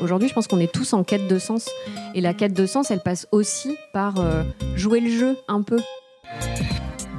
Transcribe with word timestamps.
Aujourd'hui, 0.00 0.28
je 0.28 0.34
pense 0.34 0.46
qu'on 0.46 0.60
est 0.60 0.72
tous 0.72 0.92
en 0.92 1.02
quête 1.02 1.26
de 1.26 1.38
sens. 1.38 1.68
Et 2.14 2.20
la 2.20 2.34
quête 2.34 2.52
de 2.54 2.66
sens, 2.66 2.90
elle 2.90 3.00
passe 3.00 3.26
aussi 3.32 3.76
par 3.92 4.20
euh, 4.20 4.44
jouer 4.76 5.00
le 5.00 5.10
jeu 5.10 5.36
un 5.48 5.62
peu. 5.62 5.78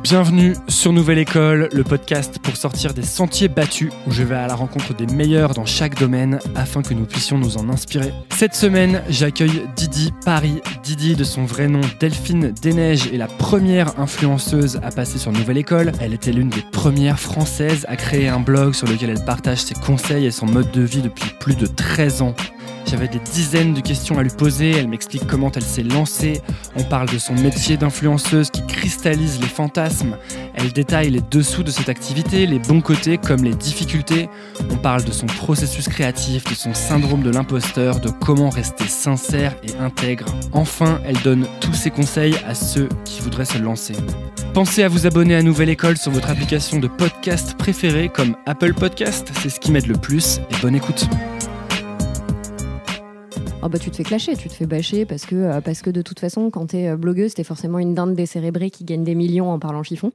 Bienvenue 0.02 0.55
sur 0.70 0.94
Nouvelle 0.94 1.18
École, 1.18 1.68
le 1.73 1.84
podcast 1.84 2.39
pour 2.42 2.55
sortir 2.55 2.94
des 2.94 3.04
sentiers 3.04 3.50
battus 3.50 3.92
où 4.07 4.12
je 4.12 4.23
vais 4.23 4.36
à 4.36 4.47
la 4.47 4.55
rencontre 4.55 4.94
des 4.96 5.05
meilleurs 5.07 5.54
dans 5.54 5.65
chaque 5.65 5.99
domaine 5.99 6.39
afin 6.55 6.81
que 6.81 6.94
nous 6.94 7.05
puissions 7.05 7.37
nous 7.37 7.57
en 7.57 7.67
inspirer. 7.67 8.13
Cette 8.29 8.55
semaine, 8.55 9.03
j'accueille 9.09 9.67
Didi 9.75 10.13
Paris. 10.23 10.61
Didi, 10.83 11.15
de 11.15 11.25
son 11.25 11.43
vrai 11.43 11.67
nom 11.67 11.81
Delphine 11.99 12.53
Desneiges, 12.61 13.07
est 13.07 13.17
la 13.17 13.27
première 13.27 13.99
influenceuse 13.99 14.79
à 14.83 14.91
passer 14.91 15.19
sur 15.19 15.33
Nouvelle 15.33 15.57
École. 15.57 15.91
Elle 15.99 16.13
était 16.13 16.31
l'une 16.31 16.49
des 16.49 16.63
premières 16.71 17.20
françaises 17.20 17.85
à 17.89 17.98
créer 17.98 18.30
un 18.30 18.39
blog 18.39 18.75
sur 18.75 18.88
lequel 18.88 19.09
elle 19.09 19.25
partage 19.25 19.59
ses 19.63 19.75
conseils 19.75 20.25
et 20.25 20.31
son 20.31 20.45
mode 20.45 20.71
de 20.71 20.81
vie 20.81 21.02
depuis 21.02 21.30
plus 21.41 21.55
de 21.55 21.67
13 21.67 22.21
ans. 22.21 22.35
J'avais 22.89 23.07
des 23.07 23.20
dizaines 23.20 23.75
de 23.75 23.81
questions 23.81 24.17
à 24.17 24.23
lui 24.23 24.31
poser, 24.31 24.71
elle 24.71 24.88
m'explique 24.88 25.27
comment 25.27 25.52
elle 25.52 25.61
s'est 25.61 25.84
lancée, 25.84 26.41
on 26.75 26.84
parle 26.84 27.07
de 27.07 27.20
son 27.20 27.35
métier 27.35 27.77
d'influenceuse 27.77 28.49
qui 28.49 28.65
cristallise 28.65 29.39
les 29.39 29.48
fantasmes, 29.48 30.17
elle 30.55 30.73
détaille 30.73 31.12
les 31.12 31.21
dessous 31.21 31.62
de 31.62 31.70
cette 31.70 31.89
activité, 31.89 32.48
les 32.48 32.57
bons 32.57 32.81
côtés 32.81 33.20
comme 33.20 33.43
les 33.43 33.53
difficultés, 33.53 34.27
on 34.71 34.75
parle 34.75 35.03
de 35.03 35.12
son 35.12 35.27
processus 35.27 35.88
créatif, 35.88 36.45
de 36.45 36.55
son 36.55 36.73
syndrome 36.73 37.21
de 37.21 37.29
l'imposteur, 37.29 37.99
de 37.99 38.09
comment 38.09 38.49
rester 38.49 38.88
sincère 38.88 39.55
et 39.62 39.77
intègre. 39.79 40.26
Enfin, 40.51 40.99
elle 41.05 41.21
donne 41.21 41.45
tous 41.62 41.76
ses 41.76 41.91
conseils 41.91 42.37
à 42.48 42.55
ceux 42.55 42.90
qui 43.05 43.21
voudraient 43.21 43.45
se 43.45 43.59
lancer. 43.59 43.93
Pensez 44.55 44.81
à 44.81 44.90
vous 44.90 45.05
abonner 45.05 45.35
à 45.35 45.43
Nouvelle 45.43 45.70
École 45.70 45.98
sur 45.98 46.12
votre 46.12 46.31
application 46.31 46.79
de 46.79 46.87
podcast 46.87 47.55
préférée 47.55 48.09
comme 48.09 48.35
Apple 48.48 48.73
Podcast, 48.73 49.29
c'est 49.43 49.49
ce 49.49 49.59
qui 49.59 49.71
m'aide 49.71 49.85
le 49.85 49.95
plus 49.95 50.40
et 50.49 50.59
bonne 50.63 50.76
écoute. 50.76 51.07
Oh 53.62 53.68
bah 53.68 53.77
tu 53.77 53.91
te 53.91 53.98
fais 53.98 54.04
clasher, 54.04 54.38
tu 54.38 54.48
te 54.48 54.54
fais 54.54 54.65
bâcher 54.65 55.05
parce 55.05 55.26
que, 55.26 55.35
euh, 55.35 55.60
parce 55.60 55.82
que 55.82 55.90
de 55.90 56.02
toute 56.02 56.21
façon, 56.21 56.49
quand 56.49 56.68
t'es 56.68 56.88
euh, 56.88 56.96
blogueuse, 56.96 57.34
t'es 57.34 57.43
forcément 57.43 57.77
une 57.77 57.93
dinde 57.93 58.16
décérébrée 58.16 58.70
qui 58.70 58.85
gagne 58.85 59.04
des 59.04 59.16
millions 59.16 59.51
en 59.51 59.60
parlant 59.60 59.84
chiffon. 59.84 60.13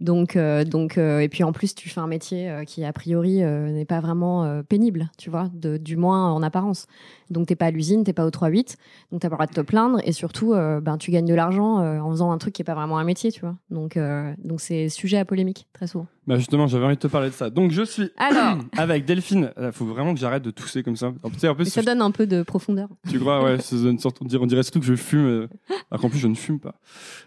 Donc, 0.00 0.34
euh, 0.34 0.64
donc 0.64 0.96
et 0.96 1.28
puis 1.28 1.44
en 1.44 1.52
plus, 1.52 1.74
tu 1.74 1.90
fais 1.90 2.00
un 2.00 2.06
métier 2.06 2.50
qui, 2.66 2.82
a 2.86 2.92
priori, 2.94 3.42
n'est 3.42 3.84
pas 3.84 4.00
vraiment 4.00 4.62
pénible, 4.66 5.10
tu 5.18 5.28
vois, 5.28 5.50
de, 5.52 5.76
du 5.76 5.96
moins 5.96 6.32
en 6.32 6.42
apparence. 6.42 6.86
Donc, 7.30 7.46
t'es 7.46 7.56
pas 7.56 7.66
à 7.66 7.70
l'usine, 7.70 8.04
t'es 8.04 8.12
pas 8.12 8.26
au 8.26 8.30
3-8, 8.30 8.76
donc 9.12 9.20
t'as 9.20 9.28
pas 9.28 9.34
le 9.34 9.36
droit 9.36 9.46
de 9.46 9.52
te 9.52 9.60
plaindre 9.60 10.00
et 10.04 10.12
surtout, 10.12 10.50
ben, 10.52 10.98
tu 10.98 11.10
gagnes 11.10 11.26
de 11.26 11.34
l'argent 11.34 11.78
en 11.78 12.10
faisant 12.10 12.32
un 12.32 12.38
truc 12.38 12.54
qui 12.54 12.62
est 12.62 12.64
pas 12.64 12.74
vraiment 12.74 12.98
un 12.98 13.04
métier, 13.04 13.30
tu 13.30 13.40
vois. 13.40 13.56
Donc, 13.70 13.98
donc 14.42 14.60
c'est 14.60 14.88
sujet 14.88 15.18
à 15.18 15.24
polémique, 15.24 15.68
très 15.72 15.86
souvent. 15.86 16.06
Bah 16.26 16.36
justement, 16.36 16.66
j'avais 16.66 16.84
envie 16.84 16.94
de 16.94 17.00
te 17.00 17.06
parler 17.06 17.28
de 17.28 17.34
ça. 17.34 17.50
Donc 17.50 17.72
je 17.72 17.82
suis 17.82 18.10
Alors 18.16 18.58
avec 18.76 19.04
Delphine. 19.04 19.52
Il 19.60 19.72
faut 19.72 19.86
vraiment 19.86 20.14
que 20.14 20.20
j'arrête 20.20 20.42
de 20.42 20.50
tousser 20.50 20.82
comme 20.82 20.96
ça. 20.96 21.12
En 21.22 21.30
plus, 21.30 21.40
Mais 21.58 21.64
ça 21.64 21.82
donne 21.82 22.02
un 22.02 22.10
peu 22.10 22.26
de 22.26 22.42
profondeur. 22.42 22.88
Tu 23.08 23.18
crois, 23.18 23.42
ouais, 23.42 23.58
ça 23.58 23.76
donne 23.76 23.98
sorte, 23.98 24.18
on 24.20 24.46
dirait 24.46 24.62
surtout 24.62 24.80
que 24.80 24.86
je 24.86 24.94
fume, 24.94 25.26
euh, 25.26 25.48
alors 25.90 26.02
qu'en 26.02 26.08
plus 26.08 26.18
je 26.18 26.28
ne 26.28 26.34
fume 26.34 26.60
pas. 26.60 26.74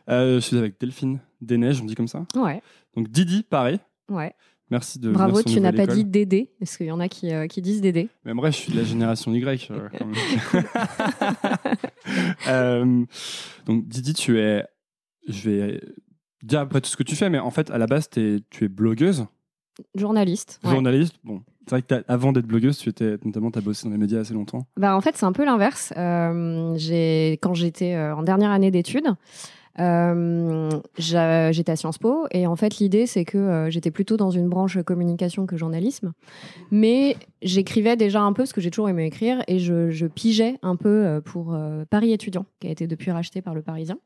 Euh, 0.10 0.36
je 0.36 0.40
suis 0.40 0.58
avec 0.58 0.80
Delphine 0.80 1.20
Desneiges, 1.42 1.82
on 1.82 1.86
dit 1.86 1.95
comme 1.95 2.08
ça. 2.08 2.26
Ouais. 2.36 2.62
Donc 2.95 3.10
Didi, 3.10 3.44
pareil. 3.44 3.80
Ouais. 4.10 4.34
Merci 4.69 5.00
de. 5.00 5.11
Bravo, 5.11 5.44
tu 5.44 5.59
n'as 5.59 5.73
pas 5.73 5.86
dit 5.88 6.06
Dédé, 6.06 6.52
parce 6.59 6.78
qu'il 6.78 6.88
y 6.88 6.92
en 6.92 7.00
a 7.00 7.08
qui, 7.08 7.31
euh, 7.33 7.47
qui 7.47 7.61
disent 7.61 7.81
Dédé. 7.81 8.09
Même 8.25 8.38
vrai, 8.38 8.52
je 8.52 8.58
suis 8.58 8.72
de 8.72 8.78
la 8.78 8.83
génération 8.83 9.33
Y. 9.33 9.70
euh, 9.72 9.89
quand 9.97 10.05
même. 10.05 10.16
Euh, 12.50 13.05
donc 13.66 13.88
Didi, 13.88 14.14
tu 14.14 14.39
es. 14.39 14.66
Je 15.28 15.50
vais 15.50 15.81
dire 16.42 16.59
après 16.59 16.81
tout 16.81 16.89
ce 16.89 16.97
que 16.97 17.03
tu 17.03 17.16
fais, 17.16 17.30
mais 17.30 17.39
en 17.39 17.50
fait, 17.52 17.72
à 17.72 17.78
la 17.78 17.88
base, 17.88 18.09
tu 18.09 18.44
es 18.61 18.67
blogueuse, 18.67 19.25
Journaliste. 19.95 20.59
ouais. 20.64 20.72
journaliste. 20.72 21.16
Bon, 21.23 21.42
c'est 21.66 21.70
vrai 21.72 21.81
que 21.81 22.03
avant 22.11 22.33
d'être 22.33 22.45
blogueuse, 22.45 22.77
tu 22.77 22.89
étais 22.89 23.17
notamment, 23.23 23.52
tu 23.52 23.59
as 23.59 23.61
bossé 23.61 23.86
dans 23.86 23.92
les 23.92 23.98
médias 23.98 24.20
assez 24.20 24.33
longtemps. 24.33 24.67
Bah, 24.75 24.95
en 24.98 25.02
fait, 25.02 25.16
c'est 25.16 25.25
un 25.25 25.31
peu 25.31 25.45
l'inverse. 25.45 25.94
Quand 25.95 27.53
j'étais 27.53 27.98
en 27.98 28.23
dernière 28.23 28.52
année 28.52 28.72
d'études, 28.72 29.16
j'étais 29.78 31.72
à 31.72 31.76
Sciences 31.76 31.98
Po 31.98 32.26
et 32.32 32.48
en 32.48 32.56
fait 32.56 32.78
l'idée 32.78 33.08
c'est 33.08 33.26
que 33.26 33.38
euh, 33.38 33.70
j'étais 33.70 33.92
plutôt 33.92 34.17
dans 34.17 34.32
une 34.32 34.48
branche 34.48 34.82
communication 34.84 35.45
que 35.45 35.58
journalisme, 35.58 36.14
mais 36.72 37.17
j'écrivais 37.42 37.95
déjà 37.95 38.22
un 38.22 38.33
peu 38.33 38.44
parce 38.44 38.54
que 38.54 38.62
j'ai 38.62 38.72
toujours 38.72 38.89
aimé 38.89 39.06
écrire 39.06 39.42
et 39.48 39.60
je, 39.60 39.89
je 39.89 40.06
pigeais 40.06 40.58
un 40.62 40.76
peu 40.76 40.89
euh, 40.89 41.22
pour 41.22 41.54
euh, 41.54 41.86
Paris 41.89 42.12
étudiant 42.14 42.45
qui 42.60 42.67
a 42.67 42.72
été 42.72 42.88
depuis 42.88 43.12
racheté 43.12 43.42
par 43.42 43.54
le 43.54 43.62
Parisien. 43.62 43.98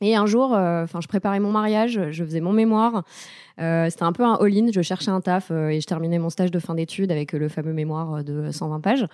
Et 0.00 0.14
un 0.14 0.26
jour, 0.26 0.54
euh, 0.54 0.84
enfin, 0.84 1.00
je 1.00 1.08
préparais 1.08 1.40
mon 1.40 1.50
mariage, 1.50 2.00
je 2.10 2.24
faisais 2.24 2.40
mon 2.40 2.52
mémoire. 2.52 3.02
Euh, 3.60 3.90
C'était 3.90 4.04
un 4.04 4.12
peu 4.12 4.24
un 4.24 4.34
all-in. 4.34 4.68
Je 4.72 4.80
cherchais 4.80 5.10
un 5.10 5.20
taf 5.20 5.50
euh, 5.50 5.70
et 5.70 5.80
je 5.80 5.86
terminais 5.86 6.18
mon 6.18 6.30
stage 6.30 6.50
de 6.50 6.58
fin 6.58 6.74
d'études 6.74 7.10
avec 7.10 7.34
euh, 7.34 7.38
le 7.38 7.48
fameux 7.48 7.72
mémoire 7.72 8.22
de 8.22 8.50
120 8.52 8.80
pages. 8.80 9.06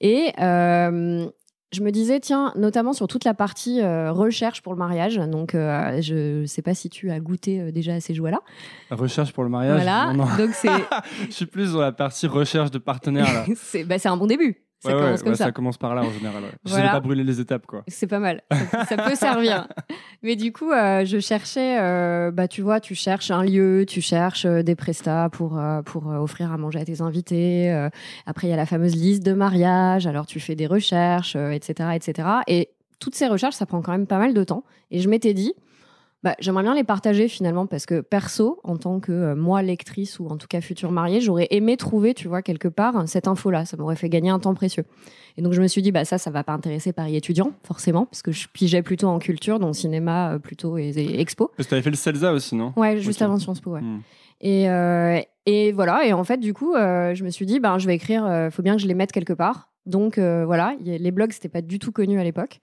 Et 0.00 0.32
euh, 0.38 1.26
je 1.72 1.82
me 1.82 1.90
disais, 1.90 2.18
tiens, 2.18 2.52
notamment 2.56 2.94
sur 2.94 3.08
toute 3.08 3.24
la 3.24 3.34
partie 3.34 3.82
euh, 3.82 4.10
recherche 4.10 4.62
pour 4.62 4.72
le 4.72 4.78
mariage. 4.78 5.16
Donc, 5.16 5.54
euh, 5.54 6.00
je 6.00 6.46
sais 6.46 6.62
pas 6.62 6.74
si 6.74 6.88
tu 6.88 7.10
as 7.10 7.20
goûté 7.20 7.60
euh, 7.60 7.72
déjà 7.72 7.94
à 7.94 8.00
ces 8.00 8.14
joies-là. 8.14 8.40
Recherche 8.90 9.32
pour 9.32 9.44
le 9.44 9.50
mariage. 9.50 9.74
Voilà. 9.74 10.12
non, 10.12 10.24
non. 10.24 10.36
Donc, 10.36 10.50
c'est 10.54 10.68
je 11.28 11.34
suis 11.34 11.46
plus 11.46 11.72
dans 11.72 11.80
la 11.80 11.92
partie 11.92 12.26
recherche 12.26 12.70
de 12.70 12.78
partenaires 12.78 13.32
là. 13.32 13.44
c'est 13.56 13.84
bah, 13.84 13.98
c'est 13.98 14.08
un 14.08 14.16
bon 14.16 14.26
début. 14.26 14.67
Ça 14.80 14.90
Ouais, 14.90 14.94
ouais, 14.94 15.00
commence 15.02 15.22
comme 15.22 15.30
ouais, 15.32 15.36
ça. 15.36 15.50
commence 15.52 15.76
par 15.76 15.94
là 15.96 16.02
en 16.02 16.10
général. 16.12 16.42
Je 16.64 16.70
Voilà. 16.70 16.90
pas 16.92 17.00
brûler 17.00 17.24
les 17.24 17.40
étapes 17.40 17.66
quoi. 17.66 17.82
C'est 17.88 18.06
pas 18.06 18.20
mal. 18.20 18.42
Ça, 18.70 18.84
ça 18.84 18.96
peut 18.96 19.16
servir. 19.16 19.66
Mais 20.22 20.36
du 20.36 20.52
coup, 20.52 20.70
euh, 20.70 21.04
je 21.04 21.18
cherchais, 21.18 21.80
euh, 21.80 22.30
bah, 22.30 22.46
tu 22.46 22.62
vois, 22.62 22.78
tu 22.78 22.94
cherches 22.94 23.30
un 23.32 23.42
lieu, 23.42 23.84
tu 23.88 24.00
cherches 24.00 24.44
euh, 24.46 24.62
des 24.62 24.76
prestats 24.76 25.30
pour, 25.30 25.60
pour 25.84 26.06
offrir 26.06 26.52
à 26.52 26.58
manger 26.58 26.78
à 26.78 26.84
tes 26.84 27.00
invités. 27.02 27.70
après, 28.26 28.46
il 28.46 28.50
y 28.50 28.52
a 28.52 28.56
la 28.56 28.66
fameuse 28.66 28.94
liste 28.94 29.24
de 29.24 29.32
mariage. 29.32 30.06
Alors, 30.06 30.26
tu 30.26 30.38
fais 30.38 30.54
des 30.54 30.66
recherches, 30.66 31.34
etc., 31.36 31.90
etc. 31.94 32.28
Et 32.46 32.70
toutes 33.00 33.14
ces 33.16 33.26
recherches, 33.26 33.56
ça 33.56 33.66
prend 33.66 33.82
quand 33.82 33.92
même 33.92 34.06
pas 34.06 34.18
mal 34.18 34.32
de 34.34 34.44
temps. 34.44 34.64
Et 34.90 35.00
je 35.00 35.08
m'étais 35.08 35.34
dit, 35.34 35.54
bah, 36.24 36.34
j'aimerais 36.40 36.62
bien 36.64 36.74
les 36.74 36.84
partager 36.84 37.28
finalement 37.28 37.66
parce 37.66 37.86
que 37.86 38.00
perso, 38.00 38.60
en 38.64 38.76
tant 38.76 38.98
que 39.00 39.12
euh, 39.12 39.34
moi 39.36 39.62
lectrice 39.62 40.18
ou 40.18 40.26
en 40.28 40.36
tout 40.36 40.46
cas 40.48 40.60
future 40.60 40.90
mariée, 40.90 41.20
j'aurais 41.20 41.46
aimé 41.50 41.76
trouver, 41.76 42.12
tu 42.14 42.26
vois, 42.28 42.42
quelque 42.42 42.68
part 42.68 43.06
cette 43.06 43.28
info-là. 43.28 43.64
Ça 43.64 43.76
m'aurait 43.76 43.96
fait 43.96 44.08
gagner 44.08 44.30
un 44.30 44.38
temps 44.38 44.54
précieux. 44.54 44.84
Et 45.36 45.42
donc 45.42 45.52
je 45.52 45.62
me 45.62 45.68
suis 45.68 45.82
dit, 45.82 45.92
bah 45.92 46.04
ça, 46.04 46.18
ça 46.18 46.30
va 46.30 46.42
pas 46.42 46.52
intéresser 46.52 46.92
Paris 46.92 47.14
étudiant, 47.14 47.52
forcément, 47.64 48.06
parce 48.06 48.22
que 48.22 48.32
je 48.32 48.48
pigeais 48.48 48.82
plutôt 48.82 49.06
en 49.06 49.18
culture, 49.20 49.60
donc 49.60 49.76
cinéma 49.76 50.32
euh, 50.34 50.38
plutôt 50.40 50.76
et, 50.78 50.88
et 50.88 51.20
expo. 51.20 51.52
Parce 51.56 51.66
que 51.66 51.70
t'avais 51.70 51.82
fait 51.82 51.90
le 51.90 51.96
CELSA 51.96 52.32
aussi, 52.32 52.56
non? 52.56 52.72
Ouais, 52.76 52.98
juste 52.98 53.22
Ok. 53.22 53.26
avant 53.26 53.38
Sciences 53.38 53.60
Po, 53.60 53.70
ouais. 53.70 53.80
Hmm. 53.80 54.00
Et, 54.40 54.68
euh, 54.68 55.20
et 55.46 55.72
voilà, 55.72 56.04
et 56.06 56.12
en 56.12 56.24
fait, 56.24 56.38
du 56.38 56.54
coup, 56.54 56.74
euh, 56.74 57.14
je 57.14 57.24
me 57.24 57.30
suis 57.30 57.46
dit, 57.46 57.60
ben, 57.60 57.78
je 57.78 57.86
vais 57.86 57.94
écrire, 57.94 58.24
euh, 58.26 58.50
faut 58.50 58.62
bien 58.62 58.74
que 58.76 58.82
je 58.82 58.86
les 58.88 58.94
mette 58.94 59.12
quelque 59.12 59.32
part. 59.32 59.68
Donc 59.86 60.18
euh, 60.18 60.44
voilà, 60.44 60.74
y 60.82 60.92
a- 60.94 60.98
les 60.98 61.10
blogs, 61.10 61.32
c'était 61.32 61.48
pas 61.48 61.62
du 61.62 61.78
tout 61.78 61.92
connu 61.92 62.20
à 62.20 62.24
l'époque. 62.24 62.60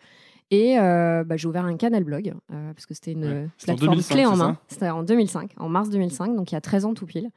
Et 0.51 0.77
euh, 0.79 1.23
bah, 1.23 1.37
j'ai 1.37 1.47
ouvert 1.47 1.65
un 1.65 1.75
canal 1.75 2.03
blog, 2.03 2.33
euh, 2.53 2.73
parce 2.73 2.85
que 2.85 2.93
c'était 2.93 3.13
une 3.13 3.25
Ouais. 3.25 3.47
En 3.61 3.65
plateforme 3.65 3.95
2005, 3.95 4.13
clé 4.13 4.25
en 4.25 4.35
main. 4.35 4.57
C'était 4.67 4.89
en 4.89 5.03
2005, 5.03 5.51
en 5.57 5.69
mars 5.69 5.89
2005, 5.89 6.35
donc 6.35 6.51
il 6.51 6.55
y 6.55 6.57
a 6.57 6.61
13 6.61 6.85
ans 6.85 6.93
tout 6.93 7.05
pile. 7.05 7.29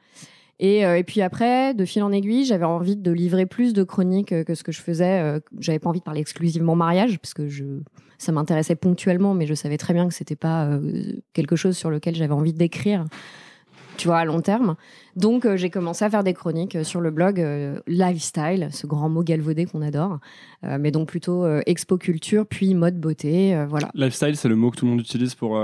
Et, 0.59 0.85
euh, 0.85 0.97
et 0.97 1.03
puis 1.03 1.21
après, 1.21 1.73
de 1.73 1.85
fil 1.85 2.03
en 2.03 2.11
aiguille, 2.11 2.45
j'avais 2.45 2.65
envie 2.65 2.97
de 2.97 3.11
livrer 3.11 3.45
plus 3.45 3.73
de 3.73 3.83
chroniques 3.83 4.43
que 4.43 4.55
ce 4.55 4.63
que 4.63 4.71
je 4.71 4.81
faisais. 4.81 5.41
J'avais 5.59 5.79
pas 5.79 5.89
envie 5.89 5.99
de 5.99 6.03
parler 6.03 6.21
exclusivement 6.21 6.75
mariage, 6.75 7.17
parce 7.19 7.33
que 7.33 7.47
je, 7.47 7.63
ça 8.17 8.31
m'intéressait 8.31 8.75
ponctuellement, 8.75 9.33
mais 9.33 9.47
je 9.47 9.53
savais 9.53 9.77
très 9.77 9.93
bien 9.93 10.07
que 10.07 10.13
c'était 10.13 10.35
pas 10.35 10.69
quelque 11.33 11.55
chose 11.55 11.77
sur 11.77 11.89
lequel 11.89 12.13
j'avais 12.15 12.33
envie 12.33 12.53
d'écrire, 12.53 13.05
tu 13.99 14.07
vois, 14.07 14.19
à 14.19 14.25
long 14.25 14.41
terme. 14.41 14.75
Donc 15.15 15.45
euh, 15.45 15.57
j'ai 15.57 15.69
commencé 15.69 16.05
à 16.05 16.09
faire 16.09 16.23
des 16.23 16.33
chroniques 16.33 16.77
euh, 16.77 16.83
sur 16.83 17.01
le 17.01 17.11
blog 17.11 17.41
euh, 17.41 17.79
Lifestyle, 17.85 18.69
ce 18.71 18.87
grand 18.87 19.09
mot 19.09 19.23
galvaudé 19.23 19.65
qu'on 19.65 19.81
adore, 19.81 20.19
mais 20.63 20.91
donc 20.91 21.07
plutôt 21.07 21.47
expo 21.65 21.97
culture, 21.97 22.45
puis 22.45 22.73
mode 22.73 22.99
beauté, 22.99 23.65
voilà. 23.67 23.89
Lifestyle, 23.93 24.35
c'est 24.35 24.47
le 24.47 24.55
mot 24.55 24.71
que 24.71 24.77
tout 24.77 24.85
le 24.85 24.91
monde 24.91 25.01
utilise 25.01 25.35
pour 25.35 25.59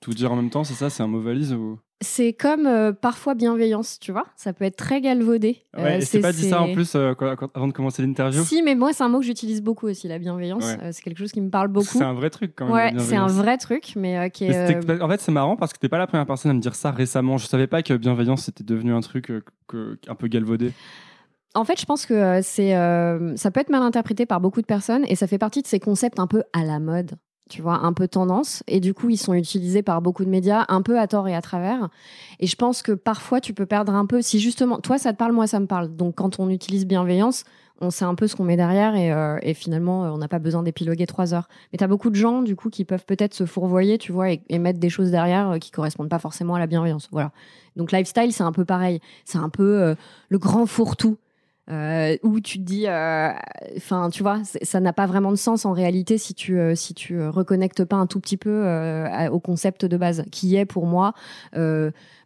tout 0.00 0.12
dire 0.12 0.32
en 0.32 0.36
même 0.36 0.50
temps, 0.50 0.64
c'est 0.64 0.74
ça 0.74 0.90
C'est 0.90 1.02
un 1.02 1.06
mot 1.08 1.20
valise 1.20 1.52
ou? 1.52 1.78
C'est 2.00 2.32
comme 2.32 2.66
euh, 2.68 2.92
parfois 2.92 3.34
bienveillance, 3.34 3.98
tu 3.98 4.12
vois? 4.12 4.24
Ça 4.36 4.52
peut 4.52 4.64
être 4.64 4.76
très 4.76 5.00
galvaudé. 5.00 5.64
Ouais, 5.76 5.96
Euh, 5.96 6.00
c'est 6.00 6.20
pas 6.20 6.30
dit 6.32 6.48
ça 6.48 6.62
en 6.62 6.72
plus 6.72 6.94
euh, 6.94 7.14
quand- 7.14 7.34
quand- 7.34 7.50
avant 7.56 7.66
de 7.66 7.72
commencer 7.72 8.02
l'interview? 8.02 8.40
Si, 8.44 8.62
mais 8.62 8.76
moi, 8.76 8.92
c'est 8.92 9.02
un 9.02 9.08
mot 9.08 9.18
que 9.18 9.24
j'utilise 9.26 9.60
beaucoup 9.62 9.88
aussi, 9.88 10.06
la 10.06 10.20
bienveillance. 10.20 10.64
Ouais. 10.64 10.76
Euh, 10.80 10.90
c'est 10.92 11.02
quelque 11.02 11.18
chose 11.18 11.32
qui 11.32 11.40
me 11.40 11.50
parle 11.50 11.66
beaucoup. 11.66 11.98
C'est 11.98 12.04
un 12.04 12.14
vrai 12.14 12.30
truc 12.30 12.52
quand 12.54 12.66
même. 12.66 12.74
Ouais, 12.74 12.92
c'est 13.02 13.16
un 13.16 13.26
vrai 13.26 13.58
truc, 13.58 13.94
mais 13.96 14.30
qui 14.30 14.44
est. 14.44 15.00
En 15.02 15.08
fait, 15.08 15.20
c'est 15.20 15.32
marrant 15.32 15.56
parce 15.56 15.72
que 15.72 15.78
t'es 15.80 15.88
pas 15.88 15.98
la 15.98 16.06
première 16.06 16.26
personne 16.26 16.52
à 16.52 16.54
me 16.54 16.60
dire 16.60 16.76
ça 16.76 16.92
récemment. 16.92 17.36
Je 17.36 17.46
savais 17.48 17.66
pas 17.66 17.82
que 17.82 17.94
bienveillance 17.94 18.44
c'était 18.44 18.62
devenu 18.64 18.92
un 18.92 19.00
truc 19.00 19.32
que- 19.66 19.98
un 20.06 20.14
peu 20.14 20.28
galvaudé. 20.28 20.70
En 21.56 21.64
fait, 21.64 21.80
je 21.80 21.86
pense 21.86 22.06
que 22.06 22.40
c'est, 22.42 22.70
ça 23.36 23.50
peut 23.50 23.58
être 23.60 23.70
mal 23.70 23.82
interprété 23.82 24.24
par 24.24 24.40
beaucoup 24.40 24.60
de 24.60 24.66
personnes 24.66 25.04
et 25.08 25.16
ça 25.16 25.26
fait 25.26 25.38
partie 25.38 25.62
de 25.62 25.66
ces 25.66 25.80
concepts 25.80 26.20
un 26.20 26.28
peu 26.28 26.44
à 26.52 26.62
la 26.62 26.78
mode, 26.78 27.16
tu 27.48 27.62
vois, 27.62 27.80
un 27.84 27.92
peu 27.92 28.08
tendance. 28.08 28.62
Et 28.66 28.80
du 28.80 28.94
coup, 28.94 29.10
ils 29.10 29.16
sont 29.16 29.34
utilisés 29.34 29.82
par 29.82 30.02
beaucoup 30.02 30.24
de 30.24 30.30
médias, 30.30 30.64
un 30.68 30.82
peu 30.82 30.98
à 30.98 31.06
tort 31.06 31.28
et 31.28 31.34
à 31.34 31.42
travers. 31.42 31.88
Et 32.40 32.46
je 32.46 32.56
pense 32.56 32.82
que 32.82 32.92
parfois, 32.92 33.40
tu 33.40 33.54
peux 33.54 33.66
perdre 33.66 33.94
un 33.94 34.06
peu. 34.06 34.22
Si 34.22 34.40
justement, 34.40 34.78
toi, 34.78 34.98
ça 34.98 35.12
te 35.12 35.18
parle, 35.18 35.32
moi, 35.32 35.46
ça 35.46 35.60
me 35.60 35.66
parle. 35.66 35.94
Donc, 35.94 36.16
quand 36.16 36.38
on 36.38 36.48
utilise 36.50 36.86
bienveillance, 36.86 37.44
on 37.80 37.90
sait 37.90 38.04
un 38.04 38.14
peu 38.14 38.26
ce 38.26 38.36
qu'on 38.36 38.44
met 38.44 38.56
derrière 38.56 38.94
et, 38.96 39.12
euh, 39.12 39.38
finalement, 39.54 40.04
euh, 40.04 40.10
on 40.10 40.18
n'a 40.18 40.28
pas 40.28 40.38
besoin 40.38 40.62
d'épiloguer 40.62 41.06
trois 41.06 41.34
heures. 41.34 41.48
Mais 41.72 41.78
tu 41.78 41.84
as 41.84 41.86
beaucoup 41.86 42.10
de 42.10 42.16
gens, 42.16 42.42
du 42.42 42.56
coup, 42.56 42.70
qui 42.70 42.84
peuvent 42.84 43.04
peut-être 43.04 43.34
se 43.34 43.46
fourvoyer, 43.46 43.98
tu 43.98 44.12
vois, 44.12 44.32
et, 44.32 44.40
et 44.48 44.58
mettre 44.58 44.80
des 44.80 44.90
choses 44.90 45.10
derrière 45.10 45.50
euh, 45.50 45.58
qui 45.58 45.70
correspondent 45.70 46.08
pas 46.08 46.18
forcément 46.18 46.54
à 46.56 46.58
la 46.58 46.66
bienveillance. 46.66 47.08
Voilà. 47.12 47.30
Donc, 47.76 47.92
lifestyle, 47.92 48.32
c'est 48.32 48.42
un 48.42 48.52
peu 48.52 48.64
pareil. 48.64 49.00
C'est 49.24 49.38
un 49.38 49.48
peu 49.48 49.94
le 50.28 50.38
grand 50.38 50.66
fourre-tout. 50.66 51.16
Où 51.68 52.40
tu 52.40 52.58
te 52.58 52.64
dis, 52.64 52.86
enfin, 53.76 54.10
tu 54.10 54.22
vois, 54.22 54.40
ça 54.44 54.80
n'a 54.80 54.92
pas 54.92 55.06
vraiment 55.06 55.30
de 55.30 55.36
sens 55.36 55.64
en 55.66 55.72
réalité 55.72 56.16
si 56.18 56.34
tu 56.34 56.58
si 56.74 56.94
tu 56.94 57.22
reconnectes 57.26 57.84
pas 57.84 57.96
un 57.96 58.06
tout 58.06 58.20
petit 58.20 58.36
peu 58.36 58.64
au 59.30 59.40
concept 59.40 59.84
de 59.84 59.96
base, 59.96 60.24
qui 60.30 60.56
est 60.56 60.66
pour 60.66 60.86
moi 60.86 61.14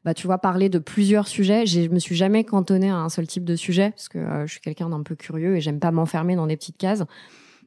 bah, 0.04 0.14
tu 0.14 0.26
vois, 0.26 0.38
parler 0.38 0.68
de 0.68 0.80
plusieurs 0.80 1.28
sujets. 1.28 1.64
Je 1.64 1.88
me 1.88 2.00
suis 2.00 2.16
jamais 2.16 2.42
cantonnée 2.42 2.90
à 2.90 2.96
un 2.96 3.08
seul 3.08 3.26
type 3.26 3.44
de 3.44 3.54
sujet 3.54 3.90
parce 3.90 4.08
que 4.08 4.18
je 4.46 4.50
suis 4.50 4.60
quelqu'un 4.60 4.88
d'un 4.88 5.02
peu 5.02 5.14
curieux 5.14 5.56
et 5.56 5.60
j'aime 5.60 5.78
pas 5.78 5.92
m'enfermer 5.92 6.34
dans 6.34 6.46
des 6.46 6.56
petites 6.56 6.78
cases. 6.78 7.04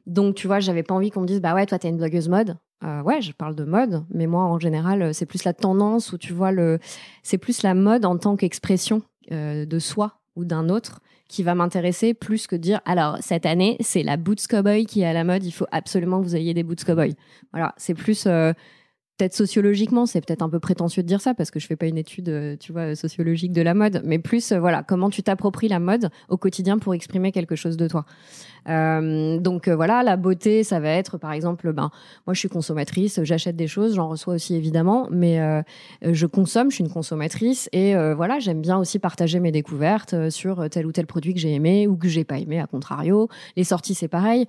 Donc, 0.06 0.36
tu 0.36 0.46
vois, 0.46 0.60
j'avais 0.60 0.82
pas 0.82 0.94
envie 0.94 1.10
qu'on 1.10 1.22
me 1.22 1.26
dise, 1.26 1.40
bah 1.40 1.54
ouais, 1.54 1.66
toi, 1.66 1.78
t'es 1.78 1.88
une 1.88 1.96
blogueuse 1.96 2.28
mode. 2.28 2.56
Euh, 2.84 3.02
ouais, 3.02 3.20
je 3.22 3.32
parle 3.32 3.54
de 3.54 3.64
mode, 3.64 4.04
mais 4.10 4.26
moi, 4.26 4.44
en 4.44 4.58
général, 4.58 5.02
euh, 5.02 5.12
c'est 5.12 5.26
plus 5.26 5.44
la 5.44 5.54
tendance 5.54 6.12
ou 6.12 6.18
tu 6.18 6.32
vois, 6.32 6.52
le, 6.52 6.78
c'est 7.22 7.38
plus 7.38 7.62
la 7.62 7.74
mode 7.74 8.04
en 8.04 8.18
tant 8.18 8.36
qu'expression 8.36 9.02
euh, 9.32 9.64
de 9.64 9.78
soi 9.78 10.20
ou 10.36 10.44
d'un 10.44 10.68
autre 10.68 11.00
qui 11.28 11.42
va 11.42 11.54
m'intéresser 11.54 12.14
plus 12.14 12.46
que 12.46 12.56
dire, 12.56 12.80
alors, 12.84 13.18
cette 13.20 13.46
année, 13.46 13.76
c'est 13.80 14.02
la 14.02 14.16
boots 14.16 14.46
cowboy 14.48 14.86
qui 14.86 15.02
est 15.02 15.06
à 15.06 15.12
la 15.12 15.24
mode, 15.24 15.44
il 15.44 15.50
faut 15.50 15.66
absolument 15.72 16.20
que 16.20 16.26
vous 16.26 16.36
ayez 16.36 16.54
des 16.54 16.62
boots 16.62 16.84
cowboy. 16.84 17.14
Voilà, 17.52 17.74
c'est 17.76 17.94
plus, 17.94 18.26
peut-être 19.16 19.34
sociologiquement, 19.34 20.06
c'est 20.06 20.20
peut-être 20.20 20.42
un 20.42 20.48
peu 20.48 20.60
prétentieux 20.60 21.02
de 21.02 21.08
dire 21.08 21.20
ça 21.20 21.34
parce 21.34 21.50
que 21.50 21.58
je 21.58 21.66
fais 21.66 21.76
pas 21.76 21.86
une 21.86 21.96
étude, 21.96 22.28
euh, 22.28 22.56
tu 22.58 22.72
vois, 22.72 22.94
sociologique 22.94 23.52
de 23.52 23.62
la 23.62 23.74
mode, 23.74 24.02
mais 24.04 24.18
plus, 24.18 24.52
euh, 24.52 24.58
voilà, 24.58 24.82
comment 24.82 25.10
tu 25.10 25.22
t'appropries 25.22 25.68
la 25.68 25.78
mode 25.78 26.10
au 26.28 26.36
quotidien 26.36 26.78
pour 26.78 26.94
exprimer 26.94 27.32
quelque 27.32 27.56
chose 27.56 27.76
de 27.76 27.88
toi. 27.88 28.04
Euh, 28.68 29.38
donc 29.38 29.68
voilà, 29.68 30.02
la 30.02 30.16
beauté, 30.16 30.64
ça 30.64 30.80
va 30.80 30.90
être, 30.90 31.18
par 31.18 31.32
exemple, 31.32 31.72
ben, 31.72 31.90
moi 32.26 32.34
je 32.34 32.40
suis 32.40 32.48
consommatrice, 32.48 33.20
j'achète 33.22 33.56
des 33.56 33.68
choses, 33.68 33.94
j'en 33.94 34.08
reçois 34.08 34.34
aussi 34.34 34.54
évidemment, 34.54 35.08
mais 35.10 35.38
je 36.02 36.26
consomme, 36.26 36.70
je 36.70 36.76
suis 36.76 36.84
une 36.84 36.90
consommatrice 36.90 37.68
et 37.72 37.94
voilà, 38.14 38.40
j'aime 38.40 38.60
bien 38.60 38.76
aussi 38.78 38.98
partager 38.98 39.38
mes 39.38 39.52
découvertes 39.52 40.30
sur 40.30 40.68
tel 40.68 40.86
ou 40.86 40.92
tel 40.92 41.06
produit 41.06 41.32
que 41.32 41.38
j'ai 41.38 41.54
aimé 41.54 41.86
ou 41.86 41.96
que 41.96 42.08
j'ai 42.08 42.24
pas 42.24 42.38
aimé, 42.38 42.58
à 42.58 42.66
contrario. 42.66 43.28
Les 43.56 43.64
sorties, 43.64 43.94
c'est 43.94 44.08
pareil 44.08 44.46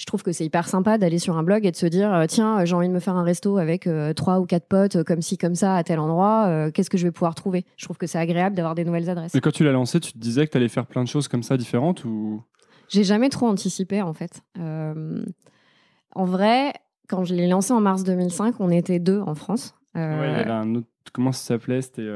je 0.00 0.06
trouve 0.06 0.22
que 0.22 0.32
c'est 0.32 0.46
hyper 0.46 0.66
sympa 0.66 0.96
d'aller 0.96 1.18
sur 1.18 1.36
un 1.36 1.42
blog 1.42 1.66
et 1.66 1.70
de 1.70 1.76
se 1.76 1.84
dire 1.84 2.10
euh, 2.14 2.24
tiens 2.26 2.64
j'ai 2.64 2.74
envie 2.74 2.88
de 2.88 2.92
me 2.92 3.00
faire 3.00 3.16
un 3.16 3.22
resto 3.22 3.58
avec 3.58 3.86
euh, 3.86 4.14
trois 4.14 4.40
ou 4.40 4.46
quatre 4.46 4.66
potes 4.66 4.96
euh, 4.96 5.04
comme 5.04 5.20
ci 5.20 5.36
comme 5.36 5.54
ça 5.54 5.76
à 5.76 5.84
tel 5.84 5.98
endroit 5.98 6.70
qu'est-ce 6.72 6.88
que 6.88 6.96
je 6.96 7.06
vais 7.06 7.10
pouvoir 7.10 7.34
trouver? 7.34 7.66
Je 7.76 7.84
trouve 7.84 7.98
que 7.98 8.06
c'est 8.06 8.18
agréable 8.18 8.56
d'avoir 8.56 8.74
des 8.74 8.84
nouvelles 8.84 9.10
adresses. 9.10 9.34
Mais 9.34 9.42
quand 9.42 9.52
tu 9.52 9.62
l'as 9.62 9.72
lancé 9.72 10.00
tu 10.00 10.14
te 10.14 10.18
disais 10.18 10.46
que 10.46 10.52
tu 10.52 10.56
allais 10.56 10.70
faire 10.70 10.86
plein 10.86 11.04
de 11.04 11.08
choses 11.08 11.28
comme 11.28 11.42
ça 11.42 11.58
différentes 11.58 12.06
ou? 12.06 12.42
J'ai 12.88 13.04
jamais 13.04 13.28
trop 13.28 13.46
anticipé 13.46 14.00
en 14.00 14.14
fait. 14.14 14.42
En 14.56 16.24
vrai 16.24 16.72
quand 17.06 17.24
je 17.24 17.34
l'ai 17.34 17.46
lancé 17.46 17.74
en 17.74 17.80
mars 17.80 18.02
2005 18.02 18.54
on 18.58 18.70
était 18.70 19.00
deux 19.00 19.20
en 19.20 19.34
France. 19.34 19.74
Ouais, 19.94 20.30
il 20.30 20.32
y 20.32 20.40
avait 20.40 20.50
un 20.50 20.76
autre 20.76 20.88
comment 21.12 21.32
ça 21.32 21.44
s'appelait? 21.44 21.82
C'était 21.82 22.08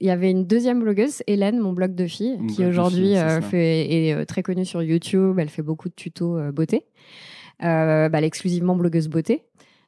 il 0.00 0.06
y 0.06 0.10
avait 0.10 0.30
une 0.30 0.44
deuxième 0.44 0.80
blogueuse, 0.80 1.22
Hélène, 1.26 1.58
mon 1.58 1.72
blog 1.72 1.94
de 1.94 2.06
filles, 2.06 2.38
qui 2.54 2.64
aujourd'hui 2.64 3.16
euh, 3.16 3.40
est, 3.52 4.12
euh, 4.12 4.24
très 4.24 4.42
connue 4.42 4.64
sur 4.64 4.82
YouTube. 4.82 5.38
Elle 5.38 5.48
fait 5.48 5.62
beaucoup 5.62 5.88
de 5.88 5.94
tutos 5.94 6.36
euh, 6.36 6.52
beauté. 6.52 6.84
Bah, 7.60 8.08
elle 8.12 8.24
est 8.24 8.26
exclusivement 8.26 8.74
blogueuse 8.74 9.08
beauté. 9.08 9.44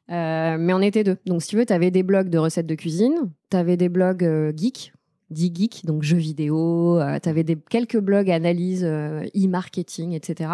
mais 0.07 0.73
on 0.73 0.81
était 0.81 1.03
deux. 1.03 1.17
Donc, 1.25 1.41
si 1.41 1.49
tu 1.49 1.57
veux, 1.57 1.65
tu 1.65 1.73
avais 1.73 1.91
des 1.91 2.03
blogs 2.03 2.29
de 2.29 2.37
recettes 2.37 2.65
de 2.65 2.75
cuisine, 2.75 3.13
tu 3.51 3.57
avais 3.57 3.75
des 3.75 3.89
blogs 3.89 4.25
geeks, 4.55 4.93
dit 5.29 5.53
geek, 5.53 5.85
donc 5.85 6.03
jeux 6.03 6.17
vidéo, 6.17 6.99
tu 7.21 7.29
avais 7.29 7.43
des, 7.43 7.57
quelques 7.69 7.99
blogs 7.99 8.31
analyse, 8.31 8.85
e-marketing, 8.85 10.13
etc. 10.13 10.51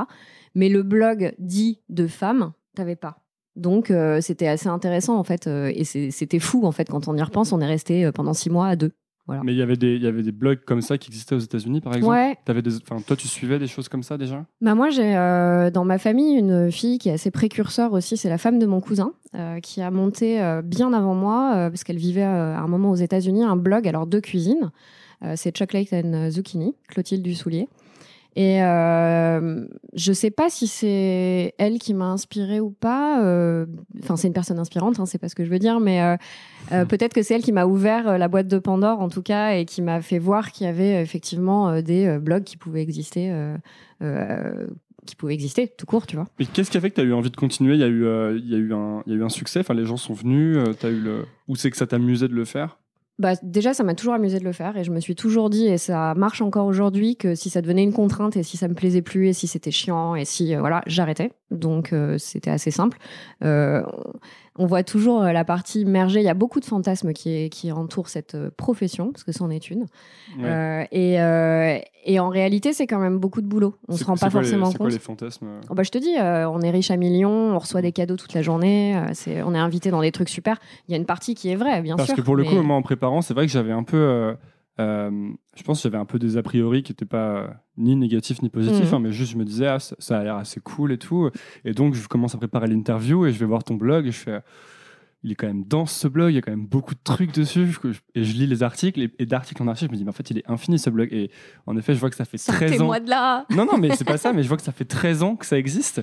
Mais 0.55 0.69
le 0.69 0.81
blog 0.81 1.35
dit 1.37 1.79
de 1.89 2.07
femmes, 2.07 2.53
t'avais 2.75 2.95
pas. 2.95 3.19
Donc, 3.55 3.93
c'était 4.19 4.47
assez 4.47 4.67
intéressant, 4.67 5.17
en 5.17 5.23
fait. 5.23 5.47
et 5.47 5.83
c'était 5.83 6.39
fou, 6.39 6.65
en 6.65 6.71
fait, 6.71 6.89
quand 6.89 7.07
on 7.07 7.15
y 7.15 7.21
repense. 7.21 7.53
On 7.53 7.61
est 7.61 7.67
resté 7.67 8.11
pendant 8.11 8.33
six 8.33 8.49
mois 8.49 8.67
à 8.67 8.75
deux. 8.75 8.91
Mais 9.27 9.53
il 9.53 9.57
y 9.57 9.61
avait 9.61 9.77
des, 9.77 9.95
il 9.95 10.03
y 10.03 10.07
avait 10.07 10.23
des 10.23 10.31
blogs 10.31 10.59
comme 10.65 10.81
ça 10.81 10.97
qui 10.97 11.09
existaient 11.09 11.35
aux 11.35 11.39
États-Unis, 11.39 11.79
par 11.79 11.95
exemple? 11.95 12.13
Ouais. 12.13 12.37
Avais 12.47 12.61
des, 12.61 12.77
toi, 12.79 13.15
tu 13.15 13.27
suivais 13.27 13.57
des 13.57 13.67
choses 13.67 13.87
comme 13.87 14.03
ça 14.03 14.17
déjà? 14.17 14.45
Bah 14.61 14.75
moi, 14.75 14.89
j'ai 14.89 15.15
euh, 15.15 15.71
dans 15.71 15.85
ma 15.85 15.97
famille 15.97 16.35
une 16.37 16.71
fille 16.71 16.97
qui 16.97 17.09
est 17.09 17.13
assez 17.13 17.31
précurseur 17.31 17.93
aussi. 17.93 18.17
C'est 18.17 18.29
la 18.29 18.37
femme 18.37 18.59
de 18.59 18.65
mon 18.65 18.81
cousin 18.81 19.13
euh, 19.35 19.59
qui 19.61 19.81
a 19.81 19.89
monté 19.91 20.41
euh, 20.41 20.61
bien 20.61 20.91
avant 20.91 21.15
moi, 21.15 21.69
parce 21.69 21.83
qu'elle 21.83 21.97
vivait 21.97 22.23
à 22.23 22.59
un 22.59 22.67
moment 22.67 22.91
aux 22.91 22.95
États-Unis, 22.95 23.43
un 23.43 23.55
blog 23.55 23.87
alors 23.87 24.07
de 24.07 24.19
cuisine. 24.19 24.71
c'est 25.35 25.57
Chocolate 25.57 25.93
and 25.93 26.29
Zucchini, 26.29 26.75
Clotilde 26.89 27.23
Dussoulier. 27.23 27.69
Et 28.35 28.63
euh, 28.63 29.65
je 29.93 30.11
sais 30.11 30.31
pas 30.31 30.49
si 30.49 30.67
c'est 30.67 31.53
elle 31.59 31.77
qui 31.77 31.93
m'a 31.93 32.05
inspirée 32.05 32.59
ou 32.59 32.71
pas. 32.71 33.23
Euh, 33.23 33.65
enfin, 34.01 34.15
c'est 34.15 34.27
une 34.27 34.33
personne 34.33 34.57
inspirante, 34.57 34.99
hein, 34.99 35.05
c'est 35.05 35.19
pas 35.19 35.29
ce 35.29 35.35
que 35.35 35.45
je 35.45 35.51
veux 35.51 35.59
dire, 35.59 35.79
mais 35.79 36.01
euh, 36.01 36.17
euh, 36.71 36.85
peut-être 36.85 37.13
que 37.13 37.21
c'est 37.21 37.35
elle 37.35 37.43
qui 37.43 37.51
m'a 37.51 37.65
ouvert 37.65 38.17
la 38.17 38.27
boîte 38.27 38.47
de 38.47 38.57
Pandore, 38.57 39.01
en 39.01 39.09
tout 39.09 39.21
cas, 39.21 39.51
et 39.51 39.65
qui 39.65 39.81
m'a 39.83 40.01
fait 40.01 40.17
voir 40.17 40.51
qu'il 40.51 40.65
y 40.65 40.69
avait 40.69 41.01
effectivement 41.01 41.81
des 41.81 42.17
blogs 42.19 42.43
qui 42.43 42.57
pouvaient 42.57 42.81
exister. 42.81 43.31
qui 45.05 45.15
exister 45.29 45.67
tout 45.67 45.85
court, 45.85 46.07
tu 46.07 46.15
vois. 46.15 46.25
Mais 46.39 46.45
qu'est-ce 46.45 46.71
qui 46.71 46.77
a 46.77 46.81
fait 46.81 46.89
que 46.89 46.95
tu 46.95 47.01
as 47.01 47.03
eu 47.03 47.13
envie 47.13 47.29
de 47.29 47.35
continuer? 47.35 47.75
Il 47.75 47.81
y 47.81 47.83
a 47.83 47.87
eu, 47.87 48.05
il 48.37 48.49
y 48.49 48.55
a 48.55 48.57
eu 48.57 48.73
un, 48.73 49.03
il 49.05 49.13
y 49.13 49.15
a 49.15 49.19
eu 49.19 49.23
un 49.23 49.29
succès? 49.29 49.59
Enfin, 49.59 49.75
les 49.75 49.85
gens 49.85 49.97
sont 49.97 50.13
venus. 50.13 50.57
as 50.81 50.89
eu 50.89 50.99
le, 50.99 51.25
ou 51.47 51.55
c'est 51.55 51.69
que 51.69 51.77
ça 51.77 51.85
t'amusait 51.85 52.27
de 52.27 52.35
le 52.35 52.45
faire? 52.45 52.77
Bah, 53.19 53.33
déjà, 53.43 53.73
ça 53.73 53.83
m'a 53.83 53.93
toujours 53.93 54.15
amusé 54.15 54.39
de 54.39 54.43
le 54.43 54.53
faire 54.53 54.75
et 54.75 54.83
je 54.83 54.91
me 54.91 54.99
suis 54.99 55.15
toujours 55.15 55.49
dit, 55.49 55.67
et 55.67 55.77
ça 55.77 56.15
marche 56.15 56.41
encore 56.41 56.65
aujourd'hui, 56.65 57.15
que 57.15 57.35
si 57.35 57.49
ça 57.49 57.61
devenait 57.61 57.83
une 57.83 57.93
contrainte 57.93 58.35
et 58.37 58.43
si 58.43 58.57
ça 58.57 58.67
me 58.67 58.73
plaisait 58.73 59.03
plus 59.03 59.27
et 59.27 59.33
si 59.33 59.45
c'était 59.45 59.71
chiant 59.71 60.15
et 60.15 60.25
si, 60.25 60.55
euh, 60.55 60.59
voilà, 60.59 60.81
j'arrêtais. 60.87 61.31
Donc, 61.51 61.93
euh, 61.93 62.17
c'était 62.17 62.49
assez 62.49 62.71
simple. 62.71 62.97
Euh, 63.43 63.83
on 64.57 64.65
voit 64.65 64.83
toujours 64.83 65.23
euh, 65.23 65.31
la 65.31 65.43
partie 65.43 65.81
immergée. 65.81 66.19
Il 66.19 66.25
y 66.25 66.29
a 66.29 66.35
beaucoup 66.35 66.59
de 66.59 66.65
fantasmes 66.65 67.13
qui, 67.13 67.49
qui 67.49 67.71
entourent 67.71 68.09
cette 68.09 68.35
euh, 68.35 68.51
profession, 68.55 69.11
parce 69.11 69.23
que 69.23 69.31
c'en 69.31 69.49
est 69.49 69.69
une. 69.69 69.87
Euh, 70.41 70.83
et, 70.91 71.15
et, 72.05 72.19
en 72.19 72.29
réalité, 72.29 72.73
c'est 72.73 72.85
quand 72.87 72.99
même 72.99 73.17
beaucoup 73.17 73.41
de 73.41 73.47
boulot. 73.47 73.75
On 73.87 73.97
se 73.97 74.03
rend 74.03 74.15
pas 74.15 74.29
forcément 74.29 74.65
compte. 74.65 74.71
C'est 74.73 74.77
quoi 74.77 74.89
les 74.89 74.99
fantasmes 74.99 75.47
oh, 75.69 75.73
bah, 75.73 75.83
Je 75.83 75.91
te 75.91 75.97
dis, 75.97 76.15
on 76.19 76.61
est 76.61 76.71
riche 76.71 76.91
à 76.91 76.97
millions, 76.97 77.55
on 77.55 77.59
reçoit 77.59 77.81
des 77.81 77.91
cadeaux 77.91 78.15
toute 78.15 78.33
la 78.33 78.41
journée, 78.41 78.99
c'est, 79.13 79.41
on 79.43 79.53
est 79.53 79.59
invité 79.59 79.89
dans 79.89 80.01
des 80.01 80.11
trucs 80.11 80.29
super. 80.29 80.57
Il 80.87 80.91
y 80.91 80.95
a 80.95 80.97
une 80.97 81.05
partie 81.05 81.35
qui 81.35 81.49
est 81.49 81.55
vraie, 81.55 81.81
bien 81.81 81.97
sûr. 81.97 82.05
Parce 82.05 82.17
que 82.17 82.23
pour 82.23 82.35
le 82.35 82.43
coup, 82.43 82.61
moi, 82.61 82.75
en 82.75 82.81
préparant, 82.81 83.21
c'est 83.21 83.33
vrai 83.33 83.45
que 83.45 83.51
j'avais 83.51 83.71
un 83.71 83.83
peu 83.83 84.35
je 84.77 85.63
pense 85.63 85.79
que 85.79 85.83
j'avais 85.83 85.97
un 85.97 86.05
peu 86.05 86.19
des 86.19 86.37
a 86.37 86.43
priori 86.43 86.83
qui 86.83 86.91
n'étaient 86.91 87.05
pas 87.05 87.63
ni 87.77 87.95
négatifs 87.95 88.41
ni 88.41 88.49
positifs, 88.49 88.89
mhm. 88.89 88.93
hein, 88.93 88.99
mais 88.99 89.11
juste 89.11 89.31
je 89.31 89.37
me 89.37 89.45
disais, 89.45 89.67
ah, 89.67 89.79
ça, 89.79 90.17
a 90.17 90.23
l'air 90.23 90.35
assez 90.35 90.59
cool 90.59 90.91
et 90.91 90.97
tout. 90.97 91.29
Et 91.65 91.73
donc, 91.73 91.93
je 91.93 92.07
commence 92.07 92.35
à 92.35 92.37
préparer 92.37 92.67
l'interview 92.67 93.25
et 93.25 93.31
je 93.31 93.39
vais 93.39 93.45
voir 93.45 93.63
ton 93.63 93.75
blog 93.75 94.07
et 94.07 94.11
je 94.11 94.19
fais, 94.19 94.39
il 95.23 95.31
est 95.31 95.35
quand 95.35 95.47
même 95.47 95.63
dense 95.63 95.93
ce 95.93 96.07
blog, 96.07 96.31
il 96.31 96.35
y 96.35 96.37
a 96.37 96.41
quand 96.41 96.51
même 96.51 96.65
beaucoup 96.65 96.93
de 96.93 96.99
trucs 97.03 97.33
dessus. 97.33 97.67
Et 98.13 98.23
je 98.23 98.33
lis 98.33 98.47
les 98.47 98.61
articles 98.61 99.09
et, 99.17 99.25
d'articles 99.25 99.63
en 99.63 99.67
archives, 99.67 99.87
je 99.87 99.93
me 99.93 99.97
dis, 99.97 100.03
mais 100.03 100.09
en 100.09 100.13
fait, 100.13 100.29
il 100.31 100.39
est 100.39 100.49
infini 100.49 100.77
ce 100.77 100.89
blog. 100.89 101.09
Et 101.11 101.31
en 101.65 101.77
effet, 101.77 101.93
je 101.93 101.99
vois 101.99 102.09
que 102.09 102.15
ça 102.15 102.25
fait 102.25 102.37
13 102.37 102.81
ans. 102.81 102.85
moi 102.85 102.99
de 102.99 103.09
là 103.09 103.45
Non, 103.49 103.65
non, 103.65 103.77
mais 103.77 103.95
c'est 103.95 104.03
pas 104.03 104.17
ça, 104.17 104.33
mais 104.33 104.43
je 104.43 104.47
vois 104.47 104.57
que 104.57 104.63
ça 104.63 104.73
fait 104.73 104.85
13 104.85 105.23
ans 105.23 105.35
que 105.35 105.45
ça 105.45 105.57
existe. 105.57 106.01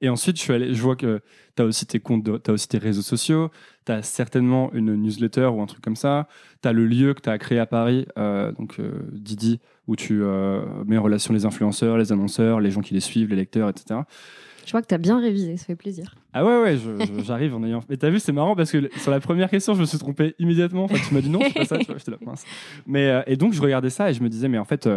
Et 0.00 0.08
ensuite, 0.08 0.36
je, 0.36 0.42
suis 0.42 0.52
allé, 0.52 0.74
je 0.74 0.80
vois 0.80 0.94
que 0.96 1.20
tu 1.56 1.62
as 1.62 1.66
aussi 1.66 1.86
tes 1.86 1.98
comptes, 1.98 2.24
tu 2.24 2.50
as 2.50 2.54
aussi 2.54 2.68
tes 2.68 2.78
réseaux 2.78 3.02
sociaux, 3.02 3.50
tu 3.84 3.92
as 3.92 4.02
certainement 4.02 4.72
une 4.74 4.94
newsletter 4.94 5.46
ou 5.46 5.60
un 5.60 5.66
truc 5.66 5.82
comme 5.82 5.96
ça, 5.96 6.28
tu 6.62 6.68
as 6.68 6.72
le 6.72 6.86
lieu 6.86 7.14
que 7.14 7.20
tu 7.20 7.30
as 7.30 7.38
créé 7.38 7.58
à 7.58 7.66
Paris, 7.66 8.06
euh, 8.16 8.52
donc 8.52 8.78
euh, 8.78 8.92
Didi, 9.12 9.58
où 9.88 9.96
tu 9.96 10.22
euh, 10.22 10.60
mets 10.86 10.98
en 10.98 11.02
relation 11.02 11.34
les 11.34 11.46
influenceurs, 11.46 11.98
les 11.98 12.12
annonceurs, 12.12 12.60
les 12.60 12.70
gens 12.70 12.80
qui 12.80 12.94
les 12.94 13.00
suivent, 13.00 13.30
les 13.30 13.36
lecteurs, 13.36 13.68
etc. 13.68 14.00
Je 14.66 14.72
vois 14.72 14.82
que 14.82 14.86
tu 14.86 14.94
as 14.94 14.98
bien 14.98 15.18
révisé, 15.18 15.56
ça 15.56 15.64
fait 15.64 15.76
plaisir. 15.76 16.14
Ah 16.32 16.44
ouais, 16.44 16.60
ouais, 16.60 16.76
j'arrive 17.24 17.54
en 17.54 17.64
ayant. 17.64 17.80
Mais 17.88 17.96
t'as 17.96 18.10
vu, 18.10 18.20
c'est 18.20 18.32
marrant 18.32 18.54
parce 18.54 18.70
que 18.70 18.90
sur 18.98 19.10
la 19.10 19.20
première 19.20 19.48
question, 19.48 19.74
je 19.74 19.80
me 19.80 19.86
suis 19.86 19.98
trompé 19.98 20.34
immédiatement. 20.38 20.84
Enfin, 20.84 20.96
tu 21.08 21.14
m'as 21.14 21.20
dit 21.20 21.30
non, 21.30 21.40
c'est 21.40 21.54
pas 21.54 21.64
ça, 21.64 21.78
tu 21.78 21.86
vois, 21.86 21.96
j'étais 21.96 22.10
là, 22.10 22.18
mince. 22.20 22.44
Mais, 22.86 23.24
et 23.26 23.36
donc, 23.36 23.52
je 23.54 23.62
regardais 23.62 23.90
ça 23.90 24.10
et 24.10 24.14
je 24.14 24.22
me 24.22 24.28
disais, 24.28 24.48
mais 24.48 24.58
en 24.58 24.64
fait, 24.64 24.88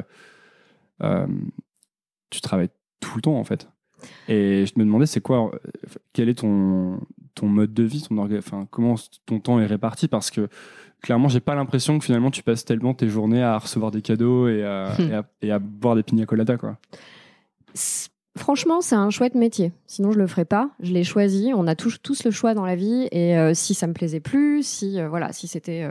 tu 2.29 2.41
travailles 2.41 2.69
tout 2.99 3.15
le 3.15 3.21
temps, 3.21 3.39
en 3.39 3.43
fait. 3.43 3.69
Et 4.27 4.65
je 4.65 4.73
me 4.77 4.85
demandais, 4.85 5.05
c'est 5.05 5.21
quoi, 5.21 5.51
quel 6.13 6.29
est 6.29 6.39
ton, 6.39 6.99
ton 7.35 7.47
mode 7.47 7.73
de 7.73 7.83
vie, 7.83 8.01
ton 8.01 8.17
enfin, 8.17 8.67
comment 8.69 8.95
ton 9.25 9.39
temps 9.39 9.59
est 9.59 9.65
réparti? 9.65 10.07
Parce 10.07 10.31
que 10.31 10.49
clairement, 11.01 11.29
j'ai 11.29 11.39
pas 11.39 11.55
l'impression 11.55 11.99
que 11.99 12.05
finalement 12.05 12.31
tu 12.31 12.43
passes 12.43 12.65
tellement 12.65 12.93
tes 12.93 13.07
journées 13.07 13.43
à 13.43 13.57
recevoir 13.57 13.91
des 13.91 14.01
cadeaux 14.01 14.47
et 14.47 14.63
à, 14.63 14.95
et 15.41 15.51
à, 15.51 15.59
boire 15.59 15.95
des 15.95 16.03
pina 16.03 16.25
coladas, 16.25 16.57
quoi. 16.57 16.77
Franchement, 18.37 18.81
c'est 18.81 18.95
un 18.95 19.09
chouette 19.09 19.35
métier. 19.35 19.73
Sinon, 19.87 20.11
je 20.11 20.19
le 20.19 20.27
ferais 20.27 20.45
pas. 20.45 20.69
Je 20.79 20.93
l'ai 20.93 21.03
choisi. 21.03 21.51
On 21.55 21.67
a 21.67 21.75
tous, 21.75 22.23
le 22.23 22.31
choix 22.31 22.53
dans 22.53 22.65
la 22.65 22.75
vie. 22.75 23.07
Et 23.11 23.37
euh, 23.37 23.53
si 23.53 23.73
ça 23.73 23.87
me 23.87 23.93
plaisait 23.93 24.19
plus, 24.19 24.65
si 24.65 24.99
euh, 24.99 25.09
voilà, 25.09 25.33
si 25.33 25.47
c'était 25.47 25.89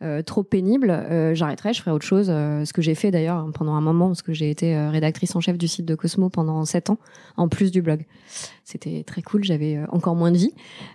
euh, 0.00 0.22
trop 0.22 0.42
pénible, 0.42 0.88
j'arrêterais, 1.34 1.72
je 1.72 1.80
ferais 1.80 1.90
autre 1.90 2.04
chose. 2.04 2.26
Ce 2.26 2.72
que 2.72 2.82
j'ai 2.82 2.94
fait 2.94 3.10
d'ailleurs 3.10 3.48
pendant 3.52 3.74
un 3.74 3.80
moment, 3.80 4.08
parce 4.08 4.22
que 4.22 4.32
j'ai 4.32 4.50
été 4.50 4.76
rédactrice 4.88 5.36
en 5.36 5.40
chef 5.40 5.58
du 5.58 5.68
site 5.68 5.84
de 5.84 5.94
Cosmo 5.94 6.28
pendant 6.28 6.64
sept 6.64 6.90
ans, 6.90 6.98
en 7.36 7.48
plus 7.48 7.70
du 7.70 7.82
blog. 7.82 8.04
C'était 8.64 9.04
très 9.04 9.22
cool, 9.22 9.44
j'avais 9.44 9.78
encore 9.90 10.16
moins 10.16 10.32
de 10.32 10.38
vie, 10.38 10.54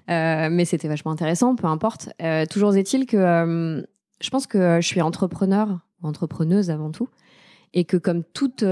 mais 0.10 0.66
c'était 0.66 0.90
vachement 0.90 1.12
intéressant, 1.12 1.56
peu 1.56 1.68
importe. 1.68 2.10
toujours 2.50 2.76
est-il 2.76 3.06
que 3.06 3.86
je 4.20 4.30
pense 4.30 4.46
que 4.46 4.80
je 4.82 4.86
suis 4.86 5.02
entrepreneur, 5.02 5.80
entrepreneuse 6.04 6.70
avant 6.70 6.92
tout 6.92 7.08
et 7.74 7.86
que 7.86 7.98
comme 7.98 8.24
toute 8.24 8.64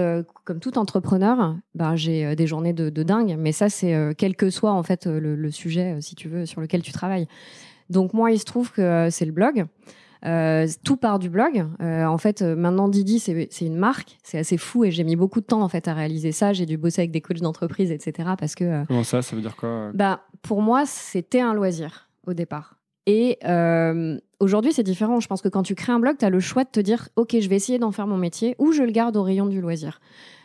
comme 0.44 0.60
tout 0.60 0.78
entrepreneur, 0.78 1.56
bah, 1.74 1.96
j'ai 1.96 2.36
des 2.36 2.48
journées 2.48 2.74
de, 2.74 3.04
dingue. 3.04 3.36
Mais 3.38 3.52
ça, 3.52 3.70
c'est 3.70 4.14
quel 4.18 4.36
que 4.36 4.50
soit 4.50 4.72
en 4.72 4.84
fait 4.84 5.06
le, 5.06 5.36
le, 5.36 5.52
sujet, 5.52 5.98
si 6.02 6.16
tu 6.16 6.30
veux, 6.30 6.46
sur 6.46 6.62
lequel 6.62 6.82
tu 6.82 6.92
travailles. 6.92 7.28
Donc 7.90 8.14
moi, 8.14 8.32
il 8.32 8.40
se 8.40 8.46
trouve 8.46 8.72
que 8.72 9.10
c'est 9.12 9.26
le 9.26 9.32
blog. 9.32 9.66
Euh, 10.26 10.68
tout 10.84 10.98
part 10.98 11.20
du 11.20 11.30
blog. 11.30 11.68
Euh, 11.82 12.06
en 12.06 12.18
fait, 12.18 12.42
euh, 12.42 12.56
maintenant 12.56 12.88
Didi, 12.88 13.20
c'est 13.20 13.66
une 13.66 13.76
marque. 13.76 14.18
C'est 14.24 14.40
assez 14.40 14.58
fou 14.58 14.84
et 14.84 14.92
j'ai 14.92 15.04
mis 15.04 15.16
beaucoup 15.16 15.40
de 15.40 15.46
temps 15.46 15.62
en 15.62 15.70
fait 15.70 15.88
à 15.88 15.94
réaliser 15.94 16.32
ça. 16.32 16.54
J'ai 16.54 16.66
dû 16.66 16.78
bosser 16.78 17.02
avec 17.02 17.12
des 17.12 17.22
coachs 17.22 17.42
d'entreprise, 17.42 17.92
etc. 17.92 18.30
Parce 18.38 18.56
que 18.56 18.64
euh, 18.64 18.84
Comment 18.88 19.04
ça 19.04 19.22
Ça 19.22 19.36
veut 19.36 19.42
dire 19.42 19.56
quoi 19.56 19.70
euh 19.70 19.92
bah, 19.94 20.22
pour 20.42 20.62
moi, 20.62 20.86
c'était 20.86 21.42
un 21.42 21.54
loisir 21.54 22.10
au 22.26 22.34
départ. 22.34 22.75
Et 23.06 23.38
euh, 23.46 24.18
aujourd'hui, 24.40 24.74
c'est 24.74 24.84
différent. 24.84 25.20
Je 25.20 25.28
pense 25.28 25.42
que 25.42 25.50
quand 25.50 25.64
tu 25.64 25.76
crées 25.76 25.92
un 25.92 26.00
blog, 26.00 26.18
tu 26.18 26.26
as 26.26 26.30
le 26.30 26.40
choix 26.40 26.64
de 26.64 26.70
te 26.70 26.80
dire 26.80 27.10
Ok, 27.16 27.36
je 27.40 27.48
vais 27.48 27.56
essayer 27.56 27.80
d'en 27.80 27.92
faire 27.92 28.08
mon 28.08 28.18
métier 28.18 28.56
ou 28.58 28.72
je 28.72 28.84
le 28.84 28.92
garde 28.92 29.16
au 29.18 29.24
rayon 29.24 29.46
du 29.46 29.62
loisir. 29.62 30.00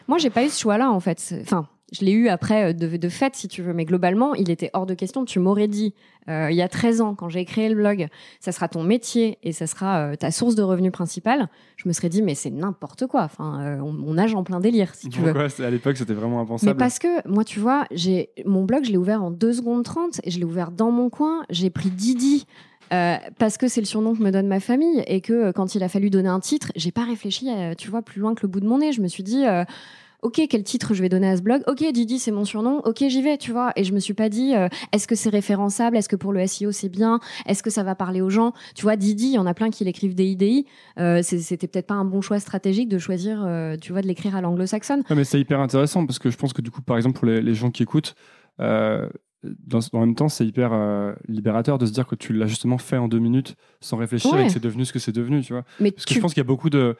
Moi, 0.08 0.18
j'ai 0.18 0.30
pas 0.30 0.44
eu 0.44 0.48
ce 0.48 0.60
choix-là, 0.60 0.90
en 0.90 1.00
fait. 1.00 1.34
Enfin, 1.40 1.68
je 1.92 2.04
l'ai 2.04 2.12
eu 2.12 2.28
après 2.28 2.70
euh, 2.70 2.72
de, 2.72 2.96
de 2.96 3.08
fait, 3.08 3.34
si 3.36 3.48
tu 3.48 3.62
veux. 3.62 3.72
Mais 3.72 3.84
globalement, 3.84 4.34
il 4.34 4.50
était 4.50 4.70
hors 4.74 4.86
de 4.86 4.94
question. 4.94 5.24
Tu 5.24 5.38
m'aurais 5.38 5.68
dit, 5.68 5.92
euh, 6.28 6.48
il 6.50 6.56
y 6.56 6.62
a 6.62 6.68
13 6.68 7.00
ans, 7.00 7.14
quand 7.14 7.28
j'ai 7.28 7.44
créé 7.44 7.68
le 7.68 7.74
blog, 7.74 8.06
ça 8.40 8.52
sera 8.52 8.68
ton 8.68 8.82
métier 8.82 9.38
et 9.42 9.52
ça 9.52 9.66
sera 9.66 9.98
euh, 10.12 10.14
ta 10.16 10.30
source 10.30 10.54
de 10.54 10.62
revenus 10.62 10.92
principale. 10.92 11.48
Je 11.76 11.88
me 11.88 11.92
serais 11.92 12.08
dit, 12.08 12.22
mais 12.22 12.34
c'est 12.34 12.50
n'importe 12.50 13.06
quoi. 13.06 13.22
Enfin, 13.24 13.60
euh, 13.62 13.80
on, 13.80 13.94
on 14.06 14.14
nage 14.14 14.34
en 14.34 14.44
plein 14.44 14.60
délire, 14.60 14.94
si 14.94 15.08
tu 15.08 15.18
veux. 15.20 15.26
Pourquoi 15.32 15.48
C'est- 15.48 15.64
À 15.64 15.70
l'époque, 15.70 15.96
c'était 15.96 16.14
vraiment 16.14 16.36
Mais 16.36 16.42
impensable. 16.42 16.76
parce 16.78 16.98
que, 16.98 17.26
moi, 17.28 17.42
tu 17.44 17.58
vois, 17.60 17.86
j'ai 17.90 18.30
mon 18.46 18.64
blog, 18.64 18.84
je 18.84 18.90
l'ai 18.90 18.96
ouvert 18.98 19.22
en 19.22 19.30
2 19.30 19.52
secondes 19.52 19.82
30 19.84 20.20
et 20.24 20.30
je 20.30 20.38
l'ai 20.38 20.44
ouvert 20.44 20.70
dans 20.70 20.90
mon 20.90 21.10
coin. 21.10 21.42
J'ai 21.50 21.70
pris 21.70 21.90
Didi 21.90 22.46
euh, 22.92 23.16
parce 23.38 23.56
que 23.56 23.68
c'est 23.68 23.80
le 23.80 23.86
surnom 23.86 24.14
que 24.14 24.22
me 24.22 24.30
donne 24.30 24.48
ma 24.48 24.58
famille 24.60 25.02
et 25.06 25.20
que 25.20 25.32
euh, 25.32 25.52
quand 25.52 25.74
il 25.74 25.82
a 25.82 25.88
fallu 25.88 26.10
donner 26.10 26.28
un 26.28 26.40
titre, 26.40 26.70
j'ai 26.76 26.90
pas 26.92 27.04
réfléchi, 27.04 27.48
tu 27.78 27.88
vois, 27.88 28.02
plus 28.02 28.20
loin 28.20 28.34
que 28.34 28.42
le 28.42 28.48
bout 28.48 28.60
de 28.60 28.66
mon 28.66 28.78
nez. 28.78 28.92
Je 28.92 29.00
me 29.00 29.08
suis 29.08 29.22
dit, 29.22 29.46
euh, 29.46 29.64
ok, 30.22 30.42
quel 30.48 30.62
titre 30.64 30.94
je 30.94 31.02
vais 31.02 31.08
donner 31.08 31.28
à 31.28 31.36
ce 31.36 31.42
blog? 31.42 31.62
Ok, 31.66 31.84
Didi, 31.92 32.18
c'est 32.18 32.30
mon 32.30 32.44
surnom. 32.44 32.80
Ok, 32.84 33.04
j'y 33.08 33.22
vais, 33.22 33.38
tu 33.38 33.52
vois. 33.52 33.72
Et 33.76 33.84
je 33.84 33.92
me 33.92 34.00
suis 34.00 34.14
pas 34.14 34.28
dit, 34.28 34.54
euh, 34.54 34.68
est-ce 34.92 35.06
que 35.08 35.14
c'est 35.14 35.30
référençable? 35.30 35.96
Est-ce 35.96 36.08
que 36.08 36.16
pour 36.16 36.32
le 36.32 36.40
SEO 36.46 36.72
c'est 36.72 36.88
bien? 36.88 37.20
Est-ce 37.46 37.62
que 37.62 37.70
ça 37.70 37.82
va 37.82 37.94
parler 37.94 38.20
aux 38.20 38.30
gens? 38.30 38.52
Tu 38.74 38.82
vois, 38.82 38.96
Didi, 38.96 39.26
il 39.26 39.32
y 39.34 39.38
en 39.38 39.46
a 39.46 39.54
plein 39.54 39.70
qui 39.70 39.84
l'écrivent 39.84 40.14
DIDI. 40.14 40.66
Euh, 40.98 41.20
c'est- 41.22 41.38
C'était 41.40 41.66
peut-être 41.66 41.86
pas 41.86 41.94
un 41.94 42.04
bon 42.04 42.20
choix 42.20 42.38
stratégique 42.40 42.88
de 42.88 42.98
choisir, 42.98 43.42
euh, 43.44 43.76
tu 43.80 43.92
vois, 43.92 44.02
de 44.02 44.06
l'écrire 44.06 44.36
à 44.36 44.40
l'anglo-saxonne. 44.40 45.02
Ouais, 45.10 45.16
mais 45.16 45.24
c'est 45.24 45.40
hyper 45.40 45.60
intéressant 45.60 46.04
parce 46.06 46.18
que 46.18 46.30
je 46.30 46.36
pense 46.36 46.52
que 46.52 46.62
du 46.62 46.70
coup, 46.70 46.82
par 46.82 46.96
exemple, 46.96 47.18
pour 47.18 47.26
les, 47.26 47.40
les 47.42 47.54
gens 47.54 47.70
qui 47.70 47.82
écoutent, 47.82 48.14
euh, 48.60 49.08
dans, 49.42 49.80
en 49.94 50.00
même 50.00 50.14
temps, 50.14 50.28
c'est 50.28 50.46
hyper 50.46 50.70
euh, 50.74 51.14
libérateur 51.26 51.78
de 51.78 51.86
se 51.86 51.92
dire 51.92 52.06
que 52.06 52.14
tu 52.14 52.34
l'as 52.34 52.46
justement 52.46 52.76
fait 52.76 52.98
en 52.98 53.08
deux 53.08 53.18
minutes 53.18 53.54
sans 53.80 53.96
réfléchir 53.96 54.32
Ouais. 54.34 54.42
et 54.42 54.46
que 54.46 54.52
c'est 54.52 54.62
devenu 54.62 54.84
ce 54.84 54.92
que 54.92 54.98
c'est 54.98 55.12
devenu, 55.12 55.40
tu 55.40 55.54
vois. 55.54 55.64
Mais 55.80 55.90
Parce 55.92 56.04
que 56.04 56.12
je 56.12 56.20
pense 56.20 56.34
qu'il 56.34 56.40
y 56.42 56.44
a 56.44 56.46
beaucoup 56.46 56.68
de 56.68 56.94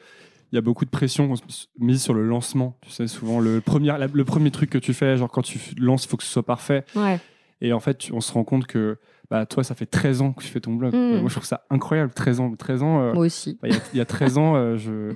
il 0.51 0.55
y 0.55 0.57
a 0.57 0.61
beaucoup 0.61 0.85
de 0.85 0.89
pression 0.89 1.33
mise 1.79 2.01
sur 2.01 2.13
le 2.13 2.23
lancement. 2.25 2.77
Tu 2.81 2.91
sais, 2.91 3.07
souvent 3.07 3.39
le 3.39 3.61
premier, 3.61 3.87
la- 3.87 4.07
le 4.07 4.25
premier 4.25 4.51
truc 4.51 4.69
que 4.69 4.77
tu 4.77 4.93
fais, 4.93 5.15
genre 5.17 5.29
quand 5.31 5.41
tu 5.43 5.59
lances, 5.77 6.05
il 6.05 6.07
faut 6.09 6.17
que 6.17 6.23
ce 6.23 6.31
soit 6.31 6.45
parfait. 6.45 6.83
Ouais. 6.95 7.19
Et 7.61 7.73
en 7.73 7.79
fait, 7.79 8.09
on 8.11 8.21
se 8.21 8.31
rend 8.33 8.43
compte 8.43 8.65
que 8.67 8.97
bah, 9.29 9.45
toi, 9.45 9.63
ça 9.63 9.75
fait 9.75 9.85
13 9.85 10.21
ans 10.21 10.33
que 10.33 10.41
tu 10.43 10.49
fais 10.49 10.59
ton 10.59 10.73
blog. 10.73 10.93
Mm. 10.93 11.19
Moi, 11.19 11.29
je 11.29 11.33
trouve 11.35 11.45
ça 11.45 11.65
incroyable. 11.69 12.11
13 12.13 12.39
ans. 12.41 12.53
13 12.55 12.83
ans 12.83 13.01
euh, 13.01 13.13
Moi 13.13 13.25
aussi. 13.27 13.57
bah, 13.61 13.67
il 13.69 13.75
y, 13.75 13.77
a- 13.77 13.81
il 13.93 13.97
y 13.97 14.01
a 14.01 14.05
13 14.05 14.37
ans, 14.37 14.55
euh, 14.55 14.77
je. 14.77 15.13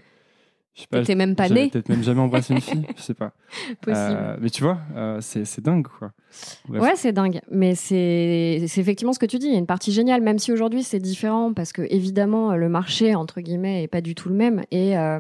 T'étais 0.92 1.16
même 1.16 1.36
pas 1.36 1.48
né. 1.48 1.70
peut-être 1.70 1.88
même 1.88 2.04
jamais 2.04 2.20
embrassé 2.20 2.54
une 2.54 2.60
fille, 2.60 2.86
je 2.98 3.02
sais 3.02 3.14
pas. 3.14 3.32
Euh, 3.88 4.36
mais 4.42 4.50
tu 4.50 4.64
vois, 4.64 4.80
euh, 4.96 5.20
c'est 5.22 5.62
dingue, 5.62 5.88
quoi. 5.88 6.12
Bref. 6.68 6.82
Ouais, 6.82 6.96
c'est 6.96 7.14
dingue. 7.14 7.40
Mais 7.50 7.76
c'est 7.76 8.60
effectivement 8.78 9.14
ce 9.14 9.20
que 9.20 9.26
tu 9.26 9.38
dis. 9.38 9.48
Il 9.48 9.54
y 9.54 9.56
a 9.56 9.60
une 9.60 9.68
partie 9.68 9.92
géniale, 9.92 10.22
même 10.22 10.40
si 10.40 10.52
aujourd'hui 10.52 10.84
c'est 10.84 11.00
différent, 11.00 11.54
parce 11.54 11.72
que 11.72 11.84
évidemment, 11.90 12.56
le 12.56 12.68
marché, 12.68 13.16
entre 13.16 13.42
guillemets, 13.42 13.84
est 13.84 13.88
pas 13.88 14.02
du 14.02 14.16
tout 14.16 14.28
le 14.28 14.36
même. 14.36 14.64
Et 14.72 14.98
euh, 14.98 15.20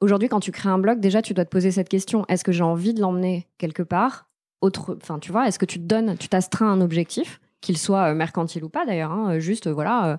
aujourd'hui, 0.00 0.28
quand 0.28 0.40
tu 0.40 0.52
crées 0.52 0.68
un 0.68 0.78
blog, 0.78 1.00
déjà, 1.00 1.22
tu 1.22 1.32
dois 1.32 1.44
te 1.44 1.50
poser 1.50 1.70
cette 1.70 1.88
question 1.88 2.24
est-ce 2.28 2.44
que 2.44 2.52
j'ai 2.52 2.64
envie 2.64 2.92
de 2.92 3.00
l'emmener 3.00 3.46
quelque 3.58 3.82
part 3.82 4.28
autre, 4.60 4.96
Enfin, 5.00 5.18
tu 5.18 5.32
vois, 5.32 5.46
est-ce 5.48 5.58
que 5.58 5.66
tu 5.66 5.78
te 5.78 5.84
donnes, 5.84 6.16
tu 6.18 6.28
t'astreins 6.28 6.70
un 6.70 6.80
objectif, 6.80 7.40
qu'il 7.60 7.78
soit 7.78 8.10
euh, 8.10 8.14
mercantile 8.14 8.64
ou 8.64 8.68
pas 8.68 8.84
d'ailleurs, 8.84 9.12
hein, 9.12 9.38
juste, 9.38 9.68
voilà. 9.68 10.18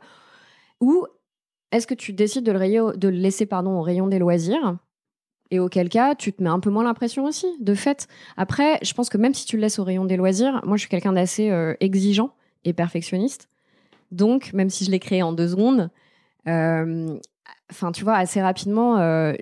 ou 0.80 1.06
est-ce 1.72 1.88
que 1.88 1.94
tu 1.94 2.14
décides 2.14 2.46
de 2.46 2.52
le, 2.52 3.10
laisser 3.10 3.46
pardon, 3.46 3.72
au 3.72 3.82
rayon 3.82 4.08
des 4.08 4.20
loisirs? 4.20 4.78
Et 5.50 5.60
auquel 5.60 5.88
cas, 5.88 6.16
tu 6.16 6.34
te 6.34 6.44
mets 6.44 6.50
un 6.50 6.60
peu 6.60 6.70
moins 6.70 6.84
l'impression 6.84 7.24
aussi, 7.24 7.48
de 7.62 7.74
fait. 7.74 8.08
Après, 8.36 8.80
je 8.82 8.94
pense 8.94 9.10
que 9.10 9.18
même 9.18 9.34
si 9.34 9.46
tu 9.46 9.56
le 9.56 9.62
laisses 9.62 9.80
au 9.80 9.84
rayon 9.84 10.04
des 10.04 10.18
loisirs, 10.18 10.62
moi, 10.66 10.76
je 10.76 10.82
suis 10.82 10.90
quelqu'un 10.90 11.14
d'assez 11.14 11.50
euh, 11.52 11.74
exigeant 11.80 12.32
et 12.66 12.74
perfectionniste. 12.74 13.48
Donc, 14.12 14.52
même 14.54 14.70
si 14.70 14.84
je 14.84 14.92
l'ai 14.92 15.00
créé 15.00 15.24
en 15.24 15.32
deux 15.32 15.48
secondes, 15.48 15.90
enfin, 16.46 17.92
tu 17.94 18.04
vois, 18.04 18.16
assez 18.16 18.42
rapidement, 18.42 18.98
euh, 18.98 19.34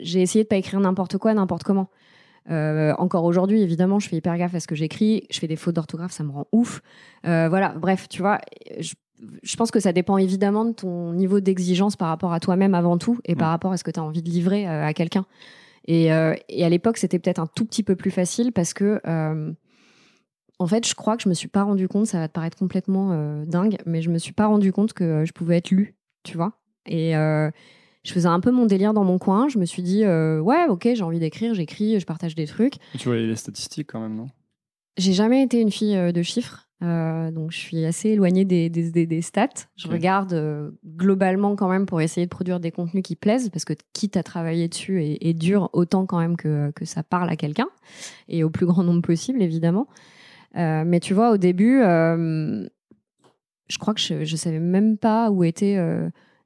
j'ai 0.00 0.22
essayé 0.22 0.44
de 0.44 0.48
pas 0.48 0.56
écrire 0.56 0.80
n'importe 0.80 1.18
quoi, 1.18 1.34
n'importe 1.34 1.62
comment. 1.62 1.88
Euh, 2.50 2.92
encore 2.98 3.24
aujourd'hui, 3.24 3.62
évidemment, 3.62 4.00
je 4.00 4.08
fais 4.08 4.16
hyper 4.16 4.36
gaffe 4.36 4.54
à 4.54 4.60
ce 4.60 4.66
que 4.66 4.74
j'écris. 4.74 5.26
Je 5.30 5.38
fais 5.38 5.48
des 5.48 5.56
fautes 5.56 5.74
d'orthographe, 5.74 6.12
ça 6.12 6.24
me 6.24 6.32
rend 6.32 6.46
ouf. 6.52 6.82
Voilà, 7.22 7.70
bref, 7.76 8.08
tu 8.08 8.22
vois, 8.22 8.40
je 9.42 9.56
pense 9.56 9.70
que 9.70 9.80
ça 9.80 9.92
dépend 9.92 10.16
évidemment 10.18 10.64
de 10.64 10.72
ton 10.72 11.12
niveau 11.12 11.40
d'exigence 11.40 11.96
par 11.96 12.08
rapport 12.08 12.32
à 12.32 12.40
toi-même 12.40 12.74
avant 12.74 12.98
tout 12.98 13.18
et 13.24 13.34
par 13.36 13.48
Mm. 13.48 13.50
rapport 13.52 13.72
à 13.72 13.76
ce 13.76 13.84
que 13.84 13.90
tu 13.90 14.00
as 14.00 14.02
envie 14.02 14.22
de 14.22 14.28
livrer 14.30 14.66
euh, 14.68 14.84
à 14.84 14.92
quelqu'un. 14.92 15.24
Et, 15.86 16.12
euh, 16.12 16.34
et 16.48 16.64
à 16.64 16.68
l'époque, 16.68 16.96
c'était 16.96 17.18
peut-être 17.18 17.38
un 17.38 17.46
tout 17.46 17.64
petit 17.64 17.82
peu 17.82 17.94
plus 17.94 18.10
facile 18.10 18.52
parce 18.52 18.72
que, 18.74 19.00
euh, 19.06 19.52
en 20.58 20.66
fait, 20.66 20.86
je 20.86 20.94
crois 20.94 21.16
que 21.16 21.22
je 21.22 21.28
me 21.28 21.34
suis 21.34 21.48
pas 21.48 21.62
rendu 21.62 21.88
compte, 21.88 22.06
ça 22.06 22.18
va 22.18 22.28
te 22.28 22.32
paraître 22.32 22.56
complètement 22.56 23.10
euh, 23.12 23.44
dingue, 23.44 23.76
mais 23.86 24.00
je 24.02 24.10
me 24.10 24.18
suis 24.18 24.32
pas 24.32 24.46
rendu 24.46 24.72
compte 24.72 24.92
que 24.94 25.24
je 25.24 25.32
pouvais 25.32 25.58
être 25.58 25.70
lue, 25.70 25.94
tu 26.22 26.36
vois. 26.36 26.52
Et 26.86 27.12
je 27.12 28.12
faisais 28.12 28.28
un 28.28 28.40
peu 28.40 28.50
mon 28.50 28.66
délire 28.66 28.92
dans 28.94 29.04
mon 29.04 29.18
coin. 29.18 29.48
Je 29.48 29.58
me 29.58 29.64
suis 29.64 29.82
dit, 29.82 30.04
ouais, 30.04 30.66
ok, 30.68 30.88
j'ai 30.94 31.02
envie 31.02 31.18
d'écrire, 31.18 31.54
j'écris, 31.54 31.98
je 31.98 32.04
partage 32.06 32.34
des 32.34 32.46
trucs. 32.46 32.74
Tu 32.98 33.08
vois 33.08 33.16
les 33.16 33.34
statistiques 33.36 33.86
quand 33.90 34.00
même, 34.00 34.14
non? 34.16 34.28
J'ai 34.98 35.12
jamais 35.14 35.42
été 35.42 35.60
une 35.60 35.70
fille 35.72 35.96
de 36.12 36.22
chiffres, 36.22 36.68
euh, 36.84 37.30
donc 37.30 37.50
je 37.50 37.58
suis 37.58 37.84
assez 37.84 38.10
éloignée 38.10 38.44
des, 38.44 38.68
des, 38.68 38.90
des- 38.90 39.06
des 39.06 39.22
stats. 39.22 39.48
Je 39.76 39.88
regarde 39.88 40.32
euh, 40.34 40.70
globalement 40.86 41.56
quand 41.56 41.68
même 41.68 41.86
pour 41.86 42.00
essayer 42.00 42.26
de 42.26 42.30
produire 42.30 42.60
des 42.60 42.70
contenus 42.70 43.02
qui 43.02 43.16
plaisent, 43.16 43.48
parce 43.48 43.64
que 43.64 43.72
quitte 43.92 44.16
à 44.16 44.22
travailler 44.22 44.68
dessus 44.68 45.02
et, 45.02 45.28
et 45.28 45.34
dur, 45.34 45.70
autant 45.72 46.04
quand 46.06 46.18
même 46.18 46.36
que, 46.36 46.70
que 46.72 46.84
ça 46.84 47.02
parle 47.02 47.28
à 47.30 47.36
quelqu'un, 47.36 47.68
et 48.28 48.44
au 48.44 48.50
plus 48.50 48.66
grand 48.66 48.82
nombre 48.84 49.02
possible, 49.02 49.42
évidemment. 49.42 49.86
Euh, 50.56 50.84
mais 50.86 51.00
tu 51.00 51.14
vois, 51.14 51.32
au 51.32 51.36
début, 51.38 51.80
je 51.80 53.78
crois 53.78 53.94
que 53.94 54.00
je, 54.00 54.24
je 54.24 54.36
savais 54.36 54.60
même 54.60 54.98
pas 54.98 55.30
où 55.30 55.42
était 55.44 55.76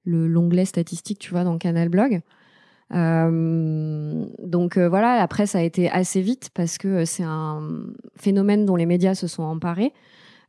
le 0.04 0.26
l'onglet 0.28 0.64
statistique, 0.64 1.18
tu 1.18 1.30
vois, 1.30 1.44
dans 1.44 1.58
Canal 1.58 1.88
Blog. 1.90 2.20
Euh, 2.94 4.24
donc 4.42 4.78
euh, 4.78 4.88
voilà, 4.88 5.20
après 5.22 5.44
ça 5.46 5.58
a 5.58 5.62
été 5.62 5.90
assez 5.90 6.22
vite 6.22 6.48
parce 6.54 6.78
que 6.78 7.04
c'est 7.04 7.22
un 7.22 7.60
phénomène 8.16 8.64
dont 8.64 8.76
les 8.76 8.86
médias 8.86 9.14
se 9.14 9.26
sont 9.26 9.42
emparés. 9.42 9.92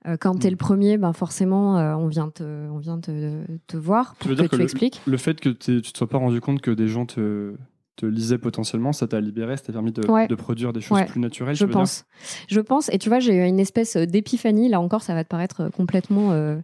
Euh, 0.08 0.16
quand 0.18 0.36
tu 0.40 0.48
es 0.48 0.50
Mm. 0.50 0.52
le 0.52 0.58
premier, 0.58 0.98
ben 0.98 1.12
forcément, 1.14 1.78
euh, 1.78 1.94
on 1.96 2.08
vient 2.08 2.30
te, 2.30 2.44
on 2.70 2.78
vient 2.78 3.00
te, 3.00 3.42
te 3.68 3.76
voir 3.78 4.16
Tu 4.20 4.20
pour 4.20 4.30
veux 4.30 4.36
que 4.36 4.42
dire 4.42 4.50
que 4.50 4.56
tu 4.56 4.60
le- 4.60 4.64
expliques. 4.64 5.02
Le 5.06 5.18
fait 5.18 5.40
que 5.40 5.50
tu 5.50 5.82
te 5.82 5.98
sois 5.98 6.08
pas 6.08 6.18
rendu 6.18 6.40
compte 6.40 6.62
que 6.62 6.72
des 6.72 6.88
gens 6.88 7.06
te, 7.06 7.54
te 7.98 8.06
lisaient 8.06 8.38
potentiellement, 8.38 8.94
ça 8.94 9.08
t'a 9.08 9.20
libéré, 9.20 9.58
ça 9.58 9.64
t'a 9.64 9.74
permis 9.74 9.92
de, 9.92 10.08
Ouais. 10.10 10.28
de 10.28 10.36
produire 10.36 10.72
des 10.72 10.80
choses 10.80 10.98
Ouais. 11.00 11.06
plus 11.06 11.20
naturelles, 11.20 11.56
Je 11.56 11.66
tu 11.66 11.72
pense. 11.72 12.06
Je 12.48 12.60
pense. 12.62 12.90
Et 12.94 12.98
tu 12.98 13.10
vois, 13.10 13.20
j'ai 13.20 13.36
eu 13.36 13.44
une 13.46 13.60
espèce 13.60 13.98
d'épiphanie. 13.98 14.70
Là 14.70 14.80
encore, 14.80 15.02
ça 15.02 15.14
va 15.14 15.24
te 15.26 15.30
paraître 15.30 15.68
complètement 15.76 16.32
euh, 16.32 16.56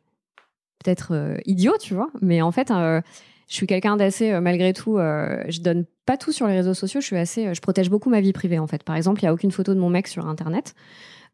peut-être 0.84 1.14
euh, 1.14 1.38
idiot, 1.46 1.74
tu 1.82 1.94
vois. 1.94 2.10
Mais 2.22 2.42
en 2.42 2.54
fait, 2.54 2.72
euh, 2.72 3.02
je 3.50 3.56
suis 3.56 3.68
quelqu'un 3.68 3.98
d'assez, 3.98 4.32
euh, 4.32 4.40
malgré 4.40 4.72
tout, 4.72 4.98
euh, 4.98 5.44
je 5.50 5.60
donne 5.60 5.84
pas 6.06 6.16
tout 6.16 6.32
sur 6.32 6.48
les 6.48 6.56
réseaux 6.56 6.74
sociaux. 6.74 7.02
Je 7.02 7.06
suis 7.08 7.18
assez, 7.18 7.48
euh, 7.48 7.54
je 7.54 7.60
protège 7.60 7.90
beaucoup 7.90 8.10
ma 8.10 8.22
vie 8.22 8.32
privée, 8.32 8.60
en 8.60 8.68
fait. 8.68 8.84
Par 8.84 8.96
exemple, 8.96 9.20
il 9.22 9.26
y 9.26 9.28
a 9.28 9.34
aucune 9.34 9.52
photo 9.52 9.74
de 9.74 9.80
mon 9.80 9.90
mec 9.90 10.08
sur 10.08 10.26
Internet. 10.26 10.74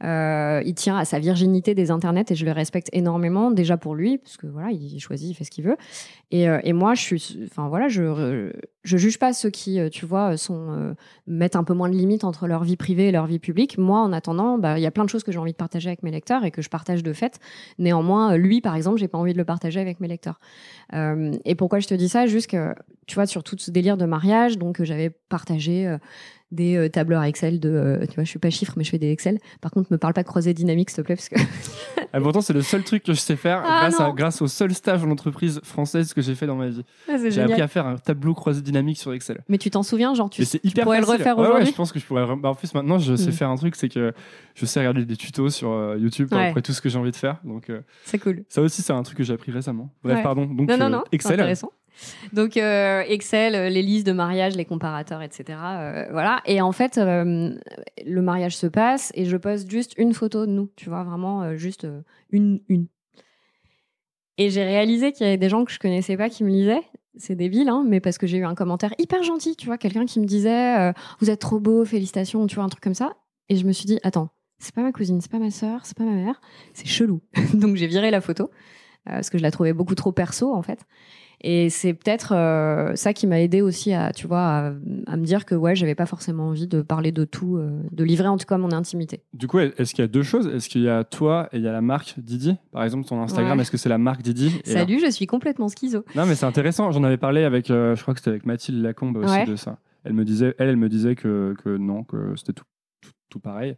Euh, 0.03 0.61
il 0.65 0.73
tient 0.73 0.97
à 0.97 1.05
sa 1.05 1.19
virginité 1.19 1.75
des 1.75 1.91
internets 1.91 2.25
et 2.31 2.35
je 2.35 2.45
le 2.45 2.51
respecte 2.51 2.89
énormément 2.91 3.51
déjà 3.51 3.77
pour 3.77 3.93
lui 3.93 4.17
parce 4.17 4.37
que 4.37 4.47
voilà 4.47 4.71
il 4.71 4.99
choisit 4.99 5.29
il 5.29 5.33
fait 5.33 5.43
ce 5.43 5.51
qu'il 5.51 5.63
veut. 5.63 5.77
Et, 6.31 6.49
euh, 6.49 6.59
et 6.63 6.73
moi 6.73 6.95
je 6.95 7.01
suis 7.01 7.39
enfin 7.45 7.67
voilà 7.67 7.87
je 7.87 8.51
je 8.83 8.97
juge 8.97 9.19
pas 9.19 9.31
ceux 9.33 9.49
qui 9.49 9.79
euh, 9.79 9.89
tu 9.89 10.05
vois 10.05 10.37
sont 10.37 10.67
euh, 10.71 10.93
mettent 11.27 11.55
un 11.55 11.63
peu 11.63 11.73
moins 11.73 11.89
de 11.89 11.95
limites 11.95 12.23
entre 12.23 12.47
leur 12.47 12.63
vie 12.63 12.77
privée 12.77 13.07
et 13.09 13.11
leur 13.11 13.25
vie 13.27 13.39
publique. 13.39 13.77
Moi 13.77 13.99
en 13.99 14.11
attendant 14.13 14.57
bah, 14.57 14.79
il 14.79 14.81
y 14.81 14.85
a 14.87 14.91
plein 14.91 15.03
de 15.03 15.09
choses 15.09 15.23
que 15.23 15.31
j'ai 15.31 15.37
envie 15.39 15.51
de 15.51 15.57
partager 15.57 15.89
avec 15.89 16.01
mes 16.03 16.11
lecteurs 16.11 16.43
et 16.45 16.51
que 16.51 16.61
je 16.61 16.69
partage 16.69 17.03
de 17.03 17.13
fait. 17.13 17.39
Néanmoins 17.79 18.33
euh, 18.33 18.37
lui 18.37 18.59
par 18.61 18.75
exemple 18.75 18.97
j'ai 18.97 19.07
pas 19.07 19.17
envie 19.17 19.33
de 19.33 19.37
le 19.37 19.45
partager 19.45 19.79
avec 19.79 19.99
mes 19.99 20.07
lecteurs. 20.07 20.39
Euh, 20.93 21.31
et 21.45 21.55
pourquoi 21.55 21.79
je 21.79 21.87
te 21.87 21.93
dis 21.93 22.09
ça? 22.09 22.25
Juste 22.27 22.47
que 22.49 22.73
tu 23.07 23.15
vois 23.15 23.25
sur 23.25 23.43
tout 23.43 23.55
ce 23.57 23.71
délire 23.71 23.97
de 23.97 24.05
mariage 24.05 24.57
donc 24.57 24.81
euh, 24.81 24.85
j'avais 24.85 25.09
partagé 25.29 25.87
euh, 25.87 25.97
des 26.51 26.75
euh, 26.75 26.89
tableurs 26.89 27.23
Excel 27.23 27.59
de 27.59 27.69
euh, 27.69 28.05
tu 28.07 28.15
vois 28.15 28.23
je 28.25 28.29
suis 28.29 28.39
pas 28.39 28.49
chiffre 28.49 28.73
mais 28.77 28.83
je 28.83 28.89
fais 28.89 28.97
des 28.99 29.11
Excel. 29.11 29.37
Par 29.61 29.71
contre 29.71 29.91
me 29.91 29.97
parle 29.97 30.13
pas 30.13 30.23
de 30.23 30.27
croisée 30.27 30.53
dynamique 30.53 30.89
s'il 30.89 30.97
te 30.97 31.01
plaît 31.01 31.15
parce 31.15 31.29
que 31.29 31.35
Ah, 32.13 32.19
pourtant, 32.19 32.41
c'est 32.41 32.51
le 32.51 32.61
seul 32.61 32.83
truc 32.83 33.03
que 33.03 33.13
je 33.13 33.19
sais 33.21 33.37
faire 33.37 33.63
Ah, 33.65 33.79
grâce, 33.87 33.99
à- 34.01 34.07
non. 34.09 34.13
grâce 34.13 34.41
au 34.41 34.47
seul 34.49 34.73
stage 34.73 35.01
en 35.01 35.09
entreprise 35.11 35.61
française 35.63 36.13
que 36.13 36.21
j'ai 36.21 36.35
fait 36.35 36.45
dans 36.45 36.57
ma 36.57 36.67
vie. 36.67 36.83
c'est 37.05 37.31
J'ai 37.31 37.41
appris 37.41 37.61
à 37.61 37.69
faire 37.69 37.87
un 37.87 37.95
tableau 37.95 38.33
croisé 38.33 38.61
dynamique 38.61 38.70
sur 38.95 39.13
Excel. 39.13 39.43
mais 39.47 39.57
tu 39.57 39.69
t'en 39.69 39.83
souviens 39.83 40.13
genre 40.13 40.29
tu, 40.29 40.45
tu 40.45 40.59
pourrais 40.81 40.99
le 40.99 41.05
refaire 41.05 41.37
Ouais, 41.37 41.43
ouais, 41.43 41.49
aujourd'hui 41.49 41.71
je 41.71 41.75
pense 41.75 41.91
que 41.91 41.99
je 41.99 42.05
pourrais. 42.05 42.25
bah, 42.35 42.49
en 42.49 42.55
plus, 42.55 42.73
maintenant, 42.73 42.97
je 42.99 43.15
sais 43.15 43.29
Mm. 43.29 43.33
faire 43.33 43.49
un 43.49 43.55
truc, 43.55 43.75
c'est 43.75 43.89
que 43.89 44.13
je 44.55 44.65
sais 44.65 44.79
regarder 44.79 45.05
des 45.05 45.15
tutos 45.17 45.49
sur 45.49 45.71
euh, 45.71 45.97
YouTube 45.97 46.29
pour 46.29 46.37
Ouais. 46.37 46.49
après 46.49 46.61
tout 46.61 46.73
ce 46.73 46.81
que 46.81 46.89
j'ai 46.89 46.97
envie 46.99 47.11
de 47.11 47.15
faire. 47.15 47.39
Donc, 47.43 47.69
euh, 47.69 47.81
c'est 48.03 48.19
cool 48.19 48.43
ça 48.49 48.61
aussi, 48.61 48.81
c'est 48.81 48.93
un 48.93 49.03
truc 49.03 49.17
que 49.17 49.23
j'ai 49.23 49.33
appris 49.33 49.51
récemment. 49.51 49.89
Bref, 50.03 50.17
Ouais. 50.17 50.23
pardon. 50.23 50.45
Donc, 50.45 50.69
non, 50.69 50.77
non, 50.77 50.85
euh, 50.85 50.89
non, 50.89 51.03
Excel. 51.11 51.33
intéressant. 51.33 51.71
Donc, 52.33 52.57
euh, 52.57 53.03
Excel, 53.07 53.71
les 53.71 53.81
listes 53.81 54.07
de 54.07 54.11
mariage, 54.13 54.55
les 54.55 54.65
comparateurs, 54.65 55.21
etc. 55.21 55.43
euh, 55.49 56.05
voilà. 56.11 56.41
Et 56.45 56.61
en 56.61 56.71
fait, 56.71 56.97
euh, 56.97 57.53
le 58.05 58.21
mariage 58.21 58.55
se 58.55 58.65
passe 58.67 59.11
et 59.15 59.25
je 59.25 59.37
poste 59.37 59.69
juste 59.69 59.93
une 59.97 60.13
photo 60.13 60.45
de 60.45 60.51
nous, 60.51 60.69
tu 60.77 60.89
vois, 60.89 61.03
vraiment 61.03 61.55
juste 61.57 61.85
une, 62.31 62.61
une. 62.69 62.87
Et 64.37 64.49
j'ai 64.49 64.63
réalisé 64.63 65.11
qu'il 65.11 65.25
y 65.25 65.29
avait 65.29 65.37
des 65.37 65.49
gens 65.49 65.65
que 65.65 65.71
je 65.71 65.77
connaissais 65.79 66.17
pas 66.17 66.29
qui 66.29 66.43
me 66.43 66.49
lisaient. 66.49 66.81
C'est 67.17 67.35
débile, 67.35 67.67
hein, 67.69 67.83
mais 67.85 67.99
parce 67.99 68.17
que 68.17 68.25
j'ai 68.25 68.37
eu 68.37 68.45
un 68.45 68.55
commentaire 68.55 68.93
hyper 68.97 69.21
gentil, 69.23 69.55
tu 69.55 69.65
vois, 69.65 69.77
quelqu'un 69.77 70.05
qui 70.05 70.19
me 70.19 70.25
disait 70.25 70.79
euh, 70.79 70.93
Vous 71.19 71.29
êtes 71.29 71.41
trop 71.41 71.59
beau, 71.59 71.83
félicitations, 71.83 72.47
tu 72.47 72.55
vois, 72.55 72.63
un 72.63 72.69
truc 72.69 72.83
comme 72.83 72.93
ça. 72.93 73.17
Et 73.49 73.57
je 73.57 73.65
me 73.65 73.73
suis 73.73 73.85
dit 73.85 73.99
Attends, 74.03 74.29
c'est 74.59 74.73
pas 74.73 74.81
ma 74.81 74.91
cousine, 74.91 75.19
c'est 75.19 75.31
pas 75.31 75.39
ma 75.39 75.51
sœur, 75.51 75.85
c'est 75.85 75.97
pas 75.97 76.05
ma 76.05 76.13
mère, 76.13 76.39
c'est 76.73 76.87
chelou. 76.87 77.21
Donc 77.53 77.75
j'ai 77.75 77.87
viré 77.87 78.11
la 78.11 78.21
photo, 78.21 78.45
euh, 79.09 79.15
parce 79.15 79.29
que 79.29 79.37
je 79.37 79.43
la 79.43 79.51
trouvais 79.51 79.73
beaucoup 79.73 79.95
trop 79.95 80.11
perso, 80.11 80.53
en 80.53 80.61
fait. 80.61 80.85
Et 81.43 81.69
c'est 81.71 81.93
peut-être 81.93 82.33
euh, 82.35 82.95
ça 82.95 83.13
qui 83.13 83.25
m'a 83.25 83.41
aidé 83.41 83.61
aussi 83.61 83.93
à, 83.93 84.11
tu 84.13 84.27
vois, 84.27 84.41
à, 84.41 84.67
à, 85.07 85.17
me 85.17 85.23
dire 85.23 85.45
que 85.45 85.55
ouais, 85.55 85.75
j'avais 85.75 85.95
pas 85.95 86.05
forcément 86.05 86.49
envie 86.49 86.67
de 86.67 86.83
parler 86.83 87.11
de 87.11 87.25
tout, 87.25 87.57
euh, 87.57 87.81
de 87.91 88.03
livrer 88.03 88.27
en 88.27 88.37
tout 88.37 88.45
cas 88.45 88.59
mon 88.59 88.71
intimité. 88.71 89.23
Du 89.33 89.47
coup, 89.47 89.57
est-ce 89.57 89.95
qu'il 89.95 90.03
y 90.03 90.05
a 90.05 90.07
deux 90.07 90.21
choses? 90.21 90.45
Est-ce 90.47 90.69
qu'il 90.69 90.81
y 90.83 90.89
a 90.89 91.03
toi 91.03 91.49
et 91.51 91.57
il 91.57 91.63
y 91.63 91.67
a 91.67 91.71
la 91.71 91.81
marque 91.81 92.13
Didi? 92.19 92.57
Par 92.71 92.83
exemple, 92.83 93.07
ton 93.07 93.19
Instagram, 93.21 93.57
Ouais. 93.57 93.63
est-ce 93.63 93.71
que 93.71 93.77
c'est 93.77 93.89
la 93.89 93.97
marque 93.97 94.21
Didi? 94.21 94.51
Salut, 94.65 94.99
je 95.03 95.09
suis 95.09 95.25
complètement 95.25 95.67
schizo. 95.67 96.05
Non, 96.15 96.27
mais 96.27 96.35
c'est 96.35 96.45
intéressant. 96.45 96.91
J'en 96.91 97.03
avais 97.03 97.17
parlé 97.17 97.43
avec, 97.43 97.71
euh, 97.71 97.95
je 97.95 98.01
crois 98.03 98.13
que 98.13 98.19
c'était 98.19 98.29
avec 98.31 98.45
Mathilde 98.45 98.81
Lacombe 98.83 99.17
aussi 99.17 99.31
Ouais. 99.33 99.45
de 99.45 99.55
ça. 99.55 99.79
Elle 100.03 100.13
me 100.13 100.23
disait, 100.25 100.53
elle, 100.59 100.69
elle 100.69 100.77
me 100.77 100.89
disait 100.89 101.15
que, 101.15 101.55
que 101.63 101.75
non, 101.75 102.03
que 102.03 102.35
c'était 102.35 102.53
tout, 102.53 102.65
tout, 103.01 103.11
tout 103.29 103.39
pareil. 103.39 103.77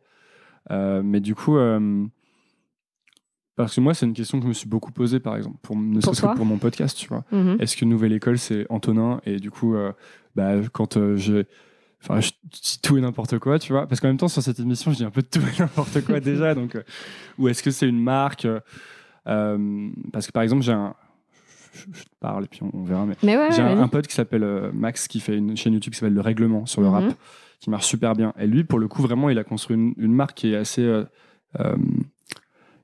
Mais 0.70 1.20
du 1.22 1.34
coup, 1.36 1.58
parce 3.56 3.76
que 3.76 3.82
moi, 3.82 3.94
c'est 3.94 4.06
une 4.06 4.14
question 4.14 4.40
que 4.40 4.44
je 4.44 4.50
me 4.50 4.54
suis 4.54 4.68
beaucoup 4.68 4.92
posée, 4.92 5.20
par 5.20 5.36
exemple, 5.36 5.58
pour, 5.62 5.76
ne 5.78 6.02
serait-ce 6.02 6.22
que 6.22 6.36
pour 6.36 6.46
mon 6.46 6.58
podcast, 6.58 6.98
tu 6.98 7.08
vois. 7.08 7.24
Mhm. 7.32 7.58
Est-ce 7.60 7.78
que 7.78 7.86
Nouvelle 7.86 8.14
École, 8.14 8.38
c'est 8.40 8.66
Antonin 8.70 9.22
Et 9.26 9.38
du 9.38 9.52
coup, 9.52 9.76
euh, 9.76 9.92
bah, 10.36 10.54
quand 10.72 10.98
euh, 10.98 11.16
je. 11.18 11.44
Enfin, 12.02 12.20
je 12.20 12.32
dis 12.52 12.80
tout 12.82 12.98
et 12.98 13.02
n'importe 13.02 13.40
quoi, 13.40 13.60
tu 13.60 13.72
vois. 13.72 13.88
Parce 13.88 14.02
qu'en 14.02 14.10
même 14.10 14.18
temps, 14.18 14.28
sur 14.28 14.42
cette 14.44 14.60
émission, 14.60 14.92
je 14.92 14.98
dis 14.98 15.04
un 15.06 15.10
peu 15.12 15.22
de 15.22 15.28
tout 15.28 15.40
et 15.40 15.58
n'importe 15.60 16.04
quoi 16.06 16.20
déjà. 16.20 16.54
Donc, 16.56 16.76
euh, 16.76 16.84
ou 17.38 17.48
est-ce 17.48 17.64
que 17.64 17.72
c'est 17.72 17.88
une 17.88 18.02
marque 18.02 18.46
Parce 19.26 20.28
que 20.28 20.32
par 20.32 20.44
exemple, 20.44 20.64
j'ai 20.64 20.74
un. 20.74 20.96
Je, 21.74 21.86
je 21.92 22.04
te 22.04 22.10
parle 22.20 22.44
et 22.44 22.48
puis 22.48 22.62
on, 22.64 22.70
on 22.74 22.84
verra. 22.84 23.06
Mais 23.06 23.16
Mais 23.24 23.38
ouais, 23.38 23.52
j'ai 23.52 23.64
ouais, 23.64 23.70
un, 23.72 23.88
pote 23.88 24.06
qui 24.08 24.14
s'appelle 24.14 24.46
Max 24.74 25.08
qui 25.08 25.20
fait 25.20 25.38
une 25.38 25.58
chaîne 25.58 25.74
YouTube 25.74 25.94
qui 25.94 26.00
s'appelle 26.00 26.14
Le 26.14 26.22
Règlement 26.22 26.66
sur 26.68 26.82
le 26.82 26.88
Mhm. 26.88 26.94
rap, 26.94 27.14
qui 27.60 27.70
marche 27.72 27.88
super 27.88 28.14
bien. 28.16 28.34
Et 28.38 28.46
lui, 28.46 28.64
pour 28.64 28.78
le 28.80 28.88
coup, 28.88 29.02
vraiment, 29.02 29.30
il 29.30 29.40
a 29.40 29.44
construit 29.44 29.76
une, 29.76 29.94
une 29.98 30.14
marque 30.14 30.36
qui 30.38 30.54
est 30.54 30.56
assez, 30.56 30.84
euh, 30.84 31.06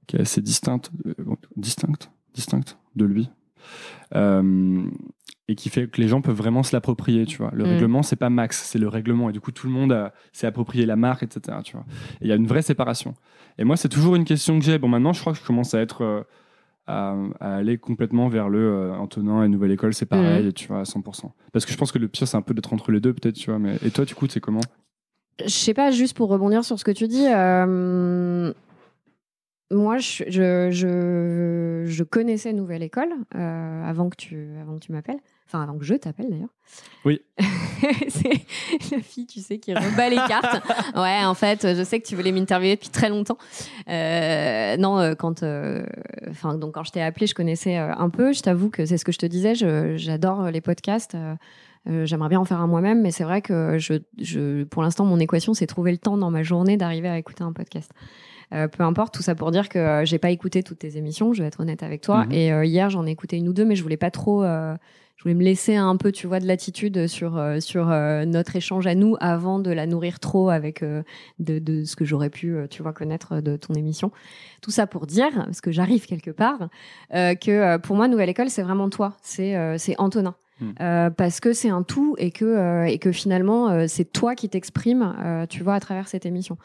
qui 0.09 0.15
est 0.17 0.21
assez 0.21 0.41
distincte, 0.41 0.89
euh, 1.05 1.13
distincte, 1.55 2.09
distincte 2.33 2.77
de 2.95 3.05
lui, 3.05 3.29
Euh, 4.15 4.83
et 5.47 5.55
qui 5.55 5.69
fait 5.69 5.87
que 5.87 6.01
les 6.01 6.07
gens 6.07 6.21
peuvent 6.21 6.35
vraiment 6.35 6.63
se 6.63 6.75
l'approprier. 6.75 7.25
Tu 7.25 7.37
vois, 7.37 7.51
le 7.53 7.63
Mhm. 7.65 7.69
règlement, 7.71 8.03
c'est 8.03 8.15
pas 8.15 8.29
Max, 8.29 8.63
c'est 8.63 8.79
le 8.79 8.87
règlement. 8.87 9.29
Et 9.29 9.33
du 9.33 9.39
coup, 9.39 9.51
tout 9.51 9.67
le 9.67 9.73
monde 9.73 10.11
s'est 10.31 10.47
approprié 10.47 10.85
la 10.87 10.95
marque, 10.95 11.21
etc. 11.23 11.57
Tu 11.63 11.73
vois, 11.73 11.85
et 12.21 12.25
il 12.25 12.27
y 12.27 12.31
a 12.31 12.35
une 12.35 12.47
vraie 12.47 12.61
séparation. 12.63 13.13
Et 13.59 13.63
moi, 13.63 13.77
c'est 13.77 13.89
toujours 13.89 14.15
une 14.15 14.25
question 14.25 14.57
que 14.57 14.65
j'ai. 14.65 14.79
Bon, 14.79 14.87
maintenant, 14.87 15.13
je 15.13 15.19
crois 15.21 15.33
que 15.33 15.39
je 15.39 15.43
commence 15.45 15.73
à 15.75 15.79
être 15.81 16.01
euh, 16.03 16.21
à, 16.87 17.15
à 17.39 17.55
aller 17.57 17.77
complètement 17.77 18.29
vers 18.29 18.49
le 18.49 18.59
euh, 18.59 18.93
Antonin 18.95 19.43
et 19.43 19.47
Nouvelle 19.47 19.71
École, 19.71 19.93
c'est 19.93 20.07
pareil, 20.07 20.45
Mhm. 20.45 20.53
tu 20.53 20.67
vois, 20.69 20.79
à 20.79 20.85
100%. 20.85 21.33
Parce 21.51 21.65
que 21.65 21.71
je 21.71 21.77
pense 21.77 21.91
que 21.91 21.99
le 21.99 22.07
pire, 22.07 22.27
c'est 22.27 22.37
un 22.37 22.41
peu 22.41 22.53
d'être 22.55 22.73
entre 22.73 22.91
les 22.91 22.99
deux, 22.99 23.13
peut-être, 23.13 23.35
tu 23.35 23.51
vois. 23.51 23.59
Mais... 23.59 23.77
Et 23.85 23.91
toi, 23.91 24.05
du 24.05 24.15
coup, 24.15 24.25
c'est 24.27 24.39
comment? 24.39 24.61
Je 25.43 25.49
sais 25.49 25.73
pas, 25.75 25.91
juste 25.91 26.15
pour 26.17 26.29
rebondir 26.29 26.63
sur 26.63 26.79
ce 26.79 26.83
que 26.83 26.91
tu 26.91 27.07
dis, 27.07 27.27
euh, 27.27 28.51
moi, 29.71 29.97
je, 29.97 30.23
je, 30.27 30.69
je, 30.71 31.83
je 31.85 32.03
connaissais 32.03 32.53
Nouvelle 32.53 32.83
École 32.83 33.09
euh, 33.35 33.83
avant 33.89 34.09
que 34.09 34.15
tu, 34.15 34.47
avant 34.61 34.75
que 34.75 34.79
tu 34.85 34.91
m'appelles. 34.91 35.19
Enfin, 35.47 35.63
avant 35.63 35.77
que 35.79 35.83
je 35.85 35.95
t'appelle 35.95 36.29
d'ailleurs. 36.29 36.49
Oui. 37.05 37.21
c'est 38.09 38.95
la 38.95 39.01
fille, 39.01 39.25
tu 39.25 39.39
sais, 39.39 39.57
qui 39.57 39.73
rebat 39.73 40.09
les 40.09 40.15
cartes. 40.27 40.61
Ouais, 40.95 41.23
en 41.25 41.33
fait, 41.33 41.75
je 41.75 41.83
sais 41.83 41.99
que 41.99 42.05
tu 42.07 42.15
voulais 42.15 42.31
m'interviewer 42.31 42.75
depuis 42.75 42.89
très 42.89 43.09
longtemps. 43.09 43.37
Euh, 43.89 44.77
non, 44.77 44.99
euh, 44.99 45.15
quand, 45.15 45.41
euh, 45.41 45.83
donc 46.55 46.75
quand 46.75 46.83
je 46.83 46.91
t'ai 46.91 47.01
appelé, 47.01 47.25
je 47.25 47.33
connaissais 47.33 47.77
un 47.77 48.09
peu. 48.11 48.31
Je 48.31 48.41
t'avoue 48.41 48.69
que 48.69 48.85
c'est 48.85 48.97
ce 48.97 49.05
que 49.05 49.11
je 49.11 49.17
te 49.17 49.25
disais. 49.25 49.55
J'adore 49.97 50.51
les 50.51 50.61
podcasts. 50.61 51.15
euh, 51.15 52.05
J'aimerais 52.05 52.29
bien 52.29 52.39
en 52.39 52.45
faire 52.45 52.59
un 52.61 52.67
moi-même, 52.67 53.01
mais 53.01 53.09
c'est 53.09 53.23
vrai 53.23 53.41
que 53.41 53.77
je, 53.79 53.95
je, 54.21 54.63
pour 54.65 54.83
l'instant, 54.83 55.05
mon 55.05 55.17
équation, 55.19 55.55
c'est 55.55 55.65
trouver 55.65 55.91
le 55.91 55.97
temps 55.97 56.17
dans 56.17 56.29
ma 56.29 56.43
journée 56.43 56.77
d'arriver 56.77 57.07
à 57.09 57.17
écouter 57.17 57.43
un 57.43 57.53
podcast. 57.53 57.91
Euh, 58.53 58.67
peu 58.67 58.83
importe, 58.83 59.13
tout 59.13 59.21
ça 59.21 59.35
pour 59.35 59.51
dire 59.51 59.69
que 59.69 59.77
euh, 59.77 60.05
j'ai 60.05 60.17
pas 60.17 60.31
écouté 60.31 60.63
toutes 60.63 60.79
tes 60.79 60.97
émissions, 60.97 61.33
je 61.33 61.41
vais 61.43 61.47
être 61.47 61.59
honnête 61.59 61.83
avec 61.83 62.01
toi. 62.01 62.25
Mhm. 62.25 62.31
Et 62.31 62.51
euh, 62.51 62.65
hier, 62.65 62.89
j'en 62.89 63.05
ai 63.05 63.11
écouté 63.11 63.37
une 63.37 63.47
ou 63.47 63.53
deux, 63.53 63.65
mais 63.65 63.75
je 63.75 63.83
voulais 63.83 63.97
pas 63.97 64.11
trop. 64.11 64.43
euh, 64.43 64.75
je 65.15 65.23
voulais 65.23 65.35
me 65.35 65.43
laisser 65.43 65.75
un 65.75 65.97
peu, 65.97 66.13
tu 66.13 66.27
vois, 66.27 66.39
de 66.39 66.47
latitude 66.47 67.07
sur, 67.07 67.43
sur 67.59 67.87
notre 67.87 68.55
échange 68.55 68.87
à 68.87 68.95
nous 68.95 69.17
avant 69.19 69.59
de 69.59 69.69
la 69.69 69.85
nourrir 69.85 70.21
trop 70.21 70.49
avec 70.49 70.81
de, 70.81 71.03
de 71.59 71.83
ce 71.83 71.97
que 71.97 72.05
j'aurais 72.05 72.29
pu, 72.29 72.55
tu 72.69 72.81
vois, 72.81 72.93
connaître 72.93 73.41
de 73.41 73.57
ton 73.57 73.73
émission. 73.73 74.13
Tout 74.61 74.71
ça 74.71 74.87
pour 74.87 75.07
dire, 75.07 75.33
parce 75.33 75.59
que 75.59 75.73
j'arrive 75.73 76.05
quelque 76.05 76.31
part, 76.31 76.69
que 77.11 77.75
pour 77.79 77.97
moi, 77.97 78.07
Nouvelle 78.07 78.29
École, 78.29 78.49
c'est 78.49 78.63
vraiment 78.63 78.89
toi, 78.89 79.17
c'est 79.21 79.77
c'est 79.77 79.95
Antonin. 79.99 80.35
Hmm. 80.61 80.71
Euh, 80.81 81.09
parce 81.09 81.39
que 81.39 81.53
c'est 81.53 81.69
un 81.69 81.83
tout 81.83 82.15
et 82.17 82.31
que, 82.31 82.45
euh, 82.45 82.83
et 82.85 82.97
que 82.99 83.11
finalement, 83.11 83.69
euh, 83.69 83.85
c'est 83.87 84.05
toi 84.05 84.35
qui 84.35 84.49
t'exprimes, 84.49 85.13
tu 85.49 85.63
vois, 85.63 85.75
à 85.75 85.79
travers 85.79 86.07
cette 86.07 86.25
émission. 86.25 86.57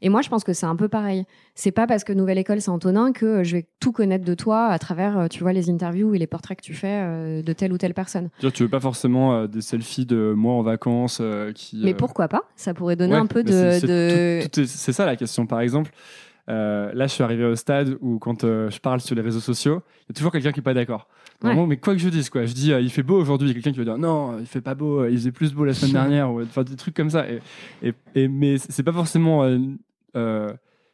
Et 0.00 0.10
moi, 0.10 0.22
je 0.22 0.28
pense 0.28 0.44
que 0.44 0.52
c'est 0.52 0.66
un 0.66 0.76
peu 0.76 0.88
pareil. 0.88 1.24
C'est 1.56 1.72
pas 1.72 1.88
parce 1.88 2.04
que 2.04 2.12
Nouvelle 2.12 2.38
École, 2.38 2.60
c'est 2.60 2.70
Antonin 2.70 3.10
que 3.12 3.42
je 3.42 3.56
vais 3.56 3.66
tout 3.80 3.90
connaître 3.90 4.24
de 4.24 4.34
toi 4.34 4.66
à 4.66 4.78
travers, 4.78 5.26
tu 5.28 5.40
vois, 5.40 5.52
les 5.52 5.70
interviews 5.70 6.14
et 6.14 6.18
les 6.18 6.28
portraits 6.28 6.58
que 6.58 6.62
tu 6.62 6.72
fais 6.74 7.42
de 7.42 7.52
telle 7.52 7.72
ou 7.72 7.78
telle 7.78 7.94
personne. 7.94 8.28
Tu 8.54 8.62
veux 8.62 8.68
pas 8.68 8.78
forcément 8.78 9.46
des 9.46 9.60
selfies 9.60 10.06
de 10.06 10.34
moi 10.36 10.52
en 10.54 10.62
vacances 10.62 11.20
qui. 11.56 11.80
Mais 11.82 11.94
pourquoi 11.94 12.28
pas? 12.28 12.42
Ça 12.54 12.74
pourrait 12.74 12.94
donner 12.94 13.14
ouais, 13.14 13.18
un 13.18 13.26
peu 13.26 13.42
de. 13.42 13.72
c'est- 13.72 13.86
de- 14.56 14.64
ça 14.66 15.04
la 15.04 15.16
question. 15.16 15.46
Par 15.46 15.60
exemple, 15.60 15.90
euh, 16.48 16.90
là, 16.94 17.06
je 17.06 17.12
suis 17.12 17.22
arrivé 17.22 17.44
au 17.44 17.54
stade 17.56 17.96
où 18.00 18.18
quand 18.18 18.44
euh, 18.44 18.70
je 18.70 18.80
parle 18.80 19.00
sur 19.00 19.14
les 19.14 19.22
réseaux 19.22 19.40
sociaux, 19.40 19.82
il 20.02 20.12
y 20.12 20.12
a 20.12 20.14
toujours 20.14 20.32
quelqu'un 20.32 20.52
qui 20.52 20.60
est 20.60 20.62
pas 20.62 20.74
d'accord. 20.74 21.08
Vraiment, 21.40 21.66
mais 21.68 21.76
quoi 21.76 21.94
que 21.94 22.00
je 22.00 22.08
dise, 22.08 22.30
quoi. 22.30 22.44
Je 22.46 22.52
dis, 22.52 22.72
euh, 22.72 22.80
il 22.80 22.90
fait 22.90 23.02
beau 23.04 23.16
aujourd'hui. 23.20 23.48
Il 23.48 23.50
y 23.50 23.52
a 23.52 23.54
quelqu'un 23.54 23.70
qui 23.72 23.78
va 23.78 23.84
dire, 23.84 23.98
non, 23.98 24.38
il 24.40 24.46
fait 24.46 24.60
pas 24.60 24.74
beau. 24.74 25.02
euh, 25.02 25.10
Il 25.10 25.16
faisait 25.16 25.30
plus 25.32 25.52
beau 25.54 25.64
la 25.64 25.72
semaine 25.74 25.92
dernière. 25.92 26.32
ou 26.32 26.42
Enfin, 26.42 26.64
des 26.64 26.74
trucs 26.76 26.94
comme 26.94 27.10
ça. 27.10 27.26
Et, 27.30 27.40
et, 27.82 27.92
et- 28.14 28.28
mais 28.28 28.58
c'est 28.58 28.82
pas 28.82 28.92
forcément. 28.92 29.44
euh, 30.16 30.48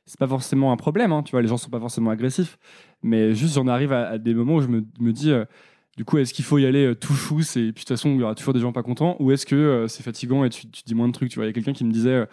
c'est 0.07 0.18
pas 0.18 0.28
forcément 0.28 0.70
un 0.70 0.76
problème, 0.76 1.12
hein, 1.12 1.22
tu 1.22 1.30
vois, 1.30 1.40
les 1.40 1.48
gens 1.48 1.57
sont 1.57 1.70
pas 1.70 1.80
forcément 1.80 2.11
agressifs, 2.11 2.59
mais 3.02 3.35
juste 3.35 3.54
j'en 3.54 3.66
arrive 3.68 3.90
à, 3.90 4.09
à 4.11 4.18
des 4.18 4.35
moments 4.35 4.57
où 4.57 4.61
je 4.61 4.68
me, 4.68 4.85
me 5.00 5.12
dis, 5.12 5.30
euh, 5.33 5.46
du 5.96 6.04
coup, 6.04 6.18
est-ce 6.18 6.35
qu'il 6.35 6.44
faut 6.44 6.59
y 6.59 6.66
aller 6.66 6.85
euh, 6.88 6.94
tout 6.94 7.14
chousse 7.14 7.57
et 7.57 7.61
puis 7.61 7.70
de 7.70 7.78
toute 7.78 7.88
façon, 7.88 8.11
il 8.11 8.20
y 8.20 8.22
aura 8.22 8.35
toujours 8.35 8.52
des 8.52 8.61
gens 8.61 8.70
pas 8.72 8.83
contents, 8.83 9.16
ou 9.18 9.33
est-ce 9.33 9.46
que 9.46 9.54
euh, 9.57 9.88
c'est 9.88 10.02
fatigant 10.02 10.44
et 10.44 10.50
tu, 10.50 10.68
tu 10.68 10.83
dis 10.85 10.94
moins 10.94 11.09
de 11.09 11.14
trucs, 11.14 11.30
tu 11.30 11.37
vois, 11.37 11.46
il 11.46 11.48
y 11.48 11.50
a 11.50 11.52
quelqu'un 11.54 11.72
qui 11.72 11.87
me 11.87 11.90
disait, 11.90 12.26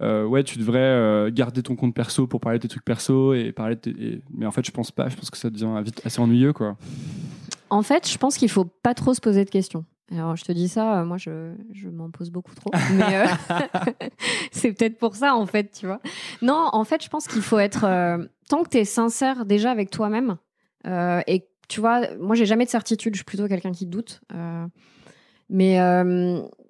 euh, 0.00 0.24
ouais, 0.24 0.44
tu 0.44 0.58
devrais 0.58 0.78
euh, 0.78 1.30
garder 1.32 1.62
ton 1.62 1.74
compte 1.76 1.94
perso 1.94 2.26
pour 2.26 2.40
parler 2.40 2.58
de 2.58 2.62
tes 2.62 2.68
trucs 2.68 2.84
perso 2.84 3.34
et 3.34 3.52
parler 3.52 3.74
de 3.76 3.80
tes- 3.80 3.90
et- 3.90 4.22
mais 4.32 4.46
en 4.46 4.50
fait, 4.52 4.64
je 4.64 4.70
pense 4.70 4.90
pas, 4.90 5.08
je 5.08 5.16
pense 5.16 5.30
que 5.30 5.36
ça 5.38 5.50
devient 5.50 5.68
vite 5.84 6.00
assez 6.04 6.20
ennuyeux, 6.20 6.52
quoi. 6.52 6.76
En 7.70 7.82
fait, 7.82 8.08
je 8.10 8.16
pense 8.18 8.36
qu'il 8.38 8.48
faut 8.48 8.64
pas 8.64 8.94
trop 8.94 9.12
se 9.14 9.20
poser 9.20 9.44
de 9.44 9.50
questions. 9.50 9.84
Alors, 10.10 10.36
je 10.36 10.44
te 10.44 10.52
dis 10.52 10.68
ça, 10.68 11.00
euh, 11.00 11.04
moi, 11.04 11.18
je, 11.18 11.52
je 11.72 11.88
m'en 11.88 12.10
pose 12.10 12.30
beaucoup 12.30 12.54
trop. 12.54 12.70
Mais 12.94 13.16
euh, 13.16 13.26
c'est 14.52 14.72
peut-être 14.72 14.96
pour 14.98 15.16
ça, 15.16 15.34
en 15.36 15.44
fait, 15.46 15.70
tu 15.78 15.84
vois. 15.86 16.00
Non, 16.40 16.70
en 16.72 16.84
fait, 16.84 17.04
je 17.04 17.08
pense 17.10 17.26
qu'il 17.28 17.42
faut 17.42 17.58
être. 17.58 17.84
euh, 17.84 18.24
tant 18.48 18.62
que 18.62 18.70
tu 18.70 18.78
es 18.78 18.84
sincère 18.86 19.44
déjà 19.44 19.70
avec 19.70 19.90
toi-même, 19.90 20.36
euh, 20.86 21.20
et 21.26 21.46
tu 21.68 21.80
vois, 21.80 22.00
moi, 22.18 22.34
j'ai 22.36 22.46
jamais 22.46 22.64
de 22.64 22.70
certitude, 22.70 23.12
je 23.14 23.18
suis 23.18 23.24
plutôt 23.26 23.48
quelqu'un 23.48 23.72
qui 23.72 23.84
doute. 23.84 24.22
mais. 25.50 25.78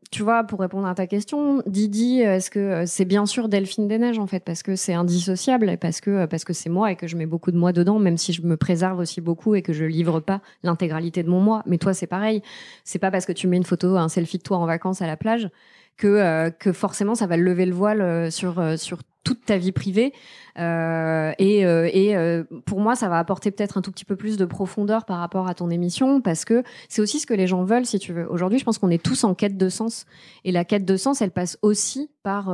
Euh, 0.09 0.19
tu 0.19 0.23
vois, 0.23 0.45
pour 0.45 0.61
répondre 0.61 0.87
à 0.87 0.95
ta 0.95 1.07
question, 1.07 1.63
Didi, 1.67 2.21
est-ce 2.21 2.51
que 2.51 2.59
euh, 2.59 2.87
c'est 2.87 3.05
bien 3.05 3.27
sûr 3.27 3.49
Delphine 3.49 3.89
des 3.89 3.99
Neiges 3.99 4.19
en 4.19 4.27
fait, 4.27 4.41
parce 4.41 4.63
que 4.63 4.77
c'est 4.77 4.95
indissociable 4.95 5.77
parce 5.81 6.01
que 6.01 6.27
parce 6.27 6.45
que 6.45 6.53
c'est 6.53 6.71
moi 6.71 6.93
et 6.93 6.97
que 6.97 7.07
je 7.07 7.17
mets 7.17 7.27
beaucoup 7.27 7.51
de 7.51 7.59
moi 7.59 7.73
dedans, 7.73 7.99
même 7.99 8.17
si 8.17 8.33
je 8.33 8.43
me 8.43 8.57
préserve 8.57 8.99
aussi 8.99 9.21
beaucoup 9.21 9.55
et 9.55 9.63
que 9.63 9.73
je 9.73 9.85
livre 9.85 10.21
pas 10.21 10.41
l'intégralité 10.63 11.23
de 11.23 11.29
mon 11.29 11.41
moi. 11.41 11.63
Mais 11.67 11.79
toi, 11.79 11.95
c'est 11.95 12.07
pareil. 12.07 12.43
C'est 12.85 12.99
pas 12.99 13.11
parce 13.11 13.27
que 13.27 13.33
tu 13.33 13.47
mets 13.47 13.57
une 13.57 13.65
photo, 13.65 13.97
un 13.97 14.09
selfie 14.09 14.39
de 14.39 14.43
toi 14.43 14.59
en 14.59 14.67
vacances 14.67 15.03
à 15.03 15.07
la 15.07 15.17
plage 15.17 15.51
que 15.99 16.07
euh, 16.07 16.51
que 16.51 16.73
forcément 16.73 17.15
ça 17.15 17.27
va 17.27 17.37
lever 17.37 17.67
le 17.67 17.75
voile 17.75 18.01
euh, 18.01 18.31
sur 18.31 18.59
euh, 18.59 18.77
sur 18.77 19.01
toute 19.25 19.45
ta 19.45 19.59
vie 19.59 19.73
privée. 19.73 20.15
Euh, 20.59 21.33
et 21.39 21.67
euh, 21.67 21.91
et 21.93 22.17
euh, 22.17 22.45
pour 22.65 22.81
moi, 22.81 22.97
ça 22.97 23.09
va 23.09 23.19
apporter 23.19 23.51
peut-être 23.51 23.77
un 23.77 23.83
tout 23.83 23.93
petit 23.93 24.07
peu 24.07 24.17
plus 24.17 24.39
de 24.39 24.47
profondeur 24.47 25.05
par 25.05 25.19
rapport 25.19 25.49
à 25.49 25.55
ton 25.55 25.69
émission 25.69 26.23
parce 26.23 26.47
que 26.47 26.63
c'est 26.89 27.03
aussi 27.03 27.21
ce 27.21 27.27
que 27.27 27.35
les 27.35 27.47
gens 27.47 27.63
veulent, 27.63 27.85
si 27.85 27.99
tu 27.99 28.13
veux. 28.15 28.27
Aujourd'hui, 28.31 28.59
je 28.59 28.65
pense 28.65 28.79
qu'on 28.79 28.91
est 28.91 29.03
tous 29.03 29.25
en 29.25 29.35
quête 29.35 29.59
de 29.59 29.69
sens 29.69 30.07
et 30.45 30.53
la 30.53 30.65
quête 30.65 30.87
de 30.87 30.97
sens, 30.97 31.21
elle 31.21 31.31
passe 31.31 31.59
aussi 31.61 32.11
par 32.23 32.49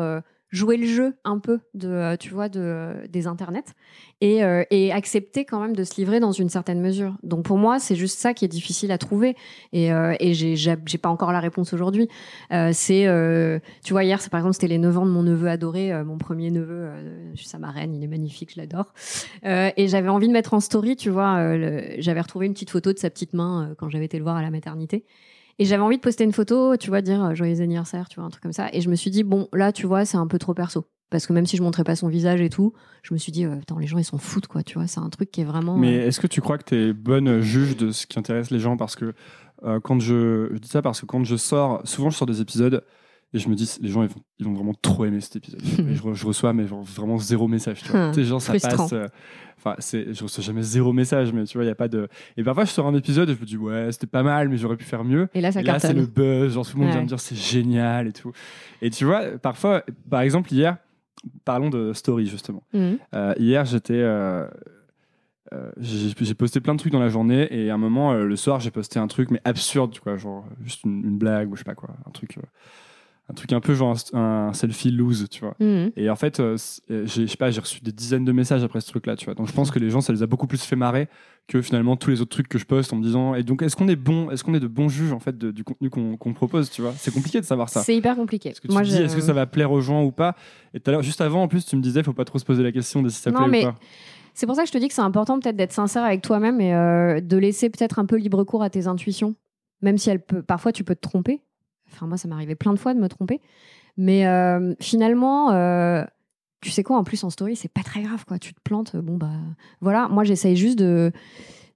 jouer 0.54 0.76
le 0.76 0.86
jeu 0.86 1.14
un 1.24 1.38
peu 1.38 1.58
de, 1.74 1.88
euh, 1.88 2.16
tu 2.16 2.30
vois, 2.30 2.48
de, 2.48 2.94
des 3.08 3.26
internets 3.26 3.74
et, 4.20 4.44
euh, 4.44 4.62
et 4.70 4.92
accepter 4.92 5.44
quand 5.44 5.60
même 5.60 5.74
de 5.74 5.82
se 5.82 5.96
livrer 5.96 6.20
dans 6.20 6.30
une 6.30 6.48
certaine 6.48 6.80
mesure. 6.80 7.16
Donc 7.24 7.44
pour 7.44 7.58
moi, 7.58 7.80
c'est 7.80 7.96
juste 7.96 8.18
ça 8.20 8.34
qui 8.34 8.44
est 8.44 8.48
difficile 8.48 8.92
à 8.92 8.98
trouver 8.98 9.36
et, 9.72 9.92
euh, 9.92 10.14
et 10.20 10.32
j'ai, 10.32 10.76
pas 10.76 11.08
encore 11.08 11.32
la 11.32 11.40
réponse 11.40 11.72
aujourd'hui. 11.72 12.08
Euh, 12.52 12.70
c'est, 12.72 13.04
tu 13.82 13.92
vois, 13.92 14.04
hier, 14.04 14.20
c'est 14.20 14.30
par 14.30 14.40
exemple, 14.40 14.54
c'était 14.54 14.68
les 14.68 14.78
9 14.78 14.98
ans 14.98 15.06
de 15.06 15.10
mon 15.10 15.24
neveu 15.24 15.48
adoré, 15.48 15.92
mon 16.04 16.18
premier 16.18 16.50
neveu, 16.50 16.88
je 17.34 17.38
suis 17.38 17.48
sa 17.48 17.58
marraine, 17.58 17.92
il 17.92 18.02
est 18.04 18.08
magnifique, 18.08 18.52
je 18.54 18.60
l'adore. 18.60 18.94
Et 19.44 19.88
j'avais 19.88 20.08
envie 20.08 20.28
de 20.28 20.32
mettre 20.32 20.54
en 20.54 20.60
story, 20.60 20.96
tu 20.96 21.10
vois, 21.10 21.58
j'avais 21.98 22.20
retrouvé 22.20 22.46
une 22.46 22.52
petite 22.52 22.70
photo 22.70 22.92
de 22.92 22.98
sa 22.98 23.10
petite 23.10 23.34
main 23.34 23.74
quand 23.76 23.90
j'avais 23.90 24.04
été 24.04 24.16
le 24.18 24.22
voir 24.22 24.36
à 24.36 24.42
la 24.42 24.50
maternité. 24.50 25.04
Et 25.58 25.64
j'avais 25.64 25.82
envie 25.82 25.96
de 25.96 26.02
poster 26.02 26.24
une 26.24 26.32
photo, 26.32 26.76
tu 26.76 26.88
vois, 26.88 27.00
dire 27.00 27.24
euh, 27.24 27.34
joyeux 27.34 27.60
anniversaire, 27.60 28.08
tu 28.08 28.16
vois, 28.16 28.24
un 28.24 28.30
truc 28.30 28.42
comme 28.42 28.52
ça. 28.52 28.68
Et 28.72 28.80
je 28.80 28.90
me 28.90 28.94
suis 28.94 29.10
dit, 29.10 29.22
bon, 29.22 29.48
là, 29.52 29.72
tu 29.72 29.86
vois, 29.86 30.04
c'est 30.04 30.16
un 30.16 30.26
peu 30.26 30.38
trop 30.38 30.54
perso. 30.54 30.86
Parce 31.10 31.26
que 31.26 31.32
même 31.32 31.46
si 31.46 31.56
je 31.56 31.62
montrais 31.62 31.84
pas 31.84 31.94
son 31.94 32.08
visage 32.08 32.40
et 32.40 32.50
tout, 32.50 32.72
je 33.02 33.14
me 33.14 33.18
suis 33.18 33.30
dit, 33.30 33.44
euh, 33.44 33.56
Putain, 33.56 33.78
les 33.78 33.86
gens, 33.86 33.98
ils 33.98 34.04
s'en 34.04 34.18
foutent, 34.18 34.48
quoi. 34.48 34.62
Tu 34.62 34.78
vois, 34.78 34.88
c'est 34.88 35.00
un 35.00 35.10
truc 35.10 35.30
qui 35.30 35.42
est 35.42 35.44
vraiment. 35.44 35.76
Mais 35.76 35.98
euh, 35.98 36.06
est-ce 36.08 36.20
que 36.20 36.26
tu 36.26 36.40
crois 36.40 36.58
que 36.58 36.64
tu 36.64 36.74
es 36.74 36.92
bonne 36.92 37.40
juge 37.40 37.76
de 37.76 37.90
ce 37.92 38.06
qui 38.06 38.18
intéresse 38.18 38.50
les 38.50 38.58
gens? 38.58 38.76
Parce 38.76 38.96
que 38.96 39.14
euh, 39.64 39.80
quand 39.80 40.00
je, 40.00 40.48
je 40.52 40.58
dis 40.58 40.68
ça 40.68 40.82
parce 40.82 41.00
que 41.00 41.06
quand 41.06 41.22
je 41.24 41.36
sors, 41.36 41.80
souvent 41.86 42.10
je 42.10 42.16
sors 42.16 42.26
des 42.26 42.40
épisodes 42.40 42.84
et 43.34 43.38
je 43.38 43.48
me 43.50 43.54
dis, 43.54 43.70
les 43.82 43.88
gens, 43.90 44.02
ils 44.02 44.08
vont, 44.08 44.20
ils 44.38 44.46
vont 44.46 44.54
vraiment 44.54 44.72
trop 44.80 45.04
aimer 45.04 45.20
cet 45.20 45.36
épisode. 45.36 45.60
et 45.90 45.94
je, 45.94 46.02
re- 46.02 46.14
je 46.14 46.24
reçois 46.26 46.52
mais 46.54 46.66
genre, 46.66 46.82
vraiment 46.82 47.18
zéro 47.18 47.48
message. 47.48 47.82
Tu 47.82 47.90
vois. 47.90 48.06
Hum, 48.08 48.22
genre, 48.22 48.40
ça 48.40 48.52
frustrant. 48.52 48.76
passe. 48.76 48.92
euh, 48.94 49.06
Enfin, 49.58 49.76
c'est, 49.78 50.12
je 50.12 50.22
reçois 50.22 50.44
jamais 50.44 50.60
zéro 50.62 50.92
message, 50.92 51.32
mais 51.32 51.44
tu 51.44 51.56
vois, 51.56 51.64
il 51.64 51.68
y 51.68 51.70
a 51.70 51.74
pas 51.74 51.88
de. 51.88 52.06
Et 52.36 52.44
parfois, 52.44 52.64
je 52.66 52.70
sors 52.70 52.86
un 52.86 52.94
épisode 52.94 53.30
et 53.30 53.34
je 53.34 53.40
me 53.40 53.46
dis, 53.46 53.56
ouais, 53.56 53.90
c'était 53.92 54.06
pas 54.06 54.22
mal, 54.22 54.50
mais 54.50 54.58
j'aurais 54.58 54.76
pu 54.76 54.84
faire 54.84 55.04
mieux. 55.04 55.28
Et 55.34 55.40
là, 55.40 55.52
ça 55.52 55.60
Et 55.60 55.64
là, 55.64 55.78
c'est 55.78 55.94
le 55.94 56.04
buzz, 56.06 56.52
genre 56.52 56.66
tout 56.68 56.76
le 56.76 56.82
monde 56.82 56.92
vient 56.92 57.00
me 57.02 57.06
dire 57.06 57.18
c'est 57.18 57.34
génial 57.36 58.06
et 58.06 58.12
tout. 58.12 58.30
Et 58.82 58.90
tu 58.90 59.06
vois, 59.06 59.22
parfois, 59.38 59.82
par 60.10 60.20
exemple, 60.20 60.52
hier, 60.52 60.76
parlons 61.46 61.70
de 61.70 61.94
story 61.94 62.26
justement. 62.26 62.62
Mhm. 62.74 62.98
Euh, 63.14 63.34
hier, 63.38 63.64
j'étais. 63.64 63.94
euh, 63.94 64.46
euh, 65.54 65.70
j'ai 65.78 66.34
posté 66.34 66.60
plein 66.60 66.74
de 66.74 66.78
trucs 66.80 66.92
dans 66.92 67.00
la 67.00 67.08
journée 67.08 67.46
et 67.50 67.70
à 67.70 67.74
un 67.74 67.78
moment, 67.78 68.12
euh, 68.12 68.24
le 68.24 68.36
soir, 68.36 68.60
j'ai 68.60 68.70
posté 68.70 68.98
un 68.98 69.06
truc, 69.06 69.30
mais 69.30 69.40
absurde, 69.44 69.92
tu 69.92 70.00
vois, 70.04 70.16
genre 70.18 70.44
juste 70.62 70.84
une, 70.84 71.04
une 71.04 71.16
blague 71.18 71.50
ou 71.50 71.54
je 71.54 71.60
sais 71.60 71.64
pas 71.64 71.74
quoi, 71.74 71.90
un 72.06 72.10
truc, 72.10 72.36
euh, 72.38 72.42
un 73.30 73.34
truc 73.34 73.52
un 73.54 73.60
peu 73.60 73.74
genre 73.74 73.96
un, 74.12 74.48
un 74.48 74.52
selfie 74.52 74.90
loose, 74.90 75.26
tu 75.30 75.40
vois. 75.40 75.54
Mhm. 75.58 75.92
Et 75.96 76.10
en 76.10 76.16
fait, 76.16 76.40
euh, 76.40 76.56
euh, 76.90 77.06
j'ai 77.06 77.26
je 77.26 77.30
sais 77.30 77.36
pas, 77.38 77.50
j'ai 77.50 77.60
reçu 77.60 77.80
des 77.80 77.92
dizaines 77.92 78.24
de 78.24 78.32
messages 78.32 78.62
après 78.62 78.80
ce 78.80 78.88
truc-là, 78.90 79.16
tu 79.16 79.24
vois. 79.24 79.34
Donc 79.34 79.46
je 79.48 79.52
pense 79.52 79.70
que 79.70 79.78
les 79.78 79.88
gens, 79.90 80.00
ça 80.02 80.12
les 80.12 80.22
a 80.22 80.26
beaucoup 80.26 80.46
plus 80.46 80.62
fait 80.62 80.76
marrer 80.76 81.08
que 81.48 81.60
finalement 81.62 81.96
tous 81.96 82.10
les 82.10 82.20
autres 82.20 82.30
trucs 82.30 82.48
que 82.48 82.58
je 82.58 82.64
poste 82.66 82.92
en 82.92 82.96
me 82.96 83.02
disant. 83.02 83.34
Et 83.34 83.42
donc, 83.42 83.62
est-ce 83.62 83.76
qu'on 83.76 83.88
est 83.88 83.96
bon, 83.96 84.30
est-ce 84.30 84.44
qu'on 84.44 84.54
est 84.54 84.60
de 84.60 84.66
bons 84.66 84.88
juges 84.88 85.12
en 85.12 85.20
fait 85.20 85.36
de- 85.38 85.50
du 85.50 85.64
contenu 85.64 85.88
qu'on 85.90 86.16
qu'on 86.18 86.32
propose, 86.34 86.70
tu 86.70 86.82
vois? 86.82 86.92
C'est 86.96 87.12
compliqué 87.14 87.40
de 87.40 87.46
savoir 87.46 87.68
ça. 87.70 87.80
C'est 87.82 87.96
hyper 87.96 88.14
compliqué. 88.16 88.50
Est-ce 88.50 88.60
que 88.60 88.66
tu 88.68 88.72
Moi, 88.72 88.82
te 88.82 88.88
dis, 88.88 88.96
est-ce 88.96 89.16
que 89.16 89.22
ça 89.22 89.32
va 89.32 89.46
plaire 89.46 89.72
aux 89.72 89.80
gens 89.80 90.04
ou 90.04 90.10
pas? 90.12 90.36
Et 90.74 90.80
tout 90.80 90.90
à 90.90 90.92
l'heure, 90.92 91.02
juste 91.02 91.20
avant, 91.22 91.42
en 91.42 91.48
plus, 91.48 91.64
tu 91.64 91.76
me 91.76 91.82
disais, 91.82 92.02
faut 92.02 92.12
pas 92.12 92.24
trop 92.26 92.38
se 92.38 92.44
poser 92.44 92.62
la 92.62 92.72
question 92.72 93.02
de 93.02 93.08
si 93.08 93.20
ça 93.20 93.30
Non, 93.30 93.40
plaît 93.40 93.48
mais 93.48 93.62
ou 93.66 93.70
pas. 93.70 93.74
C'est 94.34 94.46
pour 94.46 94.56
ça 94.56 94.62
que 94.62 94.68
je 94.68 94.72
te 94.72 94.78
dis 94.78 94.88
que 94.88 94.94
c'est 94.94 95.00
important 95.00 95.38
peut-être 95.38 95.56
d'être 95.56 95.72
sincère 95.72 96.02
avec 96.02 96.20
toi-même 96.20 96.60
et 96.60 96.74
euh, 96.74 97.20
de 97.20 97.36
laisser 97.36 97.70
peut-être 97.70 97.98
un 98.00 98.04
peu 98.04 98.16
libre 98.16 98.42
cours 98.44 98.62
à 98.64 98.68
tes 98.70 98.86
intuitions, 98.88 99.34
même 99.80 99.96
si 99.96 100.10
elle 100.10 100.20
peut, 100.20 100.42
parfois 100.42 100.72
tu 100.72 100.82
peux 100.82 100.94
te 100.96 101.00
tromper. 101.00 101.40
Enfin 101.94 102.06
moi 102.06 102.16
ça 102.16 102.28
arrivé 102.32 102.54
plein 102.54 102.72
de 102.72 102.78
fois 102.78 102.94
de 102.94 102.98
me 103.00 103.08
tromper, 103.08 103.40
mais 103.96 104.26
euh, 104.26 104.74
finalement, 104.80 105.52
euh, 105.52 106.04
tu 106.60 106.70
sais 106.70 106.82
quoi, 106.82 106.96
en 106.98 107.04
plus 107.04 107.22
en 107.24 107.30
story 107.30 107.56
c'est 107.56 107.72
pas 107.72 107.82
très 107.82 108.02
grave 108.02 108.24
quoi. 108.26 108.38
Tu 108.38 108.52
te 108.54 108.60
plantes, 108.62 108.96
bon 108.96 109.16
bah 109.16 109.30
voilà. 109.80 110.08
Moi 110.08 110.24
j'essaye 110.24 110.56
juste 110.56 110.78
de 110.78 111.12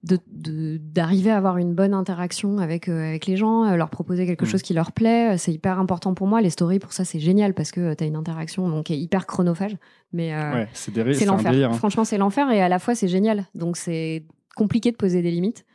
de- 0.01 0.17
de- 0.31 0.77
d'arriver 0.77 1.29
à 1.29 1.35
avoir 1.35 1.57
une 1.57 1.73
bonne 1.75 1.93
interaction 1.93 2.59
avec, 2.59 2.87
euh, 2.87 3.09
avec 3.09 3.25
les 3.25 3.35
gens, 3.35 3.65
euh, 3.65 3.75
leur 3.75 3.89
proposer 3.89 4.25
quelque 4.25 4.45
Mm. 4.45 4.47
chose 4.47 4.61
qui 4.61 4.73
leur 4.73 4.93
plaît. 4.93 5.37
C'est 5.37 5.51
hyper 5.51 5.77
important 5.77 6.13
pour 6.13 6.25
moi. 6.25 6.39
Les 6.39 6.49
stories, 6.49 6.79
pour 6.79 6.93
ça, 6.93 7.03
c'est 7.03 7.19
génial 7.19 7.53
parce 7.53 7.71
que 7.73 7.93
tu 7.95 8.03
as 8.05 8.07
une 8.07 8.15
interaction 8.15 8.69
donc, 8.69 8.85
qui 8.85 8.93
est 8.93 8.97
hyper 8.97 9.27
chronophage. 9.27 9.75
Mais 10.13 10.33
euh, 10.33 10.53
Ouais, 10.53 10.69
c'est 10.73 11.25
l'enfer. 11.25 11.51
hein. 11.69 11.73
Franchement, 11.73 12.05
c'est 12.05 12.17
l'enfer 12.17 12.49
et 12.49 12.61
à 12.61 12.69
la 12.69 12.79
fois 12.79 12.95
c'est 12.95 13.09
génial. 13.09 13.45
Donc 13.55 13.75
c'est 13.75 14.23
compliqué 14.55 14.89
de 14.91 14.95
poser 14.95 15.21
des 15.21 15.31
limites. 15.31 15.65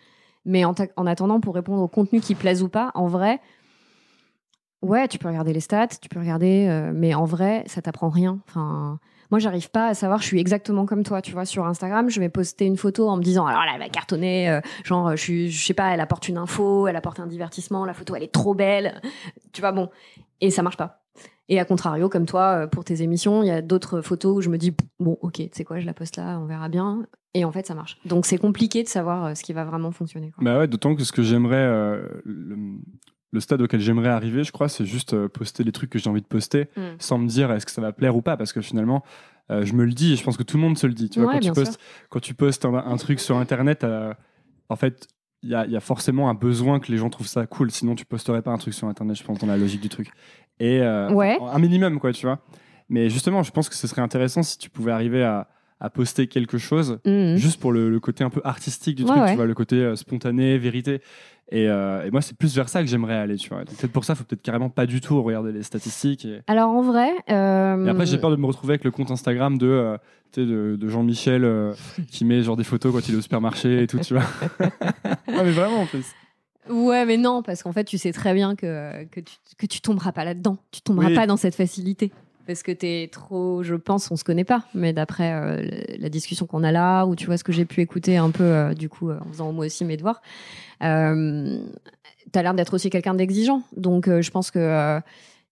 Mais 0.47 0.65
en, 0.65 0.75
en 0.97 1.07
attendant, 1.07 1.39
pour 1.41 1.55
répondre 1.55 1.83
au 1.83 1.89
contenu 1.89 2.21
qui 2.21 2.35
plaise 2.35 2.63
ou 2.63 2.71
pas, 2.71 2.93
en 2.95 3.09
vrai, 3.09 3.41
ouais, 4.85 5.09
tu 5.09 5.19
peux 5.19 5.29
regarder 5.29 5.53
les 5.53 5.61
stats, 5.61 5.89
tu 6.01 6.09
peux 6.09 6.21
regarder, 6.21 6.67
euh, 6.69 6.93
mais 6.95 7.15
en 7.15 7.25
vrai, 7.25 7.65
ça 7.67 7.83
t'apprend 7.83 8.09
rien. 8.09 8.39
Enfin, 8.49 8.99
moi, 9.31 9.39
j'arrive 9.39 9.71
pas 9.71 9.89
à 9.89 9.95
savoir. 9.95 10.21
Je 10.21 10.27
suis 10.27 10.39
exactement 10.39 10.87
comme 10.87 11.03
toi, 11.03 11.21
tu 11.23 11.33
vois. 11.33 11.45
Sur 11.45 11.67
Instagram, 11.67 12.09
je 12.11 12.21
vais 12.21 12.29
poster 12.29 12.67
une 12.67 12.77
photo 12.77 13.09
en 13.09 13.17
me 13.17 13.23
disant, 13.23 13.47
alors 13.47 13.63
là, 13.65 13.73
elle 13.75 13.81
va 13.81 13.89
cartonner. 13.89 14.49
euh, 14.51 14.61
genre, 14.85 15.17
je 15.17 15.49
sais 15.51 15.75
pas, 15.75 15.93
elle 15.93 16.01
apporte 16.01 16.29
une 16.29 16.37
info, 16.39 16.87
elle 16.87 16.97
apporte 16.97 17.19
un 17.21 17.27
divertissement. 17.27 17.85
La 17.85 17.95
photo, 17.95 18.15
elle 18.15 18.23
est 18.23 18.33
trop 18.33 18.55
belle. 18.55 19.01
Tu 19.53 19.61
vois, 19.61 19.73
bon, 19.73 19.89
et 20.41 20.51
ça 20.51 20.63
marche 20.63 20.77
pas. 20.77 21.01
Et 21.49 21.61
à 21.61 21.65
contrario, 21.65 22.09
comme 22.09 22.27
toi, 22.27 22.63
euh, 22.63 22.67
pour 22.67 22.85
tes 22.85 23.03
émissions, 23.03 23.43
il 23.43 23.49
y 23.49 23.51
a 23.51 23.61
d'autres 23.61 24.01
photos 24.03 24.37
où 24.37 24.41
je 24.41 24.49
me 24.49 24.57
dis, 24.59 24.75
bon, 25.01 25.19
ok, 25.21 25.35
tu 25.35 25.49
sais 25.53 25.65
quoi, 25.65 25.79
je 25.81 25.87
la 25.87 25.95
poste 25.95 26.17
là, 26.17 26.39
on 26.41 26.47
verra 26.47 26.69
bien. 26.69 27.07
Et 27.35 27.45
en 27.45 27.51
fait, 27.53 27.67
ça 27.67 27.75
marche. 27.75 27.99
Donc, 28.05 28.27
c'est 28.27 28.39
compliqué 28.39 28.83
de 28.83 28.89
savoir 28.89 29.37
ce 29.37 29.43
qui 29.43 29.53
va 29.53 29.65
vraiment 29.65 29.91
fonctionner. 29.91 30.31
quoi. 30.31 30.45
Bah 30.45 30.59
ouais, 30.59 30.69
d'autant 30.69 30.95
que 30.95 31.03
ce 31.03 31.11
que 31.13 31.23
j'aimerais, 31.23 31.99
le 33.35 33.41
stade 33.41 33.61
auquel 33.61 33.81
j'aimerais 33.81 34.09
arriver, 34.09 34.45
je 34.45 34.53
crois, 34.53 34.69
c'est 34.71 34.87
juste 34.87 35.13
euh, 35.13 35.29
poster 35.29 35.63
les 35.65 35.73
trucs 35.73 35.91
que 35.91 35.99
j'ai 35.99 36.09
envie 36.09 36.23
de 36.23 36.27
poster 36.27 36.69
Mm. 36.77 36.81
sans 36.99 37.19
me 37.19 37.27
dire 37.29 37.51
est-ce 37.53 37.67
que 37.67 37.73
ça 37.73 37.83
va 37.83 37.93
plaire 37.93 38.17
ou 38.17 38.23
pas, 38.23 38.37
parce 38.39 38.53
que 38.53 38.61
finalement, 38.63 39.03
euh, 39.51 39.65
je 39.67 39.75
me 39.75 39.85
le 39.85 39.93
dis 39.93 40.13
et 40.15 40.17
je 40.17 40.25
pense 40.25 40.37
que 40.39 40.43
tout 40.43 40.57
le 40.57 40.63
monde 40.63 40.79
se 40.79 40.87
le 40.87 40.95
dit. 40.95 41.11
Tu 41.11 41.19
vois, 41.21 41.29
Ouais, 41.29 41.35
quand, 41.35 41.41
tu 41.41 41.53
postes, 41.53 41.81
quand 42.09 42.21
tu 42.21 42.33
postes 42.35 42.65
un, 42.65 42.75
un 42.75 42.97
truc 42.97 43.21
sur 43.21 43.37
Internet, 43.37 43.85
euh, 43.85 44.15
en 44.71 44.77
fait, 44.77 45.07
il 45.43 45.51
y 45.51 45.55
a, 45.55 45.67
il 45.67 45.73
y 45.73 45.77
a 45.77 45.81
forcément 45.81 46.31
un 46.31 46.35
besoin 46.35 46.81
que 46.81 46.91
les 46.91 46.97
gens 46.97 47.11
trouvent 47.11 47.27
ça 47.27 47.47
cool, 47.47 47.71
sinon 47.71 47.95
tu 47.95 48.07
posterais 48.07 48.41
pas 48.41 48.51
un 48.53 48.57
truc 48.57 48.73
sur 48.73 48.89
Internet, 48.89 49.17
je 49.19 49.25
pense, 49.25 49.39
dans 49.41 49.47
la 49.47 49.59
logique 49.59 49.83
du 49.83 49.91
truc. 49.91 50.09
Et 50.61 50.81
euh, 50.81 51.11
Ouais. 51.13 51.37
un 51.41 51.59
minimum, 51.59 51.99
quoi, 52.01 52.13
tu 52.13 52.25
vois. 52.25 52.39
Mais 52.89 53.11
justement, 53.11 53.43
je 53.43 53.51
pense 53.51 53.69
que 53.69 53.75
ce 53.75 53.87
serait 53.87 54.01
intéressant 54.03 54.43
si 54.43 54.57
tu 54.57 54.71
pouvais 54.71 54.93
arriver 54.93 55.23
à, 55.25 55.49
à 55.81 55.91
poster 55.91 56.29
quelque 56.29 56.57
chose 56.57 56.99
Mhm. 57.05 57.37
juste 57.37 57.61
pour 57.61 57.73
le, 57.73 57.91
le 57.91 58.01
côté 58.01 58.25
un 58.25 58.31
peu 58.31 58.41
artistique 58.45 58.95
du 58.97 59.03
Ouais, 59.03 59.09
truc, 59.11 59.23
ouais. 59.23 59.31
tu 59.31 59.37
vois, 59.37 59.45
le 59.47 59.55
côté 59.55 59.77
euh, 59.77 59.97
spontané, 59.97 60.57
vérité. 60.57 61.03
Et, 61.51 61.69
euh, 61.69 62.05
et 62.07 62.11
moi, 62.11 62.23
c'est 62.23 62.37
plus 62.37 62.55
vers 62.57 62.69
ça 62.69 62.81
que 62.81 62.87
j'aimerais 62.89 63.15
aller, 63.17 63.37
tu 63.37 63.51
vois. 63.51 63.61
Peut-être 63.65 63.93
pour 63.93 64.05
ça, 64.05 64.15
il 64.15 64.17
faut 64.17 64.25
peut-être 64.25 64.43
carrément 64.43 64.71
pas 64.71 64.87
du 64.87 65.01
tout 65.01 65.23
regarder 65.23 65.53
les 65.53 65.63
statistiques. 65.63 66.25
Et, 66.25 66.41
Alors, 66.47 66.71
en 66.71 66.83
vrai. 66.83 67.11
euh, 67.31 67.85
et 67.85 67.89
après, 67.89 68.07
j'ai 68.07 68.19
peur 68.19 68.31
de 68.31 68.37
me 68.37 68.47
retrouver 68.47 68.73
avec 68.73 68.85
le 68.85 68.91
compte 68.91 69.11
Instagram 69.11 69.59
de, 69.59 69.67
euh, 69.67 69.97
tu 70.33 70.41
sais, 70.41 70.47
de, 70.47 70.77
de 70.77 70.89
Jean-Michel 70.89 71.45
euh, 71.45 71.75
qui 72.11 72.25
met 72.25 72.43
genre 72.43 72.57
des 72.57 72.65
photos 72.65 72.93
quand 72.93 73.07
il 73.09 73.15
est 73.15 73.19
au 73.19 73.21
supermarché 73.21 73.83
et 73.83 73.87
tout, 73.87 73.99
tu 73.99 74.15
vois. 74.15 74.25
ouais, 75.29 75.45
mais 75.45 75.51
vraiment, 75.53 75.83
en 75.83 75.87
plus. 75.87 76.07
Ouais, 76.71 77.05
mais 77.05 77.19
non, 77.19 77.43
parce 77.43 77.63
qu'en 77.63 77.73
fait, 77.73 77.85
tu 77.85 77.99
sais 77.99 78.13
très 78.13 78.33
bien 78.33 78.57
que, 78.57 79.05
que, 79.05 79.21
tu, 79.21 79.35
que 79.59 79.67
tu 79.67 79.81
tomberas 79.83 80.13
pas 80.13 80.25
là-dedans. 80.25 80.57
Tu 80.73 80.81
tomberas 80.81 81.09
Oui. 81.09 81.15
pas 81.15 81.27
dans 81.27 81.37
cette 81.37 81.55
facilité. 81.55 82.11
Parce 82.47 82.63
que 82.63 82.73
t'es 82.73 83.09
trop, 83.11 83.63
je 83.63 83.75
pense, 83.75 84.11
on 84.11 84.17
se 84.17 84.25
connaît 84.25 84.45
pas. 84.45 84.65
Mais 84.75 84.93
d'après 84.93 85.33
euh, 85.33 85.63
la 85.99 86.09
discussion 86.11 86.47
qu'on 86.47 86.63
a 86.63 86.73
là, 86.73 87.05
ou 87.07 87.17
tu 87.17 87.25
vois 87.27 87.39
ce 87.39 87.45
que 87.45 87.53
j'ai 87.53 87.65
pu 87.65 87.81
écouter 87.81 88.17
un 88.19 88.31
peu, 88.31 88.45
euh, 88.45 88.75
du 88.75 88.91
coup, 88.91 89.09
euh, 89.11 89.19
en 89.21 89.29
faisant 89.33 89.53
moi 89.53 89.65
aussi 89.67 89.85
mes 89.87 89.97
devoirs, 89.97 90.21
euh, 90.83 91.59
t'as 92.35 92.43
l'air 92.43 92.55
d'être 92.55 92.75
aussi 92.75 92.91
quelqu'un 92.91 93.15
d'exigeant. 93.15 93.63
Donc, 93.77 94.09
euh, 94.09 94.21
je 94.21 94.31
pense 94.31 94.51
que 94.51 94.59
euh, 94.59 95.01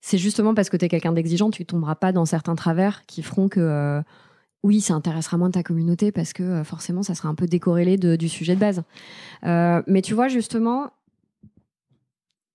c'est 0.00 0.18
justement 0.18 0.52
parce 0.52 0.68
que 0.68 0.76
t'es 0.76 0.88
quelqu'un 0.88 1.12
d'exigeant, 1.12 1.50
tu 1.50 1.64
tomberas 1.64 1.94
pas 1.94 2.12
dans 2.12 2.24
certains 2.24 2.56
travers 2.56 3.06
qui 3.06 3.22
feront 3.22 3.48
que. 3.48 3.60
euh, 3.60 4.02
oui, 4.64 4.80
ça 4.80 4.94
intéressera 4.94 5.38
moins 5.38 5.50
ta 5.50 5.64
communauté 5.64 6.12
parce 6.12 6.32
que 6.32 6.62
forcément, 6.62 7.02
ça 7.02 7.16
sera 7.16 7.28
un 7.28 7.34
peu 7.34 7.46
décorrélé 7.46 7.96
du 7.96 8.28
sujet 8.28 8.54
de 8.54 8.60
base. 8.60 8.84
Mais 9.42 10.02
tu 10.02 10.14
vois, 10.14 10.28
justement, 10.28 10.92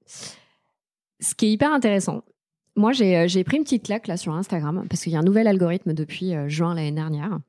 ce 0.06 1.36
qui 1.36 1.48
est 1.48 1.52
hyper 1.52 1.74
intéressant, 1.74 2.24
moi 2.78 2.94
j'ai 2.94 3.44
pris 3.44 3.58
une 3.58 3.64
petite 3.64 3.84
claque 3.84 4.08
là 4.08 4.16
sur 4.16 4.34
Instagram 4.34 4.86
parce 4.90 5.02
qu'il 5.02 5.12
y 5.12 5.18
a 5.18 5.20
un 5.20 5.24
nouvel 5.24 5.48
algorithme 5.48 5.92
depuis 5.92 6.32
juin 6.48 6.76
l'année 6.76 6.94
dernière. 6.94 7.40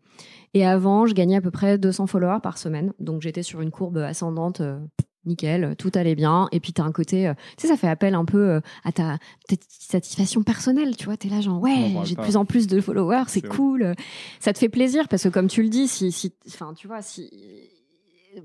Et 0.54 0.66
avant, 0.66 1.06
je 1.06 1.14
gagnais 1.14 1.36
à 1.36 1.40
peu 1.40 1.50
près 1.50 1.78
200 1.78 2.06
followers 2.06 2.40
par 2.42 2.58
semaine. 2.58 2.92
Donc 2.98 3.22
j'étais 3.22 3.42
sur 3.42 3.60
une 3.60 3.70
courbe 3.70 3.98
ascendante. 3.98 4.60
euh, 4.60 4.78
Nickel, 5.24 5.74
tout 5.76 5.90
allait 5.94 6.14
bien. 6.14 6.48
Et 6.52 6.60
puis, 6.60 6.72
tu 6.72 6.80
as 6.80 6.84
un 6.84 6.92
côté, 6.92 7.28
euh, 7.28 7.34
tu 7.58 7.62
sais, 7.62 7.68
ça 7.68 7.76
fait 7.76 7.88
appel 7.88 8.14
un 8.14 8.24
peu 8.24 8.48
euh, 8.48 8.60
à 8.84 8.92
ta, 8.92 9.18
ta 9.46 9.56
satisfaction 9.68 10.42
personnelle. 10.42 10.96
Tu 10.96 11.04
vois, 11.04 11.18
tu 11.18 11.26
es 11.26 11.30
là, 11.30 11.42
genre, 11.42 11.60
ouais, 11.60 11.92
j'ai 12.04 12.14
de 12.14 12.20
plus 12.22 12.36
en 12.36 12.46
plus 12.46 12.66
de 12.66 12.80
followers, 12.80 13.24
c'est 13.26 13.40
C'est 13.40 13.48
cool. 13.48 13.94
Ça 14.40 14.54
te 14.54 14.58
fait 14.58 14.70
plaisir 14.70 15.06
parce 15.08 15.24
que, 15.24 15.28
comme 15.28 15.48
tu 15.48 15.62
le 15.62 15.68
dis, 15.68 15.86
si, 15.86 16.12
si, 16.12 16.32
enfin, 16.46 16.72
tu 16.74 16.86
vois, 16.86 17.02
si 17.02 17.30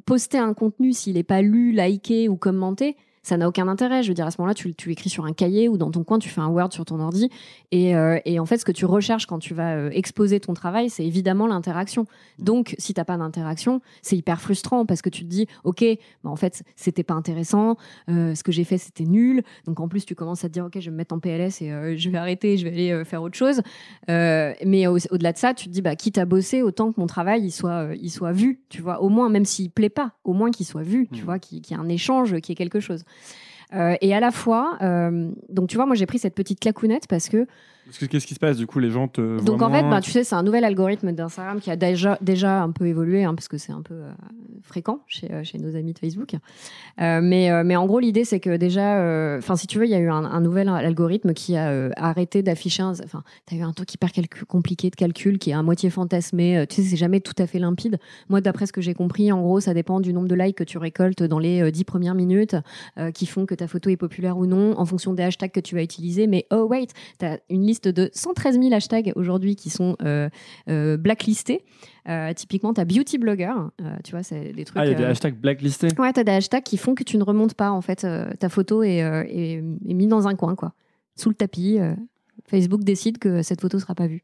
poster 0.06 0.40
un 0.40 0.54
contenu, 0.54 0.92
s'il 0.94 1.14
n'est 1.14 1.24
pas 1.24 1.42
lu, 1.42 1.72
liké 1.72 2.28
ou 2.28 2.36
commenté, 2.36 2.98
ça 3.24 3.38
n'a 3.38 3.48
aucun 3.48 3.68
intérêt. 3.68 4.04
Je 4.04 4.10
veux 4.10 4.14
dire, 4.14 4.28
à 4.28 4.32
ce 4.32 4.40
moment-là, 4.40 4.54
tu, 4.54 4.74
tu 4.76 4.90
l'écris 4.90 5.10
sur 5.10 5.26
un 5.26 5.34
cahier 5.34 5.70
ou 5.70 5.78
dans 5.78 5.90
ton 5.92 6.04
coin, 6.04 6.20
tu 6.20 6.30
fais 6.30 6.42
un 6.42 6.48
Word 6.50 6.72
sur 6.74 6.86
ton 6.86 7.00
ordi. 7.00 7.30
Et, 7.72 7.96
euh, 7.96 8.20
et 8.26 8.40
en 8.40 8.46
fait, 8.46 8.58
ce 8.58 8.66
que 8.66 8.72
tu 8.72 8.86
recherches 8.86 9.26
quand 9.26 9.40
tu 9.40 9.54
vas 9.54 9.76
euh, 9.76 9.90
exposer 9.92 10.40
ton 10.40 10.54
travail, 10.54 10.90
c'est 10.90 11.06
évidemment 11.06 11.48
l'interaction. 11.48 12.06
Donc, 12.40 12.76
si 12.78 12.94
t'as 12.94 13.06
pas 13.06 13.18
d'interaction, 13.18 13.82
c'est 14.02 14.18
hyper 14.18 14.42
frustrant 14.42 14.86
parce 14.86 15.02
que 15.02 15.10
tu 15.10 15.22
te 15.24 15.30
dis, 15.30 15.48
OK, 15.64 15.84
bah, 16.24 16.30
en 16.30 16.36
fait, 16.36 16.64
c'était 16.76 17.04
pas 17.04 17.14
intéressant, 17.14 17.78
euh, 18.10 18.36
ce 18.36 18.44
que 18.44 18.52
j'ai 18.52 18.66
fait, 18.66 18.78
c'était 18.78 19.06
nul. 19.06 19.42
Donc, 19.66 19.80
en 19.80 19.88
plus, 19.88 20.06
tu 20.06 20.16
commences 20.16 20.44
à 20.44 20.50
te 20.50 20.54
dire, 20.54 20.66
OK, 20.66 20.74
je 20.80 20.86
vais 20.86 20.92
me 20.92 20.98
mettre 20.98 21.16
en 21.16 21.20
PLS 21.20 21.62
et 21.62 21.72
euh, 21.72 21.96
je 21.98 22.10
vais 22.10 22.18
arrêter, 22.18 22.58
je 22.58 22.68
vais 22.68 22.72
aller 22.94 23.06
faire 23.06 23.24
autre 23.24 23.36
chose. 23.38 23.62
Mais 24.66 24.88
au- 24.88 24.98
au-delà 25.12 25.34
de 25.34 25.38
ça, 25.38 25.54
tu 25.54 25.66
te 25.66 25.70
dis, 25.70 25.82
bah, 25.82 25.96
quitte 25.96 26.18
à 26.18 26.26
bosser, 26.26 26.62
autant 26.62 26.92
que 26.92 27.00
mon 27.00 27.08
travail, 27.08 27.44
il 27.44 27.52
soit, 27.52 27.90
il 28.02 28.10
soit 28.10 28.32
vu, 28.32 28.62
tu 28.70 28.82
vois, 28.82 29.02
au 29.02 29.10
moins, 29.10 29.30
même 29.30 29.46
s'il 29.46 29.72
plaît 29.72 29.90
pas, 29.90 30.12
au 30.24 30.34
moins 30.34 30.52
qu'il 30.52 30.66
soit 30.66 30.84
vu, 30.84 31.08
tu 31.12 31.20
Mhm. 31.20 31.26
vois, 31.26 31.40
qu'il 31.40 31.62
qu'il 31.62 31.78
y 31.78 31.80
ait 31.80 31.84
un 31.84 31.88
échange, 31.90 32.32
qu'il 32.42 32.50
y 32.50 32.52
ait 32.54 32.56
quelque 32.56 32.80
chose. 32.80 33.04
Euh, 33.74 33.96
et 34.02 34.14
à 34.14 34.20
la 34.20 34.32
fois, 34.32 34.78
euh, 34.82 35.32
donc 35.50 35.70
tu 35.70 35.76
vois, 35.76 35.86
moi 35.86 35.96
j'ai 35.96 36.06
pris 36.06 36.20
cette 36.20 36.36
petite 36.36 36.60
clacounette 36.60 37.08
parce 37.08 37.28
que 37.28 37.38
Parce 37.38 37.48
que 37.48 37.48
Qu'est-ce 38.10 38.26
qui 38.26 38.34
se 38.34 38.40
passe? 38.40 38.58
Du 38.58 38.66
coup, 38.66 38.80
les 38.80 38.90
gens 38.90 39.08
te. 39.08 39.44
donc 39.44 39.62
en 39.62 39.70
fait, 39.70 39.82
bah, 39.90 40.00
tu 40.02 40.10
sais, 40.10 40.24
c'est 40.24 40.36
un 40.36 40.44
nouvel 40.44 40.64
algorithme 40.64 41.12
d'Instagram 41.12 41.60
qui 41.60 41.70
a 41.70 41.76
déjà, 41.76 42.18
déjà 42.22 42.64
un 42.64 42.72
peu 42.72 42.88
évolué, 42.88 43.24
hein, 43.26 43.36
parce 43.36 43.48
que 43.50 43.58
c'est 43.58 43.74
un 43.74 43.82
peu 43.82 43.94
euh, 43.94 44.12
fréquent 44.62 45.00
chez, 45.08 45.32
euh, 45.32 45.44
chez 45.44 45.58
nos 45.58 45.76
amis 45.76 45.94
de 45.94 46.00
Facebook. 46.00 46.34
Euh, 47.02 47.20
mais, 47.22 47.64
mais 47.64 47.76
en 47.76 47.86
gros, 47.86 48.00
l'idée, 48.00 48.24
c'est 48.24 48.40
que 48.40 48.56
déjà, 48.56 49.38
enfin, 49.38 49.56
si 49.58 49.68
tu 49.68 49.80
veux, 49.80 49.86
il 49.86 49.92
y 49.92 49.96
a 49.96 50.00
eu 50.00 50.10
un, 50.10 50.24
un 50.24 50.40
nouvel 50.42 50.70
algorithme 50.70 51.34
qui 51.34 51.56
a 51.58 51.90
arrêté 51.98 52.42
d'afficher. 52.42 52.84
un- 52.84 52.94
Enfin, 53.04 53.24
tu 53.48 53.56
as 53.56 53.58
eu 53.58 53.62
un 53.62 53.74
truc 53.74 53.94
hyper 53.94 54.10
compliqué 54.48 54.90
de 54.90 54.96
calcul 54.96 55.38
qui 55.38 55.50
est 55.50 55.54
à 55.54 55.62
moitié 55.62 55.90
fantasmé. 55.90 56.66
Tu 56.70 56.78
sais, 56.78 56.82
c'est 56.90 56.96
jamais 56.98 57.20
tout 57.20 57.34
à 57.38 57.48
fait 57.48 57.60
limpide. 57.60 58.00
Moi, 58.30 58.40
d'après 58.42 58.66
ce 58.66 58.72
que 58.74 58.82
j'ai 58.82 58.94
compris, 58.94 59.32
en 59.32 59.42
gros, 59.42 59.60
ça 59.60 59.74
dépend 59.74 60.00
du 60.00 60.14
nombre 60.14 60.28
de 60.28 60.36
likes 60.36 60.58
que 60.58 60.64
tu 60.64 60.78
récoltes 60.78 61.24
dans 61.24 61.40
les 61.40 61.72
dix 61.72 61.84
premières 61.84 62.16
minutes 62.16 62.56
qui 63.14 63.26
font 63.26 63.46
que 63.46 63.56
ta 63.56 63.68
photo 63.68 63.90
est 63.90 63.98
populaire 63.98 64.38
ou 64.38 64.46
non, 64.46 64.80
en 64.80 64.86
fonction 64.86 65.14
des 65.14 65.24
hashtags 65.24 65.52
que 65.52 65.60
tu 65.60 65.76
vas 65.76 65.84
utiliser. 65.84 66.28
Mais 66.28 66.46
oh, 66.52 66.66
wait, 66.70 66.88
tu 67.20 67.26
as 67.26 67.40
une 67.50 67.66
liste 67.66 67.73
liste 67.74 67.88
de 67.88 68.10
113 68.14 68.60
000 68.60 68.74
hashtags 68.74 69.12
aujourd'hui 69.16 69.56
qui 69.56 69.70
sont 69.70 69.96
euh, 70.04 70.30
euh, 70.70 70.98
blacklistés. 70.98 71.64
Euh, 72.08 72.34
typiquement, 72.34 72.74
tu 72.74 72.82
as 72.82 72.86
beauty 72.86 73.18
blogger, 73.18 73.54
tu 74.04 74.12
vois, 74.12 74.24
c'est 74.24 74.54
des 74.54 74.66
trucs. 74.66 74.78
Ah, 74.78 74.86
il 74.86 74.92
y 74.92 74.96
a 74.96 74.98
des 74.98 75.06
hashtags 75.06 75.36
blacklistés. 75.36 75.88
Ouais, 75.98 76.14
tu 76.14 76.20
as 76.20 76.24
des 76.24 76.32
hashtags 76.32 76.64
qui 76.64 76.78
font 76.78 76.96
que 76.96 77.04
tu 77.04 77.18
ne 77.18 77.24
remontes 77.24 77.56
pas, 77.56 77.72
en 77.72 77.82
fait. 77.82 78.06
ta 78.40 78.50
photo 78.50 78.84
est, 78.84 78.98
est, 78.98 79.64
est 79.88 79.94
mise 79.94 80.08
dans 80.08 80.28
un 80.28 80.36
coin, 80.36 80.56
quoi. 80.56 80.74
Sous 81.16 81.30
le 81.30 81.36
tapis. 81.36 81.80
Facebook 82.46 82.84
décide 82.84 83.18
que 83.18 83.42
cette 83.42 83.62
photo 83.62 83.80
sera 83.80 83.96
pas 83.96 84.08
vue. 84.08 84.24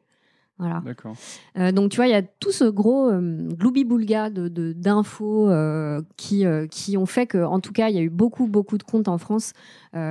Voilà. 0.59 0.81
D'accord. 0.85 1.13
Euh, 1.57 1.71
donc 1.71 1.89
tu 1.91 1.95
vois, 1.95 2.07
il 2.07 2.11
y 2.11 2.15
a 2.15 2.21
tout 2.21 2.51
ce 2.51 2.65
gros 2.65 3.09
euh, 3.09 3.47
gloubi-boulga 3.53 4.29
de, 4.29 4.49
de- 4.49 4.73
d'infos 4.73 5.49
euh, 5.49 6.01
qui, 6.17 6.45
euh, 6.45 6.67
qui 6.67 6.97
ont 6.97 7.05
fait 7.05 7.25
que, 7.27 7.37
en 7.43 7.61
tout 7.61 7.71
cas, 7.71 7.87
il 7.89 7.95
y 7.95 7.97
a 7.97 8.01
eu 8.01 8.09
beaucoup, 8.09 8.45
beaucoup 8.47 8.77
de 8.77 8.83
comptes 8.83 9.07
en 9.07 9.17
France, 9.17 9.53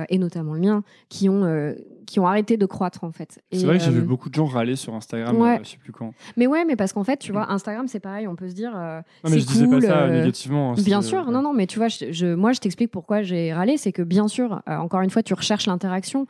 et 0.09 0.17
notamment 0.17 0.53
le 0.55 0.59
mien, 0.59 0.83
qui 1.07 1.29
ont, 1.29 1.73
qui 2.05 2.19
ont 2.19 2.27
arrêté 2.27 2.57
de 2.57 2.65
croître 2.65 3.03
en 3.05 3.11
fait. 3.13 3.39
C'est 3.51 3.63
vrai 3.65 3.77
que 3.77 3.83
j'ai 3.83 3.91
vu 3.91 4.01
beaucoup 4.01 4.27
de 4.29 4.33
gens 4.35 4.45
râler 4.45 4.75
sur 4.75 4.93
Instagram, 4.93 5.37
ouais. 5.39 5.59
je 5.63 5.69
sais 5.69 5.77
plus 5.77 5.93
quand. 5.93 6.11
Mais 6.35 6.47
ouais, 6.47 6.65
mais 6.65 6.75
parce 6.75 6.91
qu'en 6.91 7.03
fait, 7.05 7.17
tu 7.17 7.31
vois, 7.31 7.49
Instagram, 7.51 7.87
c'est 7.87 7.99
pareil, 8.01 8.27
on 8.27 8.35
peut 8.35 8.49
se 8.49 8.55
dire, 8.55 8.71
Non, 8.73 9.29
mais 9.29 9.39
je 9.39 9.45
disais 9.45 9.65
cool. 9.67 9.79
pas 9.81 9.87
ça 9.87 10.07
négativement. 10.09 10.71
hein, 10.71 10.75
Bien 10.83 11.01
sûr, 11.01 11.25
ouais. 11.27 11.31
non, 11.31 11.41
non, 11.41 11.53
mais 11.53 11.65
tu 11.67 11.77
vois, 11.79 11.87
je, 11.87 12.11
je- 12.11 12.33
moi, 12.35 12.51
je 12.51 12.59
t'explique 12.59 12.91
pourquoi 12.91 13.21
j'ai 13.21 13.53
râlé, 13.53 13.77
c'est 13.77 13.91
que 13.93 14.01
bien 14.01 14.27
sûr, 14.27 14.61
encore 14.67 15.01
une 15.01 15.09
fois, 15.11 15.23
tu 15.23 15.33
recherches 15.33 15.67
l'interaction 15.67 16.25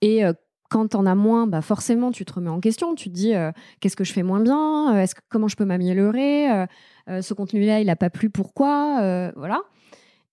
et 0.00 0.22
quand 0.74 0.88
t'en 0.88 1.06
as 1.06 1.14
moins, 1.14 1.46
bah 1.46 1.62
forcément, 1.62 2.10
tu 2.10 2.24
te 2.24 2.32
remets 2.32 2.50
en 2.50 2.58
question. 2.58 2.96
Tu 2.96 3.08
te 3.08 3.14
dis, 3.14 3.32
euh, 3.32 3.52
qu'est-ce 3.78 3.94
que 3.94 4.02
je 4.02 4.12
fais 4.12 4.24
moins 4.24 4.40
bien? 4.40 4.92
Euh, 4.92 5.00
Est-ce 5.02 5.14
comment 5.28 5.46
je 5.46 5.54
peux 5.54 5.64
m'améliorer? 5.64 6.50
Euh, 6.50 7.22
Ce 7.22 7.32
contenu-là, 7.32 7.78
il 7.80 7.88
a 7.90 7.94
pas 7.94 8.10
plu, 8.10 8.28
pourquoi? 8.28 9.30
Voilà. 9.36 9.60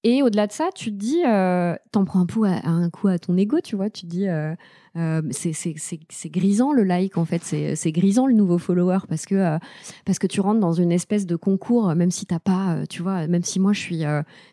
Et 0.03 0.23
au-delà 0.23 0.47
de 0.47 0.51
ça, 0.51 0.69
tu 0.73 0.85
te 0.91 0.95
dis, 0.97 1.21
euh, 1.27 1.75
t'en 1.91 2.05
prends 2.05 2.21
un, 2.21 2.25
coup 2.25 2.43
à, 2.43 2.67
un 2.67 2.89
coup 2.89 3.07
à 3.07 3.19
ton 3.19 3.37
ego, 3.37 3.59
tu 3.63 3.75
vois. 3.75 3.91
Tu 3.91 4.01
te 4.01 4.07
dis, 4.07 4.27
euh, 4.27 4.55
euh, 4.97 5.21
c'est- 5.31 6.29
grisant 6.29 6.73
le 6.73 6.83
like, 6.83 7.17
en 7.19 7.25
fait. 7.25 7.43
C'est 7.43 7.91
grisant 7.91 8.25
le 8.25 8.33
nouveau 8.33 8.57
follower 8.57 8.97
parce 9.07 9.27
que, 9.27 9.59
parce 10.05 10.17
que 10.17 10.25
tu 10.25 10.41
rentres 10.41 10.59
dans 10.59 10.73
une 10.73 10.91
espèce 10.91 11.27
de 11.27 11.35
concours, 11.35 11.93
même 11.93 12.09
si 12.09 12.25
t'as 12.25 12.39
pas, 12.39 12.79
tu 12.89 13.03
vois, 13.03 13.27
même 13.27 13.43
si 13.43 13.59
moi 13.59 13.73
je 13.73 13.79
suis 13.79 14.01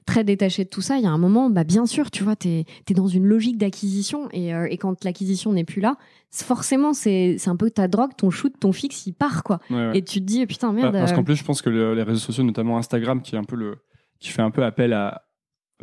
très 0.04 0.22
détachée 0.22 0.64
de 0.64 0.68
tout 0.68 0.82
ça, 0.82 0.98
il 0.98 1.02
y 1.04 1.06
a 1.06 1.10
un 1.10 1.16
moment, 1.18 1.48
bah, 1.48 1.64
bien 1.64 1.86
sûr, 1.86 2.10
tu 2.10 2.24
vois, 2.24 2.36
t'es 2.36 2.66
es 2.90 2.94
dans 2.94 3.08
une 3.08 3.24
logique 3.24 3.56
d'acquisition 3.56 4.28
et, 4.32 4.48
et 4.50 4.76
quand 4.76 5.02
l'acquisition 5.02 5.52
n'est 5.54 5.64
plus 5.64 5.80
là, 5.80 5.96
forcément, 6.30 6.92
c'est 6.92 7.38
un 7.46 7.56
peu 7.56 7.70
ta 7.70 7.88
drogue, 7.88 8.10
ton 8.18 8.28
shoot, 8.28 8.52
ton 8.60 8.72
fixe, 8.72 9.06
il 9.06 9.14
part, 9.14 9.42
quoi. 9.44 9.60
Ouais, 9.70 9.76
ouais. 9.76 9.98
Et 9.98 10.02
tu 10.04 10.20
te 10.20 10.26
dis, 10.26 10.44
putain, 10.46 10.68
Bah, 10.74 10.82
merde. 10.82 10.92
parce 10.98 11.12
euh, 11.12 11.14
qu'en 11.14 11.24
plus, 11.24 11.36
je 11.36 11.44
pense 11.44 11.62
que 11.62 11.70
le- 11.70 11.94
les 11.94 12.02
réseaux 12.02 12.20
sociaux, 12.20 12.44
notamment 12.44 12.76
Instagram, 12.76 13.22
qui 13.22 13.34
est 13.34 13.38
un 13.38 13.44
peu 13.44 13.56
le, 13.56 13.76
qui 14.20 14.28
fait 14.28 14.42
un 14.42 14.50
peu 14.50 14.62
appel 14.62 14.92
à 14.92 15.22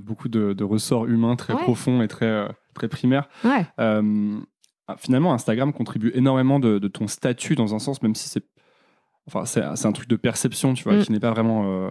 beaucoup 0.01 0.27
de, 0.29 0.53
de 0.53 0.63
ressorts 0.63 1.05
humains 1.07 1.35
très 1.35 1.53
Ouais. 1.53 1.61
profonds 1.61 2.01
et 2.01 2.07
très 2.07 2.25
euh, 2.27 2.47
très 2.73 2.87
primaires. 2.87 3.27
ouais. 3.43 3.65
euh, 3.79 4.37
ah, 4.87 4.95
finalement, 4.97 5.33
Instagram 5.33 5.73
contribue 5.73 6.11
énormément 6.13 6.59
de, 6.59 6.77
de 6.79 6.87
ton 6.87 7.07
statut 7.07 7.55
dans 7.55 7.73
un 7.73 7.79
sens, 7.79 8.01
même 8.03 8.13
si 8.13 8.29
c'est, 8.29 8.43
enfin, 9.27 9.45
c'est 9.45 9.61
un 9.87 9.91
truc 9.91 10.07
de 10.07 10.15
perception, 10.15 10.73
tu 10.75 10.83
vois, 10.83 10.97
Mm. 10.97 11.01
qui 11.03 11.11
n'est 11.11 11.19
pas 11.19 11.31
vraiment 11.31 11.63
euh, 11.65 11.89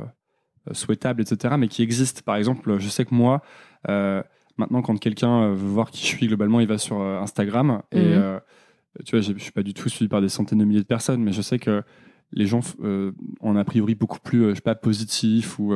souhaitable, 0.73 1.21
etc., 1.23 1.55
mais 1.59 1.69
qui 1.69 1.83
existe. 1.83 2.23
Par 2.23 2.37
exemple, 2.37 2.79
je 2.79 2.88
sais 2.88 3.05
que 3.05 3.14
moi. 3.14 3.43
euh, 3.88 4.23
Maintenant, 4.57 4.83
quand 4.83 4.97
quelqu'un 5.01 5.49
veut 5.49 5.67
voir 5.69 5.90
qui 5.90 6.03
je 6.03 6.07
suis, 6.07 6.29
globalement, 6.29 6.61
il 6.61 6.69
va 6.69 6.79
sur 6.79 7.01
Instagram. 7.01 7.83
Et 7.90 7.99
Mhm. 7.99 8.12
euh, 8.12 8.38
tu 9.05 9.17
vois, 9.17 9.21
je 9.21 9.37
suis 9.37 9.51
pas 9.51 9.64
du 9.64 9.75
tout 9.75 9.88
suivi 9.88 10.09
par 10.09 10.21
des 10.21 10.29
centaines 10.29 10.61
de 10.61 10.64
milliers 10.64 10.83
de 10.83 10.87
personnes, 10.87 11.21
mais 11.25 11.33
je 11.33 11.43
sais 11.43 11.59
que 11.59 11.83
les 12.31 12.47
gens 12.47 12.61
ont 13.40 13.57
a 13.57 13.64
priori 13.64 13.97
beaucoup 13.97 14.21
plus, 14.21 14.51
je 14.51 14.55
sais 14.55 14.61
pas, 14.61 14.77
positifs 14.77 15.59
ou 15.59 15.73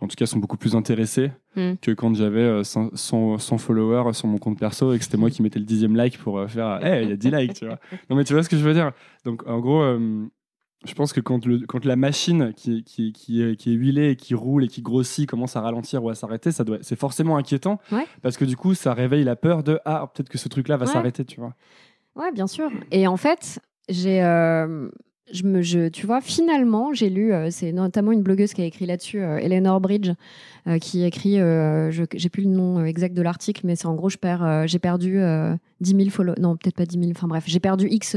en 0.00 0.08
tout 0.08 0.16
cas 0.16 0.26
sont 0.26 0.38
beaucoup 0.38 0.56
plus 0.56 0.74
intéressés 0.76 1.30
Mhm. 1.56 1.76
que 1.80 1.92
quand 1.92 2.14
j'avais 2.14 2.40
euh, 2.40 2.64
100, 2.64 2.96
100 2.96 3.38
100 3.38 3.58
followers 3.58 4.12
sur 4.14 4.26
mon 4.28 4.38
compte 4.38 4.58
perso 4.58 4.92
et 4.92 4.98
que 4.98 5.04
c'était 5.04 5.16
moi 5.16 5.30
qui 5.30 5.40
mettais 5.42 5.58
le 5.60 5.64
dixième 5.64 5.94
like 5.96 6.18
pour 6.18 6.38
euh, 6.38 6.48
faire 6.48 6.84
Hey, 6.84 7.04
il 7.04 7.10
y 7.10 7.12
a 7.12 7.16
10 7.16 7.30
likes, 7.30 7.54
tu 7.54 7.66
vois. 7.66 7.78
Non, 8.10 8.16
mais 8.16 8.24
tu 8.24 8.32
vois 8.32 8.42
ce 8.42 8.48
que 8.48 8.56
je 8.56 8.64
veux 8.64 8.74
dire. 8.74 8.90
Donc, 9.24 9.46
en 9.46 9.60
gros, 9.60 9.82
euh, 9.82 10.26
je 10.84 10.92
pense 10.94 11.12
que 11.12 11.20
quand, 11.20 11.46
le, 11.46 11.60
quand 11.60 11.84
la 11.84 11.96
machine 11.96 12.52
qui, 12.54 12.82
qui, 12.84 13.12
qui, 13.12 13.40
est, 13.42 13.56
qui 13.56 13.70
est 13.70 13.74
huilée 13.74 14.10
et 14.10 14.16
qui 14.16 14.34
roule 14.34 14.64
et 14.64 14.68
qui 14.68 14.82
grossit 14.82 15.26
commence 15.28 15.54
à 15.56 15.60
ralentir 15.62 16.02
ou 16.04 16.10
à 16.10 16.14
s'arrêter, 16.14 16.50
ça 16.52 16.64
doit, 16.64 16.78
c'est 16.82 16.98
forcément 16.98 17.36
inquiétant 17.36 17.78
Ouais. 17.92 18.04
parce 18.20 18.36
que 18.36 18.44
du 18.44 18.56
coup, 18.56 18.74
ça 18.74 18.92
réveille 18.94 19.24
la 19.24 19.36
peur 19.36 19.62
de 19.62 19.78
Ah, 19.84 20.10
peut-être 20.12 20.28
que 20.28 20.38
ce 20.38 20.48
truc-là 20.48 20.76
va 20.76 20.84
Ouais. 20.86 20.92
s'arrêter, 20.92 21.24
tu 21.24 21.40
vois. 21.40 21.54
Ouais, 22.16 22.32
bien 22.32 22.46
sûr. 22.48 22.68
Et 22.90 23.06
en 23.06 23.16
fait, 23.16 23.60
j'ai, 23.88 24.22
euh, 24.24 24.88
je 25.32 25.42
me, 25.44 25.62
je, 25.62 25.88
tu 25.88 26.06
vois, 26.06 26.20
finalement, 26.20 26.92
j'ai 26.92 27.08
lu, 27.08 27.32
euh, 27.32 27.48
c'est 27.50 27.72
notamment 27.72 28.12
une 28.12 28.22
blogueuse 28.22 28.52
qui 28.52 28.60
a 28.60 28.66
écrit 28.66 28.84
là-dessus, 28.84 29.22
euh, 29.22 29.38
Eleanor 29.38 29.80
Bridge, 29.80 30.10
euh, 30.66 30.78
qui 30.78 31.02
écrit, 31.04 31.40
euh, 31.40 31.90
j'ai 31.90 32.28
plus 32.28 32.42
le 32.42 32.50
nom 32.50 32.78
euh, 32.78 32.84
exact 32.84 33.14
de 33.14 33.22
l'article, 33.22 33.62
mais 33.64 33.74
c'est 33.74 33.86
en 33.86 33.94
gros, 33.94 34.10
je 34.10 34.18
perds, 34.18 34.44
euh, 34.44 34.66
j'ai 34.66 34.78
perdu 34.78 35.18
euh, 35.18 35.54
10 35.80 35.96
000 35.96 36.10
followers, 36.10 36.40
non, 36.40 36.56
peut-être 36.56 36.76
pas 36.76 36.84
10 36.84 36.98
000, 36.98 37.10
enfin 37.12 37.26
bref, 37.26 37.44
j'ai 37.46 37.60
perdu 37.60 37.88
X 37.88 38.16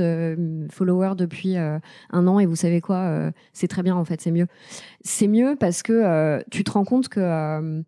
followers 0.70 1.16
depuis 1.16 1.56
un 1.58 2.28
an, 2.28 2.40
et 2.40 2.46
vous 2.46 2.56
savez 2.56 2.82
quoi, 2.82 3.32
c'est 3.54 3.68
très 3.68 3.84
bien 3.84 3.96
en 3.96 4.06
fait, 4.06 4.22
c'est 4.22 4.32
mieux. 4.32 4.48
C'est 5.02 5.28
mieux 5.28 5.56
parce 5.60 5.84
que 5.84 6.42
tu 6.52 6.64
te 6.64 6.72
rends 6.72 6.86
compte 6.86 7.10
que 7.10 7.84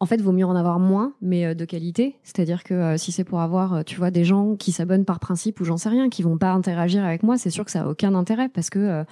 en 0.00 0.06
fait, 0.06 0.20
vaut 0.20 0.32
mieux 0.32 0.46
en 0.46 0.54
avoir 0.56 0.78
moins, 0.78 1.12
mais 1.20 1.44
euh, 1.44 1.54
de 1.54 1.64
qualité. 1.64 2.16
C'est-à-dire 2.22 2.62
que 2.64 2.74
euh, 2.74 2.96
si 2.96 3.10
c'est 3.12 3.24
pour 3.24 3.40
avoir, 3.40 3.74
euh, 3.74 3.82
tu 3.84 3.96
vois, 3.96 4.10
des 4.10 4.24
gens 4.24 4.54
qui 4.56 4.70
s'abonnent 4.72 5.04
par 5.04 5.18
principe 5.20 5.60
ou 5.60 5.64
j'en 5.64 5.76
sais 5.76 5.88
rien, 5.88 6.08
qui 6.08 6.22
vont 6.22 6.38
pas 6.38 6.52
interagir 6.52 7.04
avec 7.04 7.22
moi, 7.22 7.36
c'est 7.36 7.50
sûr 7.50 7.64
que 7.64 7.70
ça 7.70 7.82
a 7.82 7.86
aucun 7.88 8.14
intérêt 8.14 8.48
parce 8.48 8.70
que 8.70 8.78
euh, 8.78 9.04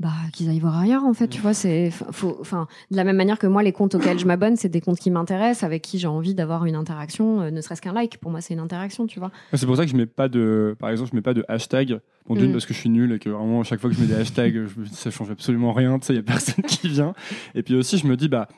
bah 0.00 0.10
qu'ils 0.32 0.48
aillent 0.48 0.58
voir 0.58 0.76
ailleurs 0.76 1.04
en 1.04 1.14
fait. 1.14 1.28
Tu 1.28 1.40
vois, 1.40 1.54
c'est 1.54 1.92
faut, 1.92 2.36
enfin, 2.40 2.66
de 2.90 2.96
la 2.96 3.04
même 3.04 3.14
manière 3.14 3.38
que 3.38 3.46
moi, 3.46 3.62
les 3.62 3.70
comptes 3.70 3.94
auxquels 3.94 4.18
je 4.18 4.26
m'abonne, 4.26 4.56
c'est 4.56 4.68
des 4.68 4.80
comptes 4.80 4.98
qui 4.98 5.08
m'intéressent, 5.12 5.62
avec 5.62 5.82
qui 5.82 6.00
j'ai 6.00 6.08
envie 6.08 6.34
d'avoir 6.34 6.64
une 6.66 6.74
interaction, 6.74 7.42
euh, 7.42 7.50
ne 7.52 7.60
serait-ce 7.60 7.80
qu'un 7.80 7.92
like. 7.92 8.18
Pour 8.18 8.32
moi, 8.32 8.40
c'est 8.40 8.54
une 8.54 8.60
interaction, 8.60 9.06
tu 9.06 9.20
vois. 9.20 9.30
C'est 9.52 9.66
pour 9.66 9.76
ça 9.76 9.84
que 9.84 9.90
je 9.92 9.96
mets 9.96 10.06
pas 10.06 10.28
de, 10.28 10.74
par 10.80 10.90
exemple, 10.90 11.10
je 11.12 11.16
mets 11.16 11.22
pas 11.22 11.32
de 11.34 11.44
hashtag. 11.46 12.00
Bon, 12.26 12.34
d'une 12.34 12.48
Mm. 12.48 12.52
parce 12.54 12.66
que 12.66 12.74
je 12.74 12.78
suis 12.80 12.88
nul 12.90 13.12
et 13.12 13.18
que 13.20 13.28
vraiment 13.30 13.62
chaque 13.62 13.78
fois 13.78 13.88
que 13.88 13.94
je 13.94 14.00
mets 14.00 14.08
des 14.08 14.14
hashtags, 14.14 14.66
je 14.66 14.84
ça 14.90 15.12
change 15.12 15.30
absolument 15.30 15.72
rien. 15.72 15.96
Tu 16.00 16.06
sais, 16.06 16.12
il 16.14 16.16
y 16.16 16.18
a 16.18 16.22
personne 16.24 16.64
qui 16.66 16.88
vient. 16.88 17.14
Et 17.54 17.62
puis 17.62 17.76
aussi, 17.76 17.98
je 17.98 18.08
me 18.08 18.16
dis 18.16 18.28
bah. 18.28 18.48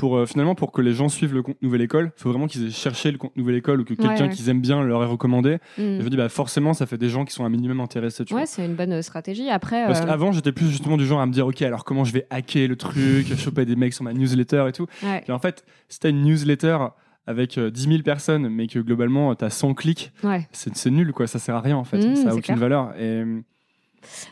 Pour, 0.00 0.16
euh, 0.16 0.26
finalement, 0.26 0.54
pour 0.54 0.72
que 0.72 0.80
les 0.80 0.94
gens 0.94 1.08
suivent 1.08 1.34
le 1.34 1.42
compte 1.42 1.60
Nouvelle 1.62 1.82
École, 1.82 2.12
il 2.16 2.20
faut 2.20 2.30
vraiment 2.30 2.46
qu'ils 2.46 2.66
aient 2.66 2.70
cherché 2.70 3.12
le 3.12 3.18
compte 3.18 3.36
Nouvelle 3.36 3.56
École 3.56 3.80
ou 3.82 3.84
que 3.84 3.94
quelqu'un 3.94 4.28
ouais. 4.28 4.34
qu'ils 4.34 4.48
aiment 4.48 4.60
bien 4.60 4.82
leur 4.82 5.02
ait 5.02 5.06
recommandé. 5.06 5.58
Mm. 5.76 5.82
Et 5.82 5.98
je 5.98 6.04
me 6.04 6.10
dis, 6.10 6.16
bah, 6.16 6.28
forcément, 6.28 6.72
ça 6.72 6.86
fait 6.86 6.96
des 6.96 7.10
gens 7.10 7.24
qui 7.24 7.34
sont 7.34 7.44
un 7.44 7.50
minimum 7.50 7.80
intéressés. 7.80 8.24
Tu. 8.24 8.34
Ouais, 8.34 8.46
c'est 8.46 8.64
une 8.64 8.74
bonne 8.74 8.92
euh, 8.92 9.02
stratégie. 9.02 9.50
Après, 9.50 9.86
Parce 9.86 10.00
euh, 10.00 10.06
qu'avant, 10.06 10.32
j'étais 10.32 10.52
plus 10.52 10.68
justement 10.68 10.96
du 10.96 11.04
genre 11.04 11.20
à 11.20 11.26
me 11.26 11.32
dire, 11.32 11.46
ok, 11.46 11.60
alors 11.62 11.84
comment 11.84 12.04
je 12.04 12.12
vais 12.12 12.26
hacker 12.30 12.66
le 12.66 12.76
truc, 12.76 13.26
choper 13.36 13.66
des 13.66 13.76
mecs 13.76 13.92
sur 13.92 14.04
ma 14.04 14.14
newsletter 14.14 14.64
et 14.68 14.72
tout. 14.72 14.86
ouais, 15.02 15.20
Puis 15.20 15.32
en 15.32 15.38
fait, 15.38 15.64
si 15.88 16.00
t'as 16.00 16.08
une 16.08 16.22
newsletter 16.22 16.78
avec 17.26 17.58
euh, 17.58 17.70
10 17.70 17.82
000 17.88 18.02
personnes, 18.02 18.48
mais 18.48 18.66
que 18.66 18.78
globalement, 18.78 19.34
t'as 19.34 19.50
100 19.50 19.74
clics, 19.74 20.12
ouais. 20.24 20.48
c'est 20.52 20.90
nul, 20.90 21.12
quoi. 21.12 21.26
Ça 21.26 21.38
sert 21.38 21.54
à 21.54 21.60
rien, 21.60 21.76
en 21.76 21.84
fait. 21.84 21.98
Mm, 21.98 22.16
ça 22.16 22.22
a 22.22 22.24
c'est 22.24 22.28
aucune 22.30 22.42
clair. 22.42 22.56
valeur. 22.56 22.94
Et 22.98 23.22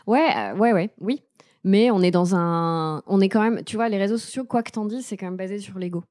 Ouais, 0.07 0.27
euh, 0.35 0.55
ouais, 0.55 0.73
ouais, 0.73 0.89
oui. 0.99 1.21
Mais 1.63 1.91
on 1.91 2.01
est 2.01 2.11
dans 2.11 2.35
un. 2.35 3.01
On 3.07 3.19
est 3.21 3.29
quand 3.29 3.41
même. 3.41 3.63
Tu 3.65 3.75
vois, 3.75 3.89
les 3.89 3.97
réseaux 3.97 4.17
sociaux, 4.17 4.43
quoi 4.45 4.63
que 4.63 4.71
t'en 4.71 4.85
dises, 4.85 5.05
c'est 5.05 5.17
quand 5.17 5.25
même 5.27 5.37
basé 5.37 5.59
sur 5.59 5.77
l'ego. 5.79 6.03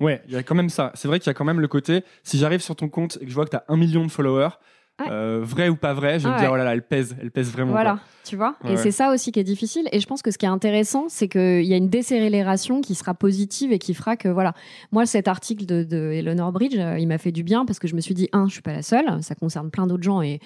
ouais, 0.00 0.22
il 0.26 0.34
y 0.34 0.36
a 0.36 0.42
quand 0.42 0.54
même 0.54 0.68
ça. 0.68 0.90
C'est 0.94 1.08
vrai 1.08 1.18
qu'il 1.20 1.28
y 1.28 1.30
a 1.30 1.34
quand 1.34 1.44
même 1.44 1.60
le 1.60 1.68
côté, 1.68 2.02
si 2.24 2.38
j'arrive 2.38 2.60
sur 2.60 2.76
ton 2.76 2.88
compte 2.88 3.18
et 3.20 3.24
que 3.24 3.30
je 3.30 3.34
vois 3.34 3.44
que 3.44 3.50
t'as 3.50 3.62
un 3.68 3.76
million 3.76 4.04
de 4.04 4.10
followers, 4.10 4.50
Ouais. 4.98 5.08
euh, 5.10 5.40
vrai 5.42 5.68
ou 5.68 5.76
pas 5.76 5.92
vrai, 5.92 6.18
je 6.18 6.24
vais 6.24 6.30
Ah 6.30 6.36
me 6.36 6.38
dire, 6.40 6.48
ouais. 6.48 6.54
oh 6.54 6.56
là 6.56 6.64
là, 6.64 6.72
elle 6.72 6.80
pèse, 6.82 7.14
elle 7.20 7.30
pèse 7.30 7.50
vraiment. 7.52 7.72
Voilà, 7.72 7.98
tu 8.24 8.34
vois. 8.34 8.56
Ouais, 8.64 8.72
et 8.72 8.76
c'est 8.78 8.90
ça 8.90 9.12
aussi 9.12 9.30
qui 9.30 9.38
est 9.38 9.44
difficile. 9.44 9.86
Et 9.92 10.00
je 10.00 10.06
pense 10.06 10.22
que 10.22 10.30
ce 10.30 10.38
qui 10.38 10.46
est 10.46 10.48
intéressant, 10.48 11.10
c'est 11.10 11.28
qu'il 11.28 11.64
y 11.66 11.74
a 11.74 11.76
une 11.76 11.90
décélération 11.90 12.80
qui 12.80 12.94
sera 12.94 13.12
positive 13.12 13.72
et 13.72 13.78
qui 13.78 13.92
fera 13.92 14.16
que, 14.16 14.28
voilà. 14.28 14.54
Moi, 14.92 15.04
cet 15.04 15.28
article 15.28 15.66
de, 15.66 15.84
de 15.84 16.12
Eleanor 16.12 16.50
Bridge, 16.50 16.76
euh, 16.78 16.98
il 16.98 17.06
m'a 17.08 17.18
fait 17.18 17.30
du 17.30 17.42
bien 17.42 17.66
parce 17.66 17.78
que 17.78 17.86
je 17.88 17.94
me 17.94 18.00
suis 18.00 18.14
dit, 18.14 18.30
un, 18.32 18.46
je 18.48 18.54
suis 18.54 18.62
pas 18.62 18.72
la 18.72 18.80
seule. 18.80 19.22
Ça 19.22 19.34
concerne 19.34 19.70
plein 19.70 19.86
d'autres 19.86 20.02
gens 20.02 20.22
et 20.22 20.40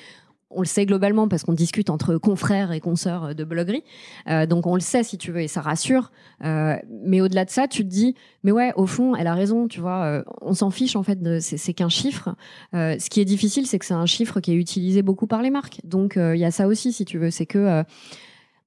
on 0.50 0.60
le 0.60 0.66
sait 0.66 0.84
globalement 0.86 1.28
parce 1.28 1.44
qu'on 1.44 1.52
discute 1.52 1.90
entre 1.90 2.16
confrères 2.16 2.72
et 2.72 2.80
consoeurs 2.80 3.34
de 3.34 3.44
bloguerie. 3.44 3.84
Euh, 4.28 4.46
donc 4.46 4.66
on 4.66 4.74
le 4.74 4.80
sait 4.80 5.02
si 5.02 5.16
tu 5.16 5.30
veux 5.30 5.42
et 5.42 5.48
ça 5.48 5.60
rassure. 5.60 6.10
Euh, 6.44 6.76
mais 7.04 7.20
au-delà 7.20 7.44
de 7.44 7.50
ça, 7.50 7.68
tu 7.68 7.84
te 7.84 7.88
dis, 7.88 8.14
mais 8.42 8.52
ouais, 8.52 8.72
au 8.76 8.86
fond, 8.86 9.14
elle 9.14 9.26
a 9.26 9.34
raison, 9.34 9.68
tu 9.68 9.80
vois. 9.80 10.02
euh, 10.04 10.22
on 10.40 10.54
s'en 10.54 10.70
fiche 10.70 10.96
en 10.96 11.02
fait, 11.02 11.18
c'est, 11.40 11.72
qu'un 11.72 11.88
chiffre. 11.88 12.34
Euh, 12.74 12.96
ce 12.98 13.08
qui 13.10 13.20
est 13.20 13.24
difficile, 13.24 13.66
c'est 13.66 13.78
que 13.78 13.84
c'est 13.86 13.94
un 13.94 14.06
chiffre 14.06 14.40
qui 14.40 14.52
est 14.52 14.56
utilisé 14.56 15.02
beaucoup 15.02 15.26
par 15.26 15.42
les 15.42 15.50
marques. 15.50 15.80
Donc 15.84 16.16
euh, 16.16 16.34
il 16.34 16.40
y 16.40 16.44
a 16.44 16.50
ça 16.50 16.66
aussi, 16.66 16.92
si 16.92 17.04
tu 17.04 17.18
veux, 17.18 17.30
c'est 17.30 17.46
que 17.46 17.58
euh, 17.58 17.82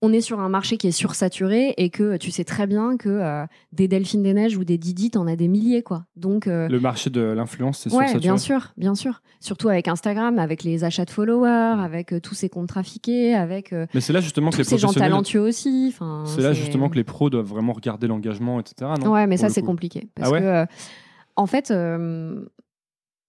on 0.03 0.11
est 0.11 0.19
sur 0.19 0.41
un 0.41 0.49
marché 0.49 0.75
qui 0.75 0.87
est 0.87 0.91
sursaturé 0.91 1.73
et 1.77 1.89
que 1.89 2.17
tu 2.17 2.29
sais 2.29 2.43
très 2.43 2.67
bien 2.67 2.97
que 2.97 3.07
euh, 3.07 3.45
des 3.71 3.87
Delphines 3.87 4.21
des 4.21 4.33
Neiges 4.33 4.57
ou 4.57 4.65
des 4.65 4.77
Didi, 4.77 5.09
t'en 5.09 5.27
as 5.27 5.37
des 5.37 5.47
milliers, 5.47 5.81
quoi. 5.81 6.03
Donc 6.17 6.45
euh, 6.45 6.67
Le 6.67 6.79
marché 6.81 7.09
de 7.09 7.21
l'influence, 7.21 7.79
c'est. 7.79 7.93
Ouais, 7.93 8.11
tu 8.11 8.19
bien 8.19 8.37
sûr, 8.37 8.73
bien 8.75 8.95
sûr. 8.95 9.21
Surtout 9.39 9.69
avec 9.69 9.87
Instagram, 9.87 10.39
avec 10.39 10.63
les 10.63 10.83
achats 10.83 11.05
de 11.05 11.09
followers, 11.09 11.81
avec 11.81 12.11
euh, 12.11 12.19
tous 12.19 12.33
ces 12.35 12.49
comptes 12.49 12.67
trafiqués, 12.67 13.33
avec 13.33 13.71
Mais 13.71 14.01
c'est 14.01 14.11
là 14.11 14.19
justement 14.19 14.49
que 14.51 14.57
les 14.57 14.65
ces 14.65 14.77
gens 14.77 14.91
talentueux 14.91 15.39
aussi. 15.39 15.95
C'est 16.25 16.41
là 16.41 16.51
justement 16.51 16.89
que 16.89 16.95
les 16.95 17.05
pros 17.05 17.29
doivent 17.29 17.47
vraiment 17.47 17.71
regarder 17.71 18.07
l'engagement, 18.07 18.59
etc. 18.59 18.91
Non 18.99 19.13
Ouais, 19.13 19.25
mais 19.25 19.37
Pour 19.37 19.47
ça 19.47 19.49
c'est 19.49 19.61
compliqué 19.61 20.09
parce 20.15 20.29
Ah 20.29 20.33
ouais 20.33 20.41
que 20.41 20.65
en 21.35 21.47
fait, 21.47 21.71
euh, 21.71 22.45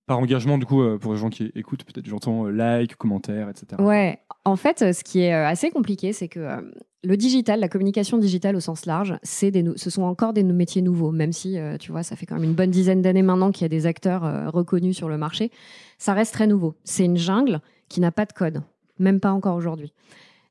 Par 0.06 0.18
engagement, 0.18 0.58
du 0.58 0.66
coup, 0.66 0.82
euh, 0.82 0.98
pour 0.98 1.14
les 1.14 1.18
gens 1.18 1.30
qui 1.30 1.50
écoutent, 1.54 1.84
peut-être 1.84 2.06
j'entends 2.06 2.46
euh, 2.46 2.50
like, 2.50 2.94
commentaire, 2.96 3.48
etc. 3.48 3.80
Ouais, 3.80 4.18
en 4.44 4.56
fait, 4.56 4.82
euh, 4.82 4.92
ce 4.92 5.02
qui 5.02 5.20
est 5.20 5.32
assez 5.32 5.70
compliqué, 5.70 6.12
c'est 6.12 6.28
que 6.28 6.70
le 7.02 7.16
digital, 7.16 7.58
la 7.60 7.68
communication 7.68 8.18
digitale 8.18 8.54
au 8.54 8.60
sens 8.60 8.84
large, 8.84 9.18
c'est 9.22 9.50
des 9.50 9.64
ce 9.76 9.88
sont 9.88 10.02
encore 10.02 10.34
des 10.34 10.42
métiers 10.42 10.82
nouveaux, 10.82 11.10
même 11.10 11.32
si, 11.32 11.56
tu 11.80 11.90
vois, 11.90 12.02
ça 12.02 12.16
fait 12.16 12.26
quand 12.26 12.34
même 12.34 12.44
une 12.44 12.54
bonne 12.54 12.70
dizaine 12.70 13.02
d'années 13.02 13.22
maintenant 13.22 13.50
qu'il 13.50 13.62
y 13.62 13.64
a 13.66 13.68
des 13.68 13.86
acteurs 13.86 14.52
reconnus 14.52 14.96
sur 14.96 15.08
le 15.08 15.18
marché. 15.18 15.50
Ça 15.98 16.14
reste 16.14 16.32
très 16.32 16.46
nouveau. 16.46 16.74
C'est 16.84 17.04
une 17.04 17.16
jungle 17.16 17.60
qui 17.88 18.00
n'a 18.00 18.10
pas 18.10 18.24
de 18.24 18.32
code, 18.32 18.62
même 18.98 19.20
pas 19.20 19.32
encore 19.32 19.56
aujourd'hui. 19.56 19.92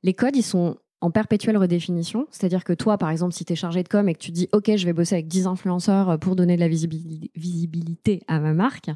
Les 0.03 0.13
codes, 0.13 0.35
ils 0.35 0.43
sont 0.43 0.77
en 1.03 1.11
perpétuelle 1.11 1.57
redéfinition. 1.57 2.27
C'est-à-dire 2.31 2.63
que 2.63 2.71
toi, 2.71 2.97
par 2.97 3.09
exemple, 3.09 3.33
si 3.33 3.43
tu 3.43 3.51
es 3.51 3.55
chargé 3.57 3.83
de 3.83 3.89
com 3.89 4.07
et 4.07 4.13
que 4.13 4.19
tu 4.19 4.31
dis 4.31 4.47
OK, 4.53 4.71
je 4.73 4.85
vais 4.85 4.93
bosser 4.93 5.15
avec 5.15 5.27
10 5.27 5.47
influenceurs 5.47 6.17
pour 6.17 6.37
donner 6.37 6.55
de 6.55 6.61
la 6.61 6.69
visibilité 6.69 8.21
à 8.29 8.39
ma 8.39 8.53
marque, 8.53 8.89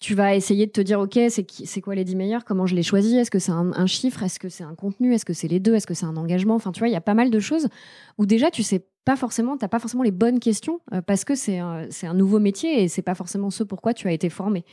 tu 0.00 0.14
vas 0.14 0.34
essayer 0.34 0.66
de 0.66 0.72
te 0.72 0.80
dire 0.80 1.00
OK, 1.00 1.18
c'est 1.28 1.80
quoi 1.82 1.94
les 1.94 2.04
10 2.04 2.16
meilleurs? 2.16 2.44
Comment 2.46 2.64
je 2.64 2.74
les 2.74 2.82
choisis? 2.82 3.14
Est-ce 3.14 3.30
que 3.30 3.38
c'est 3.38 3.52
un, 3.52 3.86
chiffre? 3.86 4.22
Est-ce 4.22 4.38
que 4.38 4.48
c'est 4.48 4.64
un 4.64 4.74
contenu? 4.74 5.12
Est-ce 5.12 5.26
que 5.26 5.34
c'est 5.34 5.48
les 5.48 5.60
deux? 5.60 5.74
Est-ce 5.74 5.86
que 5.86 5.92
c'est 5.92 6.06
un 6.06 6.16
engagement? 6.16 6.54
Enfin, 6.54 6.72
tu 6.72 6.78
vois, 6.78 6.88
il 6.88 6.92
y 6.92 6.96
a 6.96 7.02
pas 7.02 7.14
mal 7.14 7.30
de 7.30 7.40
choses 7.40 7.68
où 8.16 8.24
déjà 8.24 8.50
tu 8.50 8.62
sais 8.62 8.86
pas 9.04 9.16
forcément, 9.16 9.58
t'as 9.58 9.68
pas 9.68 9.80
forcément 9.80 10.02
les 10.02 10.12
bonnes 10.12 10.40
questions 10.40 10.80
euh, 10.94 11.02
parce 11.02 11.24
que 11.24 11.34
c'est 11.34 11.58
un, 11.58 11.88
un, 12.02 12.14
nouveau 12.14 12.38
métier 12.38 12.82
et 12.82 12.88
c'est 12.88 13.02
pas 13.02 13.14
forcément 13.14 13.50
ce 13.50 13.64
pourquoi 13.64 13.92
tu 13.92 14.08
as 14.08 14.12
été 14.12 14.30
formé. 14.30 14.64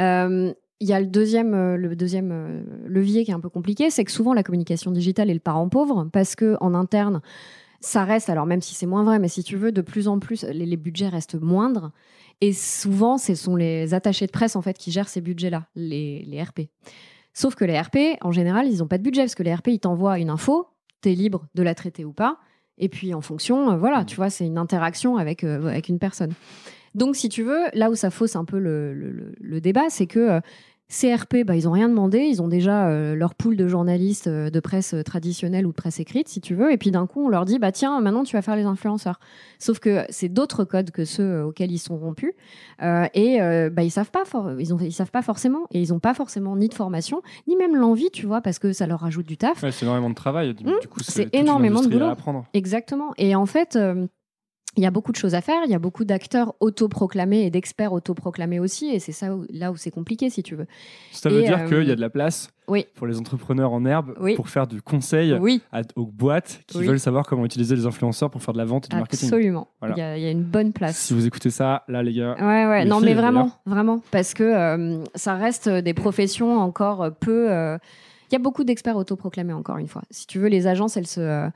Euh, 0.00 0.52
il 0.80 0.88
y 0.88 0.92
a 0.92 1.00
le 1.00 1.06
deuxième, 1.06 1.54
euh, 1.54 1.76
le 1.76 1.96
deuxième 1.96 2.30
euh, 2.32 2.62
levier 2.86 3.24
qui 3.24 3.30
est 3.30 3.34
un 3.34 3.40
peu 3.40 3.48
compliqué, 3.48 3.90
c'est 3.90 4.04
que 4.04 4.12
souvent 4.12 4.32
la 4.32 4.42
communication 4.42 4.90
digitale 4.90 5.30
est 5.30 5.34
le 5.34 5.40
parent 5.40 5.68
pauvre 5.68 6.08
parce 6.12 6.36
que 6.36 6.56
en 6.60 6.74
interne, 6.74 7.20
ça 7.80 8.04
reste, 8.04 8.30
alors 8.30 8.46
même 8.46 8.60
si 8.60 8.74
c'est 8.74 8.86
moins 8.86 9.04
vrai, 9.04 9.18
mais 9.18 9.28
si 9.28 9.42
tu 9.42 9.56
veux, 9.56 9.72
de 9.72 9.82
plus 9.82 10.08
en 10.08 10.18
plus, 10.18 10.44
les, 10.44 10.76
budgets 10.76 11.08
restent 11.08 11.40
moindres. 11.40 11.92
Et 12.40 12.52
souvent, 12.52 13.18
ce 13.18 13.34
sont 13.34 13.56
les 13.56 13.94
attachés 13.94 14.26
de 14.26 14.32
presse 14.32 14.56
en 14.56 14.62
fait 14.62 14.78
qui 14.78 14.90
gèrent 14.90 15.08
ces 15.08 15.20
budgets-là, 15.20 15.66
les, 15.74 16.42
RP. 16.42 16.68
Sauf 17.34 17.54
que 17.54 17.64
les 17.64 17.78
RP, 17.78 18.18
en 18.20 18.32
général, 18.32 18.68
ils 18.68 18.78
n'ont 18.78 18.88
pas 18.88 18.98
de 18.98 19.02
budget 19.02 19.22
parce 19.22 19.34
que 19.34 19.42
les 19.42 19.54
RP, 19.54 19.68
ils 19.68 19.80
t'envoient 19.80 20.18
une 20.18 20.30
info, 20.30 20.68
tu 21.02 21.10
es 21.10 21.14
libre 21.14 21.46
de 21.54 21.62
la 21.62 21.74
traiter 21.74 22.04
ou 22.04 22.12
pas. 22.12 22.38
Et 22.80 22.88
puis 22.88 23.12
en 23.14 23.20
fonction, 23.20 23.72
euh, 23.72 23.76
voilà, 23.76 24.04
tu 24.04 24.14
vois, 24.14 24.30
c'est 24.30 24.46
une 24.46 24.58
interaction 24.58 25.16
avec, 25.16 25.42
avec 25.42 25.88
une 25.88 25.98
personne. 25.98 26.32
Donc, 26.94 27.16
si 27.16 27.28
tu 27.28 27.42
veux, 27.42 27.66
là 27.74 27.90
où 27.90 27.94
ça 27.94 28.10
fausse 28.10 28.34
un 28.34 28.44
peu 28.44 28.58
le, 28.58 28.92
le 28.92 29.60
débat, 29.60 29.88
c'est 29.88 30.06
que 30.06 30.40
CRP, 30.90 31.44
bah, 31.44 31.54
ils 31.54 31.64
n'ont 31.64 31.72
rien 31.72 31.88
demandé. 31.90 32.20
Ils 32.20 32.40
ont 32.40 32.48
déjà 32.48 32.88
euh, 32.88 33.14
leur 33.14 33.34
pool 33.34 33.56
de 33.56 33.68
journalistes 33.68 34.26
euh, 34.26 34.48
de 34.48 34.58
presse 34.58 34.94
euh, 34.94 35.02
traditionnelle 35.02 35.66
ou 35.66 35.70
de 35.70 35.76
presse 35.76 36.00
écrite, 36.00 36.28
si 36.28 36.40
tu 36.40 36.54
veux. 36.54 36.72
Et 36.72 36.78
puis 36.78 36.90
d'un 36.90 37.06
coup, 37.06 37.26
on 37.26 37.28
leur 37.28 37.44
dit, 37.44 37.58
bah 37.58 37.72
tiens, 37.72 38.00
maintenant 38.00 38.24
tu 38.24 38.34
vas 38.34 38.40
faire 38.40 38.56
les 38.56 38.64
influenceurs. 38.64 39.20
Sauf 39.58 39.80
que 39.80 40.04
c'est 40.08 40.30
d'autres 40.30 40.64
codes 40.64 40.90
que 40.90 41.04
ceux 41.04 41.42
auxquels 41.42 41.72
ils 41.72 41.78
sont 41.78 41.98
rompus. 41.98 42.32
et 42.80 43.38
bah, 43.70 43.82
ils 43.82 43.90
savent 43.90 44.10
pas, 44.10 44.24
ils, 44.58 44.72
ont, 44.72 44.78
ils 44.78 44.92
savent 44.92 45.10
pas 45.10 45.22
forcément. 45.22 45.66
Et 45.72 45.82
ils 45.82 45.92
n'ont 45.92 45.98
pas 45.98 46.14
forcément 46.14 46.56
ni 46.56 46.68
de 46.68 46.74
formation, 46.74 47.20
ni 47.46 47.56
même 47.56 47.76
l'envie, 47.76 48.10
tu 48.10 48.26
vois, 48.26 48.40
parce 48.40 48.58
que 48.58 48.72
ça 48.72 48.86
leur 48.86 49.00
rajoute 49.00 49.26
du 49.26 49.36
taf. 49.36 49.64
c'est 49.70 49.82
énormément 49.82 50.10
de 50.10 50.14
travail. 50.14 50.54
Du, 50.54 50.64
mmh. 50.64 50.86
coup, 50.88 51.00
c'est 51.02 51.28
énormément 51.34 51.82
de 51.82 51.88
boulot. 51.88 52.12
Exactement. 52.54 53.12
Et 53.18 53.34
en 53.34 53.46
fait 53.46 53.78
il 54.76 54.82
y 54.82 54.86
a 54.86 54.90
beaucoup 54.90 55.12
de 55.12 55.16
choses 55.16 55.34
à 55.34 55.40
faire, 55.40 55.62
il 55.64 55.70
y 55.70 55.74
a 55.74 55.78
beaucoup 55.78 56.04
d'acteurs 56.04 56.54
autoproclamés 56.60 57.42
et 57.42 57.50
d'experts 57.50 57.92
autoproclamés 57.92 58.60
aussi, 58.60 58.90
et 58.90 59.00
c'est 59.00 59.12
ça 59.12 59.34
là 59.50 59.72
où 59.72 59.76
c'est 59.76 59.90
compliqué, 59.90 60.30
si 60.30 60.42
tu 60.42 60.54
veux. 60.54 60.66
Ça 61.10 61.30
veut 61.30 61.42
dire 61.42 61.64
qu'il 61.66 61.84
y 61.84 61.90
a 61.90 61.96
de 61.96 62.00
la 62.00 62.10
place 62.10 62.50
pour 62.94 63.06
les 63.06 63.18
entrepreneurs 63.18 63.72
en 63.72 63.84
herbe 63.86 64.14
pour 64.36 64.48
faire 64.48 64.66
du 64.66 64.82
conseil 64.82 65.36
aux 65.96 66.06
boîtes 66.06 66.60
qui 66.66 66.84
veulent 66.84 67.00
savoir 67.00 67.26
comment 67.26 67.44
utiliser 67.44 67.74
les 67.74 67.86
influenceurs 67.86 68.30
pour 68.30 68.42
faire 68.42 68.52
de 68.52 68.58
la 68.58 68.66
vente 68.66 68.86
et 68.86 68.88
du 68.88 68.96
marketing. 68.96 69.28
Absolument. 69.28 69.68
Il, 69.82 69.98
y 69.98 70.02
a, 70.02 70.30
une 70.30 70.44
bonne 70.44 70.72
place. 70.72 70.96
Si 70.98 71.14
vous 71.14 71.26
écoutez 71.26 71.50
ça, 71.50 71.84
là, 71.88 72.02
les 72.02 72.12
gars. 72.12 72.36
Ouais, 72.38 72.66
ouais. 72.66 72.84
Non, 72.84 73.00
mais 73.00 73.14
vraiment, 73.14 73.50
vraiment. 73.64 74.00
Parce 74.10 74.34
que 74.34 74.44
euh, 74.44 75.02
ça 75.14 75.34
reste 75.34 75.68
des 75.68 75.94
professions 75.94 76.58
encore 76.58 77.10
peu. 77.18 77.50
Euh, 77.50 77.78
il 78.30 78.34
y 78.34 78.36
a 78.36 78.38
beaucoup 78.38 78.64
d'experts 78.64 78.96
autoproclamés, 78.96 79.54
encore 79.54 79.78
une 79.78 79.88
fois. 79.88 80.02
Si 80.10 80.26
tu 80.26 80.38
veux, 80.38 80.48
les 80.48 80.66
agences, 80.66 80.96
elles 80.96 81.06
se. 81.06 81.48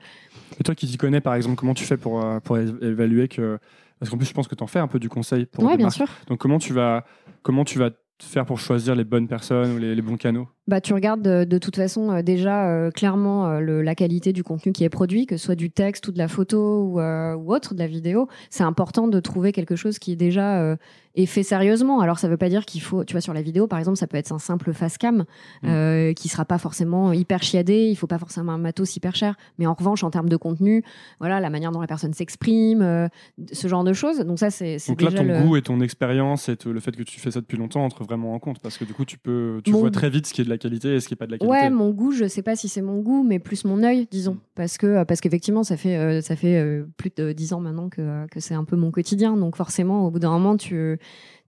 Euh, 0.53 0.59
Et 0.59 0.63
toi 0.63 0.75
qui 0.75 0.87
t'y 0.87 0.97
connais, 0.97 1.21
par 1.21 1.35
exemple, 1.35 1.55
comment 1.55 1.73
tu 1.73 1.83
fais 1.83 1.97
pour, 1.97 2.25
pour 2.43 2.57
évaluer 2.57 3.27
que. 3.27 3.59
Parce 3.99 4.09
qu'en 4.09 4.17
plus, 4.17 4.27
je 4.27 4.33
pense 4.33 4.47
que 4.47 4.55
tu 4.55 4.63
en 4.63 4.67
fais 4.67 4.79
un 4.79 4.87
peu 4.87 4.99
du 4.99 5.09
conseil 5.09 5.45
pour. 5.45 5.63
Oui, 5.63 5.77
bien 5.77 5.89
sûr. 5.89 6.07
Donc, 6.27 6.39
comment 6.39 6.59
tu 6.59 6.73
vas, 6.73 7.05
comment 7.41 7.63
tu 7.63 7.79
vas 7.79 7.91
faire 8.21 8.45
pour 8.45 8.59
choisir 8.59 8.95
les 8.95 9.03
bonnes 9.03 9.27
personnes 9.27 9.73
ou 9.73 9.77
les, 9.77 10.01
bons 10.01 10.17
canaux? 10.17 10.47
Bah, 10.67 10.81
Tu 10.81 10.93
regardes 10.93 11.21
de, 11.21 11.57
toute 11.57 11.75
façon 11.75 12.11
euh, 12.11 12.21
déjà 12.21 12.67
euh, 12.67 12.91
clairement 12.91 13.47
euh, 13.47 13.81
la 13.81 13.95
qualité 13.95 14.33
du 14.33 14.43
contenu 14.43 14.71
qui 14.71 14.83
est 14.83 14.89
produit, 14.89 15.25
que 15.25 15.37
ce 15.37 15.45
soit 15.45 15.55
du 15.55 15.71
texte 15.71 16.07
ou 16.07 16.11
de 16.11 16.17
la 16.17 16.27
photo 16.27 16.83
ou, 16.83 17.01
ou 17.01 17.53
autre, 17.53 17.73
de 17.73 17.79
la 17.79 17.87
vidéo. 17.87 18.27
C'est 18.49 18.63
important 18.63 19.07
de 19.07 19.19
trouver 19.19 19.51
quelque 19.51 19.75
chose 19.75 19.99
qui 19.99 20.13
est 20.13 20.15
déjà 20.15 20.77
est 21.15 21.25
fait 21.27 21.43
sérieusement. 21.43 21.99
Alors 21.99 22.17
ça 22.17 22.27
veut 22.27 22.37
pas 22.37 22.49
dire 22.49 22.65
qu'il 22.65 22.81
faut, 22.81 23.03
tu 23.03 23.13
vois, 23.13 23.21
sur 23.21 23.33
la 23.33 23.41
vidéo 23.41 23.67
par 23.67 23.79
exemple, 23.79 23.97
ça 23.97 24.07
peut 24.07 24.17
être 24.17 24.31
un 24.31 24.39
simple 24.39 24.73
face 24.73 24.97
cam 24.97 25.25
mmh. 25.61 26.13
qui 26.15 26.27
sera 26.27 26.45
pas 26.45 26.57
forcément 26.57 27.13
hyper 27.13 27.43
chiadé, 27.43 27.87
il 27.89 27.95
faut 27.95 28.07
pas 28.07 28.17
forcément 28.17 28.53
un 28.53 28.57
matos 28.57 28.95
hyper 28.95 29.15
cher, 29.15 29.35
mais 29.59 29.67
en 29.67 29.73
revanche 29.73 30.03
en 30.03 30.09
termes 30.09 30.29
de 30.29 30.37
contenu, 30.37 30.83
voilà, 31.19 31.39
la 31.39 31.49
manière 31.49 31.71
dont 31.71 31.81
la 31.81 31.87
personne 31.87 32.13
s'exprime, 32.13 33.09
ce 33.51 33.67
genre 33.67 33.83
de 33.83 33.93
choses. 33.93 34.19
Donc 34.19 34.39
ça 34.39 34.49
c'est. 34.49 34.77
Donc 34.87 35.01
là 35.01 35.11
ton 35.11 35.41
goût 35.41 35.55
et 35.55 35.61
ton 35.61 35.81
expérience 35.81 36.49
et 36.49 36.57
le 36.65 36.79
fait 36.79 36.95
que 36.95 37.03
tu 37.03 37.19
fais 37.19 37.31
ça 37.31 37.41
depuis 37.41 37.57
longtemps 37.57 37.83
entrent 37.85 38.03
vraiment 38.03 38.33
en 38.33 38.39
compte 38.39 38.59
parce 38.59 38.77
que 38.77 38.85
du 38.85 38.93
coup 38.93 39.05
tu 39.05 39.17
peux, 39.17 39.61
tu 39.63 39.71
vois 39.71 39.91
très 39.91 40.09
vite 40.09 40.27
ce 40.27 40.33
qui 40.33 40.41
est 40.41 40.45
de 40.45 40.49
la 40.53 40.57
qualité 40.57 40.95
et 40.95 40.99
ce 40.99 41.07
qui 41.07 41.15
pas 41.15 41.25
de 41.25 41.31
la 41.31 41.37
qualité. 41.37 41.51
Ouais, 41.51 41.69
mon 41.69 41.89
goût, 41.89 42.11
je 42.11 42.27
sais 42.27 42.41
pas 42.41 42.55
si 42.55 42.69
c'est 42.69 42.81
mon 42.81 42.99
goût, 42.99 43.23
mais 43.23 43.39
plus 43.39 43.65
mon 43.65 43.83
œil, 43.83 44.07
disons, 44.09 44.37
parce 44.55 44.77
que 44.77 45.03
parce 45.03 45.21
qu'effectivement 45.21 45.63
ça 45.63 45.77
fait 45.77 45.97
euh, 45.97 46.21
ça 46.21 46.35
fait 46.35 46.57
euh, 46.57 46.85
plus 46.97 47.11
de 47.15 47.31
dix 47.31 47.53
ans 47.53 47.59
maintenant 47.59 47.89
que, 47.89 48.27
que 48.27 48.39
c'est 48.39 48.53
un 48.53 48.63
peu 48.63 48.75
mon 48.75 48.91
quotidien, 48.91 49.35
donc 49.35 49.55
forcément 49.55 50.07
au 50.07 50.11
bout 50.11 50.19
d'un 50.19 50.31
moment 50.31 50.57
tu 50.57 50.97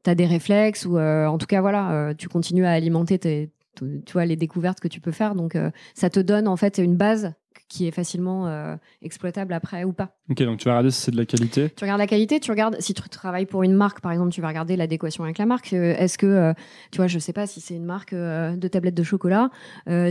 as 0.05 0.15
des 0.15 0.25
réflexes 0.25 0.85
ou 0.85 0.97
euh, 0.97 1.25
en 1.27 1.37
tout 1.37 1.47
cas 1.47 1.61
voilà, 1.61 2.13
tu 2.17 2.27
continues 2.27 2.65
à 2.65 2.71
alimenter 2.71 3.19
tes, 3.19 3.51
tu 3.75 4.13
vois 4.13 4.25
les 4.25 4.35
découvertes 4.35 4.79
que 4.79 4.87
tu 4.87 5.01
peux 5.01 5.11
faire, 5.11 5.35
donc 5.35 5.57
ça 5.93 6.09
te 6.09 6.19
donne 6.19 6.47
en 6.47 6.55
fait 6.55 6.77
une 6.77 6.95
base 6.95 7.33
qui 7.67 7.87
est 7.87 7.91
facilement 7.91 8.47
euh, 8.47 8.75
exploitable 9.01 9.53
après 9.53 9.83
ou 9.83 9.93
pas. 9.93 10.15
Ok, 10.29 10.41
donc 10.43 10.59
tu 10.59 10.65
vas 10.65 10.71
regarder 10.71 10.91
si 10.91 11.01
c'est 11.01 11.11
de 11.11 11.17
la 11.17 11.25
qualité. 11.25 11.69
Tu 11.75 11.83
regardes 11.83 11.99
la 11.99 12.07
qualité, 12.07 12.39
tu 12.39 12.51
regardes 12.51 12.77
si 12.79 12.93
tu 12.93 13.01
travailles 13.09 13.45
pour 13.45 13.63
une 13.63 13.73
marque, 13.73 14.01
par 14.01 14.11
exemple, 14.11 14.31
tu 14.31 14.41
vas 14.41 14.47
regarder 14.49 14.75
l'adéquation 14.75 15.23
avec 15.23 15.37
la 15.37 15.45
marque. 15.45 15.73
Euh, 15.73 15.95
est-ce 15.97 16.17
que, 16.17 16.25
euh, 16.25 16.53
tu 16.91 16.97
vois, 16.97 17.07
je 17.07 17.19
sais 17.19 17.33
pas 17.33 17.47
si 17.47 17.61
c'est 17.61 17.75
une 17.75 17.85
marque 17.85 18.13
de 18.13 18.67
tablettes 18.67 18.95
de 18.95 19.03
chocolat, 19.03 19.49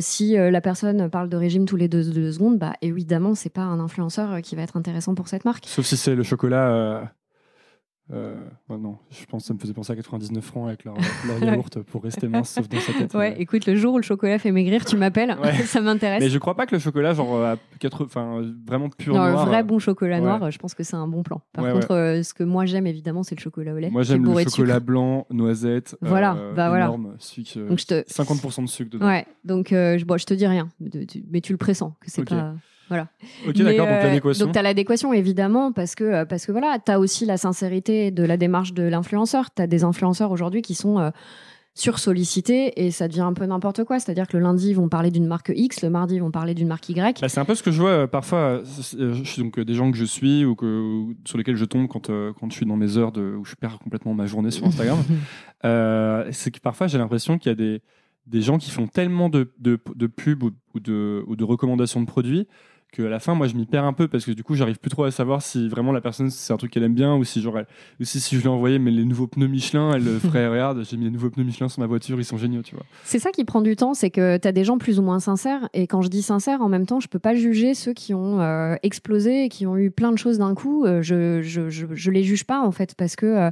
si 0.01 0.35
la 0.37 0.61
personne 0.61 1.09
parle 1.09 1.29
de 1.29 1.37
régime 1.37 1.67
tous 1.67 1.77
les 1.77 1.89
deux, 1.89 2.05
deux 2.05 2.33
secondes, 2.33 2.59
bah 2.59 2.75
évidemment, 2.83 3.35
c'est 3.35 3.51
pas 3.51 3.63
un 3.63 3.81
influenceur 3.81 4.41
qui 4.43 4.57
va 4.57 4.63
être 4.63 4.77
intéressant 4.77 5.15
pour 5.15 5.29
cette 5.29 5.45
marque. 5.45 5.65
Sauf 5.67 5.85
si 5.85 5.97
c'est 5.97 6.15
le 6.15 6.23
chocolat 6.23 7.13
euh, 8.13 8.35
non, 8.69 8.99
je 9.11 9.25
pense 9.25 9.45
que 9.45 9.49
ça 9.49 9.55
me 9.55 9.59
faisait 9.59 9.73
penser 9.73 9.93
à 9.93 9.97
99 9.97 10.45
francs 10.45 10.69
avec 10.69 10.85
leur, 10.85 10.97
yaourt 11.41 11.81
pour 11.83 12.03
rester 12.03 12.29
mince, 12.29 12.51
sauf 12.51 12.69
dans 12.69 12.81
sa 12.81 12.93
tête. 12.93 13.15
Ouais, 13.15 13.35
écoute, 13.41 13.65
le 13.65 13.77
jour 13.77 13.95
où 13.95 13.97
le 13.97 14.03
chocolat 14.03 14.39
fait 14.39 14.53
maigrir, 14.53 14.85
tu 14.85 14.97
m'appelles, 14.97 15.37
ça 15.65 15.81
m'intéresse. 15.81 16.23
Mais 16.23 16.29
je 16.29 16.39
crois 16.39 16.55
pas 16.55 16.67
que 16.67 16.75
le 16.75 16.81
chocolat, 16.81 17.15
genre, 17.15 17.43
à 17.43 17.57
4... 17.81 18.05
enfin, 18.05 18.43
vraiment 18.67 18.91
pur 18.91 19.15
non, 19.15 19.31
noir. 19.31 19.47
vrai 19.47 19.63
bon 19.63 19.79
chocolat 19.79 20.21
noir, 20.21 20.51
je 20.51 20.59
pense 20.59 20.75
que 20.75 20.83
c'est 20.83 20.97
un 20.97 21.09
bon 21.09 21.23
plan. 21.23 21.41
Par 21.53 21.73
contre, 21.73 21.93
euh, 21.93 22.23
ce 22.23 22.35
que 22.35 22.45
moi 22.45 22.67
j'aime 22.67 22.87
évidemment, 22.87 23.23
c'est 23.23 23.37
le 23.37 23.41
chocolat 23.41 23.73
au 23.73 23.79
lait. 23.79 23.91
Moi 23.91 24.03
j'aime 24.03 24.25
le 24.25 24.43
chocolat 24.43 24.81
blanc, 24.81 25.27
noisette. 25.31 25.97
Voilà, 26.03 26.37
euh, 26.37 26.53
bah 26.55 26.69
voilà. 26.69 26.87
Énorme, 26.87 27.17
donc, 27.57 27.79
te... 27.87 28.03
50% 28.03 28.65
de 28.65 28.69
sucre 28.69 28.91
dedans. 28.91 29.07
Ouais, 29.07 29.27
donc 29.45 29.69
je, 29.71 30.05
bon, 30.05 30.19
je 30.19 30.27
te 30.27 30.35
dis 30.35 30.47
rien, 30.47 30.69
mais 31.31 31.41
tu 31.41 31.53
le 31.53 31.59
pressens 31.59 31.95
que 32.01 32.11
c'est 32.11 32.25
pas. 32.25 32.55
Voilà. 32.89 33.09
Ok, 33.49 33.57
d'accord, 33.57 33.87
donc 33.87 33.97
euh, 33.97 34.03
l'adéquation. 34.05 34.47
Donc 34.47 34.55
tu 34.55 34.59
as 34.59 34.63
l'adéquation, 34.63 35.13
évidemment, 35.13 35.73
parce 35.73 35.95
que, 35.95 36.05
euh, 36.05 36.25
parce 36.25 36.47
que 36.47 36.53
voilà, 36.53 36.79
tu 36.85 36.93
as 36.93 37.01
aussi 37.01 37.25
la 37.25 37.37
sincérité 37.37 38.11
de 38.11 38.23
la 38.23 38.37
démarche 38.37 38.75
de 38.75 38.83
l'influenceur. 38.83 39.53
Tu 39.55 39.63
as 39.63 39.67
des 39.67 39.85
influenceurs 39.85 40.31
aujourd'hui 40.31 40.61
qui 40.61 40.75
sont 40.75 40.99
euh, 40.99 41.11
sursollicités 41.75 42.85
et 42.85 42.91
ça 42.91 43.09
devient 43.09 43.23
un 43.23 43.33
peu 43.33 43.47
n'importe 43.47 43.85
quoi. 43.85 43.99
C'est-à-dire 43.99 44.29
que 44.29 44.37
le 44.37 44.43
lundi, 44.43 44.71
ils 44.71 44.77
vont 44.77 44.89
parler 44.89 45.11
d'une 45.11 45.27
marque 45.27 45.51
X, 45.55 45.83
le 45.83 45.91
mardi, 45.91 46.17
ils 46.17 46.21
vont 46.21 46.31
parler 46.31 46.55
d'une 46.55 46.69
marque 46.69 46.89
Y. 46.89 47.21
Bah, 47.21 47.29
c'est 47.29 47.41
un 47.41 47.45
peu 47.45 47.55
ce 47.55 47.63
que 47.63 47.71
je 47.71 47.81
vois 47.81 48.07
parfois. 48.07 48.63
donc, 49.39 49.59
des 49.61 49.75
gens 49.75 49.91
que 49.91 49.97
je 49.97 50.05
suis 50.05 50.45
ou 50.45 50.55
que, 50.55 51.07
sur 51.25 51.39
lesquels 51.39 51.57
je 51.57 51.65
tombe 51.65 51.89
quand, 51.89 52.09
quand 52.09 52.51
je 52.51 52.55
suis 52.55 52.67
dans 52.67 52.77
mes 52.77 52.99
heures 52.99 53.13
de, 53.13 53.35
où 53.35 53.45
je 53.45 53.55
perds 53.55 53.79
complètement 53.79 54.15
ma 54.15 54.27
journée 54.27 54.51
sur 54.51 54.67
Instagram. 54.67 54.99
c'est 56.33 56.51
que 56.51 56.61
parfois, 56.61 56.87
j'ai 56.87 56.99
l'impression 56.99 57.39
qu'il 57.39 57.49
y 57.49 57.53
a 57.53 57.57
des, 57.57 57.81
des 58.27 58.43
gens 58.43 58.59
qui 58.59 58.71
font 58.71 58.87
tellement 58.87 59.29
de, 59.29 59.53
de, 59.59 59.79
de 59.95 60.07
pubs 60.07 60.43
ou, 60.43 60.51
ou, 60.75 60.81
de, 60.81 61.25
ou 61.27 61.35
de 61.35 61.45
recommandations 61.45 62.01
de 62.01 62.07
produits 62.07 62.47
à 63.03 63.09
la 63.09 63.19
fin, 63.19 63.35
moi, 63.35 63.47
je 63.47 63.55
m'y 63.55 63.67
perds 63.67 63.85
un 63.85 63.93
peu 63.93 64.09
parce 64.09 64.25
que 64.25 64.31
du 64.31 64.43
coup, 64.45 64.55
j'arrive 64.55 64.79
plus 64.79 64.91
trop 64.91 65.05
à 65.05 65.11
savoir 65.11 65.43
si 65.43 65.69
vraiment 65.69 65.93
la 65.93 66.01
personne, 66.01 66.31
c'est 66.31 66.53
un 66.53 66.57
truc 66.57 66.73
qu'elle 66.73 66.83
aime 66.83 66.95
bien 66.95 67.15
ou 67.15 67.25
si, 67.25 67.41
genre, 67.41 67.59
si, 68.01 68.21
si 68.21 68.37
je 68.37 68.41
lui 68.41 68.49
envoyais 68.49 68.79
mais 68.79 68.91
les 68.91 69.05
nouveaux 69.05 69.27
pneus 69.27 69.49
Michelin, 69.49 69.93
elle 69.95 70.05
ferait 70.21 70.49
regarde, 70.49 70.85
j'ai 70.89 70.97
mis 70.97 71.05
les 71.05 71.11
nouveaux 71.11 71.31
pneus 71.31 71.45
Michelin 71.45 71.69
sur 71.69 71.81
ma 71.81 71.87
voiture, 71.87 72.19
ils 72.19 72.25
sont 72.25 72.37
géniaux, 72.37 72.63
tu 72.63 72.75
vois. 72.75 72.85
C'est 73.05 73.19
ça 73.19 73.31
qui 73.31 73.45
prend 73.45 73.61
du 73.61 73.77
temps, 73.77 73.95
c'est 73.95 74.11
que 74.11 74.37
tu 74.37 74.49
as 74.49 74.53
des 74.53 74.65
gens 74.65 74.79
plus 74.79 74.99
ou 74.99 75.03
moins 75.03 75.21
sincères. 75.21 75.69
Et 75.75 75.87
quand 75.87 76.03
je 76.03 76.09
dis 76.09 76.23
sincère, 76.23 76.63
en 76.63 76.69
même 76.69 76.87
temps, 76.87 77.01
je 77.01 77.09
peux 77.09 77.19
pas 77.19 77.35
juger 77.35 77.75
ceux 77.75 77.93
qui 77.93 78.15
ont 78.15 78.41
euh, 78.41 78.77
explosé 78.83 79.45
et 79.45 79.49
qui 79.49 79.67
ont 79.67 79.77
eu 79.77 79.91
plein 79.91 80.13
de 80.13 80.19
choses 80.19 80.39
d'un 80.39 80.55
coup. 80.55 80.85
Euh, 80.85 81.03
je, 81.03 81.43
je, 81.43 81.69
je, 81.71 82.11
les 82.11 82.23
juge 82.23 82.45
pas, 82.45 82.61
en 82.61 82.73
fait, 82.73 82.95
parce 82.95 83.17
que. 83.17 83.27
Euh, 83.27 83.51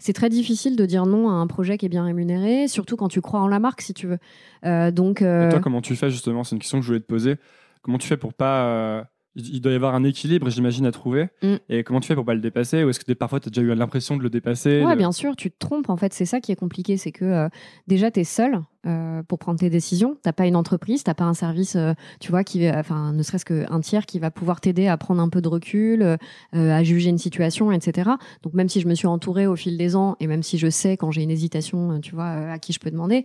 c'est 0.00 0.12
très 0.12 0.28
difficile 0.28 0.76
de 0.76 0.84
dire 0.84 1.06
non 1.06 1.30
à 1.30 1.32
un 1.32 1.46
projet 1.46 1.78
qui 1.78 1.86
est 1.86 1.88
bien 1.88 2.04
rémunéré, 2.04 2.68
surtout 2.68 2.96
quand 2.96 3.08
tu 3.08 3.22
crois 3.22 3.40
en 3.40 3.48
la 3.48 3.58
marque, 3.58 3.80
si 3.80 3.94
tu 3.94 4.06
veux. 4.06 4.90
donc, 4.90 5.22
Et 5.22 5.48
toi, 5.50 5.60
comment 5.62 5.80
tu 5.80 5.94
fais 5.94 6.10
justement? 6.10 6.44
C'est 6.44 6.56
une 6.56 6.60
question 6.60 6.78
que 6.78 6.82
je 6.82 6.88
voulais 6.88 7.00
te 7.00 7.06
poser. 7.06 7.36
Comment 7.84 7.98
tu 7.98 8.08
fais 8.08 8.16
pour 8.16 8.34
pas 8.34 9.06
il 9.36 9.60
doit 9.60 9.72
y 9.72 9.74
avoir 9.74 9.94
un 9.94 10.04
équilibre, 10.04 10.48
j'imagine, 10.48 10.86
à 10.86 10.92
trouver. 10.92 11.28
Mm. 11.42 11.54
Et 11.68 11.82
comment 11.82 12.00
tu 12.00 12.06
fais 12.06 12.14
pour 12.14 12.24
pas 12.24 12.34
le 12.34 12.40
dépasser? 12.40 12.84
Ou 12.84 12.90
est-ce 12.90 13.00
que 13.00 13.12
parfois 13.12 13.40
tu 13.40 13.48
as 13.48 13.50
déjà 13.50 13.62
eu 13.62 13.74
l'impression 13.74 14.16
de 14.16 14.22
le 14.22 14.30
dépasser 14.30 14.82
Ouais, 14.84 14.94
bien 14.96 15.10
sûr, 15.12 15.34
tu 15.34 15.50
te 15.50 15.58
trompes. 15.58 15.90
En 15.90 15.96
fait, 15.96 16.12
c'est 16.12 16.24
ça 16.24 16.40
qui 16.40 16.52
est 16.52 16.56
compliqué. 16.56 16.96
C'est 16.96 17.10
que 17.10 17.24
euh, 17.24 17.48
déjà, 17.88 18.10
tu 18.10 18.20
es 18.20 18.24
seul 18.24 18.60
euh, 18.86 19.22
pour 19.24 19.40
prendre 19.40 19.58
tes 19.58 19.70
décisions. 19.70 20.16
Tu 20.24 20.32
pas 20.32 20.46
une 20.46 20.56
entreprise, 20.56 21.02
tu 21.02 21.12
pas 21.12 21.24
un 21.24 21.34
service, 21.34 21.74
euh, 21.74 21.94
tu 22.20 22.30
vois, 22.30 22.44
qui, 22.44 22.68
enfin, 22.70 23.12
ne 23.12 23.22
serait-ce 23.22 23.44
qu'un 23.44 23.80
tiers 23.80 24.06
qui 24.06 24.20
va 24.20 24.30
pouvoir 24.30 24.60
t'aider 24.60 24.86
à 24.86 24.96
prendre 24.96 25.20
un 25.20 25.28
peu 25.28 25.40
de 25.42 25.48
recul, 25.48 26.16
à 26.52 26.84
juger 26.84 27.10
une 27.10 27.18
situation, 27.18 27.72
etc. 27.72 28.10
Donc, 28.42 28.54
même 28.54 28.68
si 28.68 28.80
je 28.80 28.86
me 28.86 28.94
suis 28.94 29.08
entourée 29.08 29.46
au 29.46 29.56
fil 29.56 29.76
des 29.76 29.96
ans 29.96 30.16
et 30.20 30.26
même 30.28 30.42
si 30.42 30.58
je 30.58 30.70
sais 30.70 30.96
quand 30.96 31.10
j'ai 31.10 31.22
une 31.22 31.30
hésitation, 31.30 32.00
tu 32.00 32.14
vois, 32.14 32.28
à 32.28 32.58
qui 32.58 32.72
je 32.72 32.78
peux 32.78 32.90
demander. 32.90 33.24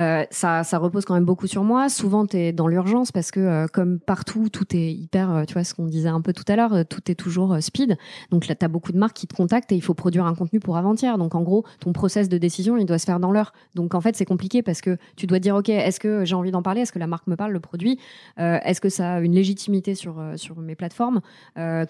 Euh, 0.00 0.24
ça, 0.30 0.62
ça 0.62 0.78
repose 0.78 1.04
quand 1.04 1.14
même 1.14 1.24
beaucoup 1.24 1.46
sur 1.46 1.64
moi. 1.64 1.88
Souvent, 1.88 2.26
tu 2.26 2.36
es 2.36 2.52
dans 2.52 2.68
l'urgence 2.68 3.12
parce 3.12 3.30
que, 3.30 3.40
euh, 3.40 3.66
comme 3.66 3.98
partout, 3.98 4.48
tout 4.50 4.76
est 4.76 4.92
hyper, 4.92 5.30
euh, 5.30 5.44
tu 5.44 5.54
vois, 5.54 5.64
ce 5.64 5.74
qu'on 5.74 5.86
disait 5.86 6.10
un 6.10 6.20
peu 6.20 6.34
tout 6.34 6.44
à 6.48 6.56
l'heure, 6.56 6.84
tout 6.86 7.10
est 7.10 7.14
toujours 7.14 7.56
speed. 7.60 7.96
Donc 8.30 8.46
là, 8.46 8.54
tu 8.54 8.64
as 8.64 8.68
beaucoup 8.68 8.92
de 8.92 8.98
marques 8.98 9.16
qui 9.16 9.26
te 9.26 9.34
contactent 9.34 9.72
et 9.72 9.76
il 9.76 9.80
faut 9.80 9.94
produire 9.94 10.26
un 10.26 10.34
contenu 10.34 10.60
pour 10.60 10.76
avant-hier. 10.76 11.16
Donc 11.16 11.34
en 11.34 11.42
gros, 11.42 11.64
ton 11.80 11.92
process 11.92 12.28
de 12.28 12.36
décision, 12.36 12.76
il 12.76 12.84
doit 12.84 12.98
se 12.98 13.06
faire 13.06 13.20
dans 13.20 13.32
l'heure. 13.32 13.54
Donc 13.74 13.94
en 13.94 14.00
fait, 14.00 14.16
c'est 14.16 14.26
compliqué 14.26 14.62
parce 14.62 14.82
que 14.82 14.98
tu 15.16 15.26
dois 15.26 15.38
dire, 15.38 15.56
OK, 15.56 15.70
est-ce 15.70 15.98
que 15.98 16.24
j'ai 16.24 16.34
envie 16.34 16.50
d'en 16.50 16.62
parler? 16.62 16.82
Est-ce 16.82 16.92
que 16.92 16.98
la 16.98 17.06
marque 17.06 17.26
me 17.26 17.36
parle, 17.36 17.52
le 17.52 17.60
produit? 17.60 17.98
Est-ce 18.36 18.80
que 18.80 18.88
ça 18.88 19.14
a 19.14 19.20
une 19.20 19.32
légitimité 19.32 19.94
sur, 19.94 20.22
sur 20.36 20.58
mes 20.58 20.74
plateformes? 20.74 21.20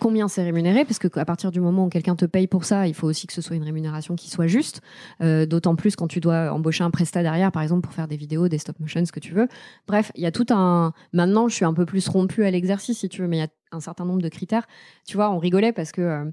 Combien 0.00 0.28
c'est 0.28 0.44
rémunéré? 0.44 0.84
Parce 0.84 0.98
que 0.98 1.09
à 1.18 1.24
partir 1.24 1.50
du 1.50 1.61
moment 1.61 1.86
où 1.86 1.88
quelqu'un 1.88 2.14
te 2.14 2.24
paye 2.24 2.46
pour 2.46 2.64
ça, 2.64 2.86
il 2.86 2.94
faut 2.94 3.09
aussi 3.09 3.26
que 3.26 3.32
ce 3.32 3.42
soit 3.42 3.57
une 3.57 3.64
rémunération 3.64 4.14
qui 4.14 4.30
soit 4.30 4.46
juste. 4.46 4.80
D'autant 5.20 5.74
plus 5.74 5.96
quand 5.96 6.07
tu 6.07 6.20
dois 6.20 6.52
embaucher 6.52 6.84
un 6.84 6.90
prestat 6.90 7.22
derrière, 7.22 7.50
par 7.50 7.62
exemple, 7.62 7.82
pour 7.82 7.95
faire 7.97 8.07
des 8.09 8.16
vidéos, 8.16 8.49
des 8.49 8.59
stop 8.59 8.78
motion, 8.78 9.05
ce 9.05 9.12
que 9.12 9.20
tu 9.20 9.34
veux. 9.34 9.49
Bref, 9.88 10.12
il 10.14 10.22
y 10.22 10.26
a 10.26 10.30
tout 10.32 10.47
un. 10.51 10.92
Maintenant, 11.12 11.49
je 11.49 11.55
suis 11.55 11.64
un 11.64 11.74
peu 11.74 11.86
plus 11.86 12.07
rompue 12.09 12.44
à 12.44 12.51
l'exercice, 12.51 12.99
si 12.99 13.09
tu 13.09 13.22
veux, 13.22 13.28
mais 13.28 13.38
il 13.38 13.40
y 13.40 13.42
a 13.42 13.49
un 13.72 13.80
certain 13.80 14.05
nombre 14.05 14.22
de 14.22 14.28
critères. 14.28 14.66
Tu 15.07 15.16
vois, 15.16 15.30
on 15.30 15.38
rigolait 15.38 15.72
parce 15.72 15.92
que. 15.92 16.03
euh, 16.03 16.24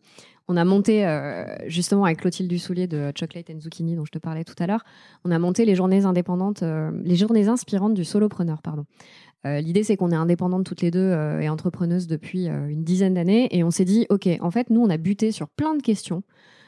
on 0.50 0.58
a 0.58 0.66
monté, 0.66 1.08
euh, 1.08 1.46
justement, 1.68 2.04
avec 2.04 2.20
Clotilde 2.20 2.50
Dussoulier 2.50 2.86
de 2.86 3.14
Chocolate 3.18 3.50
and 3.50 3.62
Zucchini, 3.62 3.96
dont 3.96 4.04
je 4.04 4.12
te 4.12 4.18
parlais 4.18 4.44
tout 4.44 4.56
à 4.60 4.68
l'heure, 4.68 4.84
on 5.24 5.32
a 5.32 5.40
monté 5.40 5.64
les 5.64 5.74
journées 5.74 6.04
indépendantes, 6.04 6.64
euh, 6.64 6.92
les 7.02 7.16
journées 7.16 7.48
inspirantes 7.48 7.94
du 7.94 8.04
solopreneur, 8.04 8.62
pardon. 8.62 8.86
L'idée, 9.46 9.84
c'est 9.84 9.98
qu'on 9.98 10.12
est 10.12 10.16
indépendantes 10.16 10.66
toutes 10.66 10.82
les 10.82 10.90
deux 10.90 11.12
et 11.42 11.50
entrepreneuses 11.50 12.08
depuis 12.08 12.46
une 12.48 12.86
dizaine 12.86 13.14
d'années. 13.14 13.50
Et 13.52 13.66
on 13.66 13.72
s'est 13.72 13.84
dit, 13.84 14.06
OK, 14.10 14.30
en 14.40 14.52
fait, 14.52 14.70
nous, 14.70 14.80
on 14.80 14.90
a 14.90 14.96
buté 14.96 15.34
sur 15.34 15.50
plein 15.50 15.76
de 15.76 15.82
questions 15.82 16.24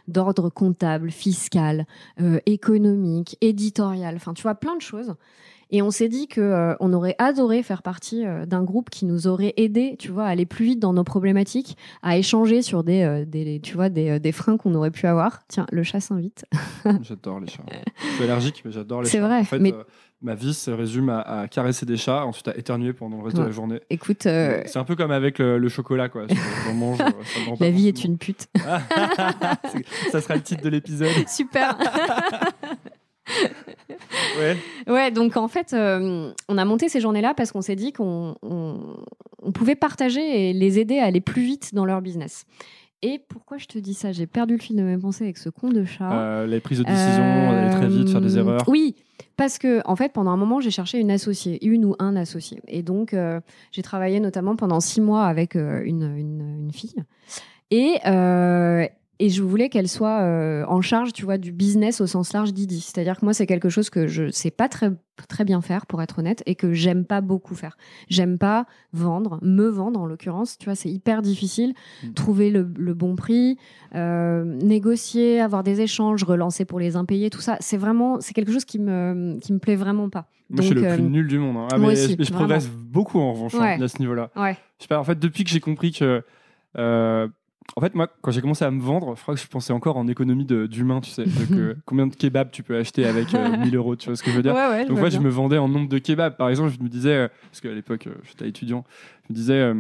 d'ordre 0.08 0.50
comptable, 0.50 1.12
fiscal, 1.12 1.86
euh, 2.22 2.40
économique, 2.46 3.38
éditorial, 3.42 4.16
enfin, 4.16 4.34
tu 4.34 4.44
vois, 4.44 4.56
plein 4.56 4.76
de 4.76 4.82
choses. 4.82 5.16
Et 5.72 5.82
on 5.82 5.90
s'est 5.92 6.10
dit 6.10 6.28
que 6.28 6.42
euh, 6.42 6.76
on 6.80 6.94
aurait 6.94 7.16
adoré 7.18 7.64
faire 7.64 7.82
partie 7.82 8.26
euh, 8.26 8.46
d'un 8.46 8.64
groupe 8.64 8.90
qui 8.90 9.06
nous 9.06 9.28
aurait 9.28 9.54
aidé, 9.58 9.96
tu 9.98 10.12
vois, 10.12 10.26
à 10.26 10.28
aller 10.30 10.46
plus 10.46 10.66
vite 10.66 10.80
dans 10.80 10.94
nos 10.94 11.04
problématiques, 11.04 11.76
à 12.04 12.18
échanger 12.18 12.62
sur 12.62 12.84
des, 12.84 13.02
euh, 13.02 13.26
des 13.26 13.60
tu 13.62 13.74
vois, 13.76 13.90
des, 13.90 14.20
des 14.20 14.32
freins 14.32 14.58
qu'on 14.58 14.76
aurait 14.76 14.92
pu 14.92 15.08
avoir. 15.08 15.42
Tiens, 15.48 15.66
le 15.72 15.84
chat 15.84 16.00
s'invite. 16.00 16.46
J'adore 17.02 17.40
les 17.40 17.48
chats. 17.48 17.64
Je 17.98 18.08
suis 18.16 18.24
allergique, 18.24 18.62
mais 18.64 18.72
j'adore 18.72 19.02
les 19.02 19.10
C'est 19.10 19.18
chats. 19.20 19.26
vrai, 19.28 19.40
En 19.40 19.44
fait, 19.44 19.60
mais- 19.60 19.74
ma 20.22 20.34
vie 20.36 20.54
se 20.54 20.72
résume 20.72 21.10
à, 21.10 21.20
à 21.22 21.48
caresser 21.48 21.86
des 21.86 21.98
chats, 21.98 22.26
ensuite 22.26 22.48
à 22.48 22.56
éternuer 22.58 22.94
pendant 22.94 23.18
le 23.18 23.24
reste 23.24 23.38
de 23.38 23.44
la 23.44 23.52
journée. 23.52 23.80
Écoute, 23.90 24.22
C'est 24.24 24.78
un 24.78 24.84
peu 24.84 24.96
comme 24.96 25.12
avec 25.12 25.38
le, 25.40 25.58
le 25.60 25.70
chocolat, 25.70 26.10
quoi. 26.10 26.26
J'en 26.66 26.74
mange, 26.74 26.98
ça 26.98 27.06
me 27.46 27.50
rend 27.50 27.58
pas 27.58 27.66
la 27.66 27.72
vie 27.72 27.88
est 27.88 28.04
une 28.04 28.18
pute. 28.18 28.48
C'est- 28.56 30.12
ça 30.12 30.22
sera 30.22 30.36
le 30.36 30.42
titre 30.42 30.64
de 30.64 30.70
l'épisode. 30.70 31.10
Super. 31.28 31.78
Ouais. 34.40 34.58
Ouais, 34.88 35.12
donc 35.12 35.38
en 35.38 35.48
fait, 35.48 35.74
euh, 35.74 36.32
on 36.50 36.58
a 36.58 36.66
monté 36.66 36.90
ces 36.90 37.00
journées-là 37.00 37.34
parce 37.36 37.52
qu'on 37.52 37.62
s'est 37.62 37.76
dit 37.76 37.92
qu'on 37.94 38.36
on, 38.44 38.78
on 39.42 39.52
pouvait 39.52 39.76
partager 39.76 40.50
et 40.50 40.54
les 40.54 40.80
aider 40.80 41.00
à 41.00 41.06
aller 41.06 41.22
plus 41.22 41.42
vite 41.44 41.74
dans 41.74 41.86
leur 41.86 42.02
business. 42.02 42.46
Et 43.02 43.20
pourquoi 43.28 43.58
je 43.58 43.66
te 43.68 43.78
dis 43.78 43.94
ça? 43.94 44.12
J'ai 44.12 44.26
perdu 44.26 44.56
le 44.56 44.60
fil 44.60 44.76
de 44.76 44.82
mes 44.82 44.98
pensées 44.98 45.26
avec 45.26 45.38
ce 45.38 45.50
con 45.50 45.70
de 45.70 45.86
chat. 45.86 46.12
Euh, 46.12 46.48
les 46.48 46.60
prises 46.60 46.80
de 46.80 46.84
décision, 46.86 47.24
aller 47.52 47.70
très 47.72 47.88
vite, 47.88 48.10
faire 48.10 48.22
des 48.22 48.36
Euh, 48.38 48.40
erreurs. 48.42 48.62
Oui, 48.68 48.96
parce 49.38 49.58
que 49.60 49.82
en 49.86 49.96
fait, 49.96 50.12
pendant 50.14 50.32
un 50.32 50.38
moment, 50.38 50.60
j'ai 50.60 50.72
cherché 50.72 51.00
une 51.00 51.12
associée, 51.12 51.64
une 51.66 51.86
ou 51.86 51.96
un 52.00 52.16
associé. 52.16 52.62
Et 52.68 52.84
donc, 52.84 53.14
euh, 53.14 53.40
j'ai 53.72 53.82
travaillé 53.84 54.20
notamment 54.20 54.56
pendant 54.56 54.80
six 54.80 55.02
mois 55.02 55.26
avec 55.26 55.56
une, 55.56 56.04
une- 56.18 56.58
une 56.66 56.72
fille. 56.74 56.96
Et, 57.72 57.96
et 59.20 59.30
je 59.30 59.42
voulais 59.44 59.70
qu'elle 59.70 59.88
soit 59.88 60.22
euh, 60.22 60.66
en 60.68 60.82
charge, 60.82 61.14
tu 61.14 61.24
vois, 61.26 61.38
du 61.38 61.52
business 61.52 62.02
au 62.02 62.08
sens 62.08 62.34
large 62.34 62.54
d'Idi. 62.54 62.82
C'est-à-dire 62.82 63.20
que 63.20 63.26
moi, 63.26 63.34
c'est 63.34 63.46
quelque 63.48 63.70
chose 63.70 63.90
que 63.90 64.08
je 64.08 64.30
sais 64.30 64.52
pas 64.52 64.68
très, 64.68 64.92
très 65.30 65.46
bien 65.46 65.62
faire, 65.62 65.86
pour 65.86 66.02
être 66.02 66.20
honnête, 66.20 66.44
et 66.46 66.56
que 66.56 66.74
j'aime 66.74 67.06
pas 67.06 67.22
beaucoup 67.22 67.56
faire. 67.56 67.78
J'aime 68.10 68.38
pas 68.38 68.66
vendre, 68.94 69.40
me 69.42 69.68
vendre 69.68 70.00
en 70.02 70.06
l'occurrence. 70.06 70.58
Tu 70.58 70.66
vois, 70.66 70.76
c'est 70.76 70.90
hyper 70.90 71.22
difficile. 71.22 71.74
Mm. 72.04 72.14
Trouver 72.14 72.50
le, 72.50 72.68
le 72.78 72.94
bon 72.94 73.16
prix, 73.16 73.58
euh, 73.96 74.44
négocier, 74.44 75.40
avoir 75.40 75.64
des 75.64 75.82
échanges, 75.82 76.24
relancer 76.24 76.66
pour 76.66 76.80
les 76.80 76.96
impayés, 76.96 77.30
tout 77.30 77.42
ça. 77.42 77.58
C'est 77.62 77.78
vraiment, 77.78 78.20
c'est 78.20 78.34
quelque 78.34 78.52
chose 78.52 78.66
qui 78.66 78.80
me, 78.80 79.38
qui 79.42 79.54
me 79.54 79.60
plaît 79.60 79.78
vraiment 79.78 80.10
pas. 80.10 80.28
Moi, 80.50 80.62
je 80.62 80.68
suis 80.68 80.76
Donc, 80.76 80.84
le 80.84 80.96
plus 80.96 81.04
euh, 81.04 81.10
nul 81.10 81.28
du 81.28 81.40
monde. 81.40 81.58
hein. 81.58 81.68
Ah, 81.72 81.78
moi 81.78 81.88
mais, 81.88 81.94
aussi, 81.94 82.12
je 82.12 82.24
vraiment. 82.24 82.38
progresse 82.40 82.68
beaucoup 82.70 83.20
en 83.20 83.34
revanche 83.34 83.56
hein, 83.56 83.82
à 83.82 83.88
ce 83.88 84.00
niveau-là. 84.00 84.30
Ouais. 84.36 84.58
Je 84.78 84.84
sais 84.84 84.88
pas, 84.88 85.00
en 85.00 85.04
fait, 85.04 85.18
depuis 85.18 85.44
que 85.44 85.50
j'ai 85.50 85.60
compris 85.62 85.92
que. 85.92 86.22
euh, 86.78 87.28
en 87.76 87.82
fait, 87.82 87.94
moi, 87.96 88.08
quand 88.22 88.32
j'ai 88.32 88.42
commencé 88.42 88.64
à 88.64 88.72
me 88.72 88.82
vendre, 88.82 89.16
je 89.18 89.22
crois 89.22 89.36
que 89.36 89.42
je 89.42 89.48
pensais 89.48 89.74
encore 89.74 89.98
en 89.98 90.08
économie 90.08 90.46
d'humain, 90.46 91.02
tu 91.02 91.10
sais. 91.10 91.26
Donc, 91.26 91.52
euh, 91.52 91.76
combien 91.86 92.08
de 92.08 92.16
kebabs 92.16 92.52
tu 92.52 92.64
peux 92.64 92.78
acheter 92.78 93.06
avec 93.06 93.34
euh, 93.34 93.58
1000 93.64 93.76
euros, 93.76 93.96
tu 93.96 94.08
vois 94.08 94.16
ce 94.16 94.24
que 94.24 94.32
je 94.32 94.36
veux 94.38 94.44
dire 94.44 94.54
Ouais, 94.54 94.68
ouais, 94.68 94.86
Donc, 94.86 95.00
moi, 95.00 95.10
je 95.10 95.20
me 95.20 95.30
vendais 95.30 95.58
en 95.58 95.68
nombre 95.68 95.90
de 95.90 95.98
kebabs. 95.98 96.38
Par 96.38 96.50
exemple, 96.50 96.72
je 96.78 96.82
me 96.84 96.90
disais, 96.90 97.14
euh, 97.16 97.28
parce 97.52 97.62
qu'à 97.62 97.72
l'époque, 97.74 98.08
euh, 98.08 98.16
j'étais 98.24 98.48
étudiant, 98.48 98.86
je 99.28 99.34
me 99.34 99.36
disais, 99.36 99.74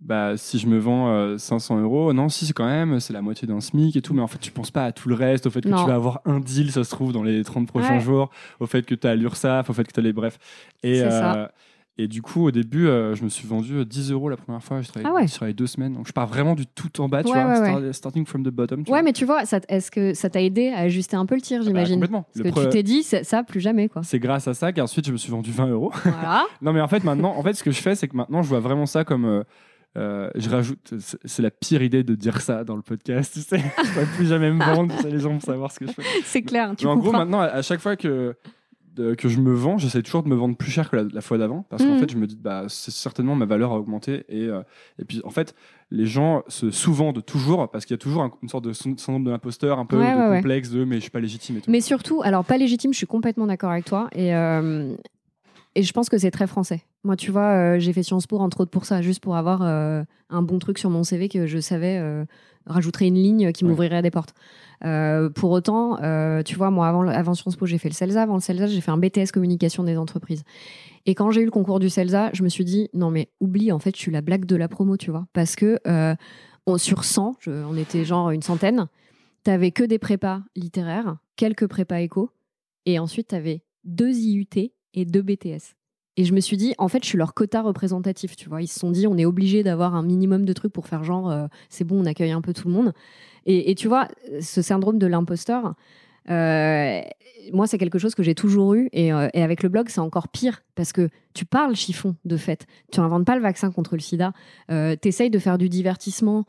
bah, 0.00 0.36
si 0.36 0.58
je 0.58 0.66
me 0.66 0.78
vends 0.78 1.08
euh, 1.08 1.38
500 1.38 1.80
euros, 1.80 2.12
non, 2.12 2.28
si, 2.28 2.46
c'est 2.46 2.52
quand 2.52 2.66
même, 2.66 3.00
c'est 3.00 3.12
la 3.12 3.22
moitié 3.22 3.46
d'un 3.46 3.60
SMIC 3.60 3.96
et 3.96 4.02
tout. 4.02 4.12
Mais 4.12 4.20
en 4.22 4.26
fait, 4.26 4.38
tu 4.38 4.50
penses 4.50 4.70
pas 4.70 4.84
à 4.84 4.92
tout 4.92 5.08
le 5.08 5.14
reste, 5.14 5.46
au 5.46 5.50
fait 5.50 5.60
que 5.60 5.68
Non. 5.68 5.82
tu 5.82 5.88
vas 5.88 5.94
avoir 5.94 6.20
un 6.24 6.40
deal, 6.40 6.72
ça 6.72 6.84
se 6.84 6.90
trouve, 6.90 7.12
dans 7.12 7.22
les 7.22 7.44
30 7.44 7.66
prochains 7.68 7.94
Ouais. 7.94 8.00
jours, 8.00 8.30
au 8.60 8.66
fait 8.66 8.82
que 8.84 8.94
tu 8.94 9.06
as 9.06 9.14
l'URSSAF, 9.14 9.70
au 9.70 9.72
fait 9.72 9.84
que 9.84 9.92
tu 9.92 10.00
as 10.00 10.02
les. 10.02 10.12
Bref. 10.12 10.38
Et, 10.82 10.96
C'est 10.96 11.10
ça. 11.10 11.52
Et 11.96 12.08
du 12.08 12.22
coup, 12.22 12.44
au 12.46 12.50
début, 12.50 12.86
euh, 12.88 13.14
je 13.14 13.22
me 13.22 13.28
suis 13.28 13.46
vendu 13.46 13.74
euh, 13.76 13.84
10 13.84 14.10
euros 14.10 14.28
la 14.28 14.36
première 14.36 14.62
fois. 14.62 14.80
Je 14.82 14.88
travaillais, 14.88 15.08
Ah 15.10 15.14
ouais. 15.14 15.28
je 15.28 15.34
travaillais 15.34 15.54
deux 15.54 15.66
semaines. 15.68 15.94
Donc, 15.94 16.08
je 16.08 16.12
pars 16.12 16.26
vraiment 16.26 16.54
du 16.54 16.66
tout 16.66 17.00
en 17.00 17.08
bas, 17.08 17.22
tu 17.22 17.30
Ouais, 17.30 17.42
vois, 17.42 17.52
ouais, 17.60 17.70
start- 17.70 17.92
starting 17.92 18.26
from 18.26 18.42
the 18.44 18.48
bottom. 18.48 18.82
Tu 18.84 18.90
Ouais, 18.90 18.98
vois. 18.98 19.02
mais 19.04 19.12
tu 19.12 19.24
vois, 19.24 19.42
est-ce 19.68 19.90
que 19.90 20.12
ça 20.12 20.28
t'a 20.28 20.42
aidé 20.42 20.70
à 20.70 20.78
ajuster 20.80 21.16
un 21.16 21.24
peu 21.26 21.34
le 21.36 21.40
tir, 21.40 21.58
Ah 21.60 21.64
bah, 21.64 21.66
j'imagine 21.68 21.94
complètement. 21.96 22.22
Parce 22.22 22.36
Le 22.38 22.50
que 22.50 22.58
pre- 22.58 22.62
tu 22.64 22.68
t'es 22.70 22.82
dit, 22.82 23.02
ça, 23.04 23.44
plus 23.44 23.60
jamais, 23.60 23.88
quoi. 23.88 24.02
C'est 24.02 24.18
grâce 24.18 24.48
à 24.48 24.54
ça 24.54 24.72
qu'ensuite, 24.72 25.06
je 25.06 25.12
me 25.12 25.16
suis 25.16 25.30
vendu 25.30 25.52
20 25.52 25.68
euros. 25.68 25.92
voilà. 26.02 26.44
Non, 26.62 26.72
mais 26.72 26.80
en 26.80 26.88
fait, 26.88 27.04
maintenant, 27.04 27.34
en 27.36 27.42
fait, 27.42 27.52
ce 27.54 27.62
que 27.62 27.70
je 27.70 27.80
fais, 27.80 27.94
c'est 27.94 28.08
que 28.08 28.16
maintenant, 28.16 28.42
je 28.42 28.48
vois 28.48 28.60
vraiment 28.60 28.86
ça 28.86 29.04
comme. 29.04 29.24
euh, 29.24 29.42
euh, 29.96 30.28
je 30.34 30.50
rajoute, 30.50 30.94
c'est- 30.98 31.42
la 31.42 31.52
pire 31.52 31.80
idée 31.80 32.02
de 32.02 32.16
dire 32.16 32.40
ça 32.40 32.64
dans 32.64 32.74
le 32.74 32.82
podcast, 32.82 33.32
tu 33.34 33.40
sais. 33.42 33.58
je 33.84 33.92
pourrais 33.92 34.06
plus 34.16 34.26
jamais 34.26 34.50
me 34.50 34.58
vendre, 34.64 34.92
tu 34.96 35.00
sais, 35.04 35.10
les 35.10 35.20
gens 35.20 35.30
vont 35.30 35.38
savoir 35.38 35.70
ce 35.70 35.78
que 35.78 35.86
je 35.86 35.92
fais. 35.92 36.02
C'est 36.24 36.42
clair, 36.42 36.72
tu 36.76 36.86
Mais 36.86 36.90
en 36.90 36.96
gros, 36.96 37.12
maintenant, 37.12 37.38
à, 37.40 37.44
à 37.44 37.62
chaque 37.62 37.78
fois 37.78 37.94
que, 37.94 38.34
de- 38.94 39.14
que 39.14 39.28
je 39.28 39.40
me 39.40 39.52
vends, 39.52 39.76
j'essaie 39.78 40.02
toujours 40.02 40.22
de 40.22 40.28
me 40.28 40.34
vendre 40.34 40.56
plus 40.56 40.70
cher 40.70 40.88
que 40.90 40.96
la, 40.96 41.02
la 41.12 41.20
fois 41.20 41.36
d'avant, 41.38 41.64
parce 41.68 41.82
qu'en 41.84 41.92
Mhm. 41.92 41.98
fait, 41.98 42.10
je 42.12 42.16
me 42.16 42.26
dis, 42.26 42.36
bah, 42.40 42.64
c'est 42.68 42.90
certainement 42.92 43.34
ma 43.34 43.44
valeur 43.44 43.72
a 43.72 43.78
augmenté. 43.78 44.24
Et, 44.28 44.42
euh, 44.46 44.62
et 44.98 45.04
puis, 45.04 45.20
en 45.24 45.30
fait, 45.30 45.54
les 45.90 46.06
gens 46.06 46.42
se 46.48 46.70
sous-vendent 46.70 47.24
toujours, 47.24 47.70
parce 47.70 47.84
qu'il 47.84 47.94
y 47.94 47.98
a 47.98 47.98
toujours 47.98 48.22
un- 48.22 48.30
une 48.42 48.48
sorte 48.48 48.64
de 48.64 48.72
syn- 48.72 48.96
syndrome 48.98 49.24
de 49.24 49.30
l'imposteur, 49.30 49.78
un 49.78 49.86
peu 49.86 49.98
Ouais, 49.98 50.12
de 50.12 50.18
ouais, 50.18 50.28
ouais. 50.28 50.36
complexe 50.36 50.70
de, 50.70 50.84
mais 50.84 50.96
je 50.96 51.00
suis 51.02 51.10
pas 51.10 51.20
légitime 51.20 51.56
et 51.56 51.60
tout. 51.60 51.70
Mais 51.70 51.80
surtout, 51.80 52.22
alors 52.22 52.44
pas 52.44 52.56
légitime, 52.56 52.92
je 52.92 52.98
suis 52.98 53.06
complètement 53.06 53.46
d'accord 53.46 53.70
avec 53.70 53.84
toi. 53.84 54.08
Et, 54.12 54.34
euh, 54.34 54.94
et 55.74 55.82
je 55.82 55.92
pense 55.92 56.08
que 56.08 56.18
c'est 56.18 56.30
très 56.30 56.46
français. 56.46 56.82
Moi, 57.04 57.16
tu 57.16 57.30
vois, 57.30 57.50
euh, 57.74 57.78
j'ai 57.78 57.92
fait 57.92 58.02
Sciences 58.02 58.26
Po, 58.26 58.38
entre 58.38 58.60
autres 58.60 58.70
pour 58.70 58.84
ça, 58.84 59.02
juste 59.02 59.20
pour 59.22 59.36
avoir 59.36 59.62
euh, 59.62 60.02
un 60.30 60.42
bon 60.42 60.58
truc 60.58 60.78
sur 60.78 60.90
mon 60.90 61.04
CV 61.04 61.28
que 61.28 61.46
je 61.46 61.58
savais 61.58 61.98
euh, 61.98 62.24
rajouterait 62.66 63.08
une 63.08 63.14
ligne 63.16 63.52
qui 63.52 63.64
Ouais. 63.64 63.70
m'ouvrirait 63.70 64.00
des 64.02 64.10
portes. 64.10 64.34
Euh, 64.84 65.28
pour 65.30 65.50
autant, 65.50 65.96
tu 66.44 66.56
vois, 66.56 66.70
moi, 66.70 66.88
avant, 66.88 67.34
Sciences 67.34 67.56
Po, 67.56 67.66
j'ai 67.66 67.78
fait 67.78 67.88
le 67.88 67.94
CELSA. 67.94 68.22
Avant 68.22 68.34
le 68.34 68.40
CELSA, 68.40 68.66
j'ai 68.68 68.80
fait 68.80 68.90
un 68.90 68.98
BTS 68.98 69.32
communication 69.32 69.84
des 69.84 69.96
entreprises. 69.96 70.42
Et 71.06 71.14
quand 71.14 71.30
j'ai 71.30 71.42
eu 71.42 71.44
le 71.44 71.50
concours 71.50 71.80
du 71.80 71.90
CELSA, 71.90 72.30
je 72.32 72.42
me 72.42 72.48
suis 72.48 72.64
dit, 72.64 72.88
non, 72.94 73.10
mais 73.10 73.28
oublie, 73.40 73.70
en 73.72 73.78
fait, 73.78 73.94
je 73.94 74.00
suis 74.00 74.10
la 74.12 74.20
blague 74.22 74.46
de 74.46 74.56
la 74.56 74.68
promo, 74.68 74.96
tu 74.96 75.10
vois. 75.10 75.26
Parce 75.34 75.56
que 75.56 75.78
on- 76.66 76.78
sur 76.78 77.04
100, 77.04 77.36
je- 77.40 77.50
on 77.50 77.76
était 77.76 78.04
genre 78.06 78.30
une 78.30 78.40
centaine, 78.42 78.86
t'avais 79.42 79.70
que 79.70 79.84
des 79.84 79.98
prépas 79.98 80.40
littéraires, 80.56 81.16
quelques 81.36 81.66
prépas 81.66 82.00
éco, 82.00 82.30
et 82.86 82.98
ensuite 82.98 83.28
t'avais 83.28 83.62
deux 83.84 84.10
IUT 84.16 84.70
et 84.94 85.04
deux 85.04 85.22
BTS. 85.22 85.74
Et 86.16 86.24
je 86.24 86.32
me 86.32 86.40
suis 86.40 86.56
dit, 86.56 86.74
en 86.78 86.88
fait, 86.88 87.02
je 87.02 87.08
suis 87.08 87.18
leur 87.18 87.34
quota 87.34 87.60
représentatif, 87.60 88.36
tu 88.36 88.48
vois. 88.48 88.62
Ils 88.62 88.68
se 88.68 88.78
sont 88.78 88.90
dit, 88.90 89.06
on 89.06 89.18
est 89.18 89.24
obligé 89.24 89.64
d'avoir 89.64 89.96
un 89.96 90.02
minimum 90.02 90.44
de 90.44 90.52
trucs 90.52 90.72
pour 90.72 90.86
faire 90.86 91.02
genre, 91.02 91.30
euh, 91.30 91.46
c'est 91.68 91.84
bon, 91.84 92.02
on 92.02 92.06
accueille 92.06 92.30
un 92.30 92.40
peu 92.40 92.52
tout 92.52 92.68
le 92.68 92.74
monde. 92.74 92.92
Et, 93.46 93.74
tu 93.74 93.88
vois, 93.88 94.08
ce 94.40 94.62
syndrome 94.62 94.98
de 94.98 95.06
l'imposteur, 95.06 95.74
euh, 96.30 97.02
moi, 97.52 97.66
c'est 97.66 97.76
quelque 97.76 97.98
chose 97.98 98.14
que 98.14 98.22
j'ai 98.22 98.34
toujours 98.34 98.74
eu. 98.74 98.88
Et, 98.92 99.12
euh, 99.12 99.28
et 99.34 99.42
avec 99.42 99.62
le 99.62 99.68
blog, 99.68 99.88
c'est 99.90 100.00
encore 100.00 100.28
pire 100.28 100.62
parce 100.74 100.92
que 100.92 101.10
tu 101.34 101.44
parles 101.44 101.76
chiffon, 101.76 102.16
de 102.24 102.36
fait. 102.36 102.66
Tu 102.90 103.00
n'inventes 103.00 103.26
pas 103.26 103.36
le 103.36 103.42
vaccin 103.42 103.70
contre 103.70 103.96
le 103.96 104.00
sida. 104.00 104.32
Euh, 104.70 104.96
tu 105.00 105.08
essayes 105.08 105.30
de 105.30 105.38
faire 105.38 105.58
du 105.58 105.68
divertissement 105.68 106.46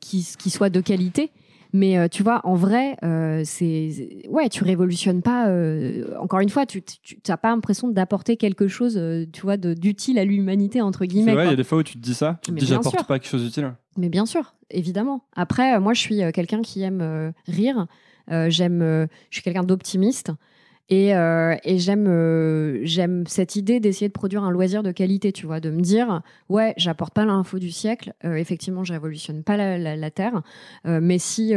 qui 0.00 0.22
soit 0.22 0.70
de 0.70 0.80
qualité. 0.80 1.30
Mais 1.72 1.98
euh, 1.98 2.08
tu 2.08 2.22
vois, 2.22 2.40
en 2.44 2.54
vrai, 2.54 2.96
euh, 3.02 3.42
c'est 3.44 4.26
ouais, 4.28 4.48
tu 4.48 4.62
révolutionnes 4.62 5.22
pas. 5.22 5.48
euh, 5.48 6.04
encore 6.18 6.40
une 6.40 6.50
fois, 6.50 6.66
tu 6.66 6.82
n'as 7.28 7.36
pas 7.36 7.48
l'impression 7.48 7.88
d'apporter 7.88 8.36
quelque 8.36 8.68
chose, 8.68 9.00
tu 9.32 9.42
vois, 9.42 9.56
d'utile 9.56 10.18
à 10.18 10.24
l'humanité 10.24 10.80
entre 10.80 11.04
guillemets. 11.06 11.32
il 11.32 11.50
y 11.50 11.52
a 11.52 11.56
des 11.56 11.64
fois 11.64 11.78
où 11.78 11.82
tu 11.82 11.94
te 11.94 11.98
dis 12.02 12.14
ça, 12.14 12.38
tu 12.42 12.50
te 12.50 12.54
Mais 12.54 12.60
dis 12.60 12.66
j'apporte 12.66 13.06
pas 13.06 13.18
quelque 13.18 13.30
chose 13.30 13.44
d'utile. 13.44 13.72
Mais 13.96 14.08
bien 14.08 14.26
sûr, 14.26 14.54
évidemment. 14.70 15.24
Après, 15.34 15.78
moi, 15.80 15.94
je 15.94 16.00
suis 16.00 16.20
quelqu'un 16.32 16.62
qui 16.62 16.82
aime 16.82 17.32
rire. 17.46 17.86
Euh, 18.30 18.50
j'aime, 18.50 18.82
euh, 18.82 19.06
je 19.30 19.36
suis 19.36 19.42
quelqu'un 19.42 19.64
d'optimiste. 19.64 20.30
Et, 20.88 21.14
euh, 21.14 21.54
et 21.64 21.78
j'aime 21.78 22.06
euh, 22.06 22.80
j'aime 22.82 23.24
cette 23.26 23.56
idée 23.56 23.80
d'essayer 23.80 24.08
de 24.08 24.12
produire 24.12 24.42
un 24.44 24.50
loisir 24.50 24.82
de 24.82 24.90
qualité, 24.92 25.32
tu 25.32 25.46
vois, 25.46 25.58
de 25.60 25.70
me 25.70 25.80
dire, 25.80 26.20
ouais, 26.50 26.74
j'apporte 26.76 27.14
pas 27.14 27.24
l'info 27.24 27.58
du 27.58 27.70
siècle, 27.70 28.12
euh, 28.24 28.34
effectivement, 28.34 28.84
je 28.84 28.92
révolutionne 28.92 29.42
pas 29.42 29.56
la, 29.56 29.78
la- 29.78 29.96
la 29.96 30.10
Terre, 30.10 30.42
mais 30.84 31.18
si 31.18 31.54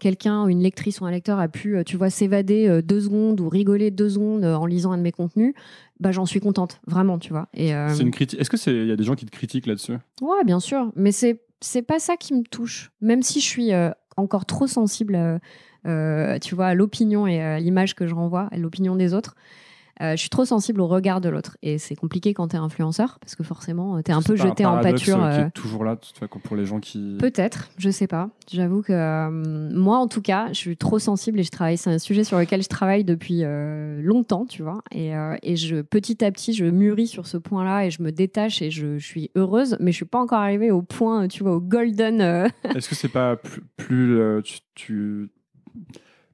quelqu'un, 0.00 0.46
une 0.48 0.60
lectrice 0.60 1.00
ou 1.00 1.06
un 1.06 1.10
lecteur 1.10 1.38
a 1.38 1.48
pu, 1.48 1.76
tu 1.86 1.96
vois, 1.96 2.10
s'évader 2.10 2.82
deux 2.82 3.00
secondes 3.00 3.40
ou 3.40 3.48
rigoler 3.48 3.90
deux 3.90 4.10
secondes 4.10 4.44
en 4.44 4.66
lisant 4.66 4.92
un 4.92 4.98
de 4.98 5.02
mes 5.02 5.12
contenus, 5.12 5.54
bah 6.00 6.12
j'en 6.12 6.26
suis 6.26 6.40
contente, 6.40 6.80
vraiment, 6.86 7.18
tu 7.18 7.30
vois. 7.30 7.48
Et, 7.54 7.68
C'est 7.88 8.02
une 8.02 8.10
critique. 8.10 8.38
Est-ce 8.40 8.50
que 8.50 8.56
c'est 8.56 8.72
il 8.74 8.86
y 8.86 8.92
a 8.92 8.96
des 8.96 9.04
gens 9.04 9.14
qui 9.14 9.24
te 9.24 9.30
critiquent 9.30 9.66
là-dessus? 9.66 9.94
Ouais, 10.20 10.44
bien 10.44 10.60
sûr, 10.60 10.92
mais 10.96 11.12
c'est 11.12 11.40
c'est 11.60 11.82
pas 11.82 11.98
ça 12.00 12.16
qui 12.16 12.34
me 12.34 12.42
touche. 12.42 12.90
Même 13.00 13.22
si 13.22 13.40
je 13.40 13.46
suis 13.46 13.70
encore 14.16 14.44
trop 14.44 14.66
sensible, 14.66 15.14
euh, 15.14 15.38
tu 15.84 16.54
vois, 16.54 16.66
à 16.68 16.74
l'opinion 16.74 17.26
et 17.26 17.40
à 17.40 17.58
l'image 17.60 17.94
que 17.94 18.06
je 18.06 18.14
renvoie, 18.14 18.48
à 18.50 18.56
l'opinion 18.56 18.96
des 18.96 19.14
autres. 19.14 19.34
euh, 20.00 20.12
je 20.16 20.20
suis 20.20 20.28
trop 20.30 20.44
sensible 20.44 20.80
au 20.80 20.88
regard 20.88 21.20
de 21.20 21.28
l'autre 21.28 21.56
et 21.62 21.78
c'est 21.78 21.94
compliqué 21.94 22.34
quand 22.34 22.48
t'es 22.48 22.56
influenceur 22.56 23.18
parce 23.20 23.36
que 23.36 23.44
forcément 23.44 24.02
t'es 24.02 24.10
un 24.12 24.22
peu 24.22 24.34
jeté 24.48 24.64
en 24.66 24.74
pâture. 24.82 25.18
euh, 25.24 25.30
qui 25.30 25.40
euh, 25.40 25.46
est 25.46 25.50
toujours 25.50 25.84
là, 25.84 25.94
tu 25.96 26.12
vois, 26.18 26.26
comme 26.26 26.42
pour 26.42 26.56
les 26.56 26.66
gens 26.66 26.80
qui. 26.80 27.16
Peut-être, 27.20 27.70
je 27.78 27.90
sais 27.90 28.08
pas. 28.08 28.28
J'avoue 28.52 28.82
que 28.82 28.92
euh, 28.92 29.30
moi, 29.72 29.98
en 29.98 30.08
tout 30.08 30.20
cas, 30.20 30.48
je 30.48 30.54
suis 30.58 30.76
trop 30.76 30.98
sensible 30.98 31.38
et 31.38 31.44
je 31.44 31.50
travaille. 31.52 31.76
C'est 31.78 31.90
un 31.90 32.00
sujet 32.00 32.24
sur 32.24 32.36
lequel 32.40 32.60
je 32.60 32.68
travaille 32.68 33.04
depuis 33.04 33.44
euh, 33.44 34.02
longtemps, 34.02 34.46
tu 34.46 34.62
vois. 34.64 34.82
Et, 34.90 35.14
euh, 35.14 35.36
et 35.44 35.54
je, 35.54 35.80
petit 35.80 36.24
à 36.24 36.32
petit, 36.32 36.54
je 36.54 36.64
mûris 36.64 37.06
sur 37.06 37.28
ce 37.28 37.36
point-là 37.36 37.86
et 37.86 37.92
je 37.92 38.02
me 38.02 38.10
détache 38.10 38.62
et 38.62 38.72
je, 38.72 38.98
je 38.98 39.06
suis 39.06 39.30
heureuse, 39.36 39.76
mais 39.78 39.92
je 39.92 39.96
suis 39.96 40.04
pas 40.06 40.18
encore 40.18 40.40
arrivée 40.40 40.72
au 40.72 40.82
point, 40.82 41.28
tu 41.28 41.44
vois, 41.44 41.54
au 41.54 41.60
golden. 41.60 42.20
euh, 42.20 42.48
Est-ce 42.74 42.88
que 42.88 42.96
c'est 42.96 43.08
pas 43.08 43.36
plus, 43.36 43.62
plus 43.76 44.18
euh, 44.18 44.40
tu, 44.42 44.58
tu- 44.74 45.30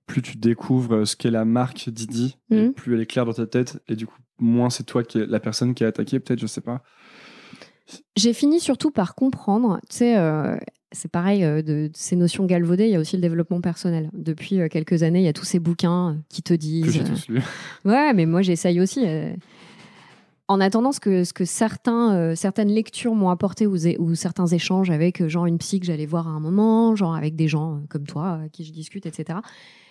plus 0.07 0.22
tu 0.22 0.36
découvres 0.38 1.07
ce 1.07 1.14
qu'est 1.16 1.30
la 1.30 1.45
marque 1.45 1.88
Didi, 1.91 2.36
et 2.51 2.62
Mhm. 2.64 2.72
plus 2.74 2.95
elle 2.95 3.01
est 3.03 3.07
claire 3.07 3.24
dans 3.26 3.32
ta 3.32 3.47
tête, 3.47 3.80
et 3.88 3.95
du 3.97 4.07
coup 4.07 4.18
moins 4.38 4.70
c'est 4.70 4.84
toi 4.84 5.03
qui 5.05 5.18
est 5.18 5.26
la 5.26 5.38
personne 5.41 5.74
qui 5.74 5.84
est 5.84 5.86
attaquée, 5.86 6.18
peut-être, 6.18 6.41
je 6.41 6.47
sais 6.47 6.61
pas. 6.62 6.82
J'ai 8.16 8.32
fini 8.32 8.61
surtout 8.61 8.91
par 8.91 9.14
comprendre, 9.14 9.80
tu 9.88 9.97
sais, 9.99 10.16
euh, 10.16 10.57
c'est 10.93 11.11
pareil, 11.11 11.43
euh, 11.45 11.57
de, 11.62 11.88
de 11.88 11.91
ces 11.95 12.14
notions 12.16 12.45
galvaudées, 12.47 12.86
il 12.86 12.91
y 12.93 12.97
a 12.97 13.01
aussi 13.01 13.16
le 13.16 13.22
développement 13.22 13.61
personnel. 13.61 14.11
Depuis 14.12 14.61
euh, 14.61 14.68
quelques 14.68 15.03
années, 15.03 15.20
il 15.20 15.24
y 15.24 15.28
a 15.28 15.32
tous 15.32 15.45
ces 15.45 15.59
bouquins 15.59 16.16
qui 16.28 16.43
te 16.43 16.55
Que 16.55 16.59
disent. 16.59 17.03
tous 17.05 17.28
lu. 17.28 17.41
Ouais, 17.84 18.12
mais 18.14 18.26
moi 18.26 18.43
j'essaye 18.43 18.80
aussi. 18.80 19.05
En 20.51 20.61
attendant, 20.61 20.90
ce 20.90 20.98
que, 20.98 21.22
ce 21.22 21.32
que 21.32 21.44
certains, 21.44 22.12
euh, 22.16 22.34
certaines 22.34 22.70
lectures 22.70 23.14
m'ont 23.14 23.30
apporté 23.30 23.68
ou, 23.68 24.14
certains 24.16 24.48
échanges 24.48 24.90
avec, 24.90 25.20
euh, 25.20 25.28
genre, 25.28 25.46
une 25.46 25.59
psy 25.59 25.78
que 25.78 25.86
j'allais 25.86 26.07
voir 26.07 26.26
à 26.26 26.32
un 26.32 26.40
moment, 26.40 26.96
genre 26.96 27.14
avec 27.14 27.36
des 27.36 27.46
gens 27.46 27.76
euh, 27.76 27.78
comme 27.88 28.05
toi, 28.05 28.40
euh, 28.42 28.48
qui 28.48 28.64
je 28.64 28.72
discute, 28.72 29.07
etc., 29.07 29.38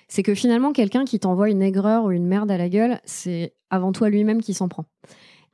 c'est 0.09 0.21
que 0.21 0.35
finalement, 0.35 0.73
quelqu'un 0.73 1.05
qui 1.05 1.17
t'envoie 1.17 1.49
une 1.49 1.61
aigreur 1.61 2.03
ou 2.03 2.11
une 2.11 2.27
merde 2.27 2.51
à 2.51 2.57
la 2.57 2.67
gueule, 2.67 2.99
c'est 3.05 3.53
avant 3.69 3.93
à 4.01 4.09
lui-même 4.09 4.41
qui 4.41 4.53
s'en 4.53 4.67
prend. 4.67 4.83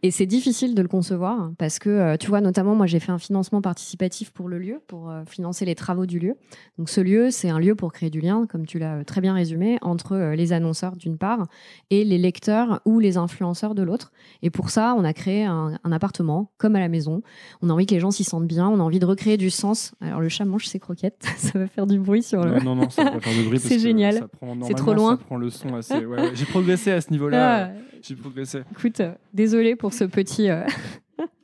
Et 0.05 0.11
c'est 0.11 0.27
difficile 0.27 0.75
de 0.75 0.83
le 0.83 0.87
concevoir 0.87 1.49
parce 1.57 1.79
que, 1.79 1.89
euh, 1.89 2.15
tu 2.15 2.27
vois, 2.27 2.39
notamment, 2.39 2.75
moi, 2.75 2.85
j'ai 2.85 2.99
fait 2.99 3.11
un 3.11 3.17
financement 3.17 3.59
participatif 3.59 4.29
pour 4.29 4.47
le 4.47 4.59
lieu, 4.59 4.79
pour 4.85 5.09
euh, 5.09 5.23
financer 5.25 5.65
les 5.65 5.73
travaux 5.73 6.05
du 6.05 6.19
lieu. 6.19 6.35
Donc, 6.77 6.89
ce 6.89 7.01
lieu, 7.01 7.31
c'est 7.31 7.49
un 7.49 7.57
lieu 7.57 7.73
pour 7.73 7.91
créer 7.91 8.11
du 8.11 8.21
lien, 8.21 8.45
comme 8.45 8.67
tu 8.67 8.77
l'as 8.77 8.97
euh, 8.97 9.03
très 9.03 9.19
bien 9.19 9.33
résumé, 9.33 9.79
entre 9.81 10.33
les 10.35 10.53
annonceurs 10.53 10.95
d'une 10.95 11.17
part 11.17 11.47
et 11.89 12.05
les 12.05 12.19
lecteurs 12.19 12.81
ou 12.85 12.99
les 12.99 13.17
influenceurs 13.17 13.73
de 13.73 13.81
l'autre. 13.81 14.11
Et 14.43 14.51
pour 14.51 14.69
ça, 14.69 14.93
on 14.95 15.03
a 15.03 15.11
créé 15.11 15.43
un, 15.43 15.79
un 15.83 15.91
appartement, 15.91 16.51
comme 16.59 16.75
à 16.75 16.79
la 16.79 16.87
maison. 16.87 17.23
On 17.63 17.71
a 17.71 17.73
envie 17.73 17.87
que 17.87 17.95
les 17.95 17.99
gens 17.99 18.11
s'y 18.11 18.23
sentent 18.23 18.45
bien, 18.45 18.69
on 18.69 18.79
a 18.79 18.83
envie 18.83 18.99
de 18.99 19.07
recréer 19.07 19.37
du 19.37 19.49
sens. 19.49 19.95
Alors, 20.01 20.21
le 20.21 20.29
chat 20.29 20.45
mange 20.45 20.67
ses 20.67 20.77
croquettes, 20.77 21.25
ça 21.37 21.57
va 21.57 21.65
faire 21.65 21.87
du 21.87 21.97
bruit 21.97 22.21
sur 22.21 22.45
le. 22.45 22.59
Non, 22.59 22.75
non, 22.75 22.83
non, 22.83 22.89
ça 22.91 23.05
va 23.05 23.09
pas 23.13 23.21
faire 23.21 23.33
de 23.33 23.47
bruit. 23.47 23.57
parce 23.57 23.63
C'est 23.69 23.79
génial. 23.79 24.27
C'est 24.67 24.75
trop 24.75 24.93
loin. 24.93 25.17
Ça 25.17 25.23
prend 25.25 25.37
le 25.37 25.49
son 25.49 25.73
assez. 25.73 25.95
ouais, 25.95 26.05
ouais. 26.05 26.35
J'ai 26.35 26.45
progressé 26.45 26.91
à 26.91 27.01
ce 27.01 27.09
niveau-là. 27.09 27.71
Ah, 27.71 27.71
J'ai 28.03 28.15
progressé. 28.15 28.59
écoute, 28.71 29.01
désolé 29.33 29.75
pour 29.75 29.94
ce 29.95 30.03
petit. 30.03 30.49
euh, 30.49 30.63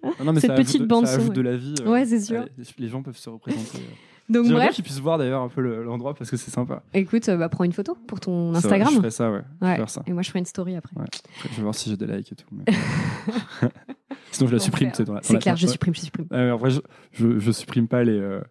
Non, 0.04 0.26
non, 0.26 0.34
mais 0.34 0.40
Cette 0.40 0.52
ça 0.52 0.56
petite 0.56 0.82
de- 0.82 0.86
bande 0.88 1.06
ça 1.06 1.14
son, 1.14 1.20
ajoute 1.20 1.30
ouais. 1.30 1.36
de 1.36 1.42
la 1.42 1.56
vie. 1.58 1.76
euh, 1.82 1.92
Ouais, 1.92 2.06
c'est 2.06 2.20
sûr. 2.22 2.46
les 2.80 2.88
gens 2.88 3.02
peuvent 3.04 3.18
se 3.18 3.30
représenter. 3.30 3.78
euh. 3.78 3.94
Donc, 4.30 4.48
bref, 4.50 4.74
qu'ils 4.74 4.84
puissent 4.84 5.00
voir 5.00 5.18
d'ailleurs 5.18 5.42
un 5.42 5.50
peu 5.50 5.60
le- 5.62 5.84
l'endroit 5.84 6.14
parce 6.14 6.30
que 6.32 6.38
c'est 6.38 6.52
sympa. 6.52 6.84
écoute, 6.94 7.26
bah, 7.30 7.50
prends 7.50 7.66
une 7.66 7.74
photo 7.74 7.98
pour 8.08 8.20
ton 8.22 8.50
vrai, 8.52 8.58
Instagram. 8.60 8.90
je 8.94 8.98
ferai 8.98 9.12
ça, 9.12 9.30
ouais. 9.32 9.42
Je 9.60 9.66
vais 9.66 9.72
Ouais. 9.72 9.76
faire 9.78 9.90
ça. 9.90 10.04
Et 10.08 10.14
moi, 10.14 10.22
je 10.22 10.30
ferai 10.30 10.40
une 10.40 10.46
story 10.46 10.76
après. 10.76 10.96
Ouais. 10.98 11.06
Je 11.52 11.56
vais 11.58 11.62
voir 11.64 11.76
si 11.76 11.90
j'ai 11.90 11.98
des 11.98 12.08
likes 12.08 12.32
et 12.32 12.36
tout. 12.36 12.46
mais- 12.52 12.64
Sinon, 14.32 14.48
je 14.50 14.54
la 14.54 14.60
supprime. 14.60 14.92
C'est 14.94 15.08
la- 15.08 15.40
clair, 15.40 15.56
je 15.58 15.66
ouais. 15.66 15.72
supprime, 15.72 15.94
je 15.96 16.00
supprime. 16.02 16.28
En 16.32 16.56
vrai, 16.58 16.70
je, 16.72 16.80
je, 17.12 17.40
je 17.40 17.52
supprime 17.52 17.88
pas 17.88 18.04
les, 18.04 18.18
euh, 18.18 18.42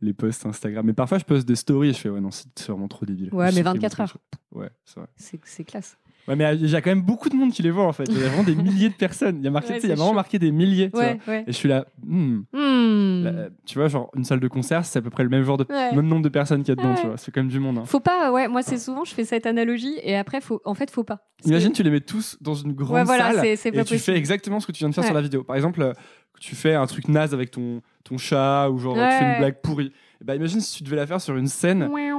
les 0.00 0.12
posts 0.12 0.46
Instagram. 0.46 0.86
Mais 0.86 0.92
parfois, 0.92 1.18
je 1.18 1.24
poste 1.24 1.46
des 1.48 1.56
stories 1.56 1.88
et 1.90 1.92
je 1.92 1.98
fais, 1.98 2.08
ouais, 2.08 2.20
non, 2.20 2.30
c'est 2.30 2.46
vraiment 2.68 2.88
trop 2.88 3.04
débile. 3.04 3.30
Ouais, 3.32 3.46
Je 3.50 3.56
mais 3.56 3.62
supprime 3.62 3.74
24 3.80 3.96
tout, 3.96 4.02
heures. 4.02 4.16
Ouais, 4.54 4.70
c'est 4.84 5.00
vrai. 5.00 5.08
C'est 5.44 5.64
classe. 5.64 5.98
Ouais, 6.28 6.34
mais 6.36 6.44
euh, 6.44 6.54
il 6.54 6.68
y 6.68 6.74
a 6.74 6.80
quand 6.80 6.90
même 6.90 7.02
beaucoup 7.02 7.28
de 7.28 7.36
monde 7.36 7.52
qui 7.52 7.62
les 7.62 7.70
voit 7.70 7.84
en 7.86 7.92
fait. 7.92 8.04
Il 8.08 8.18
y 8.18 8.24
a 8.24 8.28
vraiment 8.28 8.42
des 8.42 8.54
milliers 8.56 8.88
de 8.88 8.94
personnes. 8.94 9.36
Il 9.38 9.44
y 9.44 9.48
a 9.48 9.50
marqué, 9.50 9.74
Ouais, 9.74 9.78
il 9.82 9.88
y 9.88 9.92
a 9.92 9.94
vraiment 9.94 10.10
chaud. 10.10 10.14
marqué 10.14 10.38
des 10.38 10.50
milliers. 10.50 10.90
tu 10.90 10.98
Ouais, 10.98 11.18
vois. 11.24 11.34
ouais. 11.34 11.44
Et 11.46 11.52
je 11.52 11.56
suis 11.56 11.68
là, 11.68 11.86
hmm, 12.04 12.40
Hmm. 12.52 13.24
là, 13.24 13.32
tu 13.64 13.78
vois, 13.78 13.88
genre 13.88 14.10
une 14.16 14.24
salle 14.24 14.40
de 14.40 14.48
concert, 14.48 14.84
c'est 14.84 14.98
à 14.98 15.02
peu 15.02 15.10
près 15.10 15.22
le 15.22 15.28
même 15.28 15.44
genre 15.44 15.56
de 15.56 15.66
Ouais. 15.70 15.94
même 15.94 16.06
nombre 16.06 16.22
de 16.22 16.28
personnes 16.28 16.62
qu'il 16.62 16.70
y 16.70 16.72
a 16.72 16.76
dedans, 16.76 16.94
Ouais. 16.94 17.00
tu 17.00 17.06
vois. 17.06 17.16
C'est 17.16 17.30
quand 17.32 17.40
même 17.40 17.50
du 17.50 17.60
monde. 17.60 17.78
hein. 17.78 17.84
Faut 17.86 18.00
pas, 18.00 18.32
ouais, 18.32 18.48
moi 18.48 18.62
c'est 18.62 18.78
souvent, 18.78 19.04
je 19.04 19.14
fais 19.14 19.24
cette 19.24 19.46
analogie 19.46 19.94
et 20.02 20.16
après, 20.16 20.40
faut, 20.40 20.60
en 20.64 20.74
fait, 20.74 20.90
faut 20.90 21.04
pas. 21.04 21.18
Parce 21.38 21.48
Imagine, 21.50 21.70
que- 21.70 21.76
tu 21.76 21.82
les 21.82 21.90
mets 21.90 22.00
tous 22.00 22.36
dans 22.40 22.54
une 22.54 22.72
grande 22.72 22.96
ouais, 22.96 23.04
voilà, 23.04 23.32
salle 23.32 23.40
c'est 23.42 23.56
c'est 23.56 23.68
et 23.68 23.72
tu 23.72 23.78
possible. 23.78 24.00
fais 24.00 24.16
exactement 24.16 24.58
ce 24.60 24.66
que 24.66 24.72
tu 24.72 24.78
viens 24.80 24.88
de 24.88 24.94
faire 24.94 25.02
Ouais. 25.04 25.08
sur 25.08 25.14
la 25.14 25.22
vidéo. 25.22 25.44
Par 25.44 25.54
exemple, 25.56 25.82
euh, 25.82 25.92
tu 26.40 26.54
fais 26.54 26.74
un 26.74 26.86
truc 26.86 27.08
naze 27.08 27.32
avec 27.34 27.50
ton, 27.50 27.82
ton 28.04 28.18
chat 28.18 28.68
ou 28.70 28.78
genre 28.78 28.94
tu 28.94 29.00
fais 29.00 29.06
Ouais. 29.24 29.32
une 29.32 29.38
blague 29.38 29.60
pourrie. 29.62 29.92
Et 30.20 30.24
bah, 30.24 30.34
imagine 30.34 30.60
si 30.60 30.78
tu 30.78 30.82
devais 30.84 30.96
la 30.96 31.06
faire 31.06 31.20
sur 31.20 31.36
une 31.36 31.46
scène. 31.46 31.84
Ouais, 31.84 32.10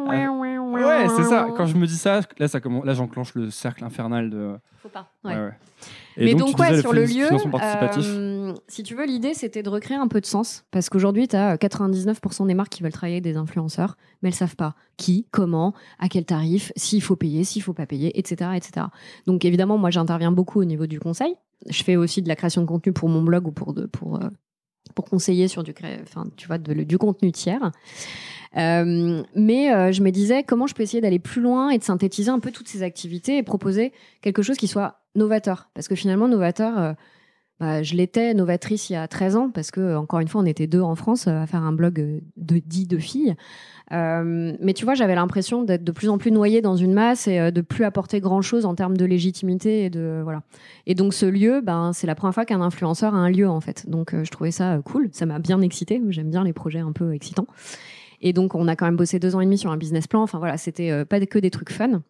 ouais, 0.85 1.07
c'est 1.15 1.23
ça. 1.23 1.47
Quand 1.55 1.65
je 1.65 1.75
me 1.75 1.85
dis 1.87 1.97
ça, 1.97 2.21
là, 2.37 2.47
ça 2.47 2.59
commence, 2.59 2.85
là, 2.85 2.93
j'enclenche 2.93 3.33
le 3.35 3.49
cercle 3.49 3.83
infernal 3.83 4.29
de. 4.29 4.55
Faut 4.81 4.89
pas. 4.89 5.11
Ouais, 5.23 5.33
Ouais. 5.35 5.41
ouais. 5.41 5.51
Et 6.19 6.25
Mais 6.25 6.33
donc, 6.33 6.49
donc, 6.51 6.59
ouais, 6.59 6.81
sur 6.81 6.93
le 6.93 7.05
lieu, 7.05 7.27
euh, 7.31 8.53
si 8.67 8.81
tu 8.81 8.95
veux, 8.95 9.05
l'idée 9.05 9.35
c'était 9.35 9.61
de 9.61 9.69
recréer 9.69 9.97
un 9.97 10.07
peu 10.07 10.19
de 10.19 10.25
sens. 10.25 10.65
Parce 10.71 10.89
qu'aujourd'hui, 10.89 11.27
tu 11.27 11.35
as 11.35 11.57
99% 11.57 12.47
des 12.47 12.55
marques 12.55 12.71
qui 12.71 12.81
veulent 12.81 12.91
travailler 12.91 13.17
avec 13.17 13.23
des 13.23 13.37
influenceurs, 13.37 13.97
mais 14.21 14.29
elles 14.29 14.35
savent 14.35 14.55
pas 14.55 14.73
qui, 14.97 15.27
comment, 15.29 15.73
à 15.99 16.09
quel 16.09 16.25
tarif, 16.25 16.71
s'il 16.75 17.03
faut 17.03 17.15
payer, 17.15 17.43
s'il 17.43 17.61
faut 17.61 17.73
pas 17.73 17.85
payer, 17.85 18.17
etc. 18.17 18.51
etc. 18.55 18.87
Donc 19.27 19.45
évidemment, 19.45 19.77
moi 19.77 19.91
j'interviens 19.91 20.31
beaucoup 20.31 20.59
au 20.59 20.65
niveau 20.65 20.87
du 20.87 20.99
conseil. 20.99 21.35
Je 21.69 21.83
fais 21.83 21.95
aussi 21.95 22.23
de 22.23 22.27
la 22.27 22.35
création 22.35 22.61
de 22.61 22.67
contenu 22.67 22.93
pour 22.93 23.09
mon 23.09 23.21
blog 23.21 23.47
ou 23.47 23.51
pour, 23.51 23.73
de, 23.73 23.85
pour, 23.85 24.15
euh, 24.15 24.29
pour 24.97 25.05
conseiller 25.05 25.47
sur 25.47 25.61
du, 25.61 25.75
enfin, 26.01 26.25
tu 26.37 26.47
vois, 26.47 26.57
du 26.57 26.97
contenu 26.97 27.31
tiers. 27.31 27.71
Euh, 28.57 29.21
mais 29.35 29.71
euh, 29.71 29.91
je 29.91 30.01
me 30.01 30.09
disais 30.09 30.41
comment 30.41 30.65
je 30.65 30.73
peux 30.73 30.81
essayer 30.81 31.01
d'aller 31.01 31.19
plus 31.19 31.39
loin 31.39 31.69
et 31.69 31.77
de 31.77 31.83
synthétiser 31.83 32.31
un 32.31 32.39
peu 32.39 32.49
toutes 32.49 32.67
ces 32.67 32.81
activités 32.81 33.37
et 33.37 33.43
proposer 33.43 33.93
quelque 34.21 34.41
chose 34.41 34.57
qui 34.57 34.67
soit 34.67 35.01
novateur? 35.13 35.69
Parce 35.75 35.87
que 35.87 35.93
finalement, 35.93 36.27
novateur, 36.27 36.79
euh, 36.79 36.93
bah, 37.59 37.81
je 37.81 37.95
l'étais 37.95 38.35
novatrice 38.35 38.91
il 38.91 38.93
y 38.93 38.95
a 38.95 39.07
13 39.07 39.35
ans, 39.35 39.49
parce 39.49 39.71
que, 39.71 39.95
encore 39.95 40.19
une 40.19 40.27
fois, 40.27 40.41
on 40.41 40.45
était 40.45 40.67
deux 40.67 40.81
en 40.81 40.93
France 40.93 41.27
euh, 41.27 41.41
à 41.41 41.47
faire 41.47 41.63
un 41.63 41.71
blog 41.71 41.99
euh, 41.99 42.19
de 42.37 42.59
10 42.59 42.87
de 42.87 42.97
filles. 42.99 43.35
Euh, 43.91 44.53
mais 44.59 44.73
tu 44.73 44.85
vois, 44.85 44.93
j'avais 44.93 45.15
l'impression 45.15 45.63
d'être 45.63 45.83
de 45.83 45.91
plus 45.91 46.09
en 46.09 46.19
plus 46.19 46.31
noyée 46.31 46.61
dans 46.61 46.75
une 46.75 46.93
masse 46.93 47.27
et 47.27 47.51
de 47.51 47.61
plus 47.61 47.83
apporter 47.83 48.19
grand-chose 48.19 48.65
en 48.65 48.75
termes 48.75 48.95
de 48.95 49.05
légitimité. 49.05 49.85
Et, 49.85 49.89
de, 49.89 50.19
voilà. 50.23 50.43
et 50.85 50.93
donc, 50.93 51.15
ce 51.15 51.25
lieu, 51.25 51.61
ben, 51.61 51.93
c'est 51.93 52.05
la 52.05 52.13
première 52.13 52.33
fois 52.35 52.45
qu'un 52.45 52.61
influenceur 52.61 53.15
a 53.15 53.17
un 53.17 53.29
lieu, 53.29 53.49
en 53.49 53.61
fait. 53.61 53.89
Donc, 53.89 54.13
je 54.13 54.29
trouvais 54.29 54.51
ça 54.51 54.79
cool. 54.85 55.09
Ça 55.13 55.25
m'a 55.25 55.39
bien 55.39 55.61
excité. 55.61 56.01
J'aime 56.09 56.29
bien 56.29 56.43
les 56.43 56.53
projets 56.53 56.79
un 56.79 56.91
peu 56.91 57.13
excitants. 57.13 57.47
Et 58.21 58.33
donc, 58.33 58.55
on 58.55 58.67
a 58.67 58.75
quand 58.75 58.85
même 58.85 58.97
bossé 58.97 59.19
deux 59.19 59.35
ans 59.35 59.41
et 59.41 59.45
demi 59.45 59.57
sur 59.57 59.71
un 59.71 59.77
business 59.77 60.05
plan. 60.05 60.21
Enfin, 60.21 60.37
voilà, 60.37 60.57
c'était 60.57 61.05
pas 61.05 61.25
que 61.25 61.39
des 61.39 61.49
trucs 61.49 61.71
fun 61.71 62.01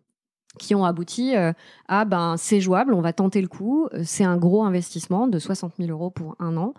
qui 0.58 0.76
ont 0.76 0.86
abouti 0.86 1.36
euh, 1.36 1.54
à 1.88 2.06
ben 2.06 2.36
c'est 2.38 2.60
jouable, 2.60 2.94
on 2.94 3.02
va 3.02 3.14
tenter 3.14 3.42
le 3.42 3.48
coup. 3.48 3.88
Euh, 3.94 4.02
C'est 4.04 4.24
un 4.24 4.38
gros 4.38 4.64
investissement 4.64 5.28
de 5.28 5.40
60 5.40 5.74
000 5.80 5.90
euros 5.90 6.10
pour 6.10 6.36
un 6.40 6.58
an. 6.58 6.74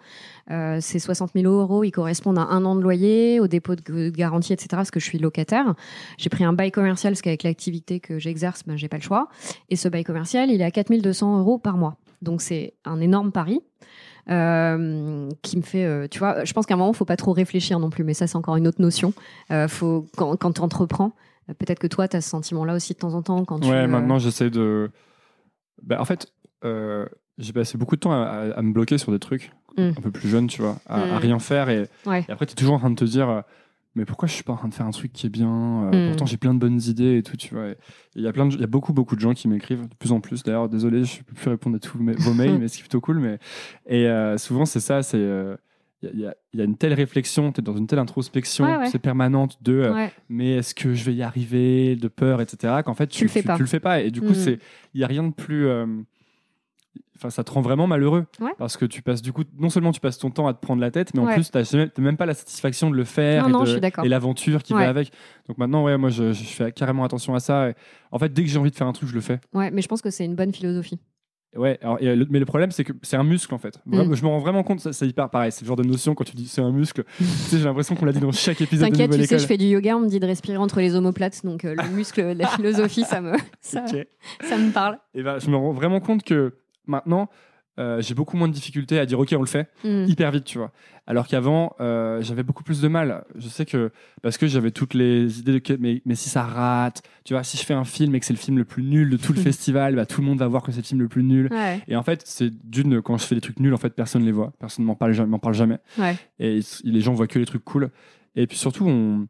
Euh, 0.50 0.78
ces 0.80 0.98
60 0.98 1.32
000 1.34 1.52
euros, 1.52 1.84
ils 1.84 1.90
correspondent 1.90 2.38
à 2.38 2.42
un 2.42 2.64
an 2.64 2.74
de 2.74 2.80
loyer, 2.80 3.40
au 3.40 3.48
dépôt 3.48 3.74
de 3.74 4.10
garantie, 4.10 4.52
etc. 4.52 4.68
Parce 4.72 4.90
que 4.90 5.00
je 5.00 5.04
suis 5.04 5.18
locataire. 5.18 5.74
J'ai 6.18 6.30
pris 6.30 6.44
un 6.44 6.52
bail 6.52 6.70
commercial 6.70 7.12
parce 7.12 7.22
qu'avec 7.22 7.42
l'activité 7.42 8.00
que 8.00 8.18
j'exerce, 8.18 8.62
ben 8.66 8.76
j'ai 8.76 8.88
pas 8.88 8.98
le 8.98 9.02
choix. 9.02 9.28
Et 9.70 9.76
ce 9.76 9.88
bail 9.88 10.04
commercial, 10.04 10.50
il 10.50 10.60
est 10.60 10.64
à 10.64 10.70
4 10.70 10.92
200 11.00 11.38
euros 11.40 11.58
par 11.58 11.76
mois. 11.76 11.96
Donc 12.22 12.42
c'est 12.42 12.74
un 12.84 13.00
énorme 13.00 13.32
pari. 13.32 13.60
qui 14.26 15.56
me 15.56 15.62
fait, 15.62 16.08
tu 16.08 16.18
vois, 16.18 16.44
je 16.44 16.52
pense 16.52 16.66
qu'à 16.66 16.74
un 16.74 16.76
moment, 16.76 16.92
faut 16.92 17.04
pas 17.04 17.16
trop 17.16 17.32
réfléchir 17.32 17.78
non 17.78 17.88
plus, 17.88 18.04
mais 18.04 18.14
ça, 18.14 18.26
c'est 18.26 18.36
encore 18.36 18.56
une 18.56 18.68
autre 18.68 18.82
notion. 18.82 19.12
Faut, 19.68 20.06
quand, 20.16 20.52
tu 20.52 20.60
entreprends, 20.60 21.12
peut-être 21.54 21.78
que 21.78 21.86
toi, 21.86 22.08
tu 22.08 22.16
as 22.16 22.20
ce 22.20 22.28
sentiment-là 22.30 22.74
aussi 22.74 22.92
de 22.94 22.98
temps 22.98 23.14
en 23.14 23.22
temps 23.22 23.44
quand 23.44 23.60
tu. 23.60 23.68
Ouais, 23.68 23.76
euh, 23.84 23.86
maintenant 23.88 24.18
j'essaie 24.18 24.50
de. 24.50 24.90
Bah, 25.82 26.00
en 26.00 26.04
fait, 26.04 26.32
euh, 26.64 27.06
j'ai 27.38 27.52
passé 27.52 27.78
beaucoup 27.78 27.96
de 27.96 28.00
temps 28.00 28.12
à, 28.12 28.16
à- 28.26 28.50
à 28.58 28.62
me 28.62 28.72
bloquer 28.72 28.98
sur 28.98 29.12
des 29.12 29.18
trucs 29.18 29.52
Mm. 29.76 29.90
un 29.96 30.00
peu 30.00 30.10
plus 30.10 30.28
jeune, 30.28 30.48
tu 30.48 30.60
vois, 30.60 30.76
à, 30.86 31.02
à 31.02 31.06
Mm. 31.14 31.18
rien 31.18 31.38
faire. 31.38 31.68
Et, 31.70 31.88
Ouais. 32.06 32.24
et 32.28 32.32
après, 32.32 32.46
tu 32.46 32.52
es 32.52 32.56
toujours 32.56 32.74
en 32.74 32.78
train 32.78 32.90
de 32.90 32.96
te 32.96 33.04
dire, 33.04 33.28
euh, 33.28 33.40
mais 33.94 34.04
pourquoi 34.04 34.26
je 34.28 34.32
suis 34.34 34.42
pas 34.42 34.52
en 34.52 34.56
train 34.56 34.68
de 34.68 34.74
faire 34.74 34.86
un 34.86 34.90
truc 34.90 35.12
qui 35.12 35.26
est 35.26 35.30
bien 35.30 35.48
euh, 35.92 36.04
Mm. 36.06 36.08
Pourtant, 36.08 36.26
j'ai 36.26 36.36
plein 36.36 36.52
de 36.52 36.58
bonnes 36.58 36.80
idées 36.82 37.18
et 37.18 37.22
tout, 37.22 37.36
tu 37.36 37.54
vois. 37.54 37.68
Il 38.16 38.22
y 38.22 38.26
a 38.28 38.32
plein 38.32 38.46
de, 38.46 38.54
il 38.54 38.60
y 38.60 38.64
a 38.64 38.66
beaucoup, 38.66 38.92
beaucoup 38.92 39.14
de 39.14 39.20
gens 39.20 39.34
qui 39.34 39.46
m'écrivent 39.46 39.88
de 39.88 39.94
plus 39.94 40.10
en 40.12 40.20
plus. 40.20 40.42
D'ailleurs, 40.42 40.68
désolé, 40.68 41.04
je 41.04 41.22
peux 41.22 41.34
plus 41.34 41.48
répondre 41.50 41.76
à 41.76 41.78
tous 41.78 41.98
mes- 41.98 42.14
vos 42.14 42.34
mails, 42.34 42.58
mais 42.58 42.66
c'est 42.68 42.80
plutôt 42.80 43.00
cool. 43.00 43.20
Mais 43.20 43.38
et 43.86 44.08
euh, 44.08 44.36
souvent, 44.36 44.66
c'est 44.66 44.80
ça, 44.80 45.02
c'est 45.04 45.16
euh, 45.18 45.56
il 46.02 46.20
y, 46.20 46.26
a- 46.26 46.34
il 46.52 46.58
y 46.58 46.62
a 46.62 46.64
une 46.64 46.76
telle 46.76 46.94
réflexion, 46.94 47.50
tu 47.52 47.60
es 47.60 47.62
dans 47.62 47.76
une 47.76 47.86
telle 47.86 47.98
introspection, 47.98 48.64
Ouais, 48.64 48.76
ouais. 48.76 48.86
c'est 48.86 48.98
permanente 49.00 49.58
de 49.62 49.74
euh, 49.74 49.94
Ouais. 49.94 50.12
mais 50.28 50.56
est-ce 50.56 50.74
que 50.74 50.94
je 50.94 51.04
vais 51.04 51.14
y 51.14 51.22
arriver, 51.22 51.96
de 51.96 52.08
peur, 52.08 52.40
etc. 52.40 52.82
Qu'en 52.84 52.94
fait, 52.94 53.08
Tu 53.08 53.24
le 53.24 53.30
fais 53.30 53.42
pas. 53.42 53.56
Tu, 53.56 53.62
le 53.62 53.68
fais 53.68 53.80
pas. 53.80 54.00
Et 54.00 54.10
du 54.10 54.20
coup, 54.20 54.34
c'est 54.34 54.58
il 54.94 55.00
y 55.00 55.04
a 55.04 55.06
rien 55.08 55.24
de 55.24 55.32
plus. 55.32 55.66
euh, 55.66 55.86
Enfin, 57.16 57.30
ça 57.30 57.42
te 57.42 57.50
rend 57.50 57.62
vraiment 57.62 57.88
malheureux 57.88 58.26
parce 58.58 58.76
que 58.76 58.84
tu 58.84 59.02
passes 59.02 59.22
du 59.22 59.32
coup 59.32 59.42
non 59.58 59.70
seulement 59.70 59.90
tu 59.90 59.98
passes 59.98 60.18
ton 60.18 60.30
temps 60.30 60.46
à 60.46 60.54
te 60.54 60.60
prendre 60.60 60.80
la 60.80 60.92
tête, 60.92 61.14
mais 61.14 61.20
en 61.20 61.26
plus 61.26 61.50
tu 61.50 61.58
n'as 61.58 61.88
même 61.98 62.16
pas 62.16 62.26
la 62.26 62.34
satisfaction 62.34 62.90
de 62.90 62.96
le 62.96 63.02
faire 63.02 63.48
Non, 63.48 63.64
et, 63.64 64.08
l'aventure 64.08 64.62
qui 64.62 64.72
va 64.72 64.88
avec. 64.88 65.10
Donc 65.48 65.58
maintenant, 65.58 65.82
ouais, 65.82 65.98
moi 65.98 66.10
je, 66.10 66.32
je 66.32 66.44
fais 66.44 66.70
carrément 66.70 67.02
attention 67.02 67.34
à 67.34 67.40
ça. 67.40 67.70
En 68.12 68.20
fait, 68.20 68.32
dès 68.32 68.44
que 68.44 68.48
j'ai 68.48 68.58
envie 68.58 68.70
de 68.70 68.76
faire 68.76 68.86
un 68.86 68.92
truc, 68.92 69.08
je 69.08 69.14
le 69.16 69.20
fais. 69.20 69.40
Ouais, 69.52 69.72
mais 69.72 69.82
je 69.82 69.88
pense 69.88 70.00
que 70.00 70.10
c'est 70.10 70.24
une 70.24 70.36
bonne 70.36 70.52
philosophie. 70.54 71.00
Ouais, 71.56 71.78
alors, 71.80 71.96
et 72.00 72.14
le- 72.14 72.26
mais 72.28 72.38
le 72.38 72.44
problème, 72.44 72.70
c'est 72.70 72.84
que 72.84 72.92
c'est 73.02 73.16
un 73.16 73.24
muscle 73.24 73.54
en 73.54 73.58
fait. 73.58 73.78
Mm. 73.86 74.14
Je 74.14 74.22
me 74.22 74.28
rends 74.28 74.38
vraiment 74.38 74.62
compte, 74.62 74.80
ça- 74.80 74.92
c'est 74.92 75.06
hyper 75.06 75.30
pareil. 75.30 75.50
C'est 75.50 75.62
le 75.62 75.66
genre 75.68 75.76
de 75.76 75.82
notion 75.82 76.14
quand 76.14 76.24
tu 76.24 76.36
dis 76.36 76.46
c'est 76.46 76.60
un 76.60 76.70
muscle. 76.70 77.04
tu 77.16 77.24
sais, 77.24 77.58
j'ai 77.58 77.64
l'impression 77.64 77.94
qu'on 77.94 78.04
l'a 78.04 78.12
dit 78.12 78.20
dans 78.20 78.32
chaque 78.32 78.60
épisode 78.60 78.90
de 78.90 78.96
T'inquiète, 78.96 79.18
tu 79.18 79.26
sais, 79.26 79.38
je 79.38 79.46
fais 79.46 79.56
du 79.56 79.64
yoga, 79.66 79.96
on 79.96 80.00
me 80.00 80.08
dit 80.08 80.20
de 80.20 80.26
respirer 80.26 80.58
entre 80.58 80.80
les 80.80 80.94
omoplates, 80.94 81.44
donc 81.44 81.64
euh, 81.64 81.74
le 81.74 81.88
muscle 81.96 82.32
la 82.32 82.48
philosophie, 82.48 83.04
ça 83.04 83.20
me, 83.20 83.32
ça, 83.60 83.82
me 83.82 84.72
parle. 84.72 84.98
Et 85.14 85.22
ben, 85.22 85.38
je 85.38 85.48
me 85.50 85.56
rends 85.56 85.72
vraiment 85.72 86.00
compte 86.00 86.22
que 86.22 86.54
maintenant, 86.86 87.28
euh, 87.78 88.00
j'ai 88.02 88.14
beaucoup 88.14 88.36
moins 88.36 88.48
de 88.48 88.52
difficultés 88.52 88.98
à 88.98 89.06
dire 89.06 89.18
ok, 89.20 89.32
on 89.36 89.40
le 89.40 89.46
fait 89.46 89.68
Mm. 89.84 90.04
hyper 90.08 90.30
vite, 90.32 90.44
tu 90.44 90.58
vois. 90.58 90.72
Alors 91.06 91.26
qu'avant, 91.26 91.74
euh, 91.80 92.20
j'avais 92.20 92.42
beaucoup 92.42 92.62
plus 92.64 92.80
de 92.82 92.88
mal. 92.88 93.24
Je 93.36 93.48
sais 93.48 93.64
que 93.64 93.90
parce 94.22 94.36
que 94.36 94.46
j'avais 94.46 94.70
toutes 94.72 94.92
les 94.94 95.38
idées 95.40 95.52
de 95.52 95.58
que- 95.58 95.72
mais, 95.78 96.02
mais 96.04 96.14
si 96.14 96.28
ça 96.28 96.42
rate, 96.42 97.02
tu 97.24 97.32
vois, 97.34 97.42
si 97.44 97.56
je 97.56 97.62
fais 97.64 97.72
un 97.74 97.84
film 97.84 98.14
et 98.14 98.20
que 98.20 98.26
c'est 98.26 98.34
le 98.34 98.38
film 98.38 98.58
le 98.58 98.64
plus 98.64 98.82
nul 98.82 99.08
de 99.08 99.16
tout 99.16 99.32
le 99.32 99.40
festival, 99.52 99.94
bah, 99.96 100.04
tout 100.06 100.20
le 100.20 100.26
monde 100.26 100.38
va 100.38 100.48
voir 100.48 100.62
que 100.62 100.70
c'est 100.72 100.78
le 100.80 100.84
film 100.86 101.00
le 101.00 101.08
plus 101.08 101.22
nul. 101.22 101.48
Ouais, 101.50 101.80
Et 101.88 101.96
en 101.96 102.02
fait, 102.02 102.22
c'est 102.26 102.50
d'une, 102.68 103.00
quand 103.00 103.16
je 103.16 103.24
fais 103.24 103.34
des 103.36 103.40
trucs 103.40 103.58
nuls, 103.60 103.72
en 103.72 103.78
fait, 103.78 103.90
personne 103.94 104.20
ne 104.22 104.26
les 104.26 104.32
voit. 104.32 104.52
Personne 104.58 104.84
m'en 104.84 104.94
parle, 104.96 105.12
jamais- 105.12 105.30
m'en 105.30 105.38
parle 105.38 105.54
jamais. 105.54 105.78
ouais. 105.98 106.16
Et 106.40 106.60
les 106.84 107.00
gens 107.00 107.14
voient 107.14 107.26
que 107.26 107.38
les 107.38 107.46
trucs 107.46 107.64
cool. 107.64 107.90
Et 108.36 108.46
puis 108.46 108.58
surtout, 108.58 108.86
on, 108.86 109.26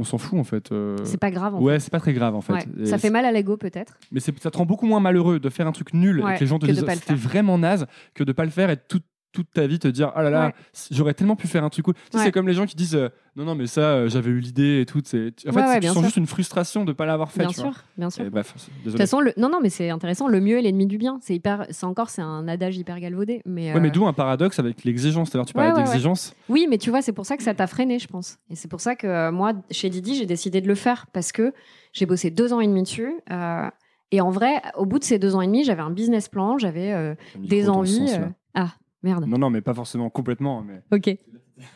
on 0.00 0.04
s'en 0.04 0.18
fout, 0.18 0.38
en 0.38 0.44
fait. 0.44 0.72
euh, 0.72 0.96
C'est 1.04 1.20
pas 1.20 1.30
grave. 1.30 1.54
En 1.54 1.60
Ouais, 1.60 1.78
c'est 1.80 1.90
pas 1.90 2.00
très 2.00 2.12
grave, 2.12 2.34
en 2.34 2.40
fait. 2.40 2.52
Ouais. 2.54 2.86
Ça 2.86 2.98
fait 2.98 3.10
mal 3.10 3.24
à 3.24 3.32
l'ego, 3.32 3.56
peut-être. 3.56 3.94
mais 4.10 4.20
c'est- 4.20 4.36
ça 4.42 4.50
te 4.50 4.58
rend 4.58 4.64
beaucoup 4.66 4.86
moins 4.86 5.00
malheureux 5.00 5.38
de 5.38 5.48
faire 5.50 5.66
un 5.66 5.72
truc 5.72 5.92
nul 5.94 6.20
Ouais, 6.20 6.32
et 6.32 6.34
que 6.36 6.40
les 6.40 6.46
gens 6.46 6.58
te 6.58 6.66
que 6.66 6.72
de 6.72 6.76
disent 6.76 6.84
c'était 6.94 7.14
vraiment 7.14 7.58
naze 7.58 7.86
que 8.14 8.24
de 8.24 8.32
pas 8.32 8.44
le 8.44 8.50
faire 8.50 8.70
et 8.70 8.76
toute 8.76 9.04
toute 9.32 9.50
ta 9.52 9.66
vie 9.66 9.78
te 9.78 9.88
dire 9.88 10.10
ah 10.14 10.22
là 10.22 10.30
là 10.30 10.46
Ouais. 10.46 10.54
j'aurais 10.90 11.14
tellement 11.14 11.36
pu 11.36 11.46
faire 11.46 11.62
un 11.64 11.68
truc 11.70 11.84
cool 11.84 11.94
Tu 11.94 12.00
sais, 12.10 12.18
Ouais. 12.18 12.24
c'est 12.24 12.32
comme 12.32 12.48
les 12.48 12.54
gens 12.54 12.66
qui 12.66 12.74
disent 12.76 12.96
euh, 12.96 13.08
non 13.36 13.44
non 13.44 13.54
mais 13.54 13.66
ça 13.66 13.80
euh, 13.82 14.08
j'avais 14.08 14.30
eu 14.30 14.40
l'idée 14.40 14.80
et 14.80 14.86
tout 14.86 15.00
c'est 15.04 15.32
en 15.48 15.52
fait 15.52 15.60
Ouais, 15.60 15.80
tu 15.80 15.86
sens 15.86 15.94
sûr. 15.96 16.02
juste 16.04 16.16
une 16.16 16.26
frustration 16.26 16.84
de 16.84 16.92
pas 16.92 17.06
l'avoir 17.06 17.30
fait 17.30 17.40
Bien 17.40 17.48
tu 17.50 17.60
vois. 17.60 17.72
sûr, 17.72 17.82
bien 17.96 18.10
sûr. 18.10 18.30
Bref 18.30 18.54
De 18.84 18.90
toute 18.90 18.98
façon, 18.98 19.20
le... 19.20 19.32
non, 19.36 19.48
non, 19.48 19.60
mais 19.62 19.68
c'est 19.70 19.90
intéressant. 19.90 20.26
Le 20.28 20.40
mieux 20.40 20.58
est 20.58 20.62
l'ennemi 20.62 20.86
du 20.86 20.98
bien. 20.98 21.18
C'est 21.22 21.34
hyper. 21.34 21.66
C'est 21.70 21.86
encore, 21.86 22.10
c'est 22.10 22.22
un 22.22 22.48
adage 22.48 22.76
hyper 22.76 22.98
galvaudé. 22.98 23.42
Mais, 23.46 23.72
ouais 23.72 23.80
mais 23.80 23.88
euh, 23.88 23.92
d'où 23.92 24.06
un 24.06 24.12
paradoxe 24.12 24.58
avec 24.58 24.84
l'exigence 24.84 25.30
c'est-à-dire 25.30 25.46
tu 25.46 25.54
parlais 25.54 25.72
d'exigence 25.74 26.34
oui, 26.48 26.66
mais 26.68 26.78
tu 26.78 26.90
vois, 26.90 27.02
c'est 27.02 27.12
pour 27.12 27.26
ça 27.26 27.36
que 27.36 27.42
ça 27.44 27.54
t'a 27.54 27.66
freiné, 27.68 27.98
je 28.00 28.08
pense. 28.08 28.38
Et 28.50 28.56
c'est 28.56 28.68
pour 28.68 28.80
ça 28.80 28.96
que 28.96 29.06
euh, 29.06 29.30
moi, 29.30 29.52
chez 29.70 29.88
Didi, 29.90 30.16
j'ai 30.16 30.26
décidé 30.26 30.60
de 30.60 30.66
le 30.68 30.74
faire 30.74 31.06
parce 31.12 31.30
que 31.30 31.52
j'ai 31.92 32.06
bossé 32.06 32.30
deux 32.30 32.52
ans 32.52 32.60
et 32.60 32.66
demi 32.66 32.82
dessus. 32.82 33.12
euh, 33.30 33.68
et 34.12 34.20
en 34.20 34.30
vrai, 34.30 34.60
au 34.76 34.86
bout 34.86 34.98
de 34.98 35.04
ces 35.04 35.20
deux 35.20 35.36
ans 35.36 35.40
et 35.40 35.46
demi, 35.46 35.62
j'avais 35.62 35.82
un 35.82 35.90
business 35.90 36.28
plan, 36.28 36.58
j'avais 36.58 36.92
euh, 36.92 37.14
des 37.38 37.68
envies. 37.68 38.08
euh, 38.10 38.26
Ah, 38.54 38.70
merde. 39.02 39.26
non 39.26 39.38
non 39.38 39.50
mais 39.50 39.60
pas 39.60 39.74
forcément 39.74 40.10
complètement 40.10 40.62
mais 40.62 40.82
Ok. 40.96 41.16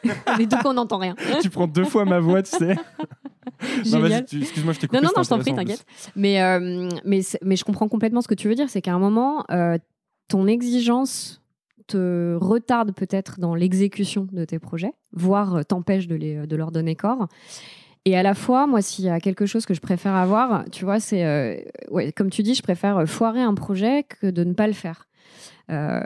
mais 0.38 0.46
du 0.46 0.56
coup, 0.56 0.68
on 0.68 0.72
n'entend 0.74 0.96
rien. 0.98 1.14
tu 1.42 1.50
prends 1.50 1.66
deux 1.66 1.84
fois 1.84 2.04
ma 2.06 2.18
voix 2.18 2.42
tu 2.42 2.56
sais 2.56 2.74
non 3.90 4.00
vas-y 4.00 4.24
tu- 4.24 4.40
excuse-moi 4.40 4.72
je 4.72 4.80
t'ai 4.80 4.86
coupé 4.86 4.98
Non, 5.00 5.08
non, 5.08 5.12
non, 5.16 5.22
je 5.22 5.28
t'en 5.28 5.38
prie, 5.38 5.54
t'inquiète. 5.54 5.84
Mais, 6.16 6.42
euh, 6.42 6.88
mais, 7.04 7.20
mais 7.42 7.56
je 7.56 7.64
comprends 7.64 7.88
complètement 7.88 8.20
ce 8.22 8.28
que 8.28 8.34
tu 8.34 8.48
veux 8.48 8.54
dire. 8.54 8.68
C'est 8.70 8.80
qu'à 8.80 8.94
un 8.94 8.98
moment, 8.98 9.44
euh, 9.50 9.76
ton 10.28 10.46
exigence 10.46 11.42
te 11.86 12.36
retarde 12.40 12.92
peut-être 12.94 13.38
dans 13.40 13.54
l'exécution 13.54 14.26
de 14.32 14.44
tes 14.46 14.58
projets, 14.58 14.92
voire 15.12 15.56
euh, 15.56 15.62
t'empêche 15.62 16.06
de, 16.08 16.14
les, 16.14 16.46
de 16.46 16.56
leur 16.56 16.72
donner 16.72 16.96
corps. 16.96 17.28
Et 18.06 18.16
à 18.16 18.22
la 18.22 18.34
fois, 18.34 18.66
moi, 18.66 18.80
s'il 18.82 19.04
y 19.04 19.08
a 19.10 19.20
quelque 19.20 19.46
chose 19.46 19.66
que 19.66 19.74
je 19.74 19.80
préfère 19.80 20.14
avoir, 20.14 20.64
tu 20.70 20.84
vois, 20.84 20.98
c'est, 21.00 21.24
euh, 21.24 21.56
ouais, 21.90 22.12
comme 22.12 22.30
tu 22.30 22.42
dis, 22.42 22.54
je 22.54 22.62
préfère 22.62 23.06
foirer 23.08 23.42
un 23.42 23.54
projet 23.54 24.02
que 24.04 24.26
de 24.30 24.44
ne 24.44 24.52
pas 24.54 24.66
le 24.66 24.72
faire. 24.72 25.06
Euh, 25.70 26.00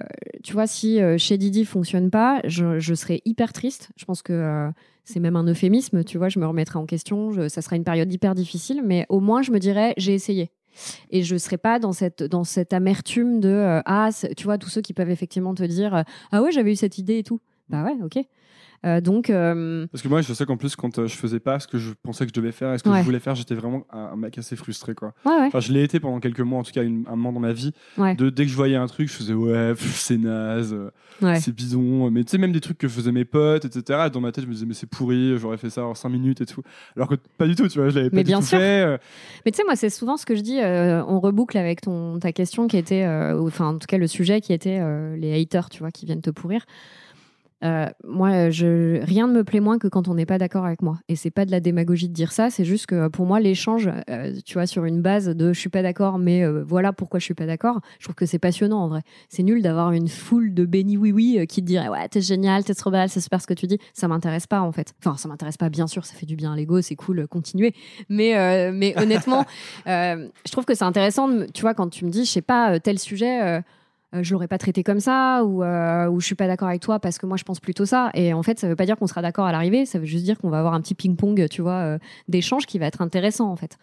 tu 0.44 0.52
vois, 0.52 0.66
si 0.66 1.00
euh, 1.00 1.18
chez 1.18 1.36
Didi 1.38 1.64
fonctionne 1.64 2.10
pas, 2.10 2.40
je, 2.44 2.78
je 2.78 2.94
serais 2.94 3.20
hyper 3.24 3.52
triste. 3.52 3.90
Je 3.96 4.04
pense 4.04 4.22
que 4.22 4.32
euh, 4.32 4.70
c'est 5.04 5.20
même 5.20 5.36
un 5.36 5.44
euphémisme, 5.44 6.04
tu 6.04 6.18
vois, 6.18 6.28
je 6.28 6.38
me 6.38 6.46
remettrai 6.46 6.78
en 6.78 6.86
question, 6.86 7.48
ça 7.48 7.62
sera 7.62 7.76
une 7.76 7.84
période 7.84 8.12
hyper 8.12 8.34
difficile, 8.34 8.82
mais 8.84 9.06
au 9.08 9.20
moins 9.20 9.42
je 9.42 9.50
me 9.52 9.58
dirais, 9.58 9.94
j'ai 9.96 10.14
essayé. 10.14 10.50
Et 11.10 11.22
je 11.22 11.34
ne 11.34 11.38
serais 11.38 11.56
pas 11.56 11.78
dans 11.78 11.92
cette, 11.92 12.22
dans 12.22 12.44
cette 12.44 12.72
amertume 12.72 13.40
de, 13.40 13.80
ah, 13.86 14.10
tu 14.36 14.44
vois, 14.44 14.58
tous 14.58 14.68
ceux 14.68 14.82
qui 14.82 14.92
peuvent 14.92 15.10
effectivement 15.10 15.54
te 15.54 15.62
dire, 15.62 16.04
ah 16.30 16.42
ouais, 16.42 16.52
j'avais 16.52 16.72
eu 16.72 16.76
cette 16.76 16.98
idée 16.98 17.18
et 17.18 17.22
tout. 17.22 17.40
Bah 17.68 17.84
ouais, 17.84 17.96
ok. 18.04 18.22
Euh, 18.86 19.00
donc, 19.00 19.28
euh, 19.28 19.86
Parce 19.90 20.02
que 20.02 20.08
moi, 20.08 20.20
je 20.22 20.32
sais 20.32 20.46
qu'en 20.46 20.56
plus, 20.56 20.76
quand 20.76 20.98
euh, 20.98 21.06
je 21.08 21.16
faisais 21.16 21.40
pas 21.40 21.58
ce 21.58 21.66
que 21.66 21.78
je 21.78 21.92
pensais 22.02 22.24
que 22.24 22.30
je 22.34 22.40
devais 22.40 22.52
faire 22.52 22.72
et 22.74 22.78
ce 22.78 22.84
que 22.84 22.88
Ouais. 22.88 22.98
je 23.00 23.04
voulais 23.04 23.18
faire, 23.18 23.34
j'étais 23.34 23.54
vraiment 23.56 23.86
un, 23.92 24.14
mec 24.16 24.38
assez 24.38 24.54
frustré, 24.56 24.94
quoi. 24.94 25.14
ouais, 25.24 25.32
ouais, 25.32 25.46
Enfin, 25.48 25.60
je 25.60 25.72
l'ai 25.72 25.82
été 25.82 25.98
pendant 25.98 26.20
quelques 26.20 26.40
mois, 26.40 26.60
en 26.60 26.62
tout 26.62 26.70
cas, 26.72 26.82
une- 26.84 27.04
un 27.08 27.16
moment 27.16 27.32
dans 27.32 27.40
ma 27.40 27.52
vie. 27.52 27.72
De, 28.16 28.30
dès 28.30 28.44
que 28.44 28.50
je 28.50 28.56
voyais 28.56 28.76
un 28.76 28.86
truc, 28.86 29.08
je 29.08 29.14
faisais 29.14 29.34
ouais, 29.34 29.72
c'est 29.78 30.16
naze, 30.16 30.76
c'est 31.40 31.54
bidon. 31.54 32.10
Mais 32.10 32.22
tu 32.24 32.30
sais, 32.30 32.38
même 32.38 32.52
des 32.52 32.60
trucs 32.60 32.78
que 32.78 32.88
faisaient 32.88 33.12
mes 33.12 33.24
potes, 33.24 33.64
etc. 33.64 34.08
Dans 34.12 34.20
ma 34.20 34.30
tête, 34.32 34.44
je 34.44 34.48
me 34.48 34.54
disais, 34.54 34.66
mais 34.66 34.74
c'est 34.74 34.88
pourri, 34.88 35.36
j'aurais 35.38 35.58
fait 35.58 35.70
ça 35.70 35.84
en 35.84 35.94
5 35.94 36.08
minutes 36.10 36.40
et 36.40 36.46
tout. 36.46 36.62
Alors 36.96 37.08
que 37.08 37.16
pas 37.36 37.46
du 37.46 37.54
tout, 37.56 37.66
tu 37.68 37.78
vois, 37.80 37.88
je 37.88 37.96
l'avais 37.96 38.10
pas 38.10 38.16
Mais 38.16 38.22
du 38.22 38.28
bien 38.28 38.38
tout 38.40 38.46
sûr. 38.46 38.58
fait. 38.58 38.98
Mais 39.44 39.50
tu 39.50 39.56
sais, 39.56 39.64
moi, 39.64 39.74
c'est 39.76 39.90
souvent 39.90 40.16
ce 40.16 40.24
que 40.24 40.36
je 40.36 40.40
dis. 40.42 40.60
euh, 40.60 41.02
on 41.06 41.18
reboucle 41.20 41.58
avec 41.58 41.80
ton, 41.80 42.18
ta 42.20 42.30
question 42.32 42.68
qui 42.68 42.76
était, 42.76 43.06
enfin, 43.40 43.66
en 43.66 43.78
tout 43.78 43.86
cas, 43.88 43.98
le 43.98 44.06
sujet 44.06 44.40
qui 44.40 44.52
était 44.52 44.80
les 45.16 45.40
haters, 45.40 45.68
tu 45.68 45.80
vois, 45.80 45.90
qui 45.90 46.06
viennent 46.06 46.22
te 46.22 46.30
pourrir. 46.30 46.64
Euh, 47.64 47.86
moi, 48.04 48.50
je, 48.50 49.04
rien 49.04 49.26
ne 49.26 49.32
me 49.32 49.44
plaît 49.44 49.60
moins 49.60 49.78
que 49.78 49.88
quand 49.88 50.08
on 50.08 50.14
n'est 50.14 50.26
pas 50.26 50.38
d'accord 50.38 50.64
avec 50.64 50.82
moi. 50.82 50.98
Et 51.08 51.16
c'est 51.16 51.30
pas 51.30 51.44
de 51.44 51.50
la 51.50 51.60
démagogie 51.60 52.08
de 52.08 52.14
dire 52.14 52.32
ça, 52.32 52.50
c'est 52.50 52.64
juste 52.64 52.86
que 52.86 53.08
pour 53.08 53.26
moi, 53.26 53.40
l'échange, 53.40 53.90
euh, 54.10 54.32
tu 54.44 54.54
vois, 54.54 54.66
sur 54.66 54.84
une 54.84 55.02
base 55.02 55.28
de 55.28 55.52
je 55.52 55.58
suis 55.58 55.68
pas 55.68 55.82
d'accord, 55.82 56.18
mais 56.18 56.44
euh, 56.44 56.62
voilà 56.62 56.92
pourquoi 56.92 57.18
je 57.18 57.24
suis 57.24 57.34
pas 57.34 57.46
d'accord, 57.46 57.80
je 57.98 58.04
trouve 58.04 58.14
que 58.14 58.26
c'est 58.26 58.38
passionnant 58.38 58.78
en 58.78 58.88
vrai. 58.88 59.02
C'est 59.28 59.42
nul 59.42 59.62
d'avoir 59.62 59.92
une 59.92 60.08
foule 60.08 60.54
de 60.54 60.64
béni 60.64 60.96
oui 60.96 61.12
oui 61.12 61.38
euh, 61.38 61.46
qui 61.46 61.60
te 61.62 61.66
dirait 61.66 61.88
ouais, 61.88 62.08
t'es 62.08 62.20
génial, 62.20 62.64
t'es 62.64 62.74
trop 62.74 62.90
belle, 62.90 63.08
c'est 63.08 63.20
super 63.20 63.40
ce 63.40 63.46
que 63.46 63.54
tu 63.54 63.66
dis. 63.66 63.78
Ça 63.92 64.08
m'intéresse 64.08 64.46
pas 64.46 64.60
en 64.60 64.72
fait. 64.72 64.94
Enfin, 65.04 65.16
ça 65.16 65.28
m'intéresse 65.28 65.56
pas, 65.56 65.68
bien 65.68 65.86
sûr, 65.86 66.04
ça 66.04 66.14
fait 66.14 66.26
du 66.26 66.36
bien 66.36 66.52
à 66.52 66.56
l'ego, 66.56 66.80
c'est 66.80 66.96
cool, 66.96 67.26
continuez. 67.28 67.74
Mais, 68.08 68.36
euh, 68.36 68.72
mais 68.72 68.94
honnêtement, 68.98 69.44
euh, 69.86 70.28
je 70.46 70.52
trouve 70.52 70.64
que 70.64 70.74
c'est 70.74 70.84
intéressant, 70.84 71.28
tu 71.52 71.62
vois, 71.62 71.74
quand 71.74 71.88
tu 71.88 72.04
me 72.04 72.10
dis, 72.10 72.24
je 72.24 72.30
sais 72.30 72.42
pas, 72.42 72.74
euh, 72.74 72.78
tel 72.78 72.98
sujet. 72.98 73.62
Euh, 74.14 74.22
je 74.22 74.32
l'aurais 74.32 74.48
pas 74.48 74.56
traité 74.56 74.82
comme 74.82 75.00
ça 75.00 75.44
ou, 75.44 75.62
euh, 75.62 76.08
ou 76.08 76.20
je 76.20 76.26
suis 76.26 76.34
pas 76.34 76.46
d'accord 76.46 76.68
avec 76.68 76.80
toi 76.80 76.98
parce 76.98 77.18
que 77.18 77.26
moi 77.26 77.36
je 77.36 77.44
pense 77.44 77.60
plutôt 77.60 77.84
ça. 77.84 78.10
Et 78.14 78.32
en 78.32 78.42
fait 78.42 78.58
ça 78.58 78.68
veut 78.68 78.76
pas 78.76 78.86
dire 78.86 78.96
qu'on 78.96 79.06
sera 79.06 79.22
d'accord 79.22 79.44
à 79.44 79.52
l'arrivée. 79.52 79.84
Ça 79.86 79.98
veut 79.98 80.06
juste 80.06 80.24
dire 80.24 80.38
qu'on 80.38 80.48
va 80.48 80.58
avoir 80.58 80.74
un 80.74 80.80
petit 80.80 80.94
ping 80.94 81.16
pong 81.16 81.46
tu 81.50 81.60
vois 81.60 81.80
euh, 81.80 81.98
d'échange 82.26 82.66
qui 82.66 82.78
va 82.78 82.86
être 82.86 83.02
intéressant 83.02 83.50
en 83.50 83.56
fait. 83.56 83.76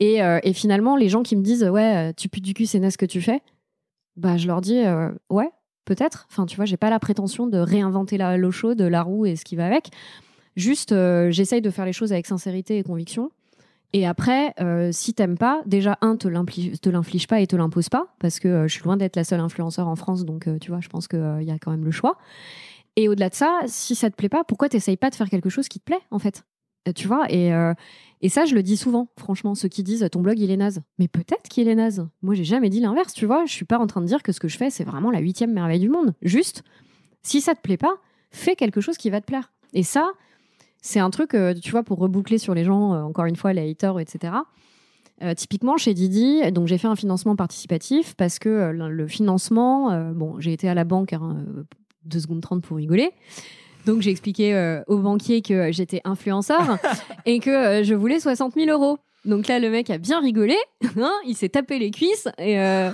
Et, 0.00 0.22
euh, 0.22 0.40
finalement 0.54 0.96
les 0.96 1.08
gens 1.08 1.22
qui 1.22 1.36
me 1.36 1.42
disent 1.42 1.64
ouais 1.64 2.10
euh, 2.10 2.12
tu 2.16 2.28
putes 2.28 2.44
du 2.44 2.54
cul 2.54 2.66
c'est 2.66 2.90
ce 2.90 2.98
que 2.98 3.06
tu 3.06 3.20
fais 3.20 3.40
bah 4.16 4.36
je 4.36 4.48
leur 4.48 4.60
dis 4.60 4.82
ouais 5.30 5.50
peut-être. 5.84 6.26
Enfin 6.30 6.46
tu 6.46 6.56
vois 6.56 6.64
j'ai 6.64 6.76
pas 6.76 6.90
la 6.90 6.98
prétention 6.98 7.46
de 7.46 7.58
réinventer 7.58 8.18
la 8.18 8.36
l'eau 8.36 8.50
chaude 8.50 8.82
la 8.82 9.02
roue 9.02 9.26
et 9.26 9.36
ce 9.36 9.44
qui 9.44 9.54
va 9.54 9.66
avec. 9.66 9.90
Juste 10.56 10.92
j'essaye 11.30 11.62
de 11.62 11.70
faire 11.70 11.86
les 11.86 11.92
choses 11.92 12.12
avec 12.12 12.26
sincérité 12.26 12.78
et 12.78 12.82
conviction 12.82 13.30
et 13.92 14.06
après, 14.06 14.54
euh, 14.60 14.90
si 14.92 15.14
t'aimes 15.14 15.38
pas, 15.38 15.62
déjà, 15.66 15.98
un, 16.00 16.16
te 16.16 16.28
l'inflige 16.28 17.26
pas 17.26 17.40
et 17.40 17.46
te 17.46 17.56
l'impose 17.56 17.88
pas, 17.88 18.14
parce 18.18 18.38
que 18.38 18.48
euh, 18.48 18.68
je 18.68 18.74
suis 18.74 18.84
loin 18.84 18.96
d'être 18.96 19.16
la 19.16 19.24
seule 19.24 19.40
influenceur 19.40 19.88
en 19.88 19.96
France, 19.96 20.24
donc 20.24 20.46
euh, 20.46 20.58
tu 20.58 20.70
vois, 20.70 20.80
je 20.80 20.88
pense 20.88 21.08
qu'il 21.08 21.42
y 21.42 21.50
a 21.50 21.58
quand 21.58 21.70
même 21.70 21.84
le 21.84 21.90
choix. 21.90 22.16
Et 22.96 23.08
au-delà 23.08 23.28
de 23.28 23.34
ça, 23.34 23.60
si 23.66 23.94
ça 23.94 24.10
te 24.10 24.16
plaît 24.16 24.28
pas, 24.28 24.44
pourquoi 24.44 24.68
t'essayes 24.68 24.96
pas 24.96 25.10
de 25.10 25.14
faire 25.14 25.28
quelque 25.28 25.48
chose 25.48 25.68
qui 25.68 25.78
te 25.80 25.84
plaît, 25.84 26.00
en 26.10 26.18
fait? 26.18 26.44
Euh, 26.88 26.92
Tu 26.92 27.06
vois 27.08 27.30
et, 27.30 27.52
euh, 27.52 27.74
et 28.20 28.28
ça, 28.28 28.44
je 28.44 28.54
le 28.54 28.62
dis 28.62 28.76
souvent, 28.76 29.08
franchement, 29.18 29.54
ceux 29.54 29.68
qui 29.68 29.82
disent 29.82 30.06
ton 30.12 30.20
blog, 30.20 30.38
il 30.38 30.50
est 30.50 30.56
naze. 30.56 30.82
Mais 30.98 31.08
peut-être 31.08 31.48
qu'il 31.48 31.68
est 31.68 31.74
naze. 31.74 32.06
Moi, 32.22 32.34
j'ai 32.34 32.44
jamais 32.44 32.68
dit 32.68 32.80
l'inverse, 32.80 33.14
tu 33.14 33.26
vois. 33.26 33.44
Je 33.46 33.52
suis 33.52 33.64
pas 33.64 33.78
en 33.78 33.86
train 33.86 34.00
de 34.00 34.06
dire 34.06 34.22
que 34.22 34.32
ce 34.32 34.40
que 34.40 34.48
je 34.48 34.56
fais, 34.56 34.70
c'est 34.70 34.84
vraiment 34.84 35.10
la 35.10 35.20
huitième 35.20 35.52
merveille 35.52 35.80
du 35.80 35.88
monde. 35.88 36.14
Juste, 36.22 36.62
si 37.22 37.40
ça 37.40 37.54
te 37.54 37.60
plaît 37.60 37.76
pas, 37.78 37.94
fais 38.30 38.56
quelque 38.56 38.80
chose 38.80 38.96
qui 38.98 39.10
va 39.10 39.20
te 39.20 39.26
plaire. 39.26 39.52
Et 39.72 39.82
ça, 39.82 40.10
c'est 40.82 41.00
un 41.00 41.10
truc, 41.10 41.34
euh, 41.34 41.54
tu 41.54 41.70
vois, 41.70 41.82
pour 41.82 41.98
reboucler 41.98 42.38
sur 42.38 42.54
les 42.54 42.64
gens, 42.64 42.94
euh, 42.94 43.02
encore 43.02 43.26
une 43.26 43.36
fois, 43.36 43.52
les 43.52 43.70
haters, 43.70 43.98
etc. 44.00 44.32
Euh, 45.22 45.34
typiquement, 45.34 45.76
chez 45.76 45.92
Didi, 45.92 46.40
donc 46.52 46.66
j'ai 46.66 46.78
fait 46.78 46.88
un 46.88 46.96
financement 46.96 47.36
participatif 47.36 48.14
parce 48.14 48.38
que 48.38 48.48
euh, 48.48 48.72
le 48.72 49.06
financement, 49.06 49.90
euh, 49.90 50.12
bon, 50.12 50.40
j'ai 50.40 50.52
été 50.52 50.68
à 50.68 50.74
la 50.74 50.84
banque, 50.84 51.12
hein, 51.12 51.44
euh, 51.58 51.62
2 52.04 52.20
secondes 52.20 52.40
30 52.40 52.62
pour 52.62 52.78
rigoler. 52.78 53.10
Donc 53.84 54.00
j'ai 54.02 54.10
expliqué 54.10 54.82
au 54.88 54.98
banquier 54.98 55.40
que 55.40 55.72
j'étais 55.72 56.02
influenceur 56.04 56.78
et 57.24 57.40
que 57.40 57.82
je 57.82 57.94
voulais 57.94 58.20
60 58.20 58.54
000 58.54 58.70
euros. 58.70 58.98
Donc 59.26 59.48
là, 59.48 59.58
le 59.58 59.68
mec 59.68 59.90
a 59.90 59.98
bien 59.98 60.20
rigolé, 60.20 60.56
hein, 60.98 61.12
il 61.26 61.36
s'est 61.36 61.50
tapé 61.50 61.78
les 61.78 61.90
cuisses 61.90 62.28
et 62.38 62.58
euh, 62.58 62.90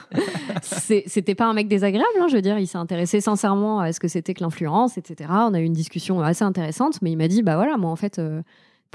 c'était 0.62 1.34
pas 1.34 1.46
un 1.46 1.54
mec 1.54 1.68
désagréable, 1.68 2.08
hein, 2.20 2.26
je 2.28 2.34
veux 2.34 2.42
dire, 2.42 2.58
il 2.58 2.66
s'est 2.66 2.78
intéressé 2.78 3.20
sincèrement 3.20 3.80
à 3.80 3.92
ce 3.92 4.00
que 4.00 4.08
c'était 4.08 4.34
que 4.34 4.42
l'influence, 4.42 4.98
etc. 4.98 5.30
On 5.32 5.54
a 5.54 5.60
eu 5.60 5.64
une 5.64 5.72
discussion 5.72 6.20
assez 6.20 6.44
intéressante, 6.44 7.00
mais 7.00 7.12
il 7.12 7.16
m'a 7.16 7.28
dit, 7.28 7.42
bah 7.42 7.54
voilà, 7.54 7.76
moi 7.76 7.90
en 7.90 7.96
fait, 7.96 8.18
euh, 8.18 8.42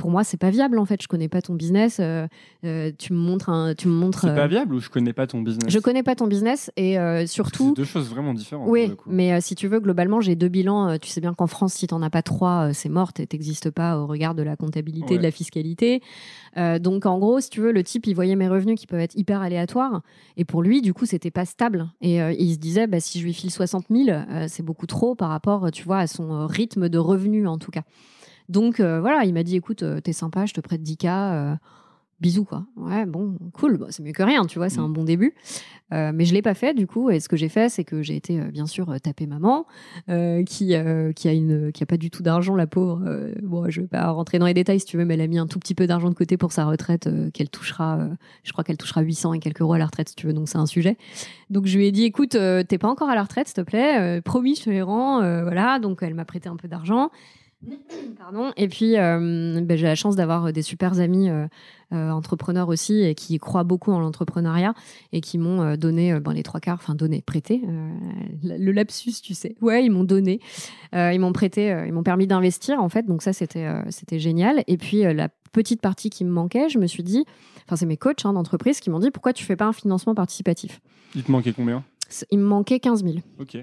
pour 0.02 0.10
moi, 0.10 0.24
c'est 0.24 0.38
pas 0.38 0.50
viable 0.50 0.80
en 0.80 0.86
fait. 0.86 1.00
Je 1.00 1.08
connais 1.08 1.28
pas 1.28 1.44
ton 1.44 1.54
business. 1.54 1.98
euh, 2.00 2.28
euh, 2.66 2.92
tu 2.98 3.14
me 3.14 3.20
montres 3.20 3.50
un, 3.50 3.76
tu 3.76 3.88
me 3.88 3.94
montres. 3.94 4.22
C'est 4.22 4.34
pas 4.34 4.46
euh, 4.46 4.48
viable 4.48 4.74
ou 4.74 4.80
je 4.80 4.90
connais 4.90 5.14
pas 5.14 5.28
ton 5.28 5.42
business? 5.42 5.72
je 5.72 5.78
connais 5.78 6.02
pas 6.02 6.16
ton 6.16 6.26
business 6.26 6.72
et 6.76 6.98
surtout. 7.28 7.70
C'est 7.76 7.82
deux 7.82 7.86
choses 7.86 8.10
vraiment 8.10 8.34
différentes. 8.34 8.68
Oui, 8.68 8.94
mais 9.06 9.40
si 9.42 9.54
tu 9.54 9.68
veux, 9.68 9.80
globalement, 9.80 10.20
j'ai 10.20 10.36
deux 10.36 10.48
bilans. 10.48 10.98
Tu 10.98 11.08
sais 11.08 11.22
bien 11.22 11.36
qu'en 11.36 11.46
France, 11.46 11.74
si 11.74 11.86
t'en 11.86 12.02
as 12.02 12.10
pas 12.10 12.24
trois, 12.24 12.74
c'est 12.74 12.90
mort. 12.90 13.12
et 13.20 13.28
T'existes 13.28 13.70
pas 13.70 14.00
au 14.00 14.08
regard 14.08 14.34
de 14.34 14.42
la 14.42 14.56
comptabilité, 14.56 15.14
Ouais. 15.14 15.18
de 15.20 15.24
la 15.24 15.30
fiscalité. 15.30 16.02
Donc, 16.58 17.06
en 17.06 17.20
gros, 17.20 17.40
si 17.40 17.52
tu 17.52 17.62
veux, 17.62 17.72
le 17.72 17.84
type, 17.84 18.08
il 18.08 18.16
voyait 18.16 18.36
mes 18.36 18.50
revenus 18.50 18.80
qui 18.80 18.88
peuvent 18.88 19.00
être 19.00 19.16
hyper 19.16 19.42
aléatoires. 19.42 20.02
Et 20.36 20.46
pour 20.46 20.64
lui, 20.64 20.82
du 20.82 20.96
coup, 20.96 21.06
c'était 21.06 21.30
pas 21.32 21.46
stable. 21.46 21.92
Et 22.02 22.18
il 22.18 22.54
se 22.54 22.58
disait, 22.58 22.88
bah, 22.88 23.00
si 23.00 23.20
je 23.20 23.26
lui 23.26 23.34
file 23.36 23.52
60 23.52 23.86
000, 23.92 24.10
euh, 24.10 24.46
c'est 24.48 24.64
beaucoup 24.64 24.88
trop 24.88 25.14
par 25.14 25.30
rapport, 25.30 25.70
tu 25.72 25.84
vois, 25.84 26.00
à 26.00 26.08
son 26.08 26.48
rythme 26.48 26.90
de 26.90 26.98
revenus, 26.98 27.48
en 27.48 27.60
tout 27.60 27.70
cas. 27.72 27.84
Donc, 28.52 28.80
euh, 28.80 29.00
voilà, 29.00 29.24
il 29.26 29.34
m'a 29.34 29.44
dit, 29.44 29.56
écoute, 29.56 29.82
euh, 29.84 30.00
t'es 30.02 30.14
sympa, 30.14 30.46
je 30.46 30.54
te 30.54 30.62
prête 30.62 30.82
10K. 30.84 31.06
euh, 31.08 31.56
bisous, 32.20 32.44
quoi. 32.46 32.66
Ouais, 32.76 33.08
bon, 33.08 33.36
cool. 33.54 33.84
C'est 33.90 34.04
mieux 34.04 34.12
que 34.12 34.22
rien, 34.22 34.46
tu 34.46 34.60
vois, 34.60 34.70
c'est 34.70 34.80
Mm. 34.80 34.84
un 34.84 34.90
bon 34.90 35.04
début. 35.04 35.34
Euh, 35.92 36.12
mais 36.14 36.24
je 36.26 36.34
l'ai 36.36 36.44
pas 36.44 36.54
fait 36.54 36.74
du 36.76 36.86
coup. 36.86 37.10
Et 37.10 37.20
ce 37.20 37.28
que 37.28 37.36
j'ai 37.36 37.50
fait, 37.50 37.68
c'est 37.68 37.84
que 37.84 38.02
j'ai 38.04 38.16
été 38.16 38.40
euh, 38.40 38.52
bien 38.52 38.68
sûr 38.68 38.94
taper 39.02 39.26
maman, 39.26 39.66
euh, 40.08 40.44
qui 40.44 40.68
qui 41.16 41.28
a 41.28 41.34
une 41.34 41.72
qui 41.74 41.82
a 41.84 41.86
pas 41.88 41.98
du 41.98 42.12
tout 42.12 42.22
d'argent, 42.22 42.56
la 42.56 42.68
pauvre. 42.68 43.02
Bon, 43.42 43.68
je 43.70 43.82
vais 43.82 43.88
pas 43.88 44.12
rentrer 44.12 44.38
dans 44.38 44.46
les 44.46 44.54
détails 44.54 44.80
si 44.80 44.86
tu 44.86 44.98
veux, 44.98 45.04
mais 45.06 45.16
elle 45.16 45.22
a 45.22 45.28
mis 45.28 45.40
un 45.40 45.48
tout 45.48 45.58
petit 45.60 45.74
peu 45.74 45.88
d'argent 45.88 46.10
de 46.10 46.14
côté 46.14 46.38
pour 46.38 46.52
sa 46.52 46.66
retraite, 46.66 47.10
qu'elle 47.34 47.50
touchera. 47.50 48.08
je 48.44 48.52
crois 48.52 48.64
qu'elle 48.64 48.78
touchera 48.78 49.02
800 49.02 49.34
et 49.34 49.40
quelques 49.40 49.62
euros 49.62 49.74
à 49.74 49.80
la 49.80 49.86
retraite 49.88 50.10
si 50.10 50.16
tu 50.16 50.28
veux. 50.28 50.34
Donc 50.34 50.48
c'est 50.48 50.60
un 50.60 50.68
sujet. 50.68 50.98
Donc 51.50 51.66
je 51.66 51.76
lui 51.78 51.88
ai 51.88 51.92
dit, 51.92 52.04
écoute, 52.04 52.38
t'es 52.68 52.78
pas 52.78 52.88
encore 52.88 53.10
à 53.10 53.16
la 53.16 53.24
retraite, 53.24 53.48
s'il 53.48 53.56
te 53.56 53.62
plaît. 53.62 54.22
promis, 54.22 54.56
je 54.56 54.66
te 54.66 54.70
les 54.70 54.84
rends. 54.84 55.18
voilà. 55.42 55.80
Donc 55.80 56.04
elle 56.04 56.14
m'a 56.14 56.26
prêté 56.26 56.48
un 56.50 56.56
peu 56.56 56.68
d'argent. 56.68 57.10
Pardon. 58.18 58.52
Et 58.58 58.68
puis, 58.68 58.98
euh, 58.98 59.62
ben, 59.62 59.78
j'ai 59.78 59.88
la 59.88 59.96
chance 59.96 60.16
d'avoir 60.16 60.46
euh, 60.46 60.52
des 60.52 60.62
super 60.62 61.00
amis 61.00 61.30
euh, 61.30 61.48
euh, 61.94 62.10
entrepreneurs 62.10 62.70
aussi 62.70 63.02
et 63.02 63.16
qui 63.16 63.38
croient 63.38 63.64
beaucoup 63.64 63.92
en 63.92 64.00
l'entrepreneuriat 64.00 64.74
et 65.12 65.22
qui 65.22 65.38
m'ont 65.38 65.76
donné 65.76 66.20
ben, 66.20 66.34
les 66.34 66.44
trois 66.44 66.60
quarts, 66.60 66.80
enfin 66.82 66.96
donné, 66.96 67.22
prêté. 67.22 67.62
le 68.44 68.72
lapsus, 68.72 69.22
tu 69.22 69.34
sais. 69.34 69.56
Ouais, 69.62 69.86
ils 69.86 69.90
m'ont 69.90 70.04
donné. 70.04 70.40
Ils 70.94 71.20
m'ont 71.20 71.34
prêté, 71.34 71.84
ils 71.86 71.94
m'ont 71.94 72.04
permis 72.04 72.28
d'investir 72.28 72.82
en 72.82 72.90
fait. 72.90 73.06
Donc 73.06 73.22
ça, 73.22 73.34
c'était 73.34 73.68
c'était 73.90 74.20
génial. 74.20 74.64
Et 74.68 74.78
puis 74.78 75.02
la 75.02 75.30
petite 75.52 75.82
partie 75.82 76.10
qui 76.10 76.24
me 76.24 76.32
manquait, 76.32 76.70
je 76.70 76.80
me 76.80 76.88
suis 76.88 77.04
dit, 77.04 77.26
enfin 77.66 77.76
c'est 77.76 77.86
mes 77.86 77.98
coachs 77.98 78.26
hein, 78.26 78.34
d'entreprise 78.34 78.80
qui 78.80 78.90
m'ont 78.90 79.00
dit 79.00 79.12
pourquoi 79.12 79.34
tu 79.34 79.44
fais 79.44 79.58
pas 79.58 79.66
un 79.66 79.74
financement 79.74 80.16
participatif? 80.16 80.80
Il 81.14 81.24
te 81.24 81.32
manquait 81.32 81.52
combien? 81.52 81.84
Il 82.30 82.40
me 82.40 82.46
manquait 82.46 82.80
15 82.80 83.04
000. 83.04 83.18
Ok. 83.40 83.58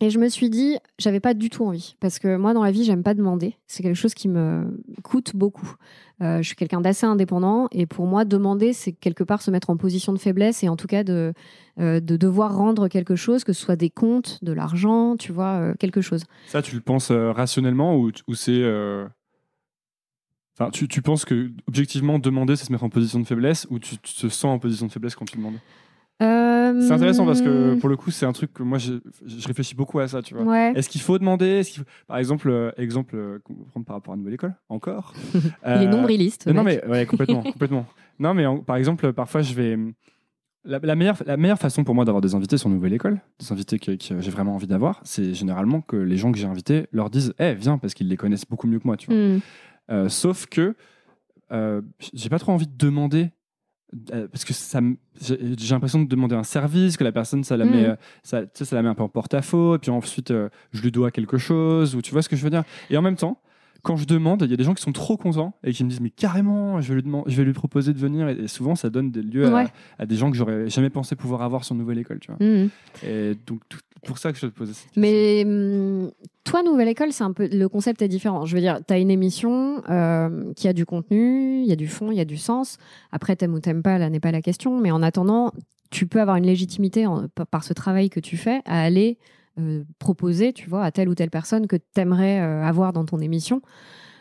Et 0.00 0.10
je 0.10 0.18
me 0.18 0.28
suis 0.28 0.50
dit, 0.50 0.78
j'avais 0.98 1.20
pas 1.20 1.32
du 1.32 1.48
tout 1.48 1.64
envie. 1.64 1.96
Parce 2.00 2.18
que 2.18 2.36
moi, 2.36 2.54
dans 2.54 2.64
la 2.64 2.72
vie, 2.72 2.82
j'aime 2.82 3.04
pas 3.04 3.14
demander. 3.14 3.56
C'est 3.68 3.84
quelque 3.84 3.96
chose 3.96 4.14
qui 4.14 4.28
me 4.28 4.82
coûte 5.02 5.36
beaucoup. 5.36 5.76
Euh, 6.20 6.38
je 6.38 6.42
suis 6.42 6.56
quelqu'un 6.56 6.80
d'assez 6.80 7.06
indépendant. 7.06 7.68
Et 7.70 7.86
pour 7.86 8.06
moi, 8.06 8.24
demander, 8.24 8.72
c'est 8.72 8.92
quelque 8.92 9.22
part 9.22 9.42
se 9.42 9.50
mettre 9.50 9.70
en 9.70 9.76
position 9.76 10.12
de 10.12 10.18
faiblesse 10.18 10.64
et 10.64 10.68
en 10.68 10.76
tout 10.76 10.88
cas 10.88 11.04
de, 11.04 11.32
euh, 11.78 12.00
de 12.00 12.16
devoir 12.16 12.56
rendre 12.56 12.88
quelque 12.88 13.14
chose, 13.14 13.44
que 13.44 13.52
ce 13.52 13.62
soit 13.62 13.76
des 13.76 13.90
comptes, 13.90 14.42
de 14.42 14.52
l'argent, 14.52 15.16
tu 15.16 15.30
vois, 15.30 15.60
euh, 15.60 15.74
quelque 15.78 16.00
chose. 16.00 16.24
Ça, 16.46 16.62
tu 16.62 16.74
le 16.74 16.80
penses 16.80 17.12
rationnellement 17.12 17.96
ou, 17.96 18.34
c'est. 18.34 18.62
Enfin, 20.58 20.70
tu, 20.70 20.86
tu 20.88 21.00
penses 21.00 21.24
que 21.24 21.50
objectivement 21.66 22.18
demander 22.18 22.56
c'est 22.56 22.66
se 22.66 22.72
mettre 22.72 22.84
en 22.84 22.90
position 22.90 23.20
de 23.20 23.24
faiblesse 23.24 23.66
ou 23.70 23.78
tu 23.78 23.96
te 23.98 24.28
sens 24.28 24.44
en 24.44 24.58
position 24.58 24.86
de 24.86 24.92
faiblesse 24.92 25.14
quand 25.14 25.24
tu 25.24 25.38
demandes? 25.38 25.58
Euh, 26.22 26.80
C'est 26.80 26.92
intéressant 26.92 27.26
parce 27.26 27.42
que 27.42 27.74
pour 27.74 27.88
le 27.88 27.96
coup 27.96 28.10
c'est 28.10 28.26
un 28.26 28.32
truc 28.32 28.52
que 28.52 28.62
moi 28.62 28.78
je, 28.78 28.94
je 29.26 29.46
réfléchis 29.46 29.74
beaucoup 29.74 29.98
à 29.98 30.08
ça, 30.08 30.22
tu 30.22 30.34
vois. 30.34 30.44
Ouais. 30.44 30.72
Est-ce 30.76 30.88
qu'il 30.88 31.00
faut 31.00 31.18
demander 31.18 31.62
faut- 31.64 31.82
Par 32.06 32.18
exemple, 32.18 32.48
euh, 32.50 32.70
exemple 32.76 33.16
euh, 33.16 33.38
prendre 33.70 33.84
par 33.86 33.96
rapport 33.96 34.14
à 34.14 34.16
Nouvelle 34.16 34.34
École, 34.34 34.54
encore. 34.68 35.12
Il 35.34 35.40
est 35.70 35.86
Euh, 35.86 35.86
nombriliste. 35.88 36.46
non, 36.46 36.62
mec. 36.62 36.82
mais 36.84 36.90
ouais, 36.90 37.06
complètement, 37.06 37.42
complètement. 37.42 37.86
Non, 38.18 38.34
mais 38.34 38.46
en- 38.46 38.58
par 38.58 38.76
exemple, 38.76 39.12
parfois, 39.12 39.42
je 39.42 39.54
vais. 39.54 39.76
La, 40.64 40.78
la 40.80 40.94
meilleure, 40.94 41.16
la 41.26 41.36
meilleure 41.36 41.58
façon 41.58 41.82
pour 41.82 41.94
moi 41.94 42.04
d'avoir 42.04 42.20
des 42.20 42.36
invités 42.36 42.56
sur 42.56 42.68
Nouvelle 42.68 42.92
École, 42.92 43.20
des 43.40 43.50
invités 43.50 43.80
que, 43.80 43.92
que 43.92 44.20
j'ai 44.20 44.30
vraiment 44.30 44.54
envie 44.54 44.68
d'avoir, 44.68 45.00
c'est 45.02 45.34
généralement 45.34 45.80
que 45.80 45.96
les 45.96 46.16
gens 46.16 46.30
que 46.30 46.38
j'ai 46.38 46.46
invités 46.46 46.86
leur 46.92 47.10
disent 47.10 47.34
Eh, 47.40 47.54
viens, 47.54 47.78
parce 47.78 47.94
qu'ils 47.94 48.06
les 48.08 48.16
connaissent 48.16 48.46
beaucoup 48.48 48.68
mieux 48.68 48.78
que 48.78 48.86
moi, 48.86 48.96
tu 48.96 49.06
vois. 49.10 49.16
Hmm. 49.16 49.40
Euh, 49.90 50.08
sauf 50.08 50.46
que 50.46 50.76
euh, 51.50 51.82
j'ai 52.14 52.28
pas 52.28 52.38
trop 52.38 52.52
envie 52.52 52.68
de 52.68 52.76
demander. 52.76 53.30
Euh, 54.12 54.28
Parce 54.28 54.44
que 54.44 54.52
ça, 54.52 54.80
j'ai 55.20 55.74
l'impression 55.74 56.00
de 56.02 56.08
demander 56.08 56.34
un 56.34 56.42
service, 56.44 56.96
que 56.96 57.04
la 57.04 57.12
personne, 57.12 57.44
ça 57.44 57.56
la, 57.56 57.64
met, 57.64 57.86
euh, 57.86 57.96
ça, 58.22 58.42
tu 58.42 58.48
sais, 58.54 58.64
ça 58.64 58.76
la 58.76 58.82
met 58.82 58.88
un 58.88 58.94
peu 58.94 59.02
en 59.02 59.08
porte-à-faux, 59.08 59.76
et 59.76 59.78
puis 59.78 59.90
ensuite, 59.90 60.30
euh, 60.30 60.48
je 60.72 60.82
lui 60.82 60.90
dois 60.90 61.10
quelque 61.10 61.38
chose, 61.38 61.94
ou 61.94 62.02
tu 62.02 62.12
vois 62.12 62.22
ce 62.22 62.28
que 62.28 62.36
je 62.36 62.42
veux 62.42 62.50
dire. 62.50 62.64
Et 62.90 62.96
en 62.96 63.02
même 63.02 63.16
temps, 63.16 63.40
quand 63.82 63.96
je 63.96 64.06
demande, 64.06 64.42
il 64.42 64.50
y 64.50 64.54
a 64.54 64.56
des 64.56 64.62
gens 64.64 64.74
qui 64.74 64.82
sont 64.82 64.92
trop 64.92 65.16
contents 65.16 65.54
et 65.64 65.72
qui 65.72 65.82
me 65.82 65.88
disent 65.90 66.00
mais 66.00 66.10
carrément, 66.10 66.80
je 66.80 66.88
vais 66.90 66.94
lui, 66.94 67.02
demander, 67.02 67.30
je 67.30 67.36
vais 67.36 67.44
lui 67.44 67.52
proposer 67.52 67.92
de 67.92 67.98
venir. 67.98 68.28
Et, 68.28 68.46
souvent, 68.46 68.76
ça 68.76 68.90
donne 68.90 69.10
des 69.10 69.22
lieux 69.22 69.46
à- 69.46 69.52
Ouais. 69.52 69.66
à, 69.98 70.06
des 70.06 70.14
gens 70.14 70.30
que 70.30 70.36
j'aurais 70.36 70.68
jamais 70.70 70.88
pensé 70.90 71.16
pouvoir 71.16 71.42
avoir 71.42 71.64
sur 71.64 71.74
Nouvelle 71.74 71.98
École, 71.98 72.20
tu 72.20 72.30
vois. 72.30 72.46
Hmm. 72.46 72.68
Et 73.04 73.34
donc, 73.46 73.60
tout- 73.68 73.80
pour 74.06 74.18
ça 74.18 74.32
que 74.32 74.38
je 74.38 74.46
te 74.46 74.52
posais 74.52 74.72
cette 74.72 74.84
question. 74.86 75.00
Mais 75.00 75.44
hum, 75.44 76.10
toi, 76.44 76.62
Nouvelle 76.62 76.88
École, 76.88 77.12
c'est 77.12 77.24
un 77.24 77.32
peu 77.32 77.48
le 77.50 77.68
concept 77.68 78.02
est 78.02 78.08
différent. 78.08 78.44
Je 78.46 78.54
veux 78.54 78.60
dire, 78.60 78.80
tu 78.86 78.92
as 78.92 78.98
une 78.98 79.10
émission 79.10 79.82
euh, 79.88 80.52
qui 80.54 80.66
a 80.68 80.72
du 80.72 80.84
contenu, 80.84 81.62
il 81.62 81.66
y 81.66 81.72
a 81.72 81.76
du 81.76 81.88
fond, 81.88 82.10
il 82.10 82.16
y 82.16 82.20
a 82.20 82.24
du 82.24 82.36
sens. 82.36 82.78
Après, 83.12 83.36
t'aimes 83.36 83.54
ou 83.54 83.60
t'aimes 83.60 83.82
pas, 83.82 83.98
là 83.98 84.10
n'est 84.10 84.20
pas 84.20 84.32
la 84.32 84.42
question. 84.42 84.78
Mais 84.80 84.90
en 84.90 85.02
attendant, 85.02 85.52
tu 85.90 86.06
peux 86.06 86.20
avoir 86.20 86.36
une 86.36 86.46
légitimité 86.46 87.06
par 87.50 87.62
ce 87.62 87.72
travail 87.72 88.10
que 88.10 88.18
tu 88.18 88.36
fais 88.36 88.60
à 88.64 88.82
aller 88.82 89.18
euh, 89.60 89.84
proposer, 89.98 90.52
tu 90.52 90.68
vois, 90.68 90.82
à 90.82 90.90
telle 90.90 91.08
ou 91.08 91.14
telle 91.14 91.30
personne 91.30 91.66
que 91.66 91.76
t'aimerais 91.76 92.40
euh, 92.40 92.64
avoir 92.64 92.92
dans 92.92 93.04
ton 93.04 93.20
émission. 93.20 93.60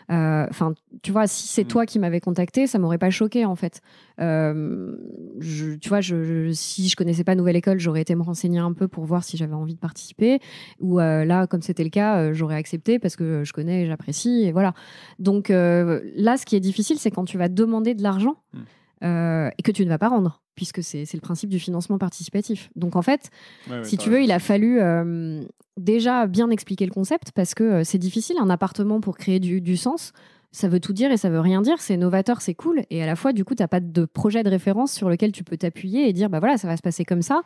Euh, 0.09 0.45
Enfin, 0.49 0.73
tu 1.03 1.11
vois, 1.11 1.27
si 1.27 1.47
c'est 1.47 1.63
Mm. 1.63 1.67
toi 1.67 1.85
qui 1.85 1.99
m'avais 1.99 2.19
contacté, 2.19 2.67
ça 2.67 2.79
m'aurait 2.79 2.97
pas 2.97 3.09
choqué 3.09 3.45
en 3.45 3.55
fait. 3.55 3.81
Euh, 4.19 4.95
je- 5.39 5.75
tu 5.75 5.89
vois, 5.89 6.01
je, 6.01 6.23
je- 6.23 6.51
si 6.51 6.87
je 6.89 6.95
connaissais 6.95 7.23
pas 7.23 7.35
Nouvelle 7.35 7.55
École, 7.55 7.79
j'aurais 7.79 8.01
été 8.01 8.15
me 8.15 8.23
renseigner 8.23 8.59
un 8.59 8.73
peu 8.73 8.87
pour 8.87 9.05
voir 9.05 9.23
si 9.23 9.37
j'avais 9.37 9.53
envie 9.53 9.73
de 9.75 9.79
participer. 9.79 10.39
Ou 10.79 10.99
euh, 10.99 11.25
là, 11.25 11.47
comme 11.47 11.61
c'était 11.61 11.83
le 11.83 11.89
cas, 11.89 12.33
j'aurais 12.33 12.55
accepté 12.55 12.99
parce 12.99 13.15
que 13.15 13.43
je 13.43 13.53
connais, 13.53 13.83
et 13.83 13.87
j'apprécie, 13.87 14.43
et 14.45 14.51
voilà. 14.51 14.73
Donc 15.19 15.49
là, 15.49 16.37
ce 16.37 16.45
qui 16.45 16.55
est 16.55 16.59
difficile, 16.61 16.97
c'est 16.99 17.11
quand 17.11 17.25
tu 17.25 17.37
vas 17.37 17.49
demander 17.49 17.93
de 17.93 18.03
l'argent 18.03 18.35
Mm. 18.53 18.59
Euh, 19.03 19.49
et 19.57 19.61
que 19.63 19.71
tu 19.71 19.83
ne 19.83 19.89
vas 19.89 19.97
pas 19.97 20.09
rendre, 20.09 20.41
puisque 20.55 20.83
c'est 20.83 21.11
le 21.13 21.19
principe 21.21 21.49
du 21.49 21.59
financement 21.59 21.97
participatif. 21.97 22.69
Donc 22.75 22.95
en 22.95 23.01
fait, 23.01 23.29
Ouais, 23.69 23.83
si 23.83 23.97
tu 23.97 24.09
veux, 24.09 24.21
il 24.23 24.31
a 24.31 24.39
fallu 24.39 24.79
euh, 24.79 25.43
déjà 25.77 26.27
bien 26.27 26.49
expliquer 26.49 26.85
le 26.85 26.91
concept 26.91 27.31
parce 27.33 27.53
que 27.55 27.63
euh, 27.63 27.83
c'est 27.83 27.97
difficile. 27.97 28.37
Un 28.39 28.49
appartement 28.49 29.01
pour 29.01 29.17
créer 29.17 29.39
du, 29.39 29.61
du 29.61 29.77
sens, 29.77 30.13
ça 30.51 30.67
veut 30.67 30.79
tout 30.79 30.93
dire 30.93 31.11
et 31.11 31.17
ça 31.17 31.29
veut 31.29 31.39
rien 31.39 31.61
dire. 31.61 31.79
C'est 31.81 31.97
novateur, 31.97 32.41
c'est 32.41 32.53
cool. 32.53 32.83
Et 32.89 33.01
à 33.01 33.05
la 33.05 33.15
fois, 33.15 33.33
du 33.33 33.45
coup, 33.45 33.55
tu 33.55 33.63
n'as 33.63 33.67
pas 33.67 33.79
de 33.79 34.05
projet 34.05 34.43
de 34.43 34.49
référence 34.49 34.91
sur 34.91 35.09
lequel 35.09 35.31
tu 35.31 35.43
peux 35.43 35.57
t'appuyer 35.57 36.07
et 36.09 36.13
dire, 36.13 36.29
bah 36.29 36.39
voilà, 36.39 36.57
ça 36.57 36.67
va 36.67 36.75
se 36.75 36.81
passer 36.81 37.05
comme 37.05 37.21
ça. 37.21 37.41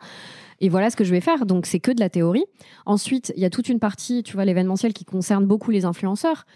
Et 0.60 0.68
voilà 0.68 0.90
ce 0.90 0.96
que 0.96 1.04
je 1.04 1.12
vais 1.12 1.20
faire. 1.20 1.46
Donc, 1.46 1.66
c'est 1.66 1.80
que 1.80 1.92
de 1.92 2.00
la 2.00 2.10
théorie. 2.10 2.44
Ensuite, 2.84 3.32
il 3.36 3.42
y 3.42 3.46
a 3.46 3.50
toute 3.50 3.68
une 3.68 3.78
partie, 3.78 4.22
tu 4.22 4.34
vois, 4.34 4.44
l'événementiel 4.44 4.92
qui 4.92 5.04
concerne 5.04 5.46
beaucoup 5.46 5.70
les 5.70 5.84
influenceurs. 5.84 6.46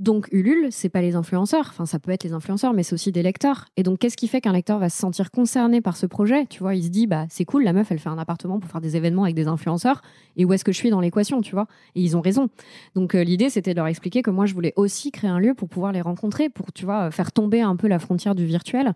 Donc 0.00 0.28
Ulule, 0.32 0.68
c'est 0.70 0.88
pas 0.88 1.02
les 1.02 1.14
influenceurs, 1.14 1.66
enfin 1.68 1.84
ça 1.84 1.98
peut 1.98 2.10
être 2.10 2.24
les 2.24 2.32
influenceurs, 2.32 2.72
mais 2.72 2.82
c'est 2.82 2.94
aussi 2.94 3.12
des 3.12 3.22
lecteurs. 3.22 3.66
Et 3.76 3.82
donc 3.82 3.98
qu'est-ce 3.98 4.16
qui 4.16 4.28
fait 4.28 4.40
qu'un 4.40 4.54
lecteur 4.54 4.78
va 4.78 4.88
se 4.88 4.96
sentir 4.96 5.30
concerné 5.30 5.82
par 5.82 5.94
ce 5.98 6.06
projet? 6.06 6.46
Tu 6.46 6.60
vois, 6.60 6.74
il 6.74 6.84
se 6.84 6.88
dit 6.88 7.06
bah 7.06 7.26
c'est 7.28 7.44
cool, 7.44 7.64
la 7.64 7.74
meuf 7.74 7.92
elle 7.92 7.98
fait 7.98 8.08
un 8.08 8.16
appartement 8.16 8.60
pour 8.60 8.70
faire 8.70 8.80
des 8.80 8.96
événements 8.96 9.24
avec 9.24 9.36
des 9.36 9.46
influenceurs. 9.46 10.00
Et 10.38 10.46
où 10.46 10.54
est-ce 10.54 10.64
que 10.64 10.72
je 10.72 10.78
suis 10.78 10.88
dans 10.88 11.00
l'équation, 11.00 11.42
tu 11.42 11.52
vois? 11.54 11.66
Et 11.96 12.00
ils 12.00 12.16
ont 12.16 12.22
raison. 12.22 12.48
Donc 12.94 13.14
euh, 13.14 13.22
l'idée 13.22 13.50
c'était 13.50 13.72
de 13.72 13.76
leur 13.76 13.88
expliquer 13.88 14.22
que 14.22 14.30
moi 14.30 14.46
je 14.46 14.54
voulais 14.54 14.72
aussi 14.76 15.10
créer 15.10 15.28
un 15.28 15.38
lieu 15.38 15.52
pour 15.52 15.68
pouvoir 15.68 15.92
les 15.92 16.00
rencontrer, 16.00 16.48
pour 16.48 16.72
tu 16.72 16.86
vois 16.86 17.10
faire 17.10 17.30
tomber 17.30 17.60
un 17.60 17.76
peu 17.76 17.86
la 17.86 17.98
frontière 17.98 18.34
du 18.34 18.46
virtuel. 18.46 18.94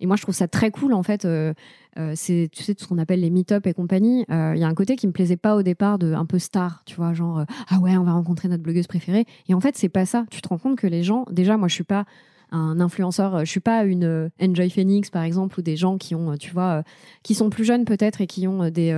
Et 0.00 0.06
moi, 0.06 0.16
je 0.16 0.22
trouve 0.22 0.34
ça 0.34 0.48
très 0.48 0.70
cool, 0.70 0.92
en 0.92 1.02
fait. 1.02 1.24
euh, 1.24 1.54
euh, 1.98 2.12
c'est, 2.14 2.48
tu 2.52 2.62
sais, 2.62 2.74
tout 2.74 2.84
ce 2.84 2.88
qu'on 2.88 2.98
appelle 2.98 3.20
les 3.20 3.30
meet-up 3.30 3.66
et 3.66 3.72
compagnie. 3.72 4.24
Euh, 4.30 4.52
Il 4.54 4.60
y 4.60 4.64
a 4.64 4.68
un 4.68 4.74
côté 4.74 4.96
qui 4.96 5.06
me 5.06 5.12
plaisait 5.12 5.36
pas 5.38 5.56
au 5.56 5.62
départ 5.62 5.98
de 5.98 6.12
un 6.12 6.26
peu 6.26 6.38
star, 6.38 6.82
tu 6.84 6.96
vois, 6.96 7.14
genre, 7.14 7.44
ah 7.68 7.78
ouais, 7.78 7.96
on 7.96 8.04
va 8.04 8.12
rencontrer 8.12 8.48
notre 8.48 8.62
blogueuse 8.62 8.86
préférée. 8.86 9.24
Et 9.48 9.54
en 9.54 9.60
fait, 9.60 9.76
c'est 9.76 9.88
pas 9.88 10.04
ça. 10.04 10.26
Tu 10.30 10.42
te 10.42 10.48
rends 10.48 10.58
compte 10.58 10.76
que 10.76 10.86
les 10.86 11.02
gens, 11.02 11.24
déjà, 11.30 11.56
moi, 11.56 11.68
je 11.68 11.74
suis 11.74 11.84
pas 11.84 12.04
un 12.52 12.80
influenceur, 12.80 13.34
euh, 13.34 13.40
je 13.44 13.50
suis 13.50 13.60
pas 13.60 13.84
une 13.84 14.04
euh, 14.04 14.28
Enjoy 14.40 14.70
Phoenix, 14.70 15.10
par 15.10 15.22
exemple, 15.24 15.58
ou 15.58 15.62
des 15.62 15.76
gens 15.76 15.98
qui 15.98 16.14
ont, 16.14 16.32
euh, 16.32 16.36
tu 16.36 16.52
vois, 16.52 16.82
qui 17.22 17.34
sont 17.34 17.50
plus 17.50 17.64
jeunes 17.64 17.84
peut-être 17.84 18.20
et 18.20 18.26
qui 18.26 18.46
ont 18.46 18.70
des, 18.70 18.90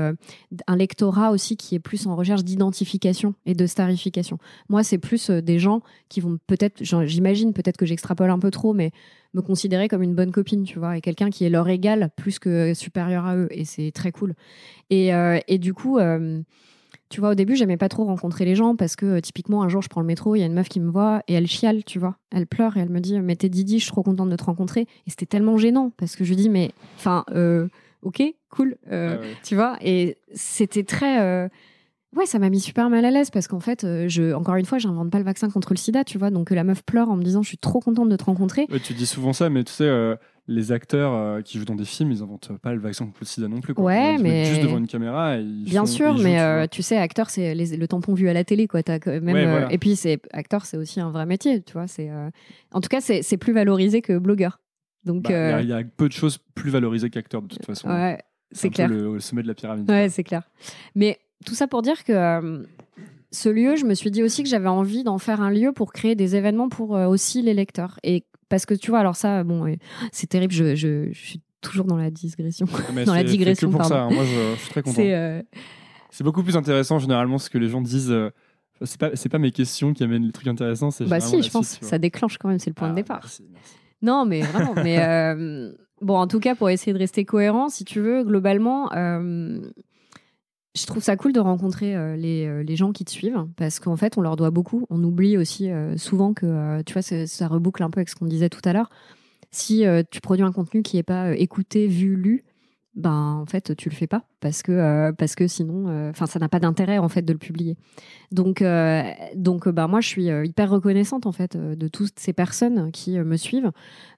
un 0.66 0.76
lectorat 0.76 1.30
aussi 1.30 1.56
qui 1.56 1.74
est 1.74 1.78
plus 1.78 2.06
en 2.06 2.16
recherche 2.16 2.44
d'identification 2.44 3.34
et 3.46 3.54
de 3.54 3.66
starification. 3.66 4.38
Moi, 4.68 4.82
c'est 4.82 4.98
plus 4.98 5.30
des 5.30 5.58
gens 5.58 5.82
qui 6.08 6.20
vont 6.20 6.38
peut-être, 6.46 6.82
j'imagine 6.82 7.52
peut-être 7.52 7.76
que 7.76 7.86
j'extrapole 7.86 8.30
un 8.30 8.38
peu 8.38 8.50
trop, 8.50 8.74
mais 8.74 8.90
me 9.34 9.42
considérer 9.42 9.88
comme 9.88 10.02
une 10.02 10.14
bonne 10.14 10.32
copine, 10.32 10.64
tu 10.64 10.78
vois, 10.78 10.96
et 10.96 11.00
quelqu'un 11.00 11.30
qui 11.30 11.44
est 11.44 11.50
leur 11.50 11.68
égal 11.68 12.10
plus 12.16 12.38
que 12.38 12.74
supérieur 12.74 13.26
à 13.26 13.36
eux, 13.36 13.48
et 13.50 13.64
c'est 13.64 13.92
très 13.92 14.12
cool. 14.12 14.34
Et, 14.90 15.10
et 15.48 15.58
du 15.58 15.74
coup, 15.74 15.98
tu 17.10 17.20
vois, 17.20 17.30
au 17.30 17.34
début, 17.34 17.56
j'aimais 17.56 17.76
pas 17.76 17.88
trop 17.88 18.04
rencontrer 18.04 18.44
les 18.44 18.54
gens 18.54 18.76
parce 18.76 18.96
que 18.96 19.06
euh, 19.06 19.20
typiquement, 19.20 19.62
un 19.62 19.68
jour, 19.68 19.82
je 19.82 19.88
prends 19.88 20.00
le 20.00 20.06
métro, 20.06 20.34
il 20.36 20.40
y 20.40 20.42
a 20.42 20.46
une 20.46 20.52
meuf 20.54 20.68
qui 20.68 20.80
me 20.80 20.90
voit 20.90 21.22
et 21.28 21.34
elle 21.34 21.46
chiale, 21.46 21.84
tu 21.84 21.98
vois, 21.98 22.16
elle 22.30 22.46
pleure 22.46 22.76
et 22.76 22.80
elle 22.80 22.90
me 22.90 23.00
dit, 23.00 23.18
mais 23.20 23.36
t'es 23.36 23.48
Didi, 23.48 23.78
je 23.78 23.84
suis 23.84 23.92
trop 23.92 24.02
contente 24.02 24.28
de 24.30 24.36
te 24.36 24.44
rencontrer. 24.44 24.82
Et 25.06 25.10
c'était 25.10 25.26
tellement 25.26 25.56
gênant 25.56 25.90
parce 25.96 26.16
que 26.16 26.24
je 26.24 26.30
lui 26.30 26.36
dis, 26.36 26.50
mais 26.50 26.70
enfin, 26.96 27.24
euh, 27.34 27.68
ok, 28.02 28.22
cool, 28.50 28.76
euh, 28.92 29.16
Ah 29.18 29.20
ouais. 29.22 29.32
tu 29.42 29.54
vois, 29.54 29.76
et 29.82 30.18
c'était 30.34 30.84
très. 30.84 31.20
euh, 31.20 31.48
Ouais, 32.16 32.24
ça 32.24 32.38
m'a 32.38 32.48
mis 32.48 32.58
super 32.60 32.88
mal 32.88 33.04
à 33.04 33.10
l'aise 33.10 33.28
parce 33.30 33.48
qu'en 33.48 33.60
fait, 33.60 33.82
je, 34.08 34.32
encore 34.32 34.54
une 34.56 34.64
fois, 34.64 34.78
j'invente 34.78 35.10
pas 35.10 35.18
le 35.18 35.24
vaccin 35.26 35.50
contre 35.50 35.74
le 35.74 35.76
sida, 35.76 36.04
tu 36.04 36.16
vois. 36.16 36.30
Donc, 36.30 36.48
la 36.48 36.64
meuf 36.64 36.82
pleure 36.82 37.10
en 37.10 37.16
me 37.16 37.22
disant 37.22 37.42
Je 37.42 37.48
suis 37.48 37.58
trop 37.58 37.80
contente 37.80 38.08
de 38.08 38.16
te 38.16 38.24
rencontrer. 38.24 38.66
Ouais, 38.70 38.80
tu 38.80 38.94
dis 38.94 39.04
souvent 39.04 39.34
ça, 39.34 39.50
mais 39.50 39.62
tu 39.62 39.72
sais, 39.72 40.16
les 40.50 40.72
acteurs 40.72 41.12
euh, 41.14 41.42
qui 41.42 41.58
jouent 41.58 41.66
dans 41.66 41.74
des 41.74 41.84
films, 41.84 42.10
ils 42.10 42.22
inventent 42.22 42.56
pas 42.58 42.72
le 42.72 42.80
vaccin 42.80 43.04
contre 43.04 43.18
le 43.20 43.26
sida 43.26 43.48
non 43.48 43.60
plus. 43.60 43.74
Quoi. 43.74 43.84
Ouais, 43.84 44.14
Ils 44.14 44.22
mais- 44.22 44.44
Juste 44.46 44.62
devant 44.62 44.78
une 44.78 44.86
caméra. 44.86 45.36
Et 45.38 45.42
ils 45.42 45.64
Bien 45.64 45.82
font- 45.82 45.86
sûr, 45.86 46.14
ils 46.16 46.22
mais 46.24 46.36
tu 46.36 46.40
euh, 46.40 46.66
tu 46.66 46.82
sais, 46.82 46.96
acteur, 46.96 47.28
c'est 47.30 47.54
le 47.54 47.86
tampon 47.86 48.14
vu 48.14 48.28
à 48.28 48.32
la 48.32 48.44
télé, 48.44 48.66
quoi. 48.66 48.82
Quand 48.82 48.98
même, 49.06 49.26
Ouais, 49.28 49.44
euh. 49.46 49.68
Et 49.68 49.76
puis, 49.78 49.94
c'est 49.94 50.20
acteur, 50.32 50.64
c'est 50.64 50.76
aussi 50.78 51.00
un 51.00 51.10
vrai 51.10 51.26
métier, 51.26 51.62
tu 51.62 51.74
vois. 51.74 51.86
C'est, 51.86 52.10
en 52.72 52.80
tout 52.80 52.88
cas, 52.88 53.00
c'est 53.00 53.36
plus 53.36 53.52
valorisé 53.52 54.00
que 54.02 54.16
blogueur. 54.18 54.58
Donc, 55.04 55.24
Bah, 55.24 55.30
Il 55.30 55.34
y 55.34 55.36
a- 55.36 55.60
il 55.62 55.68
y, 55.68 55.72
a 55.72 55.82
peu 55.84 56.08
de 56.08 56.12
choses 56.14 56.38
plus 56.54 56.70
valorisées 56.70 57.10
qu'acteurs, 57.10 57.42
de 57.42 57.48
toute 57.48 57.64
façon. 57.64 57.88
ouais, 57.88 58.18
c'est 58.50 58.66
un 58.66 58.70
peu 58.70 58.74
clair. 58.74 58.88
Le, 58.88 59.14
le 59.14 59.20
sommet 59.20 59.42
de 59.42 59.48
la 59.48 59.54
pyramide. 59.54 59.88
Ouais, 59.90 60.08
c'est 60.08 60.24
clair. 60.24 60.42
Mais 60.94 61.18
tout 61.44 61.54
ça 61.54 61.66
pour 61.68 61.82
dire 61.82 62.04
que 62.04 62.66
ce 63.30 63.48
lieu, 63.50 63.76
je 63.76 63.84
me 63.84 63.92
suis 63.94 64.10
dit 64.10 64.22
aussi 64.22 64.42
que 64.42 64.48
j'avais 64.48 64.68
envie 64.68 65.04
d'en 65.04 65.18
faire 65.18 65.42
un 65.42 65.50
lieu 65.50 65.72
pour 65.72 65.92
créer 65.92 66.14
des 66.14 66.36
événements 66.36 66.68
pour 66.70 66.90
aussi 66.92 67.42
les 67.42 67.52
lecteurs. 67.54 68.00
Et 68.02 68.24
parce 68.48 68.66
que 68.66 68.74
tu 68.74 68.90
vois, 68.90 69.00
alors 69.00 69.16
ça, 69.16 69.44
bon, 69.44 69.76
c'est 70.12 70.26
terrible, 70.28 70.52
je, 70.52 70.74
je- 70.74 71.10
je 71.12 71.18
suis 71.26 71.40
toujours 71.60 71.84
dans 71.86 71.96
la 71.96 72.10
digression. 72.10 72.66
Mais 72.94 73.04
Dans 73.04 73.14
la 73.14 73.24
digression, 73.24 73.68
que 73.70 73.76
pour 73.76 73.84
ça, 73.84 74.02
hein. 74.04 74.10
moi 74.10 74.24
je, 74.24 74.54
je 74.54 74.60
suis 74.60 74.70
très 74.70 74.82
content. 74.82 74.96
C'est 74.96 75.14
euh, 75.14 75.42
C'est 76.10 76.24
beaucoup 76.24 76.42
plus 76.42 76.56
intéressant 76.56 76.98
généralement 76.98 77.38
ce 77.38 77.50
que 77.50 77.58
les 77.58 77.68
gens 77.68 77.80
disent. 77.80 78.10
euh, 78.10 78.30
c'est 78.82 78.98
pas, 79.00 79.10
pas 79.10 79.38
mes 79.38 79.50
questions 79.50 79.92
qui 79.92 80.04
amènent 80.04 80.24
les 80.24 80.32
trucs 80.32 80.46
intéressants, 80.46 80.90
bah 81.06 81.18
si, 81.20 81.42
je 81.42 81.50
pense, 81.50 81.70
suite, 81.70 81.84
ça 81.84 81.98
déclenche 81.98 82.38
quand 82.38 82.48
même, 82.48 82.60
c'est 82.60 82.70
le 82.70 82.74
point 82.74 82.86
Ah, 82.88 82.90
de 82.92 82.96
départ. 82.96 83.18
merci, 83.22 83.44
merci. 83.52 83.74
Non, 84.02 84.24
mais 84.24 84.40
vraiment. 84.42 84.74
mais 84.76 84.98
euh, 85.04 85.72
bon, 86.00 86.16
en 86.16 86.28
tout 86.28 86.38
cas, 86.38 86.54
pour 86.54 86.70
essayer 86.70 86.92
de 86.92 86.98
rester 86.98 87.24
cohérent, 87.24 87.68
si 87.68 87.84
tu 87.84 88.00
veux, 88.00 88.22
globalement, 88.22 88.92
euh, 88.94 89.60
je 90.76 90.86
trouve 90.86 91.02
ça 91.02 91.16
cool 91.16 91.32
de 91.32 91.40
rencontrer 91.40 91.96
euh, 91.96 92.16
les, 92.16 92.46
euh, 92.46 92.62
les 92.62 92.76
gens 92.76 92.92
qui 92.92 93.04
te 93.04 93.10
suivent 93.10 93.46
parce 93.56 93.80
qu'en 93.80 93.96
fait, 93.96 94.16
on 94.16 94.20
leur 94.20 94.36
doit 94.36 94.50
beaucoup. 94.50 94.86
On 94.90 95.02
oublie 95.02 95.36
aussi 95.36 95.70
euh, 95.70 95.96
souvent 95.96 96.34
que, 96.34 96.82
tu 96.82 96.92
vois, 96.92 97.02
c'est- 97.02 97.26
ça 97.26 97.48
reboucle 97.48 97.82
un 97.82 97.90
peu 97.90 97.98
avec 97.98 98.08
ce 98.08 98.14
qu'on 98.14 98.26
disait 98.26 98.48
tout 98.48 98.60
à 98.64 98.72
l'heure. 98.72 98.90
Si 99.50 99.84
tu 100.10 100.20
produis 100.20 100.44
un 100.44 100.52
contenu 100.52 100.82
qui 100.82 100.96
n'est 100.98 101.02
pas 101.02 101.34
écouté, 101.34 101.86
vu, 101.86 102.16
lu, 102.16 102.44
ben 102.98 103.40
en 103.40 103.46
fait 103.46 103.74
tu 103.76 103.88
le 103.88 103.94
fais 103.94 104.06
pas 104.06 104.24
parce 104.40 104.62
que 104.62 104.72
euh, 104.72 105.12
parce 105.12 105.34
que 105.34 105.46
sinon 105.46 106.10
enfin 106.10 106.26
ça 106.26 106.38
n'a 106.38 106.48
pas 106.48 106.60
d'intérêt 106.60 106.98
en 106.98 107.08
fait 107.08 107.22
de 107.22 107.32
le 107.32 107.38
publier. 107.38 107.76
Donc 108.30 108.60
euh, 108.60 109.02
donc 109.34 109.68
ben 109.68 109.88
moi 109.88 110.00
je 110.00 110.08
suis 110.08 110.30
euh, 110.30 110.44
hyper 110.44 110.68
reconnaissante 110.68 111.24
en 111.24 111.32
fait 111.32 111.56
euh, 111.56 111.74
de 111.74 111.88
toutes 111.88 112.18
ces 112.18 112.32
personnes 112.32 112.92
qui 112.92 113.18
euh, 113.18 113.24
me 113.24 113.36
suivent 113.36 113.70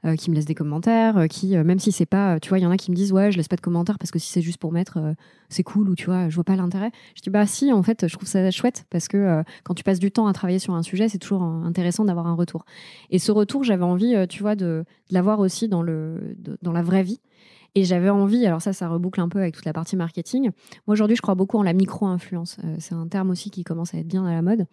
euh, 0.05 0.17
qui 0.17 0.31
me 0.31 0.35
laissent 0.35 0.47
des 0.47 0.55
commentaires 0.55 1.17
euh, 1.17 1.27
qui 1.27 1.57
euh, 1.57 1.63
même 1.63 1.79
si 1.79 1.93
c'est 1.93 2.07
pas 2.07 2.41
tu 2.41 2.49
vois 2.49 2.59
il 2.59 2.63
y 2.63 2.67
en 2.67 2.73
a 2.73 2.77
qui 2.77 2.91
me 2.91 2.97
disent 2.97 3.13
ouais 3.13 3.31
je 3.31 3.37
laisse 3.37 3.49
pas 3.49 3.57
de 3.57 3.61
commentaires 3.61 3.99
parce 3.99 4.11
que 4.11 4.19
si 4.19 4.33
c'est 4.33 4.43
juste 4.43 4.59
pour 4.59 4.73
mettre 4.73 4.97
euh, 4.99 5.13
c'est 5.49 5.63
cool 5.63 5.89
ou 5.89 5.95
tu 5.95 6.07
vois 6.07 6.29
je 6.29 6.35
vois 6.35 6.45
pas 6.45 6.57
l'intérêt. 6.57 6.91
Je 7.15 7.23
dis 7.23 7.31
bah 7.31 7.47
si 7.47 7.73
en 7.73 7.83
fait 7.83 8.09
je 8.09 8.17
trouve 8.17 8.29
ça 8.29 8.51
chouette 8.51 8.87
parce 8.91 9.07
que 9.07 9.17
euh, 9.17 9.43
quand 9.63 9.75
tu 9.75 9.85
passes 9.85 10.01
du 10.01 10.11
temps 10.11 10.27
à 10.27 10.33
travailler 10.33 10.59
sur 10.59 10.75
un 10.75 10.83
sujet 10.83 11.09
c'est 11.09 11.19
toujours 11.19 11.43
euh, 11.43 11.65
intéressant 11.65 12.05
d'avoir 12.05 12.27
un 12.27 12.35
retour. 12.35 12.65
Et 13.11 13.19
ce 13.19 13.31
retour 13.31 13.63
j'avais 13.63 13.85
envie 13.85 14.15
euh, 14.17 14.27
tu 14.27 14.43
vois 14.43 14.57
de, 14.57 14.85
l'avoir 15.11 15.41
aussi 15.41 15.69
dans 15.69 15.83
le 15.83 16.37
dans 16.63 16.73
la 16.73 16.83
vraie 16.83 17.03
vie 17.03 17.21
et 17.75 17.85
j'avais 17.85 18.11
envie, 18.11 18.45
alors 18.47 18.61
ça, 18.63 18.73
ça 18.73 18.89
reboucle 18.89 19.21
un 19.21 19.29
peu 19.29 19.39
avec 19.39 19.55
toute 19.55 19.65
la 19.65 19.73
partie 19.73 19.97
marketing. 19.97 20.45
Moi, 20.87 20.93
aujourd'hui, 20.93 21.17
je 21.17 21.23
crois 21.23 21.35
beaucoup 21.35 21.59
en 21.59 21.63
la 21.63 21.73
micro-influence. 21.73 22.59
Euh, 22.65 22.77
c'est 22.79 22.95
un 22.95 23.07
terme 23.07 23.31
aussi 23.31 23.51
qui 23.51 23.63
commence 23.65 23.95
à 23.95 23.99
être 23.99 24.09
bien 24.09 24.25
à 24.27 24.33
la 24.33 24.43
mode. 24.43 24.67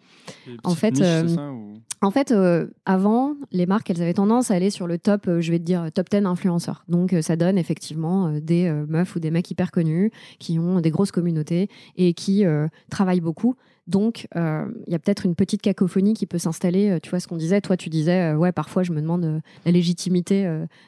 Les 0.46 0.56
En 0.64 0.74
fait, 0.74 0.92
niches, 0.92 1.02
euh, 1.04 1.24
c'est 1.28 1.34
ça, 1.34 1.52
ou- 1.52 1.74
En 2.00 2.10
fait, 2.10 2.32
euh, 2.32 2.68
avant, 2.86 3.34
les 3.52 3.66
marques, 3.66 3.90
elles 3.90 4.02
avaient 4.02 4.14
tendance 4.14 4.50
à 4.50 4.54
aller 4.54 4.70
sur 4.70 4.86
le 4.86 4.98
top, 4.98 5.26
euh, 5.28 5.40
je 5.40 5.50
vais 5.50 5.58
te 5.58 5.64
dire, 5.64 5.88
top 5.92 6.08
10 6.10 6.24
influenceurs. 6.26 6.84
Donc, 6.88 7.12
euh, 7.12 7.22
ça 7.22 7.36
donne 7.36 7.58
effectivement 7.58 8.28
euh, 8.28 8.40
des 8.40 8.66
euh, 8.66 8.84
meufs 8.88 9.14
ou 9.16 9.20
des 9.20 9.30
mecs 9.30 9.50
hyper 9.50 9.70
connus 9.70 10.10
qui 10.38 10.58
ont 10.58 10.80
des 10.80 10.90
grosses 10.90 11.12
communautés 11.12 11.68
et 11.96 12.14
qui 12.14 12.44
euh, 12.44 12.66
travaillent 12.90 13.20
beaucoup. 13.20 13.54
Donc, 13.88 14.28
euh, 14.36 14.66
il 14.86 14.92
y 14.92 14.94
a 14.94 14.98
peut-être 14.98 15.24
une 15.24 15.34
petite 15.34 15.62
cacophonie 15.62 16.12
qui 16.12 16.26
peut 16.26 16.36
s'installer. 16.38 16.90
Euh, 16.90 16.98
Tu 17.02 17.08
vois 17.08 17.20
ce 17.20 17.26
qu'on 17.26 17.38
disait 17.38 17.62
Toi, 17.62 17.78
tu 17.78 17.88
disais, 17.88 18.32
euh, 18.32 18.36
ouais, 18.36 18.52
parfois, 18.52 18.82
je 18.82 18.92
me 18.92 19.00
demande 19.00 19.24
euh, 19.24 19.40
la 19.64 19.72
légitimité 19.72 20.46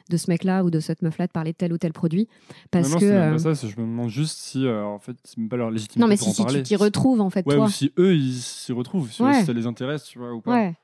de 0.09 0.17
ce 0.17 0.29
mec-là 0.29 0.63
ou 0.63 0.69
de 0.69 0.79
cette 0.79 1.01
meuf-là 1.01 1.25
de 1.25 1.31
parler 1.31 1.51
de 1.51 1.57
tel 1.57 1.73
ou 1.73 1.79
tel 1.79 1.93
produit. 1.93 2.27
Parce 2.69 2.89
non, 2.89 2.93
non, 2.95 2.99
que. 2.99 3.05
même 3.11 3.41
pas 3.41 3.55
ça, 3.55 3.67
je 3.67 3.75
me 3.75 3.87
demande 3.87 4.09
juste 4.09 4.37
si, 4.37 4.67
en 4.69 4.99
fait, 4.99 5.15
c'est 5.23 5.37
même 5.39 5.49
pas 5.49 5.57
leur 5.57 5.71
légitimité 5.71 5.99
non, 5.99 6.07
mais 6.07 6.15
pour 6.15 6.25
si, 6.25 6.29
en 6.29 6.33
si 6.33 6.43
parler. 6.43 6.59
tu 6.59 6.63
t'y 6.63 6.75
retrouves, 6.75 7.21
en 7.21 7.31
fait, 7.31 7.45
Ouais, 7.47 7.55
toi. 7.55 7.65
ou 7.65 7.69
si 7.69 7.91
eux, 7.97 8.15
ils 8.15 8.33
s'y 8.33 8.71
retrouvent, 8.71 9.11
si, 9.11 9.23
Ouais. 9.23 9.33
si 9.39 9.45
ça 9.45 9.53
les 9.53 9.65
intéresse, 9.65 10.03
tu 10.03 10.19
vois, 10.19 10.31
ou 10.33 10.41
pas. 10.41 10.53
Ouais. 10.53 10.75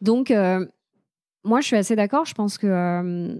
Donc, 0.00 0.32
moi, 1.44 1.60
je 1.60 1.66
suis 1.66 1.76
assez 1.76 1.94
d'accord. 1.94 2.24
Je 2.24 2.34
pense 2.34 2.56
que 2.56 3.38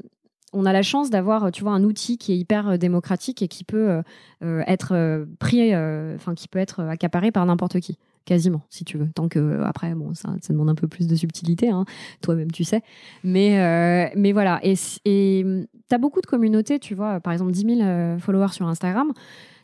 on 0.53 0.67
a 0.67 0.73
la 0.73 0.83
chance 0.83 1.11
d'avoir, 1.11 1.53
tu 1.53 1.63
vois, 1.63 1.73
un 1.73 1.85
outil 1.85 2.19
qui 2.19 2.33
est 2.33 2.37
hyper 2.37 2.77
démocratique 2.79 3.41
et 3.43 3.49
qui 3.49 3.65
peut 3.65 4.03
euh, 4.43 4.63
être 4.67 4.93
euh, 4.95 5.25
pris, 5.39 5.73
euh, 5.75 6.17
enfin, 6.17 6.35
qui 6.35 6.49
peut 6.49 6.59
être 6.59 6.81
accaparé 6.81 7.31
par 7.31 7.47
n'importe 7.47 7.79
qui, 7.81 7.99
quasiment, 8.25 8.63
si 8.71 8.85
tu 8.85 8.99
veux. 8.99 9.09
Tant 9.15 9.29
que 9.29 9.39
euh, 9.39 9.65
après, 9.65 9.95
bon, 9.95 10.15
ça, 10.15 10.35
demande 10.49 10.71
un 10.71 10.75
peu 10.75 10.89
plus 10.89 11.07
de 11.07 11.15
subtilité, 11.15 11.71
hein. 11.71 11.85
toi-même, 12.21 12.51
tu 12.51 12.65
sais. 12.65 12.83
Mais, 13.25 13.61
euh, 13.61 14.09
mais 14.17 14.33
voilà. 14.33 14.61
Et 14.63 14.75
tu 15.05 15.95
as 15.95 15.99
beaucoup 15.99 16.21
de 16.21 16.27
communautés, 16.27 16.79
tu 16.79 16.95
vois. 16.95 17.21
Par 17.21 17.33
exemple, 17.33 17.53
10 17.53 17.77
000 17.77 17.81
euh, 17.81 18.19
followers 18.19 18.53
sur 18.53 18.67
Instagram. 18.67 19.13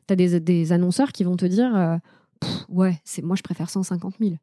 Tu 0.09 0.13
as 0.13 0.17
des, 0.17 0.73
annonceurs 0.73 1.13
qui 1.13 1.25
vont 1.25 1.37
te 1.37 1.47
dire, 1.47 1.99
ouais, 2.69 3.01
c'est 3.05 3.23
moi, 3.23 3.37
je 3.37 3.43
préfère 3.43 3.71
150 3.71 4.15
000 4.21 4.35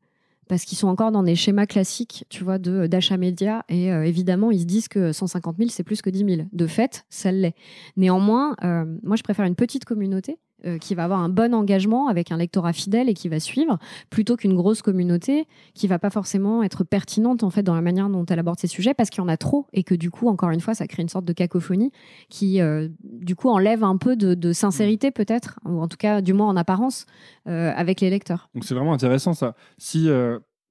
parce 0.49 0.66
qu'ils 0.66 0.78
sont 0.78 0.89
encore 0.89 1.14
dans 1.14 1.24
des 1.24 1.36
schémas 1.36 1.66
classiques, 1.66 2.26
tu 2.30 2.43
vois, 2.43 2.57
de 2.57 2.86
d'achat 2.86 3.16
média. 3.16 3.64
Et 3.70 3.88
évidemment, 3.88 4.51
ils 4.51 4.59
se 4.59 4.66
disent 4.66 4.89
que 4.89 5.14
150 5.14 5.57
000, 5.57 5.70
c'est 5.70 5.84
plus 5.84 6.01
que 6.01 6.09
10 6.09 6.36
000. 6.36 6.47
De 6.51 6.68
fait, 6.68 7.05
ça 7.09 7.32
l'est. 7.32 7.55
Néanmoins, 7.95 8.57
moi, 9.03 9.16
je 9.16 9.24
préfère 9.24 9.45
une 9.45 9.55
petite 9.55 9.86
communauté 9.86 10.38
euh, 10.66 10.78
qui 10.78 10.95
va 10.95 11.03
avoir 11.03 11.20
un 11.20 11.30
bon 11.30 11.53
engagement 11.53 12.07
avec 12.07 12.32
un 12.32 12.38
lectorat 12.38 12.74
fidèle 12.74 13.09
et 13.09 13.14
qui 13.14 13.30
va 13.30 13.39
suivre, 13.39 13.78
plutôt 14.09 14.36
qu'une 14.36 14.55
grosse 14.55 14.82
communauté 14.82 15.47
qui 15.74 15.88
va 15.88 15.99
pas 15.99 16.09
forcément 16.09 16.64
être 16.64 16.84
pertinente 16.84 17.43
en 17.43 17.49
fait 17.49 17.64
dans 17.64 17.76
la 17.76 17.82
manière 17.82 18.09
dont 18.09 18.26
elle 18.26 18.39
aborde 18.39 18.59
ces 18.59 18.68
sujets, 18.68 18.93
parce 18.93 19.09
qu'il 19.09 19.22
y 19.22 19.26
en 19.26 19.28
a 19.28 19.38
trop 19.38 19.68
et 19.74 19.84
que 19.84 19.95
du 19.95 20.11
coup, 20.11 20.28
encore 20.28 20.51
une 20.51 20.61
fois, 20.61 20.74
ça 20.74 20.88
crée 20.88 21.01
une 21.01 21.09
sorte 21.09 21.26
de 21.26 21.34
cacophonie 21.34 21.91
qui, 22.30 22.61
euh, 22.61 22.88
du 23.03 23.36
coup, 23.36 23.49
enlève 23.49 23.84
un 23.84 23.97
peu 23.97 24.16
de, 24.16 24.34
de 24.34 24.53
sincérité 24.53 25.11
peut-être, 25.11 25.59
ou 25.66 25.82
en 25.82 25.88
tout 25.88 25.97
cas, 25.97 26.22
du 26.22 26.34
moins 26.34 26.47
en 26.47 26.55
apparence, 26.55 27.05
euh, 27.47 27.72
avec 27.76 28.01
les 28.01 28.09
lecteurs. 28.09 28.49
Donc 28.53 28.64
c'est 28.64 28.76
vraiment 28.76 28.93
intéressant 28.93 29.34
ça. 29.34 29.55
Si 29.78 30.09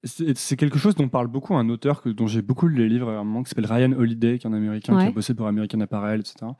c'est 0.05 0.57
quelque 0.57 0.79
chose 0.79 0.95
dont 0.95 1.09
parle 1.09 1.29
beaucoup 1.29 1.55
un 1.55 1.69
auteur 1.69 2.03
que, 2.03 2.09
dont 2.09 2.27
j'ai 2.27 2.43
beaucoup 2.43 2.67
lu 2.67 2.77
les 2.79 2.89
livres 2.89 3.09
à 3.11 3.19
un 3.19 3.25
moment 3.25 3.43
qui 3.43 3.51
s'appelle 3.51 3.67
Ryan 3.71 3.93
Holiday, 3.93 4.39
qui 4.39 4.47
est 4.47 4.51
un 4.51 4.53
américain 4.53 4.93
qui 4.95 4.99
a 5.09 5.11
bossé 5.13 5.35
pour 5.35 5.47
American 5.47 5.81
Apparel, 5.81 6.21
etc. 6.21 6.53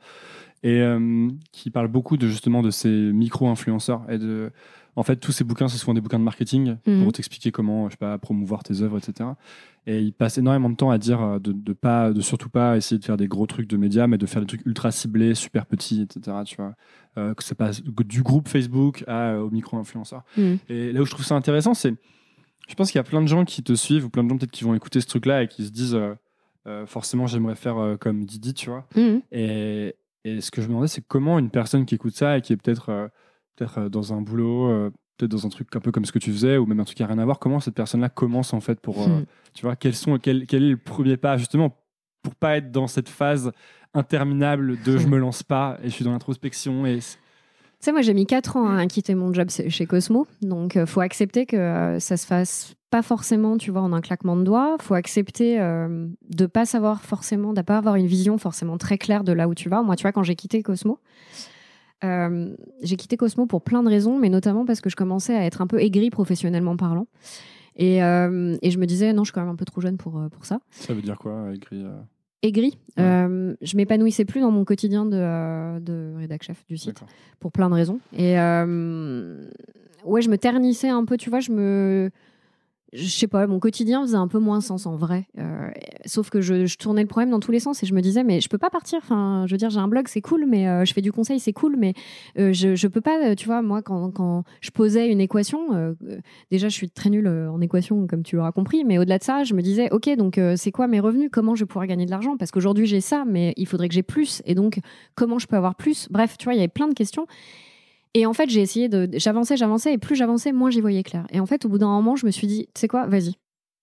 Et 0.63 0.79
euh, 0.81 1.27
qui 1.51 1.69
parle 1.69 1.89
beaucoup 1.89 2.15
de 2.15 2.27
justement 2.27 2.61
de 2.61 2.71
ces 2.71 2.89
micro-influenceurs 2.89 4.03
et 4.09 4.17
de 4.17 4.51
en 4.95 5.03
fait 5.03 5.15
tous 5.17 5.31
ces 5.31 5.43
bouquins 5.43 5.67
c'est 5.67 5.77
souvent 5.77 5.93
des 5.95 5.99
bouquins 6.01 6.19
de 6.19 6.23
marketing 6.23 6.77
Mhm. 6.87 7.03
pour 7.03 7.11
t'expliquer 7.11 7.51
comment 7.51 7.87
je 7.89 7.93
sais 7.93 7.97
pas 7.97 8.17
promouvoir 8.17 8.63
tes 8.63 8.81
œuvres 8.81 8.97
etc. 8.97 9.31
Et 9.87 9.99
il 9.99 10.13
passe 10.13 10.37
énormément 10.37 10.69
de 10.69 10.75
temps 10.75 10.91
à 10.91 10.97
dire 10.97 11.21
euh, 11.21 11.39
de, 11.39 11.51
de 11.51 11.73
pas 11.73 12.11
de 12.13 12.21
surtout 12.21 12.47
pas 12.49 12.77
essayer 12.77 12.97
de 12.99 13.03
faire 13.03 13.17
des 13.17 13.27
gros 13.27 13.45
trucs 13.47 13.67
de 13.67 13.75
médias 13.75 14.07
mais 14.07 14.17
de 14.17 14.25
faire 14.25 14.41
des 14.41 14.47
trucs 14.47 14.65
ultra 14.65 14.91
ciblés, 14.91 15.35
super 15.35 15.65
petits, 15.65 16.01
etc. 16.03 16.37
Tu 16.45 16.55
vois 16.57 16.75
Euh, 17.17 17.33
que 17.35 17.43
ça 17.43 17.53
passe 17.55 17.83
du 17.83 18.23
groupe 18.23 18.47
Facebook 18.47 19.03
à, 19.07 19.37
au 19.37 19.51
micro-influenceur. 19.51 20.23
Mhm. 20.37 20.57
Et 20.69 20.91
là 20.93 21.01
où 21.01 21.05
je 21.05 21.11
trouve 21.11 21.25
ça 21.25 21.35
intéressant, 21.35 21.73
c'est. 21.75 21.93
Je 22.67 22.75
pense 22.75 22.91
qu'il 22.91 22.99
y 22.99 23.01
a 23.01 23.03
plein 23.03 23.21
de 23.21 23.27
gens 23.27 23.45
qui 23.45 23.63
te 23.63 23.73
suivent, 23.73 24.05
ou 24.05 24.09
plein 24.09 24.23
de 24.23 24.29
gens 24.29 24.37
peut-être 24.37 24.51
qui 24.51 24.63
vont 24.63 24.73
écouter 24.73 25.01
ce 25.01 25.07
truc-là 25.07 25.43
et 25.43 25.47
qui 25.47 25.65
se 25.65 25.71
disent 25.71 25.95
euh, 25.95 26.15
euh, 26.67 26.85
forcément, 26.85 27.27
j'aimerais 27.27 27.55
faire 27.55 27.77
euh, 27.77 27.97
comme 27.97 28.25
Didi, 28.25 28.53
tu 28.53 28.69
vois. 28.69 28.87
Mhm. 28.95 29.21
Et, 29.31 29.95
et 30.23 30.41
ce 30.41 30.51
que 30.51 30.61
je 30.61 30.67
me 30.67 30.71
demandais, 30.71 30.87
c'est 30.87 31.05
comment 31.05 31.39
une 31.39 31.49
personne 31.49 31.85
qui 31.85 31.95
écoute 31.95 32.15
ça 32.15 32.37
et 32.37 32.41
qui 32.41 32.53
est 32.53 32.57
peut-être 32.57 33.09
peut-être 33.55 33.79
euh, 33.79 33.89
dans 33.89 34.13
un 34.13 34.21
boulot, 34.21 34.91
peut-être 35.17 35.31
dans 35.31 35.45
un 35.45 35.49
truc 35.49 35.75
un 35.75 35.79
peu 35.79 35.91
comme 35.91 36.05
ce 36.05 36.11
que 36.11 36.19
tu 36.19 36.31
faisais, 36.31 36.57
ou 36.57 36.65
même 36.65 36.79
un 36.79 36.85
truc 36.85 36.97
qui 36.97 37.03
n'a 37.03 37.07
rien 37.07 37.19
à 37.19 37.25
voir, 37.25 37.39
comment 37.39 37.59
cette 37.59 37.75
personne-là 37.75 38.09
commence 38.09 38.53
en 38.53 38.61
fait 38.61 38.79
pour. 38.79 39.07
Mhm. 39.07 39.25
tu 39.53 39.63
vois, 39.63 39.75
quels 39.75 39.95
sont, 39.95 40.17
quel, 40.17 40.45
quel 40.47 40.63
est 40.63 40.71
le 40.71 40.77
premier 40.77 41.17
pas, 41.17 41.37
justement, 41.37 41.77
pour 42.21 42.35
pas 42.35 42.57
être 42.57 42.71
dans 42.71 42.87
cette 42.87 43.09
phase 43.09 43.51
interminable 43.93 44.81
de 44.83 44.97
je 44.97 45.07
me 45.07 45.17
lance 45.17 45.43
pas 45.43 45.77
et 45.83 45.89
je 45.89 45.93
suis 45.93 46.05
dans 46.05 46.11
l'introspection 46.11 46.85
et. 46.85 46.99
Sais, 47.83 47.91
moi, 47.91 48.01
j'ai 48.01 48.13
mis 48.13 48.25
4 48.25 48.57
ans 48.57 48.77
à 48.77 48.85
quitter 48.87 49.15
mon 49.15 49.33
job 49.33 49.49
chez 49.49 49.85
Cosmo. 49.85 50.27
Donc, 50.41 50.75
il 50.75 50.85
faut 50.85 51.01
accepter 51.01 51.45
que 51.45 51.55
euh, 51.55 51.99
ça 51.99 52.17
se 52.17 52.25
fasse 52.25 52.75
pas 52.89 53.01
forcément, 53.01 53.57
tu 53.57 53.71
vois, 53.71 53.81
en 53.81 53.91
un 53.91 54.01
claquement 54.01 54.35
de 54.35 54.43
doigts. 54.43 54.77
faut 54.79 54.93
accepter 54.93 55.59
euh, 55.59 56.07
de 56.29 56.45
pas 56.45 56.65
savoir 56.65 57.01
forcément, 57.01 57.53
de 57.53 57.61
pas 57.61 57.77
avoir 57.77 57.95
une 57.95 58.05
vision 58.05 58.37
forcément 58.37 58.77
très 58.77 58.97
claire 58.97 59.23
de 59.23 59.31
là 59.31 59.47
où 59.47 59.55
tu 59.55 59.67
vas. 59.69 59.81
Moi, 59.81 59.95
tu 59.95 60.03
vois, 60.03 60.11
quand 60.11 60.23
j'ai 60.23 60.35
quitté 60.35 60.61
Cosmo, 60.61 60.99
euh, 62.03 62.55
j'ai 62.81 62.95
quitté 62.95 63.17
Cosmo 63.17 63.45
pour 63.45 63.63
plein 63.63 63.83
de 63.83 63.89
raisons, 63.89 64.19
mais 64.19 64.29
notamment 64.29 64.65
parce 64.65 64.81
que 64.81 64.89
je 64.89 64.95
commençais 64.95 65.35
à 65.35 65.45
être 65.45 65.61
un 65.61 65.67
peu 65.67 65.81
aigrie 65.81 66.09
professionnellement 66.09 66.75
parlant. 66.75 67.07
Et, 67.75 68.03
euh, 68.03 68.55
et 68.61 68.69
je 68.69 68.77
me 68.77 68.85
disais, 68.85 69.13
non, 69.13 69.23
je 69.23 69.29
suis 69.29 69.33
quand 69.33 69.41
même 69.41 69.49
un 69.49 69.55
peu 69.55 69.65
trop 69.65 69.81
jeune 69.81 69.97
pour, 69.97 70.19
euh, 70.19 70.29
pour 70.29 70.45
ça. 70.45 70.59
Ça 70.71 70.93
veut 70.93 71.01
dire 71.01 71.17
quoi, 71.17 71.47
écrit 71.53 71.83
Ouais. 72.97 73.03
Euh, 73.03 73.55
je 73.61 73.77
m'épanouissais 73.77 74.25
plus 74.25 74.41
dans 74.41 74.51
mon 74.51 74.65
quotidien 74.65 75.05
de, 75.05 75.17
euh, 75.17 75.79
de 75.79 76.13
rédac 76.17 76.43
chef 76.43 76.65
du 76.67 76.77
site 76.77 77.01
pour 77.39 77.51
plein 77.51 77.69
de 77.69 77.75
raisons. 77.75 77.99
Et 78.15 78.39
euh, 78.39 79.47
ouais, 80.05 80.21
je 80.21 80.29
me 80.29 80.37
ternissais 80.37 80.89
un 80.89 81.05
peu, 81.05 81.17
tu 81.17 81.29
vois, 81.29 81.39
je 81.39 81.51
me 81.51 82.11
je 82.93 83.07
sais 83.07 83.27
pas, 83.27 83.47
mon 83.47 83.59
quotidien 83.59 84.01
faisait 84.03 84.17
un 84.17 84.27
peu 84.27 84.39
moins 84.39 84.61
sens 84.61 84.85
en 84.85 84.95
vrai. 84.95 85.25
Euh, 85.39 85.69
sauf 86.05 86.29
que 86.29 86.41
je, 86.41 86.77
tournais 86.77 87.01
le 87.01 87.07
problème 87.07 87.31
dans 87.31 87.39
tous 87.39 87.51
les 87.51 87.59
sens 87.59 87.81
et 87.81 87.85
je 87.85 87.93
me 87.93 88.01
disais, 88.01 88.23
mais 88.23 88.39
je 88.39 88.49
peux 88.49 88.57
pas 88.57 88.69
partir. 88.69 88.99
Enfin, 89.01 89.45
je 89.47 89.53
veux 89.53 89.57
dire, 89.57 89.69
j'ai 89.69 89.79
un 89.79 89.87
blog, 89.87 90.07
c'est 90.07 90.21
cool, 90.21 90.45
mais 90.47 90.67
euh, 90.67 90.85
je 90.85 90.93
fais 90.93 91.01
du 91.01 91.11
conseil, 91.11 91.39
c'est 91.39 91.53
cool, 91.53 91.75
mais 91.77 91.93
euh, 92.37 92.53
je, 92.53 92.75
je 92.75 92.87
peux 92.87 93.01
pas, 93.01 93.35
tu 93.35 93.47
vois, 93.47 93.61
moi, 93.61 93.81
quand, 93.81 94.11
quand 94.11 94.43
je 94.61 94.69
posais 94.69 95.09
une 95.09 95.21
équation, 95.21 95.95
déjà, 96.51 96.69
je 96.69 96.73
suis 96.73 96.89
très 96.89 97.09
nulle 97.09 97.27
en 97.27 97.59
équation, 97.61 98.05
comme 98.07 98.23
tu 98.23 98.35
l'auras 98.35 98.51
compris, 98.51 98.83
mais 98.83 98.97
au-delà 98.97 99.17
de 99.17 99.23
ça, 99.23 99.43
je 99.43 99.53
me 99.53 99.61
disais, 99.61 99.91
ok, 99.91 100.15
donc 100.15 100.39
c'est 100.55 100.71
quoi 100.71 100.87
mes 100.87 100.99
revenus 100.99 101.29
Comment 101.31 101.55
je 101.55 101.65
pouvoir 101.65 101.87
gagner 101.87 102.05
de 102.05 102.11
l'argent 102.11 102.37
Parce 102.37 102.51
qu'aujourd'hui, 102.51 102.85
j'ai 102.85 103.01
ça, 103.01 103.23
mais 103.25 103.53
il 103.57 103.67
faudrait 103.67 103.87
que 103.87 103.95
j'ai 103.95 104.03
plus. 104.03 104.41
Et 104.45 104.55
donc, 104.55 104.79
comment 105.15 105.39
je 105.39 105.47
peux 105.47 105.55
avoir 105.55 105.75
plus? 105.75 106.07
Bref, 106.11 106.37
tu 106.37 106.45
vois, 106.45 106.53
il 106.53 106.57
y 106.57 106.59
avait 106.59 106.67
plein 106.67 106.87
de 106.87 106.93
questions. 106.93 107.25
Et 108.13 108.25
en 108.25 108.33
fait, 108.33 108.49
j'ai 108.49 108.61
essayé 108.61 108.89
de. 108.89 109.09
J'avançais, 109.13 109.57
j'avançais, 109.57 109.93
et 109.93 109.97
plus 109.97 110.15
j'avançais, 110.15 110.51
moins 110.51 110.69
j'y 110.69 110.81
voyais 110.81 111.03
clair. 111.03 111.25
Et 111.31 111.39
en 111.39 111.45
fait, 111.45 111.65
au 111.65 111.69
bout 111.69 111.77
d'un 111.77 111.87
moment, 111.87 112.15
je 112.15 112.25
me 112.25 112.31
suis 112.31 112.47
dit, 112.47 112.67
tu 112.73 112.81
sais 112.81 112.87
quoi, 112.87 113.07
vas-y, 113.07 113.35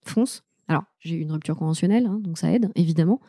fonce. 0.04 0.42
Alors, 0.68 0.84
j'ai 1.00 1.16
eu 1.16 1.20
une 1.20 1.32
rupture 1.32 1.56
conventionnelle, 1.56 2.06
hein, 2.06 2.20
donc 2.22 2.38
ça 2.38 2.52
aide, 2.52 2.70
évidemment. 2.76 3.20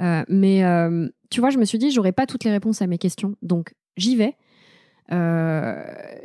Euh, 0.00 0.22
mais 0.28 0.64
euh, 0.64 1.08
tu 1.30 1.40
vois, 1.40 1.50
je 1.50 1.58
me 1.58 1.64
suis 1.64 1.78
dit, 1.78 1.90
j'aurais 1.90 2.12
pas 2.12 2.26
toutes 2.26 2.44
les 2.44 2.52
réponses 2.52 2.82
à 2.82 2.86
mes 2.86 2.98
questions. 2.98 3.34
Donc, 3.42 3.74
j'y 3.96 4.14
vais. 4.14 4.36
Euh, 5.12 5.82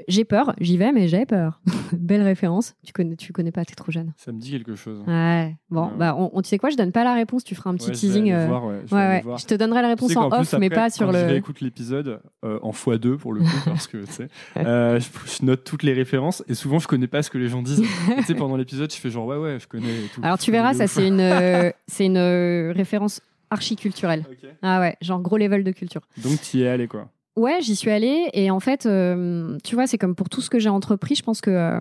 j'ai 0.07 0.23
peur, 0.23 0.53
j'y 0.59 0.77
vais, 0.77 0.91
mais 0.91 1.07
j'ai 1.07 1.25
peur. 1.25 1.59
Belle 1.91 2.21
référence. 2.21 2.75
Tu 2.85 2.93
connais, 2.93 3.15
tu 3.15 3.33
connais 3.33 3.51
pas, 3.51 3.65
t'es 3.65 3.75
trop 3.75 3.91
jeune. 3.91 4.13
Ça 4.15 4.31
me 4.31 4.39
dit 4.39 4.51
quelque 4.51 4.75
chose. 4.75 5.03
Ouais. 5.05 5.55
Bon, 5.69 5.91
bah, 5.97 6.15
on, 6.15 6.41
tu 6.41 6.49
sais 6.49 6.57
quoi, 6.57 6.69
je 6.69 6.77
donne 6.77 6.91
pas 6.91 7.03
la 7.03 7.13
réponse. 7.13 7.43
Tu 7.43 7.55
feras 7.55 7.69
un 7.71 7.75
petit 7.75 7.91
teasing. 7.91 8.33
Voir, 8.47 8.71
je, 8.85 8.95
ouais, 8.95 9.23
je, 9.37 9.45
te 9.45 9.53
donnerai 9.53 9.81
la 9.81 9.89
réponse 9.89 10.15
en 10.15 10.31
off, 10.31 10.55
mais 10.57 10.69
pas 10.69 10.89
sur 10.89 11.11
le. 11.11 11.29
Je 11.29 11.35
écoute 11.35 11.61
l'épisode 11.61 12.21
euh, 12.45 12.59
en 12.61 12.71
x2 12.71 13.17
pour 13.17 13.33
le 13.33 13.41
coup, 13.41 13.47
parce 13.65 13.87
que 13.87 13.97
tu 13.97 14.11
sais, 14.11 14.27
euh, 14.57 14.99
je, 14.99 15.45
note 15.45 15.63
toutes 15.63 15.83
les 15.83 15.93
références 15.93 16.43
et 16.47 16.53
souvent 16.53 16.79
je 16.79 16.87
connais 16.87 17.07
pas 17.07 17.21
ce 17.21 17.29
que 17.29 17.37
les 17.37 17.49
gens 17.49 17.61
disent. 17.61 17.83
tu 18.17 18.23
sais, 18.23 18.35
pendant 18.35 18.55
l'épisode, 18.55 18.91
je 18.91 18.97
fais 18.97 19.09
genre 19.09 19.25
ouais, 19.25 19.37
ouais, 19.37 19.59
je 19.59 19.67
connais. 19.67 20.07
Tout, 20.13 20.21
Alors 20.23 20.37
tu 20.37 20.51
verras, 20.51 20.73
ça 20.73 20.87
c'est 20.87 21.07
une, 21.07 21.73
c'est 21.87 22.05
une 22.05 22.71
référence 22.71 23.21
archiculturelle. 23.49 24.25
Okay. 24.31 24.53
Ah 24.61 24.79
ouais, 24.79 24.95
genre 25.01 25.21
gros 25.21 25.37
level 25.37 25.63
de 25.63 25.71
culture. 25.71 26.01
Donc 26.23 26.39
tu 26.41 26.57
y 26.57 26.63
es 26.63 26.67
allé 26.67 26.87
quoi. 26.87 27.09
Ouais, 27.39 27.59
j'y 27.61 27.77
suis 27.77 27.89
allée 27.89 28.29
et 28.33 28.51
en 28.51 28.59
fait, 28.59 28.85
euh, 28.85 29.57
tu 29.63 29.73
vois, 29.73 29.87
c'est 29.87 29.97
comme 29.97 30.13
pour 30.13 30.27
tout 30.27 30.41
ce 30.41 30.49
que 30.49 30.59
j'ai 30.59 30.67
entrepris. 30.67 31.15
Je 31.15 31.23
pense 31.23 31.39
que 31.39 31.49
euh, 31.49 31.79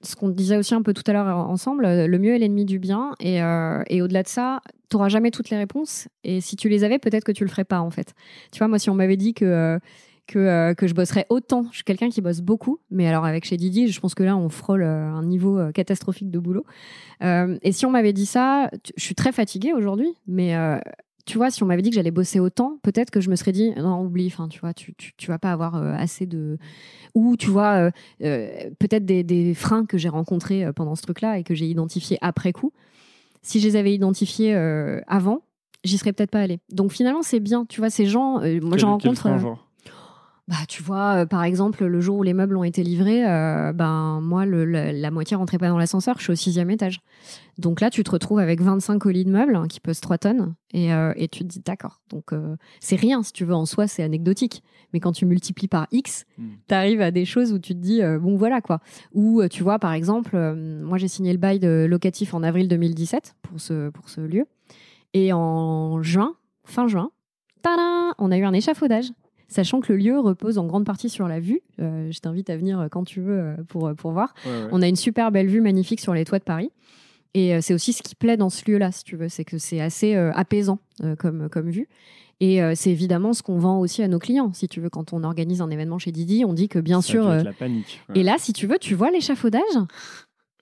ce 0.00 0.14
qu'on 0.14 0.28
disait 0.28 0.56
aussi 0.56 0.76
un 0.76 0.82
peu 0.82 0.94
tout 0.94 1.02
à 1.08 1.12
l'heure 1.12 1.26
ensemble, 1.26 1.88
le 1.88 2.18
mieux 2.20 2.36
est 2.36 2.38
l'ennemi 2.38 2.64
du 2.64 2.78
bien. 2.78 3.16
Et, 3.18 3.42
euh, 3.42 3.82
au-delà 3.90 4.22
de 4.22 4.28
ça, 4.28 4.60
tu 4.88 4.94
n'auras 4.96 5.08
jamais 5.08 5.32
toutes 5.32 5.50
les 5.50 5.56
réponses. 5.56 6.06
Et 6.22 6.40
si 6.40 6.54
tu 6.54 6.68
les 6.68 6.84
avais, 6.84 7.00
peut-être 7.00 7.24
que 7.24 7.32
tu 7.32 7.42
le 7.42 7.50
ferais 7.50 7.64
pas 7.64 7.80
en 7.80 7.90
fait. 7.90 8.14
Tu 8.52 8.58
vois, 8.58 8.68
moi, 8.68 8.78
si 8.78 8.90
on 8.90 8.94
m'avait 8.94 9.16
dit 9.16 9.34
que 9.34 9.80
que, 10.28 10.72
que, 10.74 10.86
je 10.86 10.94
bosserais 10.94 11.26
autant. 11.30 11.66
Je 11.72 11.78
suis 11.78 11.84
quelqu'un 11.84 12.08
qui 12.08 12.20
bosse 12.20 12.40
beaucoup, 12.40 12.78
mais 12.92 13.08
alors 13.08 13.24
avec 13.24 13.44
chez 13.44 13.56
Didi, 13.56 13.88
je 13.88 14.00
pense 14.00 14.14
que 14.14 14.22
là, 14.22 14.36
on 14.36 14.48
frôle 14.48 14.84
un 14.84 15.24
niveau 15.24 15.58
catastrophique 15.74 16.30
de 16.30 16.38
boulot. 16.38 16.64
et 17.20 17.72
si 17.72 17.86
on 17.86 17.90
m'avait 17.90 18.12
dit 18.12 18.26
ça, 18.26 18.70
je 18.96 19.02
suis 19.02 19.16
très 19.16 19.32
fatiguée 19.32 19.72
aujourd'hui, 19.72 20.14
mais 20.28 20.54
tu 21.26 21.38
vois, 21.38 21.50
si 21.50 21.62
on 21.62 21.66
m'avait 21.66 21.82
dit 21.82 21.90
que 21.90 21.94
j'allais 21.94 22.10
bosser 22.10 22.40
autant, 22.40 22.78
peut-être 22.82 23.10
que 23.10 23.20
je 23.20 23.30
me 23.30 23.36
serais 23.36 23.52
dit 23.52 23.72
non, 23.76 24.02
oublie, 24.02 24.26
enfin, 24.26 24.48
tu 24.48 24.60
vois, 24.60 24.72
tu, 24.72 24.94
tu, 24.94 25.26
vas 25.28 25.38
pas 25.38 25.52
avoir 25.52 25.76
euh, 25.76 25.92
assez 25.94 26.26
de. 26.26 26.58
Ou, 27.14 27.36
tu 27.36 27.48
vois, 27.48 27.74
euh, 27.74 27.90
euh, 28.22 28.70
peut-être 28.78 29.04
des, 29.04 29.54
freins 29.54 29.84
que 29.86 29.98
j'ai 29.98 30.08
rencontrés 30.08 30.72
pendant 30.74 30.94
ce 30.94 31.02
truc-là 31.02 31.38
et 31.38 31.44
que 31.44 31.54
j'ai 31.54 31.66
identifiés 31.66 32.18
après 32.20 32.52
coup. 32.52 32.72
Si 33.42 33.60
je 33.60 33.68
les 33.68 33.76
avais 33.76 33.94
identifiés 33.94 34.54
avant, 35.06 35.42
j'y 35.84 35.98
serais 35.98 36.12
peut-être 36.12 36.30
pas 36.30 36.40
allée. 36.40 36.60
Donc 36.70 36.92
finalement, 36.92 37.22
c'est 37.22 37.40
bien, 37.40 37.64
tu 37.66 37.80
vois, 37.80 37.90
ces 37.90 38.06
gens, 38.06 38.40
moi 38.60 38.76
j'en 38.76 38.92
rencontre. 38.92 39.28
Bah, 40.48 40.56
tu 40.68 40.82
vois, 40.82 41.22
euh, 41.22 41.26
par 41.26 41.44
exemple, 41.44 41.84
le 41.84 42.00
jour 42.00 42.18
où 42.18 42.22
les 42.22 42.34
meubles 42.34 42.56
ont 42.56 42.64
été 42.64 42.82
livrés, 42.82 43.24
euh, 43.24 43.72
ben 43.72 44.20
moi, 44.20 44.46
le, 44.46 44.64
la, 44.64 45.10
moitié 45.10 45.36
rentrait 45.36 45.58
pas 45.58 45.68
dans 45.68 45.78
l'ascenseur, 45.78 46.16
je 46.18 46.24
suis 46.24 46.32
au 46.32 46.36
sixième 46.36 46.70
étage. 46.70 47.00
Donc 47.58 47.80
là, 47.80 47.90
tu 47.90 48.02
te 48.02 48.10
retrouves 48.10 48.38
avec 48.38 48.60
25 48.60 48.98
colis 48.98 49.24
de 49.24 49.30
meubles 49.30 49.54
hein, 49.54 49.66
qui 49.68 49.80
pesent 49.80 50.00
3 50.00 50.18
tonnes 50.18 50.54
et, 50.72 50.92
euh, 50.92 51.12
et 51.16 51.28
tu 51.28 51.40
te 51.40 51.44
dis 51.44 51.60
d'accord. 51.60 52.00
Donc 52.08 52.32
c'est 52.80 52.96
rien, 52.96 53.22
si 53.22 53.32
tu 53.32 53.44
veux, 53.44 53.54
en 53.54 53.66
soi, 53.66 53.86
c'est 53.86 54.02
anecdotique. 54.02 54.62
Mais 54.92 54.98
quand 54.98 55.12
tu 55.12 55.24
multiplies 55.24 55.68
par 55.68 55.86
X, 55.92 56.24
hmm. 56.38 56.48
tu 56.68 56.74
arrives 56.74 57.00
à 57.00 57.10
des 57.10 57.24
choses 57.24 57.52
où 57.52 57.58
tu 57.58 57.74
te 57.74 57.78
dis, 57.78 58.00
bon 58.20 58.36
voilà 58.36 58.60
quoi. 58.60 58.80
Ou 59.12 59.46
tu 59.48 59.62
vois, 59.62 59.78
par 59.78 59.92
exemple, 59.92 60.36
moi 60.56 60.98
j'ai 60.98 61.08
signé 61.08 61.32
le 61.32 61.38
bail 61.38 61.60
de 61.60 61.86
locatif 61.88 62.34
en 62.34 62.42
avril 62.42 62.66
2017 62.66 63.36
pour 63.42 63.60
ce, 63.60 63.90
pour 63.90 64.08
ce 64.08 64.20
lieu. 64.20 64.46
Et 65.12 65.32
en 65.32 66.02
juin, 66.02 66.34
fin 66.64 66.88
juin, 66.88 67.10
on 68.18 68.30
a 68.30 68.38
eu 68.38 68.44
un 68.44 68.52
échafaudage 68.52 69.12
sachant 69.50 69.80
que 69.80 69.92
le 69.92 69.98
lieu 69.98 70.18
repose 70.18 70.56
en 70.56 70.64
grande 70.64 70.86
partie 70.86 71.10
sur 71.10 71.28
la 71.28 71.40
vue. 71.40 71.60
Euh, 71.80 72.10
je 72.10 72.18
t'invite 72.20 72.48
à 72.48 72.56
venir 72.56 72.88
quand 72.90 73.04
tu 73.04 73.20
veux 73.20 73.38
euh, 73.38 73.56
pour, 73.68 73.88
euh, 73.88 73.94
pour 73.94 74.12
voir. 74.12 74.32
On 74.70 74.80
a 74.80 74.88
une 74.88 74.96
super 74.96 75.30
belle 75.30 75.48
vue 75.48 75.60
magnifique 75.60 76.00
sur 76.00 76.14
les 76.14 76.24
toits 76.24 76.38
de 76.38 76.44
Paris. 76.44 76.70
Et 77.34 77.60
c'est 77.60 77.74
aussi 77.74 77.92
ce 77.92 78.02
qui 78.02 78.16
plaît 78.16 78.36
dans 78.36 78.50
ce 78.50 78.68
lieu-là, 78.68 78.90
si 78.90 79.04
tu 79.04 79.14
veux, 79.14 79.28
c'est 79.28 79.44
que 79.44 79.56
c'est 79.56 79.80
assez 79.80 80.16
apaisant 80.16 80.80
comme, 81.16 81.48
comme 81.48 81.70
vue. 81.70 81.86
Et 82.40 82.60
c'est 82.74 82.90
évidemment 82.90 83.34
ce 83.34 83.44
qu'on 83.44 83.58
vend 83.58 83.78
aussi 83.78 84.02
à 84.02 84.08
nos 84.08 84.18
clients. 84.18 84.52
Si 84.52 84.66
tu 84.66 84.80
veux, 84.80 84.90
quand 84.90 85.12
on 85.12 85.22
organise 85.22 85.60
un 85.60 85.70
événement 85.70 86.00
chez 86.00 86.10
Didi, 86.10 86.44
on 86.44 86.54
dit 86.54 86.68
que 86.68 86.80
bien 86.80 87.00
sûr. 87.00 87.28
La 87.28 87.52
panique. 87.52 88.00
Et 88.16 88.24
là, 88.24 88.34
si 88.38 88.52
tu 88.52 88.66
veux, 88.66 88.78
tu 88.80 88.96
vois 88.96 89.12
l'échafaudage. 89.12 89.62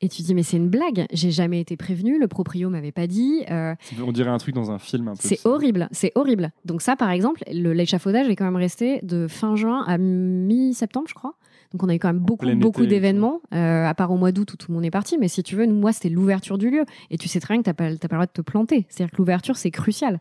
Et 0.00 0.08
tu 0.08 0.22
dis, 0.22 0.34
mais 0.34 0.42
c'est 0.42 0.56
une 0.56 0.68
blague, 0.68 1.06
j'ai 1.12 1.30
jamais 1.30 1.60
été 1.60 1.76
prévenu, 1.76 2.18
le 2.18 2.28
proprio 2.28 2.70
m'avait 2.70 2.92
pas 2.92 3.06
dit. 3.06 3.44
Euh, 3.50 3.74
on 4.00 4.12
dirait 4.12 4.30
un 4.30 4.38
truc 4.38 4.54
dans 4.54 4.70
un 4.70 4.78
film 4.78 5.08
un 5.08 5.12
peu. 5.12 5.20
C'est 5.20 5.44
horrible, 5.44 5.88
c'est 5.90 6.12
horrible. 6.14 6.52
Donc, 6.64 6.82
ça, 6.82 6.94
par 6.94 7.10
exemple, 7.10 7.42
l'échafaudage 7.50 8.28
est 8.28 8.36
quand 8.36 8.44
même 8.44 8.56
resté 8.56 9.00
de 9.02 9.26
fin 9.26 9.56
juin 9.56 9.84
à 9.86 9.98
mi-septembre, 9.98 11.06
je 11.08 11.14
crois. 11.14 11.34
Donc, 11.72 11.82
on 11.82 11.88
a 11.88 11.94
eu 11.94 11.98
quand 11.98 12.08
même 12.08 12.20
beaucoup, 12.20 12.46
beaucoup 12.54 12.86
d'événements, 12.86 13.42
euh, 13.52 13.86
à 13.86 13.94
part 13.94 14.10
au 14.10 14.16
mois 14.16 14.32
d'août 14.32 14.52
où 14.52 14.56
tout 14.56 14.70
le 14.70 14.74
monde 14.76 14.84
est 14.84 14.90
parti. 14.90 15.18
Mais 15.18 15.28
si 15.28 15.42
tu 15.42 15.56
veux, 15.56 15.66
moi, 15.66 15.92
c'était 15.92 16.08
l'ouverture 16.08 16.58
du 16.58 16.70
lieu. 16.70 16.84
Et 17.10 17.18
tu 17.18 17.28
sais 17.28 17.40
très 17.40 17.54
bien 17.54 17.62
que 17.62 17.64
tu 17.64 17.70
n'as 17.70 17.74
pas, 17.74 17.84
pas 17.84 17.90
le 17.90 17.96
droit 17.96 18.26
de 18.26 18.32
te 18.32 18.40
planter. 18.40 18.86
C'est-à-dire 18.88 19.12
que 19.12 19.18
l'ouverture, 19.18 19.56
c'est 19.56 19.70
crucial. 19.70 20.20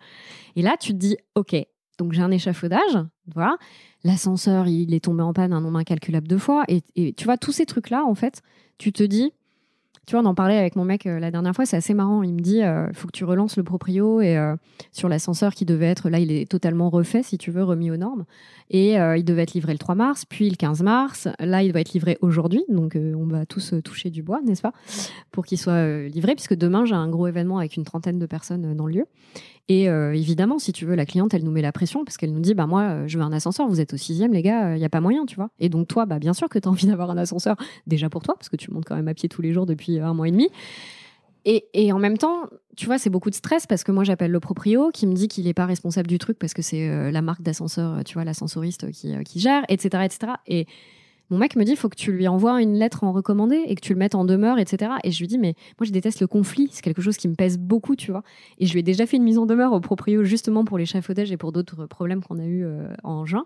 Et 0.56 0.62
là, 0.62 0.76
tu 0.80 0.92
te 0.92 0.98
dis, 0.98 1.18
OK, 1.36 1.56
donc 1.98 2.14
j'ai 2.14 2.22
un 2.22 2.32
échafaudage, 2.32 2.98
voilà. 3.34 3.58
L'ascenseur, 4.04 4.68
il 4.68 4.94
est 4.94 5.04
tombé 5.04 5.24
en 5.24 5.34
panne 5.34 5.54
un 5.54 5.62
nombre 5.62 5.80
incalculable 5.80 6.28
de 6.28 6.38
fois. 6.38 6.64
Et, 6.68 6.82
et 6.96 7.14
tu 7.14 7.26
vois, 7.26 7.38
tous 7.38 7.52
ces 7.52 7.66
trucs-là, 7.66 8.06
en 8.06 8.16
fait, 8.16 8.42
tu 8.78 8.92
te 8.92 9.04
dis, 9.04 9.32
tu 10.08 10.16
vois, 10.16 10.24
on 10.24 10.26
en 10.26 10.34
parlait 10.34 10.58
avec 10.58 10.78
mon 10.78 10.86
mec 10.86 11.06
euh, 11.06 11.20
la 11.20 11.32
dernière 11.32 11.54
fois, 11.54 11.66
c'est 11.66 11.76
assez 11.76 11.94
marrant. 11.94 12.24
Il 12.24 12.34
me 12.34 12.40
dit, 12.40 12.60
il 12.60 12.64
euh, 12.64 12.92
faut 12.94 13.08
que 13.08 13.12
tu 13.12 13.26
relances 13.26 13.58
le 13.58 13.64
proprio 13.64 14.22
et 14.22 14.38
euh, 14.38 14.56
sur 14.94 15.10
l'ascenseur 15.10 15.54
qui 15.54 15.66
devait 15.66 15.88
être, 15.88 16.10
là, 16.10 16.18
il 16.20 16.32
est 16.32 16.50
totalement 16.50 16.90
refait, 16.90 17.24
si 17.24 17.38
tu 17.38 17.52
veux, 17.52 17.62
remis 17.62 17.92
aux 17.92 17.98
normes. 17.98 18.24
Et 18.70 18.96
il 18.96 19.24
devait 19.24 19.44
être 19.44 19.54
livré 19.54 19.72
le 19.72 19.80
3 19.80 19.96
mars, 19.96 20.26
puis 20.26 20.50
le 20.50 20.58
15 20.58 20.82
mars. 20.84 21.30
Là, 21.40 21.64
il 21.64 21.72
doit 21.72 21.80
être 21.80 21.94
livré 21.94 22.18
aujourd'hui, 22.20 22.66
donc 22.68 22.98
on 22.98 23.26
va 23.26 23.46
tous 23.46 23.74
toucher 23.82 24.10
du 24.10 24.24
bois, 24.24 24.42
n'est-ce 24.46 24.62
pas, 24.62 24.74
pour 25.32 25.46
qu'il 25.46 25.58
soit 25.58 26.10
livré, 26.10 26.36
puisque 26.36 26.54
demain 26.54 26.84
j'ai 26.84 26.94
un 26.94 27.08
gros 27.08 27.28
événement 27.28 27.60
avec 27.60 27.78
une 27.78 27.86
trentaine 27.86 28.20
de 28.20 28.26
personnes 28.26 28.76
dans 28.76 28.86
le 28.86 28.94
lieu. 28.94 29.06
Et 29.70 29.90
euh, 29.90 30.14
évidemment, 30.14 30.60
si 30.60 30.72
tu 30.72 30.86
veux, 30.86 30.96
la 30.96 31.06
cliente, 31.06 31.34
elle 31.34 31.44
nous 31.44 31.52
met 31.52 31.62
la 31.62 31.74
pression 31.74 32.06
parce 32.06 32.16
qu'elle 32.16 32.32
nous 32.32 32.40
dit, 32.40 32.54
bah 32.54 32.68
moi, 32.68 32.84
euh, 32.84 33.08
je 33.08 33.18
veux 33.18 33.24
un 33.24 33.34
ascenseur, 33.34 33.68
vous 33.68 33.82
êtes 33.82 33.94
au 33.94 33.98
sixième, 33.98 34.32
les 34.32 34.42
gars, 34.42 34.72
il 34.72 34.76
euh, 34.76 34.78
n'y 34.78 34.86
a 34.86 34.90
pas 34.90 35.02
moyen, 35.02 35.26
tu 35.26 35.36
vois. 35.36 35.50
Et 35.60 35.68
donc 35.68 35.90
toi, 35.90 36.06
bah 36.06 36.20
bien 36.20 36.34
sûr 36.34 36.48
que 36.48 36.58
tu 36.58 36.68
as 36.68 36.72
envie 36.72 36.88
d'avoir 36.88 37.12
un 37.12 37.18
ascenseur, 37.18 37.58
déjà 37.86 38.10
pour 38.10 38.24
toi, 38.24 38.36
parce 38.36 38.48
que 38.48 38.56
tu 38.56 38.72
montes 38.72 38.86
quand 38.86 38.96
même 38.96 39.10
à 39.10 39.14
pied 39.14 39.28
tous 39.28 39.42
les 39.42 39.52
jours 39.52 39.66
depuis 39.66 40.00
un 40.00 40.14
mois 40.14 40.30
et 40.30 40.32
demi. 40.32 40.50
Et, 41.44 41.66
et 41.74 41.92
en 41.92 42.00
même 42.00 42.18
temps, 42.18 42.44
tu 42.78 42.86
vois, 42.86 42.98
c'est 42.98 43.10
beaucoup 43.10 43.30
de 43.30 43.36
stress 43.36 43.68
parce 43.68 43.84
que 43.84 43.92
moi, 43.92 44.06
j'appelle 44.06 44.32
le 44.32 44.40
proprio 44.40 44.90
qui 44.94 45.06
me 45.06 45.14
dit 45.14 45.28
qu'il 45.28 45.46
n'est 45.46 45.54
pas 45.54 45.66
responsable 45.66 46.08
du 46.08 46.18
truc 46.18 46.38
parce 46.40 46.54
que 46.54 46.62
c'est 46.62 47.12
la 47.12 47.22
marque 47.22 47.42
d'ascenseur, 47.42 48.04
tu 48.04 48.16
vois, 48.16 48.26
l'ascensoriste 48.26 48.92
qui, 48.92 49.14
qui 49.24 49.40
gère, 49.40 49.64
etc., 49.70 50.04
etc. 50.04 50.34
Et 50.48 50.68
mon 51.30 51.38
mec 51.38 51.56
me 51.56 51.64
dit, 51.64 51.72
il 51.72 51.78
faut 51.78 51.90
que 51.90 51.96
tu 51.96 52.12
lui 52.12 52.28
envoies 52.28 52.62
une 52.62 52.76
lettre 52.76 53.04
en 53.04 53.12
recommandé 53.12 53.64
et 53.68 53.76
que 53.76 53.82
tu 53.82 53.94
le 53.94 54.00
mettes 54.00 54.16
en 54.16 54.24
demeure, 54.24 54.60
etc. 54.60 54.94
Et 55.04 55.12
je 55.12 55.20
lui 55.20 55.28
dis, 55.28 55.38
mais 55.38 55.56
moi, 55.80 55.86
je 55.86 55.92
déteste 55.92 56.22
le 56.22 56.28
conflit. 56.28 56.70
C'est 56.72 56.82
quelque 56.82 57.02
chose 57.02 57.18
qui 57.18 57.28
me 57.28 57.36
pèse 57.36 57.58
beaucoup, 57.58 57.96
tu 57.96 58.12
vois. 58.12 58.24
Et 58.60 58.66
je 58.66 58.74
lui 58.74 58.80
ai 58.80 58.84
déjà 58.84 59.06
fait 59.06 59.18
une 59.18 59.24
mise 59.24 59.38
en 59.38 59.46
demeure 59.46 59.74
au 59.74 59.80
proprio, 59.80 60.24
justement 60.24 60.64
pour 60.64 60.78
l'échafaudage 60.78 61.32
et 61.32 61.38
pour 61.38 61.52
d'autres 61.52 61.86
problèmes 61.86 62.24
qu'on 62.24 62.40
a 62.40 62.46
eu 62.46 62.64
euh, 62.64 62.88
en 63.04 63.26
juin. 63.26 63.46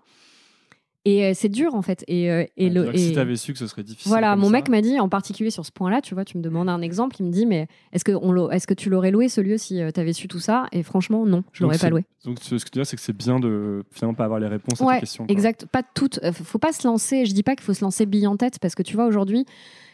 Et 1.03 1.25
euh, 1.25 1.31
c'est 1.33 1.49
dur 1.49 1.73
en 1.73 1.81
fait. 1.81 2.03
Et, 2.07 2.29
euh, 2.29 2.45
et, 2.57 2.69
le, 2.69 2.95
si 2.95 3.13
tu 3.13 3.19
avais 3.19 3.35
su 3.35 3.53
que 3.53 3.59
ce 3.59 3.65
serait 3.65 3.83
difficile. 3.83 4.09
Voilà, 4.09 4.35
mon 4.35 4.49
mec 4.49 4.69
m'a 4.69 4.81
dit 4.81 4.99
en 4.99 5.09
particulier 5.09 5.49
sur 5.49 5.65
ce 5.65 5.71
point-là, 5.71 5.99
tu 6.01 6.13
vois, 6.13 6.25
tu 6.25 6.37
me 6.37 6.43
demandes 6.43 6.69
un 6.69 6.81
exemple, 6.81 7.15
il 7.19 7.25
me 7.25 7.31
dit 7.31 7.47
mais 7.47 7.67
est-ce 7.91 8.03
que, 8.03 8.11
on 8.11 8.51
est-ce 8.51 8.67
que 8.67 8.75
tu 8.75 8.89
l'aurais 8.89 9.09
loué 9.09 9.27
ce 9.27 9.41
lieu 9.41 9.57
si 9.57 9.81
euh, 9.81 9.89
tu 9.91 9.99
avais 9.99 10.13
su 10.13 10.27
tout 10.27 10.39
ça? 10.39 10.67
Et 10.71 10.83
franchement, 10.83 11.25
non, 11.25 11.43
je 11.53 11.63
l'aurais 11.63 11.79
pas 11.79 11.89
loué. 11.89 12.05
Donc 12.23 12.37
ce 12.39 12.55
que 12.55 12.69
tu 12.69 12.79
dis, 12.79 12.85
c'est 12.85 12.95
que 12.95 13.01
c'est 13.01 13.17
bien 13.17 13.39
de 13.39 13.83
finalement 13.91 14.13
pas 14.13 14.25
avoir 14.25 14.39
les 14.39 14.47
réponses 14.47 14.79
à 14.79 14.93
tes 14.93 14.99
questions. 14.99 15.25
Exact, 15.27 15.65
pas 15.65 15.81
toutes. 15.81 16.19
Faut 16.31 16.59
pas 16.59 16.71
se 16.71 16.87
lancer. 16.87 17.25
Je 17.25 17.33
dis 17.33 17.43
pas 17.43 17.55
qu'il 17.55 17.63
faut 17.63 17.73
se 17.73 17.83
lancer 17.83 18.05
bille 18.05 18.27
en 18.27 18.37
tête 18.37 18.59
parce 18.59 18.75
que 18.75 18.83
tu 18.83 18.95
vois 18.95 19.05
aujourd'hui 19.05 19.45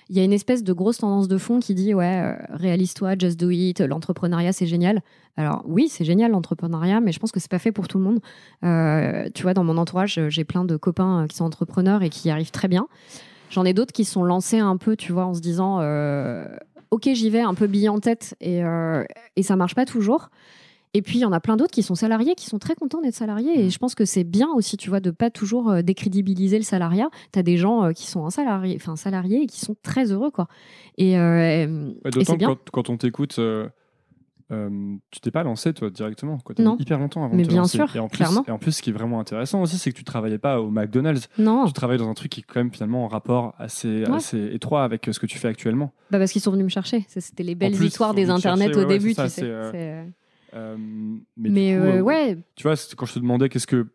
il 0.09 0.15
y 0.15 0.19
a 0.19 0.23
une 0.23 0.33
espèce 0.33 0.63
de 0.63 0.73
grosse 0.73 0.99
tendance 0.99 1.27
de 1.27 1.37
fond 1.37 1.59
qui 1.59 1.75
dit 1.75 1.93
ouais, 1.93 2.21
euh, 2.23 2.35
réalise-toi, 2.51 3.15
just 3.19 3.39
do 3.39 3.49
it, 3.49 3.81
l'entrepreneuriat 3.81 4.53
c'est 4.53 4.65
génial. 4.65 5.01
Alors 5.35 5.63
oui, 5.65 5.89
c'est 5.89 6.05
génial 6.05 6.31
l'entrepreneuriat, 6.31 7.01
mais 7.01 7.11
je 7.11 7.19
pense 7.19 7.31
que 7.31 7.39
c'est 7.39 7.51
pas 7.51 7.59
fait 7.59 7.71
pour 7.71 7.87
tout 7.87 7.97
le 7.97 8.03
monde. 8.03 8.19
Euh, 8.63 9.29
tu 9.33 9.43
vois, 9.43 9.53
dans 9.53 9.63
mon 9.63 9.77
entourage, 9.77 10.19
j'ai 10.29 10.43
plein 10.43 10.65
de 10.65 10.77
copains 10.77 11.23
euh, 11.23 11.27
qui 11.27 11.35
sont 11.35 11.45
entrepreneurs 11.45 12.03
et 12.03 12.09
qui 12.09 12.29
y 12.29 12.31
arrivent 12.31 12.51
très 12.51 12.67
bien. 12.67 12.87
J'en 13.49 13.65
ai 13.65 13.73
d'autres 13.73 13.93
qui 13.93 14.05
sont 14.05 14.23
lancés 14.23 14.59
un 14.59 14.77
peu, 14.77 14.95
tu 14.95 15.11
vois, 15.11 15.25
en 15.25 15.33
se 15.33 15.41
disant 15.41 15.77
ok, 16.89 17.09
j'y 17.13 17.29
vais, 17.29 17.41
un 17.41 17.53
peu 17.53 17.67
bille 17.67 17.89
en 17.89 17.99
tête 17.99 18.35
et, 18.41 18.61
et 19.35 19.43
ça 19.43 19.55
marche 19.55 19.75
pas 19.75 19.85
toujours. 19.85 20.29
Et 20.93 21.01
puis, 21.01 21.19
il 21.19 21.21
y 21.21 21.25
en 21.25 21.31
a 21.31 21.39
plein 21.39 21.57
d'autres 21.57 21.71
qui 21.71 21.83
sont 21.83 21.95
salariés, 21.95 22.33
qui 22.35 22.45
sont 22.45 22.59
très 22.59 22.73
contents 22.75 23.01
d'être 23.01 23.13
salariés. 23.13 23.59
Et 23.65 23.69
je 23.69 23.77
pense 23.77 23.93
que 23.93 24.05
c'est 24.05 24.23
bien 24.23 24.47
aussi, 24.55 24.77
tu 24.77 24.89
vois, 24.89 24.99
de 24.99 25.11
pas 25.11 25.29
toujours 25.29 25.69
euh, 25.69 25.81
décrédibiliser 25.81 26.57
le 26.57 26.63
salariat. 26.63 27.09
Tu 27.33 27.39
as 27.39 27.43
des 27.43 27.57
gens 27.57 27.83
euh, 27.83 27.91
qui 27.91 28.07
sont 28.07 28.21
en 28.21 28.29
salarié, 28.29 28.75
enfin, 28.79 28.95
salariés 28.95 29.43
et 29.43 29.47
qui 29.47 29.59
sont 29.59 29.75
très 29.83 30.11
heureux, 30.11 30.31
quoi. 30.31 30.47
Et, 30.97 31.17
euh, 31.19 31.67
Ouais, 31.67 31.67
et 32.05 32.09
D'autant 32.09 32.37
quand, 32.37 32.69
quand 32.71 32.89
on 32.89 32.97
t'écoute, 32.97 33.35
euh, 33.37 33.67
euh, 34.51 34.95
tu 35.11 35.19
t'es 35.19 35.29
pas 35.29 35.43
lancé 35.43 35.73
toi 35.73 35.89
directement. 35.89 36.37
Quoi. 36.37 36.55
Non. 36.57 36.77
hyper 36.79 36.97
longtemps 36.99 37.25
avant 37.25 37.35
Mais 37.35 37.43
de 37.43 37.47
te 37.47 37.53
bien 37.53 37.61
lancer. 37.63 37.77
sûr, 37.77 37.93
et 37.95 37.99
en 37.99 38.07
plus, 38.07 38.17
clairement. 38.17 38.45
Et 38.47 38.51
en 38.51 38.57
plus, 38.57 38.71
ce 38.71 38.81
qui 38.81 38.89
est 38.89 38.93
vraiment 38.93 39.19
intéressant 39.19 39.61
aussi, 39.61 39.77
c'est 39.77 39.91
que 39.91 39.97
tu 39.97 40.05
travaillais 40.05 40.37
pas 40.39 40.61
au 40.61 40.69
McDonald's. 40.71 41.27
Non, 41.37 41.65
Tu 41.67 41.73
travailles 41.73 41.97
dans 41.97 42.09
un 42.09 42.13
truc 42.13 42.31
qui 42.31 42.39
est 42.39 42.43
quand 42.43 42.61
même 42.61 42.71
finalement 42.71 43.03
en 43.03 43.07
rapport 43.09 43.53
assez, 43.59 44.03
Ouais. 44.05 44.15
assez 44.15 44.51
étroit 44.53 44.83
avec 44.85 45.07
euh, 45.09 45.11
ce 45.11 45.19
que 45.19 45.25
tu 45.25 45.37
fais 45.37 45.49
actuellement. 45.49 45.91
bah 46.11 46.17
parce 46.17 46.31
qu'ils 46.31 46.41
sont 46.41 46.51
venus 46.51 46.63
me 46.63 46.69
chercher. 46.69 47.05
C'était 47.09 47.43
les 47.43 47.55
belles 47.55 47.73
plus, 47.73 47.87
histoires 47.87 48.13
des 48.13 48.29
internets 48.29 48.65
chercher, 48.67 48.79
au 48.79 48.83
ouais, 48.83 48.93
ouais, 48.93 48.97
début, 48.99 49.13
ça, 49.13 49.25
tu 49.25 49.31
sais. 49.31 50.05
Euh, 50.53 50.75
Mais, 50.77 51.19
mais 51.37 51.49
du 51.49 51.55
coup, 51.55 51.85
euh, 51.85 51.97
euh, 51.97 52.01
ouais, 52.01 52.37
tu 52.55 52.63
vois, 52.63 52.75
quand 52.95 53.05
je 53.05 53.13
te 53.13 53.19
demandais 53.19 53.49
qu'est-ce 53.49 53.67
que 53.67 53.87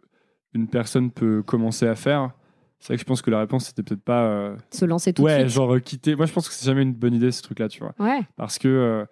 une 0.54 0.68
personne 0.68 1.10
peut 1.10 1.42
commencer 1.42 1.86
à 1.86 1.94
faire, 1.94 2.30
c'est 2.78 2.88
vrai 2.88 2.96
que 2.96 3.00
je 3.00 3.06
pense 3.06 3.22
que 3.22 3.30
la 3.30 3.38
réponse 3.40 3.66
c'était 3.66 3.82
peut-être 3.82 4.02
pas. 4.04 4.24
euh, 4.24 4.56
se 4.70 4.84
lancer 4.84 5.12
tout 5.12 5.22
ouais, 5.22 5.38
de 5.44 5.48
suite. 5.48 5.54
genre 5.54 5.74
euh, 5.74 5.78
quitter. 5.80 6.14
Moi, 6.16 6.26
je 6.26 6.32
pense 6.32 6.48
que 6.48 6.54
c'est 6.54 6.66
jamais 6.66 6.82
une 6.82 6.92
bonne 6.94 7.14
idée 7.14 7.30
ce 7.32 7.42
truc-là, 7.42 7.68
tu 7.68 7.80
vois. 7.80 7.94
Ouais, 7.98 8.20
parce 8.36 8.58
que 8.58 9.06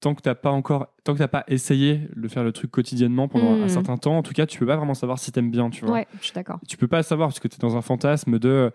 tant 0.00 0.14
que 0.14 0.20
t'as 0.20 0.34
pas 0.34 0.50
encore 0.50 0.88
tant 1.04 1.14
que 1.14 1.18
t'as 1.18 1.28
pas 1.28 1.44
essayé 1.48 2.08
de 2.14 2.28
faire 2.28 2.44
le 2.44 2.52
truc 2.52 2.70
quotidiennement 2.70 3.26
pendant 3.28 3.52
un 3.62 3.68
certain 3.68 3.96
temps 3.96 4.18
en 4.18 4.22
tout 4.22 4.34
cas 4.34 4.44
tu 4.44 4.58
peux 4.58 4.66
pas 4.66 4.76
vraiment 4.76 4.92
savoir 4.92 5.18
si 5.18 5.32
t'aimes 5.32 5.50
bien 5.50 5.70
tu 5.70 5.82
vois 5.86 5.94
ouais, 5.94 6.06
je 6.20 6.24
suis 6.26 6.34
d'accord. 6.34 6.58
tu 6.68 6.76
peux 6.76 6.88
pas 6.88 7.02
savoir 7.02 7.28
parce 7.28 7.40
que 7.40 7.48
t'es 7.48 7.56
dans 7.58 7.78
un 7.78 7.80
fantasme 7.80 8.38
de 8.38 8.70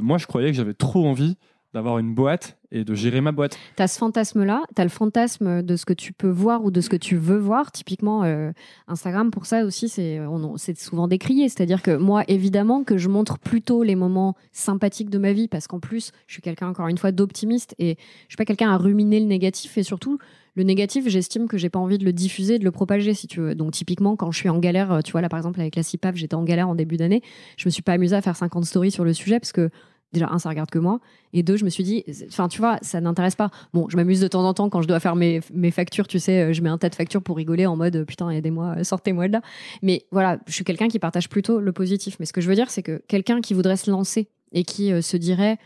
moi 0.00 0.16
je 0.16 0.26
croyais 0.26 0.50
que 0.50 0.56
j'avais 0.56 0.72
trop 0.72 1.06
envie 1.06 1.36
d'avoir 1.74 1.98
une 1.98 2.14
boîte 2.14 2.58
et 2.70 2.84
de 2.84 2.94
gérer 2.94 3.20
ma 3.20 3.32
boîte 3.32 3.58
Tu 3.76 3.82
as 3.82 3.88
ce 3.88 3.98
fantasme-là, 3.98 4.62
tu 4.74 4.80
as 4.80 4.84
le 4.84 4.90
fantasme 4.90 5.62
de 5.62 5.76
ce 5.76 5.84
que 5.86 5.92
tu 5.92 6.12
peux 6.12 6.28
voir 6.28 6.64
ou 6.64 6.70
de 6.70 6.80
ce 6.80 6.88
que 6.88 6.96
tu 6.96 7.16
veux 7.16 7.38
voir. 7.38 7.72
Typiquement, 7.72 8.24
euh, 8.24 8.50
Instagram, 8.88 9.30
pour 9.30 9.46
ça 9.46 9.64
aussi, 9.64 9.88
c'est 9.88 10.20
on- 10.20 10.56
c'est 10.56 10.78
souvent 10.78 11.08
décrié. 11.08 11.48
C'est-à-dire 11.48 11.82
que 11.82 11.96
moi, 11.96 12.24
évidemment, 12.28 12.84
que 12.84 12.98
je 12.98 13.08
montre 13.08 13.38
plutôt 13.38 13.82
les 13.82 13.94
moments 13.94 14.36
sympathiques 14.52 15.10
de 15.10 15.18
ma 15.18 15.32
vie, 15.32 15.48
parce 15.48 15.66
qu'en 15.66 15.80
plus, 15.80 16.12
je 16.26 16.34
suis 16.34 16.42
quelqu'un, 16.42 16.68
encore 16.68 16.88
une 16.88 16.98
fois, 16.98 17.12
d'optimiste 17.12 17.74
et 17.78 17.96
je 18.28 18.30
suis 18.32 18.36
pas 18.36 18.44
quelqu'un 18.44 18.70
à 18.70 18.76
ruminer 18.76 19.20
le 19.20 19.26
négatif. 19.26 19.76
Et 19.78 19.82
surtout, 19.82 20.18
le 20.54 20.64
négatif, 20.64 21.08
j'estime 21.08 21.48
que 21.48 21.56
j'ai 21.56 21.70
pas 21.70 21.78
envie 21.78 21.96
de 21.96 22.04
le 22.04 22.12
diffuser, 22.12 22.58
de 22.58 22.64
le 22.64 22.70
propager, 22.70 23.14
si 23.14 23.26
tu 23.26 23.40
veux. 23.40 23.54
Donc, 23.54 23.72
typiquement, 23.72 24.16
quand 24.16 24.30
je 24.30 24.38
suis 24.38 24.48
en 24.50 24.58
galère, 24.58 24.92
euh, 24.92 25.00
tu 25.00 25.12
vois, 25.12 25.22
là, 25.22 25.30
par 25.30 25.38
exemple, 25.38 25.60
avec 25.60 25.76
la 25.76 25.82
CIPAV, 25.82 26.16
j'étais 26.16 26.34
en 26.34 26.42
galère 26.44 26.68
en 26.68 26.74
début 26.74 26.98
d'année, 26.98 27.22
je 27.56 27.66
me 27.66 27.70
suis 27.70 27.82
pas 27.82 27.92
amusée 27.92 28.16
à 28.16 28.20
faire 28.20 28.36
50 28.36 28.66
stories 28.66 28.90
sur 28.90 29.04
le 29.04 29.14
sujet, 29.14 29.40
parce 29.40 29.52
que 29.52 29.70
déjà, 30.12 30.28
un, 30.30 30.38
ça 30.38 30.48
regarde 30.48 30.70
que 30.70 30.78
moi. 30.78 31.00
Et 31.32 31.42
deux, 31.42 31.56
je 31.56 31.64
me 31.64 31.70
suis 31.70 31.84
dit, 31.84 32.04
enfin, 32.28 32.48
tu 32.48 32.58
vois, 32.58 32.78
ça 32.82 33.00
n'intéresse 33.00 33.34
pas. 33.34 33.50
Bon, 33.72 33.88
je 33.88 33.96
m'amuse 33.96 34.20
de 34.20 34.28
temps 34.28 34.46
en 34.46 34.54
temps 34.54 34.68
quand 34.68 34.82
je 34.82 34.88
dois 34.88 35.00
faire 35.00 35.16
mes, 35.16 35.40
mes 35.52 35.70
factures, 35.70 36.06
tu 36.06 36.18
sais, 36.18 36.42
euh, 36.42 36.52
je 36.52 36.60
mets 36.62 36.68
un 36.68 36.78
tas 36.78 36.88
de 36.88 36.94
factures 36.94 37.22
pour 37.22 37.36
rigoler 37.36 37.66
en 37.66 37.76
mode, 37.76 37.96
euh, 37.96 38.04
putain, 38.04 38.28
aidez-moi, 38.30 38.74
euh, 38.78 38.84
sortez-moi 38.84 39.28
de 39.28 39.32
là. 39.32 39.42
Mais 39.82 40.04
voilà, 40.10 40.38
je 40.46 40.52
suis 40.52 40.64
quelqu'un 40.64 40.88
qui 40.88 40.98
partage 40.98 41.28
plutôt 41.28 41.60
le 41.60 41.72
positif. 41.72 42.16
Mais 42.20 42.26
ce 42.26 42.32
que 42.32 42.40
je 42.40 42.48
veux 42.48 42.54
dire, 42.54 42.70
c'est 42.70 42.82
que 42.82 43.02
quelqu'un 43.08 43.40
qui 43.40 43.54
voudrait 43.54 43.76
se 43.76 43.90
lancer 43.90 44.28
et 44.52 44.64
qui 44.64 44.92
se 45.02 45.16
dirait, 45.16 45.56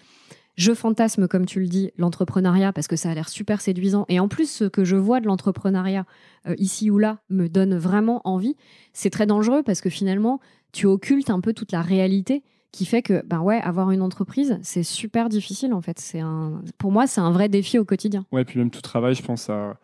je 0.55 0.73
fantasme, 0.73 1.27
comme 1.27 1.45
tu 1.45 1.59
le 1.59 1.67
dis, 1.67 1.91
l'entrepreneuriat 1.99 2.73
parce 2.73 2.87
que 2.87 2.95
ça 2.95 3.11
a 3.11 3.15
l'air 3.15 3.29
super 3.29 3.61
séduisant. 3.61 4.07
Et 4.09 4.21
en 4.21 4.29
plus, 4.29 4.49
ce 4.49 4.65
que 4.65 4.85
je 4.85 4.95
vois 4.95 5.21
de 5.21 5.27
l'entrepreneuriat 5.27 6.07
ici 6.57 6.89
ou 6.89 6.99
là 6.99 7.19
me 7.29 7.49
donne 7.49 7.77
vraiment 7.77 8.21
envie. 8.25 8.57
C'est 8.93 9.11
très 9.11 9.27
dangereux 9.27 9.65
parce 9.65 9.81
que 9.81 9.91
finalement, 9.91 10.41
tu 10.71 10.87
occultes 10.87 11.31
un 11.31 11.41
peu 11.41 11.53
toute 11.53 11.73
la 11.73 11.83
réalité 11.83 12.45
qui 12.77 12.85
fait 12.87 13.03
que, 13.03 13.25
ben 13.27 13.41
ouais, 13.41 13.61
avoir 13.61 13.91
une 13.91 14.03
entreprise, 14.03 14.59
c'est 14.63 14.83
super 14.83 15.29
difficile 15.29 15.73
en 15.73 15.81
fait. 15.81 15.99
C'est 15.99 16.21
un, 16.21 16.63
pour 16.79 16.93
moi, 16.93 17.07
c'est 17.07 17.21
un 17.21 17.31
vrai 17.31 17.49
défi 17.49 17.79
au 17.79 17.85
quotidien. 17.85 18.25
ouais 18.33 18.45
puis 18.45 18.59
même 18.59 18.71
tout 18.71 18.81
travail 18.83 19.15
je 19.15 19.23
pense 19.23 19.49
à 19.51 19.79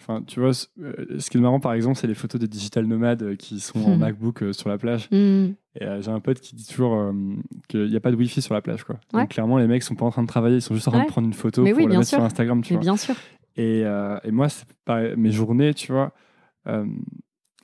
enfin 0.00 0.22
tu 0.26 0.38
vois 0.40 0.54
ce 0.54 0.66
euh, 0.80 1.18
ce 1.18 1.28
qui 1.28 1.38
est 1.38 1.40
marrant 1.40 1.58
par 1.58 1.72
exemple 1.72 1.96
c'est 1.98 2.06
les 2.06 2.14
photos 2.14 2.40
des 2.40 2.46
digital 2.46 2.86
nomades 2.86 3.22
euh, 3.22 3.34
qui 3.36 3.58
sont 3.58 3.80
en 3.84 3.90
Mhm. 3.94 3.98
MacBook 3.98 4.42
euh, 4.44 4.52
sur 4.52 4.68
la 4.68 4.78
plage. 4.78 5.08
Et 5.12 5.54
euh, 5.82 6.00
j'ai 6.00 6.10
un 6.10 6.20
pote 6.20 6.40
qui 6.40 6.54
dit 6.54 6.66
toujours 6.66 6.94
euh, 6.94 7.12
qu'il 7.68 7.88
n'y 7.88 7.96
a 7.96 8.00
pas 8.00 8.10
de 8.12 8.16
wifi 8.16 8.40
sur 8.40 8.54
la 8.54 8.62
plage. 8.62 8.84
Quoi. 8.84 8.96
Ouais. 9.12 9.22
Donc 9.22 9.30
clairement, 9.30 9.58
les 9.58 9.66
mecs 9.66 9.82
sont 9.82 9.94
pas 9.96 10.04
en 10.06 10.10
train 10.10 10.22
de 10.22 10.28
travailler, 10.28 10.56
ils 10.56 10.62
sont 10.62 10.74
juste 10.74 10.86
en 10.88 10.92
train 10.92 11.00
Ouais. 11.00 11.06
de 11.06 11.10
prendre 11.10 11.26
une 11.26 11.34
photo 11.34 11.62
Mais 11.62 11.70
pour 11.72 11.78
oui, 11.78 11.84
la 11.84 11.88
bien 11.90 11.98
mettre 11.98 12.08
sûr. 12.10 12.18
sur 12.18 12.24
Instagram. 12.24 12.62
Tu 12.62 12.72
Mais 12.72 12.76
vois. 12.78 12.82
bien 12.84 12.96
sûr. 12.96 13.14
Et, 13.56 13.80
et 13.80 14.30
moi, 14.30 14.48
c'est 14.48 14.64
pareil, 14.84 15.14
mes 15.16 15.32
journées, 15.32 15.74
tu 15.74 15.90
vois, 15.92 16.12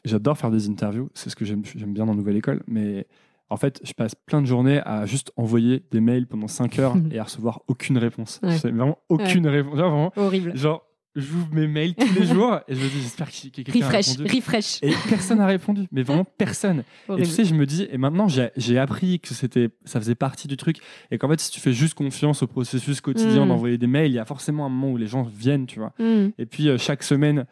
j'adore 0.04 0.36
faire 0.38 0.50
des 0.50 0.68
interviews, 0.68 1.08
c'est 1.14 1.30
ce 1.30 1.36
que 1.36 1.44
j'aime 1.44 1.62
j'aime 1.64 1.92
bien 1.94 2.06
dans 2.06 2.14
Nouvelle 2.14 2.36
École, 2.36 2.62
mais 2.66 3.06
en 3.50 3.56
fait, 3.56 3.80
je 3.84 3.92
passe 3.92 4.14
plein 4.14 4.40
de 4.40 4.46
journées 4.46 4.80
à 4.84 5.06
juste 5.06 5.32
envoyer 5.36 5.82
des 5.90 6.00
mails 6.00 6.26
pendant 6.26 6.48
5 6.48 6.78
heures 6.78 6.96
et 7.12 7.18
à 7.18 7.24
recevoir 7.24 7.60
aucune 7.68 7.98
réponse. 7.98 8.40
Ouais. 8.42 8.56
Vraiment 8.56 8.98
aucune 9.08 9.46
réponse. 9.46 9.76
Genre, 9.78 9.90
vraiment, 9.90 10.12
Horrible. 10.16 10.56
genre, 10.56 10.82
j'ouvre 11.14 11.46
mes 11.52 11.68
mails 11.68 11.94
tous 11.94 12.12
les 12.18 12.26
jours 12.34 12.58
et 12.66 12.74
je 12.74 12.80
me 12.80 12.88
dis, 12.88 13.00
j'espère 13.00 13.30
qu'il 13.30 13.52
que 13.52 13.62
quelqu'un 13.62 13.82
a 13.86 13.86
Refresh, 13.88 14.16
répondu. 14.16 14.34
refresh. 14.36 14.78
Et 14.82 14.92
personne 15.08 15.38
n'a 15.38 15.46
répondu, 15.46 15.82
mais 15.92 16.02
vraiment 16.04 16.24
personne. 16.24 16.82
Et 17.16 17.22
tu 17.22 17.26
sais, 17.26 17.44
je 17.44 17.54
me 17.54 17.66
dis, 17.66 17.86
et 17.88 17.98
maintenant 17.98 18.26
j'ai 18.28 18.78
appris 18.78 19.20
que 19.20 19.32
c'était, 19.34 19.68
ça 19.84 20.00
faisait 20.00 20.16
partie 20.16 20.48
du 20.48 20.56
truc, 20.56 20.78
et 21.12 21.18
qu'en 21.18 21.28
fait, 21.28 21.38
si 21.38 21.52
tu 21.52 21.60
fais 21.60 21.72
juste 21.72 21.94
confiance 21.94 22.42
au 22.42 22.48
processus 22.48 23.00
quotidien 23.00 23.44
Mm. 23.44 23.48
d'envoyer 23.48 23.78
des 23.78 23.86
mails, 23.86 24.10
il 24.10 24.14
y 24.14 24.18
a 24.18 24.24
forcément 24.24 24.66
un 24.66 24.68
moment 24.70 24.90
où 24.92 24.96
les 24.96 25.06
gens 25.06 25.22
viennent, 25.22 25.66
tu 25.66 25.78
vois. 25.78 25.92
Mhm. 26.00 26.32
Et 26.38 26.46
puis 26.46 26.68
euh, 26.68 26.78
chaque 26.78 27.04
semaine 27.04 27.46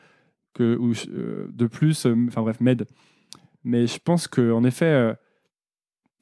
que, 0.55 0.76
ou, 0.76 0.93
euh, 1.11 1.47
de 1.53 1.66
plus, 1.68 2.05
euh, 2.07 2.16
enfin 2.28 2.43
bref, 2.43 2.61
m'aide. 2.61 2.86
Mais 3.62 3.86
je 3.86 3.99
pense 4.03 4.26
que 4.26 4.51
en 4.53 4.64
effet, 4.64 5.14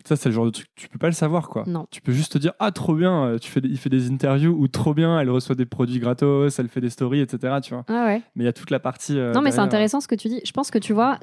ça 0.06 0.16
c'est 0.16 0.28
le 0.28 0.34
genre 0.34 0.44
de 0.46 0.50
truc, 0.50 0.66
tu 0.76 0.88
peux 0.88 0.98
pas 0.98 1.06
le 1.08 1.12
savoir 1.12 1.48
quoi. 1.48 1.64
Non. 1.66 1.86
Tu 1.90 2.00
peux 2.00 2.12
juste 2.12 2.32
te 2.32 2.38
dire, 2.38 2.52
ah 2.58 2.70
trop 2.72 2.94
bien, 2.94 3.24
euh, 3.24 3.38
tu 3.38 3.50
fais 3.50 3.60
il 3.62 3.76
fait 3.78 3.90
des 3.90 4.10
interviews, 4.10 4.52
ou 4.58 4.68
trop 4.68 4.94
bien, 4.94 5.18
elle 5.20 5.30
reçoit 5.30 5.54
des 5.54 5.66
produits 5.66 5.98
gratos, 6.00 6.58
elle 6.58 6.68
fait 6.68 6.80
des 6.80 6.90
stories, 6.90 7.20
etc. 7.20 7.58
Tu 7.62 7.74
vois. 7.74 7.84
Ah 7.88 8.06
ouais. 8.06 8.22
Mais 8.34 8.44
il 8.44 8.46
y 8.46 8.48
a 8.48 8.52
toute 8.52 8.70
la 8.70 8.80
partie. 8.80 9.18
euh, 9.18 9.32
Non, 9.32 9.40
mais 9.42 9.50
c'est 9.50 9.56
derrière. 9.56 9.64
intéressant 9.66 10.00
ce 10.00 10.08
que 10.08 10.14
tu 10.14 10.28
dis. 10.28 10.40
Je 10.44 10.52
pense 10.52 10.70
que 10.70 10.78
tu 10.78 10.92
vois, 10.92 11.18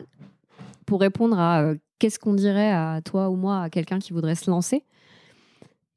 pour 0.86 1.00
répondre 1.02 1.38
à 1.40 1.62
euh, 1.62 1.76
qu'est-ce 2.00 2.20
qu'on 2.20 2.34
dirait 2.34 2.72
à 2.72 3.02
toi 3.04 3.30
ou 3.30 3.36
moi, 3.36 3.62
à 3.62 3.70
quelqu'un 3.70 4.00
qui 4.00 4.14
voudrait 4.14 4.36
se 4.36 4.50
lancer, 4.50 4.84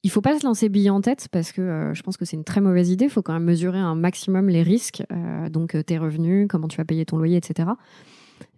il 0.03 0.11
faut 0.11 0.23
pas 0.23 0.39
se 0.39 0.47
lancer 0.47 0.71
bille 0.71 0.89
en 0.89 1.03
tête 1.03 1.29
parce 1.31 1.53
que 1.53 1.61
euh, 1.61 1.93
je 1.95 2.03
pense 2.03 2.17
que 2.17 2.25
c'est 2.25 2.37
une 2.37 2.45
très 2.45 2.63
mauvaise 2.63 2.89
idée. 2.91 3.05
Il 3.05 3.11
faut 3.11 3.21
quand 3.23 3.35
même 3.35 3.45
mesurer 3.45 3.79
un 3.79 3.95
maximum 3.95 4.49
les 4.49 4.63
risques, 4.63 5.03
donc 5.51 5.77
tes 5.85 5.99
revenus, 5.99 6.47
comment 6.49 6.69
tu 6.69 6.79
vas 6.79 6.85
payer 6.87 7.05
ton 7.05 7.19
loyer, 7.19 7.37
etc. 7.37 7.69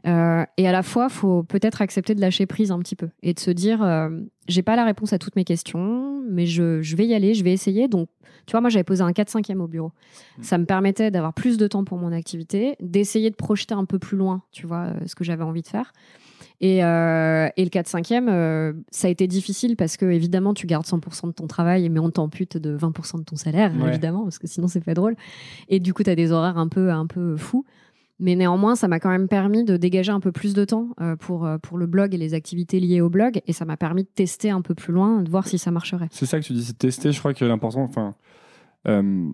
Euh, 0.07 0.45
et 0.57 0.67
à 0.67 0.73
la 0.73 0.83
fois, 0.83 1.09
faut 1.09 1.43
peut-être 1.45 1.81
accepter 1.81 2.15
de 2.15 2.21
lâcher 2.21 2.47
prise 2.47 2.73
un 2.73 2.79
petit 2.81 2.97
peu 2.97 3.09
et 3.23 3.35
de 3.35 3.39
se 3.41 3.51
dire, 3.53 3.83
euh, 3.83 4.09
j'ai 4.49 4.63
pas 4.63 4.75
la 4.75 4.85
réponse 4.85 5.13
à 5.13 5.19
toutes 5.19 5.37
mes 5.37 5.45
questions, 5.45 6.23
mais 6.29 6.47
je, 6.47 6.83
je 6.83 6.97
vais 6.97 7.07
y 7.07 7.15
aller, 7.15 7.35
je 7.35 7.45
vais 7.45 7.53
essayer. 7.53 7.87
Donc, 7.87 8.09
tu 8.47 8.51
vois, 8.53 8.61
moi, 8.61 8.71
j'avais 8.71 8.83
posé 8.85 9.03
un 9.03 9.13
4-5e 9.13 9.61
au 9.61 9.69
bureau. 9.69 9.93
Ça 10.41 10.59
me 10.59 10.65
permettait 10.65 11.11
d'avoir 11.13 11.33
plus 11.33 11.57
de 11.57 11.67
temps 11.69 11.85
pour 11.85 11.99
mon 11.99 12.11
activité, 12.13 12.75
d'essayer 12.81 13.31
de 13.31 13.37
projeter 13.37 13.75
un 13.75 13.85
peu 13.85 14.01
plus 14.01 14.17
loin, 14.17 14.43
tu 14.51 14.67
vois, 14.67 14.87
euh, 14.87 14.95
ce 15.07 15.15
que 15.15 15.23
j'avais 15.23 15.45
envie 15.45 15.63
de 15.63 15.69
faire. 15.69 15.93
Et, 16.61 16.85
euh, 16.85 17.49
et 17.57 17.65
le 17.65 17.71
4-5e, 17.71 18.29
euh, 18.29 18.73
ça 18.91 19.09
a 19.09 19.11
été 19.11 19.27
difficile 19.27 19.77
parce 19.77 19.97
que, 19.97 20.07
évidemment, 20.07 20.55
tu 20.55 20.67
gardes 20.67 20.87
100% 20.87 21.27
de 21.29 21.33
ton 21.33 21.47
travail, 21.47 21.89
mais 21.89 21.99
on 22.01 22.11
t'ampute 22.11 22.57
de 22.57 22.77
20% 22.77 23.19
de 23.19 23.25
ton 23.25 23.37
salaire, 23.37 23.73
Ouais. 23.81 23.89
évidemment, 23.89 24.23
parce 24.25 24.39
que 24.39 24.47
sinon, 24.49 24.67
c'est 24.69 24.81
pas 24.85 24.95
drôle. 24.95 25.17
Et 25.69 25.79
du 25.81 25.93
coup, 25.95 26.03
tu 26.03 26.11
as 26.11 26.15
des 26.17 26.31
horaires 26.33 26.59
un 26.59 26.69
peu, 26.69 26.91
un 26.91 27.07
peu 27.07 27.37
fous. 27.37 27.65
Mais 28.25 28.37
néanmoins, 28.37 28.77
ça 28.77 28.87
m'a 28.87 29.01
quand 29.01 29.11
même 29.11 29.27
permis 29.27 29.65
de 29.65 29.77
dégager 29.77 30.13
un 30.13 30.21
peu 30.21 30.31
plus 30.31 30.55
de 30.55 30.65
temps 30.65 30.91
euh, 31.01 31.17
pour, 31.17 31.45
euh, 31.45 31.59
pour 31.59 31.77
le 31.77 31.87
blog 31.87 32.15
et 32.15 32.19
les 32.19 32.35
activités 32.35 32.79
liées 32.79 33.01
au 33.01 33.11
blog. 33.11 33.41
Et 33.49 33.53
ça 33.53 33.65
m'a 33.65 33.77
permis 33.77 34.05
de 34.05 34.09
tester 34.09 34.49
un 34.51 34.63
peu 34.63 34.75
plus 34.77 34.93
loin, 34.93 35.23
de 35.23 35.29
voir 35.29 35.47
si 35.49 35.59
ça 35.59 35.73
marcherait. 35.73 36.07
C'est 36.13 36.25
ça 36.27 36.39
que 36.39 36.45
tu 36.45 36.53
dis, 36.53 36.63
c'est 36.65 36.73
de 36.73 36.79
tester. 36.79 37.11
Je 37.11 37.19
crois 37.19 37.35
que 37.35 37.45
l'important, 37.45 37.83
enfin, 37.83 38.15
euh, 38.87 39.29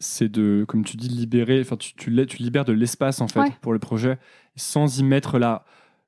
c'est 0.00 0.30
de, 0.30 0.64
comme 0.66 0.82
tu 0.84 0.96
dis, 0.96 1.08
libérer. 1.08 1.60
Enfin, 1.60 1.76
tu, 1.76 1.94
tu, 1.94 2.10
la- 2.10 2.26
tu 2.26 2.38
libères 2.42 2.64
de 2.64 2.72
l'espace 2.72 3.20
en 3.20 3.28
fait 3.28 3.40
Ouais. 3.40 3.52
pour 3.60 3.72
le 3.74 3.78
projet, 3.78 4.18
sans 4.56 4.98
y 4.98 5.04
mettre 5.04 5.38
là. 5.38 5.64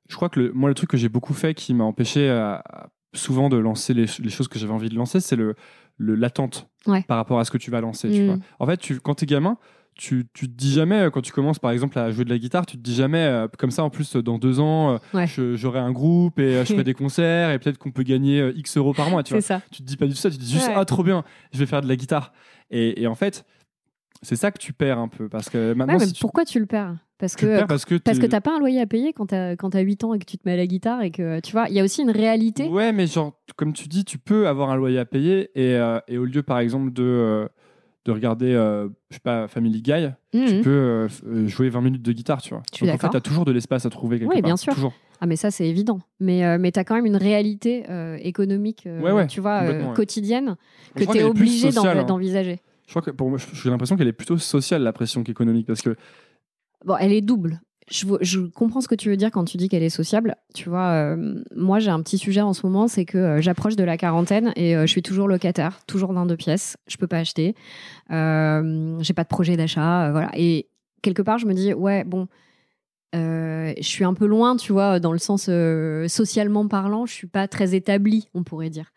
Je 0.09 0.15
crois 0.15 0.29
que 0.29 0.39
le, 0.39 0.51
moi, 0.51 0.67
le 0.69 0.75
truc 0.75 0.89
que 0.89 0.97
j'ai 0.97 1.09
beaucoup 1.09 1.35
fait, 1.35 1.53
qui 1.53 1.73
m'a 1.75 1.83
empêché 1.83 2.27
à- 2.29 2.55
à- 2.67 2.89
souvent 3.13 3.49
de 3.49 3.57
lancer 3.57 3.93
les, 3.93 4.05
les 4.19 4.29
choses 4.29 4.47
que 4.47 4.57
j'avais 4.57 4.73
envie 4.73 4.89
de 4.89 4.95
lancer, 4.95 5.19
c'est 5.19 5.35
le 5.35 5.55
l'attente 6.01 6.69
Ouais. 6.87 7.03
par 7.03 7.17
rapport 7.17 7.39
à 7.39 7.45
ce 7.45 7.51
que 7.51 7.57
tu 7.57 7.69
vas 7.71 7.81
lancer. 7.81 8.09
Tu 8.09 8.21
Mm. 8.21 8.25
vois. 8.27 8.37
En 8.59 8.65
fait, 8.65 8.77
tu, 8.77 8.99
quand 9.01 9.15
t'es 9.15 9.25
gamin. 9.25 9.57
Tu, 10.01 10.25
tu 10.33 10.47
te 10.47 10.53
dis 10.55 10.71
jamais, 10.71 10.95
euh, 11.01 11.09
quand 11.09 11.19
tu 11.21 11.33
commences 11.33 11.59
par 11.59 11.71
exemple 11.71 11.99
à 11.99 12.09
jouer 12.11 12.23
de 12.23 12.29
la 12.29 12.37
guitare, 12.37 12.65
tu 12.65 12.77
te 12.77 12.81
dis 12.81 12.95
jamais, 12.95 13.17
euh, 13.25 13.47
comme 13.57 13.69
ça 13.69 13.83
en 13.83 13.89
plus, 13.89 14.15
euh, 14.15 14.23
dans 14.23 14.37
deux 14.37 14.61
ans, 14.61 14.93
euh, 14.93 14.97
Ouais. 15.13 15.27
je- 15.27 15.55
j'aurai 15.57 15.79
un 15.79 15.91
groupe 15.91 16.39
et 16.39 16.55
euh, 16.55 16.63
je 16.63 16.71
ferai 16.71 16.85
des 16.85 16.93
concerts 16.93 17.51
et 17.51 17.59
peut-être 17.59 17.77
qu'on 17.77 17.91
peut 17.91 18.03
gagner 18.03 18.39
euh, 18.39 18.53
X 18.55 18.77
euros 18.77 18.93
par 18.93 19.09
mois. 19.09 19.23
Tu 19.23 19.33
vois 19.33 19.41
C'est 19.41 19.47
ça. 19.47 19.61
tu 19.71 19.81
te 19.81 19.87
dis 19.87 19.97
pas 19.97 20.05
du 20.05 20.13
tout 20.13 20.17
ça, 20.19 20.29
tu 20.31 20.37
te 20.37 20.41
dis 20.41 20.53
juste 20.53 20.67
Ouais. 20.69 20.73
ah 20.77 20.85
trop 20.85 21.03
bien, 21.03 21.25
je 21.51 21.59
vais 21.59 21.65
faire 21.65 21.81
de 21.81 21.87
la 21.89 21.97
guitare. 21.97 22.31
Et, 22.71 23.01
et 23.01 23.07
en 23.07 23.15
fait, 23.15 23.45
c'est 24.21 24.37
ça 24.37 24.51
que 24.51 24.57
tu 24.57 24.71
perds 24.71 24.99
un 24.99 25.09
peu 25.09 25.27
parce 25.27 25.49
que 25.49 25.73
maintenant 25.73 25.95
Ouais, 25.95 25.99
mais 25.99 26.07
si 26.07 26.13
tu, 26.13 26.21
pourquoi 26.21 26.45
tu 26.45 26.59
le 26.61 26.65
perds? 26.65 26.95
Parce 27.17 27.35
tu 27.35 27.43
le 27.45 27.51
que 27.51 27.57
perds 27.57 27.67
parce 27.67 27.83
que 27.83 27.95
Parce 27.95 28.19
que 28.19 28.25
t'as 28.25 28.39
pas 28.39 28.55
un 28.55 28.59
loyer 28.59 28.79
à 28.79 28.85
payer 28.87 29.11
quand 29.11 29.25
t'as 29.25 29.57
quand 29.57 29.71
t'as 29.71 29.81
8 29.81 30.05
ans 30.05 30.13
et 30.13 30.19
que 30.19 30.25
tu 30.25 30.37
te 30.37 30.43
mets 30.47 30.53
à 30.53 30.57
la 30.57 30.65
guitare 30.67 31.01
et 31.01 31.11
que 31.11 31.41
tu 31.41 31.51
vois, 31.51 31.67
il 31.67 31.75
y 31.75 31.79
a 31.81 31.83
aussi 31.83 32.01
une 32.01 32.11
réalité. 32.11 32.69
ouais 32.69 32.93
mais 32.93 33.05
genre 33.07 33.33
comme 33.57 33.73
tu 33.73 33.89
dis, 33.89 34.05
tu 34.05 34.17
peux 34.17 34.47
avoir 34.47 34.69
un 34.69 34.77
loyer 34.77 34.99
à 34.99 35.03
payer 35.05 35.49
et, 35.55 35.75
euh, 35.75 35.99
et 36.07 36.17
au 36.17 36.23
lieu 36.23 36.41
par 36.43 36.59
exemple 36.59 36.93
de 36.93 37.03
euh, 37.03 37.47
de 38.09 38.13
regarder 38.13 38.53
euh, 38.53 38.89
je 39.09 39.15
sais 39.15 39.19
pas 39.21 39.47
Family 39.47 39.81
Guy, 39.81 40.09
tu 40.33 40.37
Mhm. 40.37 40.61
peux 40.63 40.69
euh, 40.69 41.07
euh, 41.27 41.47
jouer 41.47 41.69
20 41.69 41.81
minutes 41.81 42.01
de 42.01 42.11
guitare, 42.11 42.41
tu 42.41 42.49
vois. 42.53 42.63
Suis 42.73 42.85
Donc 42.85 42.95
en 42.95 42.97
fait, 42.97 43.03
d'accord. 43.03 43.11
t'as 43.11 43.19
toujours 43.21 43.45
de 43.45 43.51
l'espace 43.51 43.85
à 43.85 43.89
trouver 43.89 44.19
quelque 44.19 44.29
Oui, 44.29 44.41
part. 44.41 44.49
bien 44.49 44.57
sûr. 44.57 44.73
Toujours. 44.73 44.93
Ah 45.21 45.25
mais 45.27 45.35
ça 45.35 45.51
c'est 45.51 45.67
évident. 45.67 45.99
Mais 46.19 46.43
euh, 46.45 46.57
mais 46.59 46.71
t'as 46.71 46.83
quand 46.83 46.95
même 46.95 47.05
une 47.05 47.15
réalité 47.17 47.83
économique, 48.21 48.83
Ouais, 48.85 49.11
ouais, 49.11 49.27
tu 49.27 49.41
vois, 49.41 49.61
ouais. 49.63 49.93
quotidienne 49.95 50.55
que 50.95 51.03
est 51.03 51.07
plus 51.07 51.23
obligé 51.25 51.71
hein. 51.99 52.03
d'envisager. 52.03 52.59
Je 52.87 52.91
crois 52.93 53.01
que 53.03 53.11
pour 53.11 53.29
moi, 53.29 53.37
j'ai 53.53 53.69
l'impression 53.69 53.95
qu'elle 53.97 54.07
est 54.07 54.13
plutôt 54.13 54.37
sociale 54.39 54.81
la 54.81 54.91
pression 54.93 55.23
qu'économique 55.23 55.67
parce 55.67 55.81
que 55.83 55.95
Bon, 56.85 56.95
elle 56.97 57.11
est 57.13 57.21
double. 57.21 57.61
Je, 57.89 58.39
comprends 58.47 58.81
ce 58.81 58.87
que 58.87 58.95
tu 58.95 59.09
veux 59.09 59.17
dire 59.17 59.31
quand 59.31 59.45
tu 59.45 59.57
dis 59.57 59.69
qu'elle 59.69 59.83
est 59.83 59.89
sociable. 59.89 60.35
Tu 60.53 60.69
vois, 60.69 60.89
euh, 60.89 61.43
moi 61.55 61.79
j'ai 61.79 61.89
un 61.89 62.01
petit 62.01 62.17
sujet 62.17 62.41
en 62.41 62.53
ce 62.53 62.65
moment, 62.65 62.87
c'est 62.87 63.05
que 63.05 63.17
euh, 63.17 63.41
j'approche 63.41 63.75
de 63.75 63.83
la 63.83 63.97
quarantaine 63.97 64.53
et 64.55 64.75
euh, 64.75 64.81
je 64.81 64.91
suis 64.91 65.01
toujours 65.01 65.27
locataire, 65.27 65.79
toujours 65.87 66.13
dans 66.13 66.25
deux 66.25 66.37
pièces. 66.37 66.77
Je 66.87 66.97
peux 66.97 67.07
pas 67.07 67.17
acheter. 67.17 67.55
J'ai 68.09 69.13
pas 69.13 69.23
de 69.23 69.27
projet 69.27 69.57
d'achat, 69.57 70.11
voilà. 70.11 70.29
Et 70.35 70.69
quelque 71.01 71.21
part, 71.21 71.39
je 71.39 71.47
me 71.47 71.53
dis, 71.53 71.73
ouais, 71.73 72.03
bon, 72.03 72.27
je 73.13 73.73
suis 73.81 74.03
un 74.03 74.13
peu 74.13 74.25
loin, 74.25 74.55
tu 74.55 74.71
vois, 74.71 74.99
dans 74.99 75.11
le 75.11 75.19
sens 75.19 75.49
socialement 76.07 76.67
parlant, 76.67 77.05
je 77.05 77.13
suis 77.13 77.27
pas 77.27 77.47
très 77.47 77.75
établie, 77.75 78.29
on 78.33 78.43
pourrait 78.43 78.69
dire. 78.69 78.91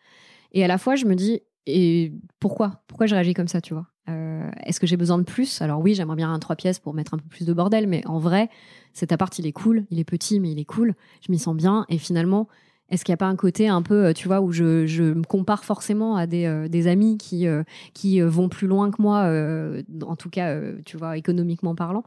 Et 0.51 0.63
à 0.63 0.67
la 0.67 0.77
fois, 0.77 0.95
je 0.95 1.05
me 1.05 1.15
dis, 1.15 1.41
et 1.65 2.13
pourquoi? 2.39 2.83
Pourquoi 2.87 3.07
je 3.07 3.15
réagis 3.15 3.33
comme 3.33 3.47
ça, 3.47 3.61
tu 3.61 3.73
vois? 3.73 3.87
Euh, 4.09 4.49
Est-ce 4.65 4.79
que 4.79 4.87
j'ai 4.87 4.97
besoin 4.97 5.17
de 5.17 5.23
plus? 5.23 5.61
Alors 5.61 5.79
oui, 5.79 5.95
j'aimerais 5.95 6.17
bien 6.17 6.31
un 6.31 6.39
trois 6.39 6.55
pièces 6.55 6.79
pour 6.79 6.93
mettre 6.93 7.13
un 7.13 7.17
peu 7.17 7.27
plus 7.29 7.45
de 7.45 7.53
bordel, 7.53 7.87
mais 7.87 8.05
en 8.07 8.19
vrai, 8.19 8.49
cet 8.93 9.11
appart, 9.11 9.37
il 9.39 9.47
est 9.47 9.51
cool, 9.53 9.85
il 9.91 9.99
est 9.99 10.03
petit, 10.03 10.39
mais 10.39 10.51
il 10.51 10.59
est 10.59 10.65
cool, 10.65 10.93
je 11.25 11.31
m'y 11.31 11.39
sens 11.39 11.55
bien, 11.55 11.85
et 11.89 11.97
finalement, 11.97 12.47
est-ce 12.93 13.03
qu'il 13.03 13.11
n'y 13.11 13.15
a 13.15 13.17
pas 13.17 13.27
un 13.27 13.35
côté 13.35 13.67
un 13.67 13.81
peu, 13.81 14.05
euh, 14.05 14.13
tu 14.13 14.27
vois, 14.27 14.39
où 14.39 14.51
je, 14.51 14.85
je 14.85 15.03
me 15.03 15.23
compare 15.23 15.65
forcément 15.65 16.15
à 16.15 16.27
des, 16.27 16.45
euh, 16.45 16.67
des 16.67 16.85
amis 16.85 17.17
qui, 17.17 17.47
euh, 17.47 17.63
qui 17.95 18.21
vont 18.21 18.49
plus 18.49 18.67
loin 18.67 18.91
que 18.91 19.01
moi, 19.01 19.23
euh, 19.23 19.81
en 20.05 20.15
tout 20.15 20.29
cas, 20.29 20.59
tu 20.85 20.95
vois, 20.95 21.17
économiquement 21.17 21.73
parlant. 21.73 22.03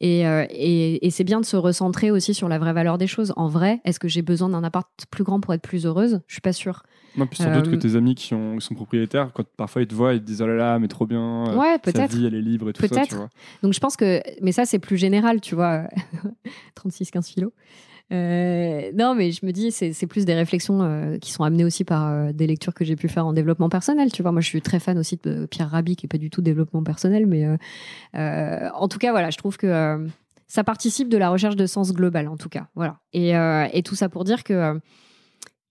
Et, 0.00 0.20
et, 0.22 1.06
et 1.06 1.10
c'est 1.10 1.24
bien 1.24 1.40
de 1.40 1.44
se 1.44 1.56
recentrer 1.56 2.10
aussi 2.10 2.32
sur 2.32 2.48
la 2.48 2.58
vraie 2.58 2.72
valeur 2.72 2.96
des 2.96 3.06
choses. 3.06 3.34
En 3.36 3.48
vrai, 3.48 3.80
est-ce 3.84 4.00
que 4.00 4.08
j'ai 4.08 4.22
besoin 4.22 4.48
d'un 4.48 4.64
appart 4.64 4.88
plus 5.10 5.24
grand 5.24 5.40
pour 5.40 5.52
être 5.52 5.62
plus 5.62 5.84
heureuse? 5.84 6.20
Je 6.26 6.34
suis 6.34 6.40
pas 6.40 6.54
sûre. 6.54 6.84
Non, 7.16 7.26
puis 7.26 7.38
sans 7.38 7.52
doute 7.52 7.70
que 7.70 7.76
tes 7.76 7.96
amis 7.96 8.14
qui, 8.14 8.34
ont, 8.34 8.56
qui 8.56 8.64
sont 8.64 8.74
propriétaires, 8.74 9.32
quand 9.34 9.44
parfois 9.56 9.82
ils 9.82 9.88
te 9.88 9.94
voient, 9.94 10.14
ils 10.14 10.20
te 10.20 10.24
disent 10.24 10.40
oh 10.42 10.46
là 10.46 10.54
là, 10.54 10.78
mais 10.78 10.88
trop 10.88 11.06
bien, 11.06 11.56
Ouais, 11.56 11.76
sa 11.92 12.06
vie 12.06 12.24
elle 12.24 12.34
est 12.34 12.40
libre 12.40 12.70
et 12.70 12.72
tout 12.72 12.86
ça, 12.86 13.04
tu 13.04 13.16
vois. 13.16 13.28
Donc 13.62 13.74
je 13.74 13.80
pense 13.80 13.96
que, 13.96 14.22
mais 14.40 14.52
ça 14.52 14.64
c'est 14.64 14.78
plus 14.78 14.96
général, 14.96 15.40
tu 15.40 15.54
vois, 15.54 15.84
36-15 16.76 17.32
kilos. 17.32 17.50
Euh, 18.12 18.90
non, 18.94 19.14
mais 19.14 19.30
je 19.30 19.46
me 19.46 19.52
dis, 19.52 19.70
c'est 19.70 20.06
plus 20.06 20.24
des 20.24 20.34
réflexions 20.34 20.82
euh, 20.82 21.18
qui 21.18 21.30
sont 21.30 21.44
amenées 21.44 21.64
aussi 21.64 21.84
par 21.84 22.08
euh, 22.08 22.32
des 22.32 22.46
lectures 22.46 22.74
que 22.74 22.84
j'ai 22.84 22.96
pu 22.96 23.08
faire 23.08 23.26
en 23.26 23.32
développement 23.32 23.68
personnel. 23.68 24.10
Tu 24.10 24.22
vois, 24.22 24.32
moi 24.32 24.40
je 24.40 24.48
suis 24.48 24.62
très 24.62 24.80
fan 24.80 24.98
aussi 24.98 25.18
de 25.22 25.46
Pierre 25.46 25.70
Rabhi, 25.70 25.96
qui 25.96 26.06
est 26.06 26.08
pas 26.08 26.18
du 26.18 26.30
tout 26.30 26.42
développement 26.42 26.82
personnel, 26.82 27.26
mais 27.26 27.46
en 28.14 28.88
tout 28.88 28.98
cas, 28.98 29.12
voilà, 29.12 29.30
je 29.30 29.38
trouve 29.38 29.56
que 29.56 30.06
ça 30.48 30.64
participe 30.64 31.08
de 31.08 31.16
la 31.16 31.30
recherche 31.30 31.56
de 31.56 31.66
sens 31.66 31.92
global, 31.92 32.26
en 32.28 32.36
tout 32.36 32.48
cas. 32.48 32.66
Voilà. 32.74 32.98
Et, 33.12 33.30
et 33.30 33.82
tout 33.82 33.94
ça 33.94 34.08
pour 34.08 34.24
dire 34.24 34.42
que 34.42 34.80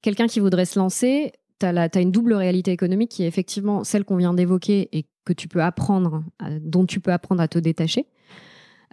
quelqu'un 0.02 0.28
qui 0.28 0.40
voudrait 0.40 0.66
se 0.66 0.80
lancer, 0.80 1.34
tu 1.60 1.66
as, 1.66 2.00
une 2.00 2.12
double 2.12 2.34
réalité 2.34 2.72
économique 2.72 3.12
qui 3.12 3.24
est 3.24 3.28
effectivement 3.28 3.84
celle 3.84 4.06
qu'on 4.06 4.16
vient 4.16 4.34
d'évoquer 4.34 4.88
et 4.94 5.06
que 5.26 5.34
tu 5.34 5.50
peux 5.50 5.62
apprendre, 5.62 6.24
dont 6.62 6.86
tu 6.86 7.02
peux 7.02 7.12
apprendre 7.12 7.42
à 7.42 7.50
te 7.50 7.60
détacher. 7.60 8.08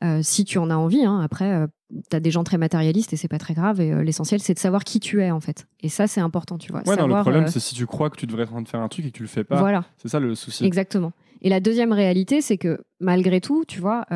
Euh, 0.05 0.21
si 0.23 0.45
tu 0.45 0.59
en 0.59 0.71
as 0.71 0.77
envie, 0.77 1.05
hein. 1.05 1.21
après, 1.21 1.67
tu 2.11 2.17
as 2.17 2.21
des 2.21 2.31
gens 2.31 2.45
très 2.45 2.59
matérialistes 2.59 3.13
et 3.13 3.17
c'est 3.17 3.29
pas 3.29 3.39
très 3.39 3.55
grave. 3.55 3.81
Et 3.81 3.93
euh, 3.93 4.03
l'essentiel, 4.03 4.41
c'est 4.41 4.55
de 4.55 4.59
savoir 4.59 4.85
qui 4.85 5.01
tu 5.01 5.23
es 5.23 5.31
en 5.31 5.41
fait. 5.41 5.67
Et 5.81 5.89
ça, 5.89 6.07
c'est 6.07 6.21
important, 6.21 6.59
tu 6.59 6.73
vois. 6.73 6.83
Ouais, 6.87 6.97
non, 6.97 7.07
le 7.07 7.21
problème 7.21 7.45
euh, 7.45 7.49
c'est 7.49 7.61
si 7.61 7.75
tu 7.75 7.87
crois 7.87 8.11
que 8.11 8.17
tu 8.17 8.27
devrais 8.27 8.43
être 8.43 8.51
en 8.51 8.57
train 8.57 8.63
de 8.63 8.69
faire 8.69 8.81
un 8.81 8.89
truc 8.89 9.07
et 9.07 9.11
que 9.11 9.17
tu 9.17 9.23
le 9.23 9.29
fais 9.29 9.45
pas, 9.45 9.59
voilà. 9.59 9.85
c'est 9.99 10.09
ça 10.09 10.21
le 10.21 10.35
souci. 10.35 10.65
Exactement. 10.65 11.13
Et 11.43 11.49
la 11.49 11.61
deuxième 11.61 11.93
réalité, 11.93 12.41
c'est 12.41 12.59
que 12.59 12.81
malgré 13.01 13.41
tout, 13.41 13.65
tu 13.67 13.81
vois, 13.81 14.07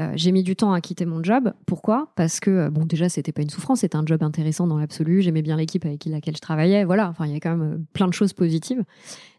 euh, 0.00 0.12
j'ai 0.16 0.32
mis 0.32 0.42
du 0.42 0.56
temps 0.56 0.72
à 0.72 0.80
quitter 0.80 1.04
mon 1.04 1.22
job. 1.22 1.52
Pourquoi? 1.66 2.08
Parce 2.16 2.40
que, 2.40 2.50
euh, 2.50 2.70
bon, 2.70 2.84
déjà, 2.86 3.08
c'était 3.08 3.32
pas 3.32 3.42
une 3.42 3.50
souffrance, 3.50 3.80
c'était 3.80 3.96
un 3.96 4.04
job 4.06 4.22
intéressant 4.22 4.66
dans 4.66 4.78
l'absolu. 4.78 5.20
J'aimais 5.22 5.42
bien 5.42 5.56
l'équipe 5.56 5.84
avec 5.84 6.04
laquelle 6.06 6.34
je 6.36 6.40
travaillais. 6.40 6.84
Voilà, 6.84 7.08
enfin, 7.08 7.26
il 7.26 7.32
y 7.32 7.36
a 7.36 7.40
quand 7.40 7.56
même 7.56 7.72
euh, 7.74 7.78
plein 7.92 8.08
de 8.08 8.14
choses 8.14 8.32
positives. 8.32 8.82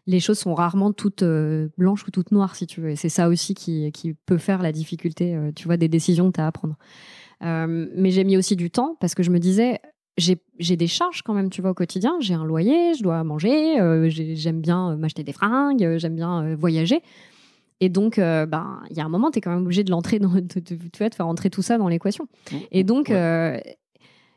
Les 0.06 0.20
choses 0.20 0.38
sont 0.38 0.54
rarement 0.54 0.92
toutes 0.92 1.22
blanches 1.78 2.06
ou 2.06 2.10
toutes 2.10 2.32
noires, 2.32 2.56
si 2.56 2.66
tu 2.66 2.80
veux. 2.80 2.90
Et 2.90 2.96
c'est 2.96 3.08
ça 3.08 3.28
aussi 3.28 3.54
qui, 3.54 3.92
qui 3.92 4.14
peut 4.14 4.38
faire 4.38 4.60
la 4.60 4.72
difficulté, 4.72 5.38
tu 5.54 5.66
vois, 5.66 5.76
des 5.76 5.86
décisions 5.88 6.26
que 6.30 6.34
tu 6.36 6.40
as 6.40 6.46
à 6.48 6.50
prendre. 6.50 6.76
Mais 7.40 8.10
j'ai 8.10 8.24
mis 8.24 8.36
aussi 8.36 8.56
du 8.56 8.68
temps 8.68 8.96
parce 9.00 9.14
que 9.14 9.22
je 9.22 9.30
me 9.30 9.38
disais, 9.38 9.78
j'ai 10.16 10.76
des 10.76 10.86
charges 10.88 11.22
quand 11.22 11.34
même, 11.34 11.50
tu 11.50 11.62
vois, 11.62 11.70
au 11.70 11.74
quotidien. 11.74 12.16
J'ai 12.18 12.34
un 12.34 12.44
loyer, 12.44 12.94
je 12.94 13.02
dois 13.04 13.22
manger, 13.22 13.76
j'ai- 14.10 14.34
j'aime 14.34 14.60
bien 14.60 14.96
m'acheter 14.96 15.22
des 15.22 15.32
fringues, 15.32 15.96
j'aime 15.98 16.16
bien 16.16 16.56
voyager. 16.56 17.00
Et 17.84 17.88
donc, 17.88 18.18
euh, 18.20 18.46
ben, 18.46 18.80
il 18.90 18.96
y 18.96 19.00
a 19.00 19.04
un 19.04 19.08
moment, 19.08 19.32
tu 19.32 19.38
es 19.38 19.40
quand 19.40 19.50
même 19.50 19.64
obligé 19.64 19.82
de 19.82 19.90
l'entrer 19.90 20.20
dans, 20.20 20.28
de, 20.32 20.40
de- 20.40 20.60
de 20.76 21.14
faire 21.14 21.26
entrer 21.26 21.50
tout 21.50 21.62
ça 21.62 21.78
dans 21.78 21.88
l'équation. 21.88 22.28
Et 22.70 22.84
donc, 22.84 23.08
Ouais. 23.08 23.76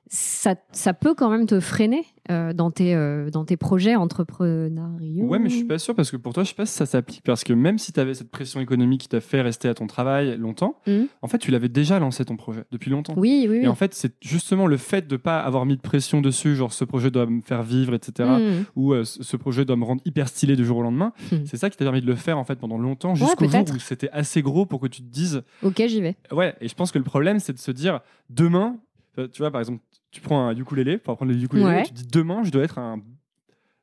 Ça, 0.08 0.56
ça 0.72 0.94
peut 0.94 1.16
quand 1.16 1.30
même 1.30 1.46
te 1.48 1.60
freiner 1.60 2.06
euh, 2.32 2.54
dans, 2.54 2.70
tes, 2.72 2.94
euh, 2.96 3.30
dans 3.32 3.44
tes 3.46 3.58
projets 3.58 3.96
entrepreneuriaux. 3.96 5.26
Ouais, 5.26 5.40
mais 5.40 5.50
je 5.50 5.56
suis 5.56 5.64
pas 5.66 5.80
sûr 5.80 5.96
parce 5.96 6.12
que 6.12 6.18
pour 6.18 6.34
toi, 6.34 6.44
je 6.44 6.50
sais 6.50 6.56
pas 6.56 6.66
si 6.66 6.74
ça 6.74 6.86
s'applique 6.86 7.22
parce 7.24 7.44
que 7.44 7.54
même 7.54 7.78
si 7.78 7.92
tu 7.92 8.00
avais 8.00 8.14
cette 8.14 8.30
pression 8.30 8.60
économique 8.60 9.02
qui 9.02 9.08
t'a 9.08 9.22
fait 9.22 9.42
rester 9.42 9.68
à 9.68 9.74
ton 9.74 9.88
travail 9.88 10.38
longtemps, 10.38 10.80
Mhm. 10.88 11.08
en 11.22 11.28
fait, 11.28 11.38
tu 11.40 11.52
l'avais 11.52 11.70
déjà 11.70 12.00
lancé 12.00 12.24
ton 12.26 12.36
projet 12.38 12.64
depuis 12.72 12.92
longtemps. 12.92 13.14
Oui, 13.18 13.46
oui, 13.50 13.58
oui. 13.60 13.66
Et 13.66 13.68
en 13.68 13.76
fait, 13.76 13.94
c'est 13.94 14.14
justement 14.22 14.68
le 14.68 14.78
fait 14.78 15.08
de 15.08 15.18
pas 15.18 15.40
avoir 15.40 15.66
mis 15.66 15.76
de 15.76 15.82
pression 15.82 16.22
dessus, 16.22 16.56
genre 16.56 16.74
ce 16.74 16.86
projet 16.86 17.12
doit 17.12 17.26
me 17.26 17.42
faire 17.42 17.64
vivre, 17.64 17.94
etc. 17.94 18.30
Mhm. 18.30 18.66
Ou 18.76 18.94
euh, 18.94 19.04
ce 19.06 19.38
projet 19.38 19.66
doit 19.66 19.76
me 19.76 19.86
rendre 19.86 20.02
hyper 20.06 20.28
stylé 20.28 20.56
du 20.56 20.66
jour 20.66 20.78
au 20.78 20.84
lendemain. 20.84 21.14
Mhm. 21.32 21.46
C'est 21.46 21.58
ça 21.58 21.70
qui 21.70 21.78
t'a 21.78 21.86
permis 21.86 22.02
de 22.02 22.08
le 22.08 22.16
faire 22.16 22.38
en 22.38 22.44
fait 22.44 22.56
pendant 22.56 22.78
longtemps, 22.78 23.16
jusqu'au 23.16 23.46
jour 23.46 23.52
peut-être. 23.52 23.76
où 23.76 23.80
c'était 23.80 24.10
assez 24.12 24.42
gros 24.42 24.66
pour 24.66 24.80
que 24.80 24.88
tu 24.88 25.02
te 25.02 25.08
dises 25.12 25.42
Ok, 25.64 25.82
j'y 25.88 26.02
vais. 26.02 26.16
ouais. 26.32 26.56
Et 26.62 26.68
je 26.68 26.76
pense 26.76 26.92
que 26.92 26.98
le 26.98 27.04
problème, 27.04 27.40
c'est 27.40 27.54
de 27.54 27.60
se 27.60 27.72
dire 27.72 28.02
demain, 28.30 28.78
tu 29.16 29.40
vois, 29.40 29.52
par 29.52 29.62
exemple, 29.62 29.80
tu 30.16 30.22
prends 30.22 30.48
un 30.48 30.56
ukulélé 30.56 30.98
pour 30.98 31.12
apprendre 31.14 31.34
le 31.34 31.38
ukulélé, 31.44 31.66
Ouais. 31.68 31.84
tu 31.84 31.90
te 31.92 31.96
dis 31.98 32.08
demain, 32.08 32.44
je 32.44 32.50
dois 32.52 32.64
être 32.64 32.78
un 32.80 33.02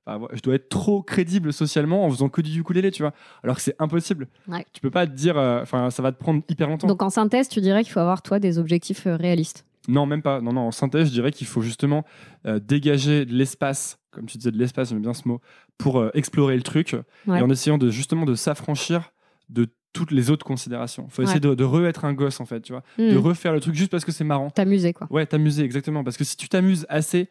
enfin, 0.07 0.27
je 0.33 0.41
dois 0.41 0.55
être 0.55 0.69
trop 0.71 1.03
crédible 1.03 1.53
socialement 1.53 2.05
en 2.07 2.11
faisant 2.11 2.29
que 2.31 2.41
du 2.41 2.59
ukulélé, 2.59 2.91
tu 2.91 3.03
vois. 3.03 3.13
Alors 3.45 3.57
que 3.57 3.63
c'est 3.63 3.77
impossible. 3.79 4.29
Ouais. 4.49 4.65
Tu 4.73 4.81
peux 4.81 4.91
pas 4.91 5.07
te 5.07 5.13
dire, 5.13 5.37
euh, 5.37 5.61
enfin, 5.63 5.91
ça 5.91 6.03
va 6.03 6.11
te 6.11 6.19
prendre 6.19 6.43
hyper 6.49 6.69
longtemps. 6.69 6.87
Donc, 6.89 7.03
en 7.03 7.11
synthèse, 7.11 7.49
tu 7.49 7.61
dirais 7.61 7.85
qu'il 7.85 7.93
faut 7.93 8.01
avoir, 8.01 8.23
toi, 8.23 8.39
des 8.39 8.59
objectifs 8.59 9.07
euh, 9.07 9.15
réalistes? 9.17 9.65
Non, 9.89 10.07
même 10.07 10.23
pas. 10.23 10.41
Non, 10.41 10.53
non. 10.55 10.63
En 10.63 10.71
synthèse, 10.73 11.09
je 11.09 11.13
dirais 11.13 11.31
qu'il 11.33 11.47
faut 11.47 11.61
justement 11.61 12.05
euh, 12.47 12.59
dégager 12.59 13.27
de 13.27 13.33
l'espace, 13.35 13.99
comme 14.11 14.27
tu 14.27 14.39
disais, 14.39 14.51
de 14.51 14.59
l'espace, 14.59 14.89
j'aime 14.89 15.03
bien 15.03 15.13
ce 15.15 15.29
mot, 15.29 15.41
pour 15.77 15.99
euh, 16.01 16.11
explorer 16.15 16.57
le 16.57 16.63
truc, 16.63 16.97
Ouais. 17.27 17.39
et 17.39 17.43
en 17.43 17.51
essayant 17.51 17.79
de 17.79 17.91
justement 17.91 18.25
de 18.25 18.35
s'affranchir 18.35 19.13
de 19.51 19.67
toutes 19.93 20.11
les 20.11 20.31
autres 20.31 20.47
considérations. 20.47 21.07
faut 21.11 21.23
essayer 21.23 21.41
de, 21.41 21.55
de 21.55 21.65
re-être 21.65 22.05
un 22.05 22.15
gosse, 22.15 22.41
en 22.41 22.47
fait, 22.47 22.61
tu 22.63 22.73
vois. 22.73 22.83
De 22.99 23.13
Mhm. 23.13 23.19
refaire 23.19 23.53
le 23.53 23.61
truc 23.61 23.75
juste 23.75 23.91
parce 23.91 24.05
que 24.05 24.13
c'est 24.13 24.25
marrant. 24.25 24.49
T'amuser, 24.51 24.93
quoi. 24.93 25.07
Ouais, 25.11 25.27
t'amuser, 25.27 25.63
exactement. 25.65 26.03
Parce 26.05 26.17
que 26.17 26.25
si 26.25 26.37
tu 26.37 26.49
t'amuses 26.49 26.87
assez, 26.89 27.29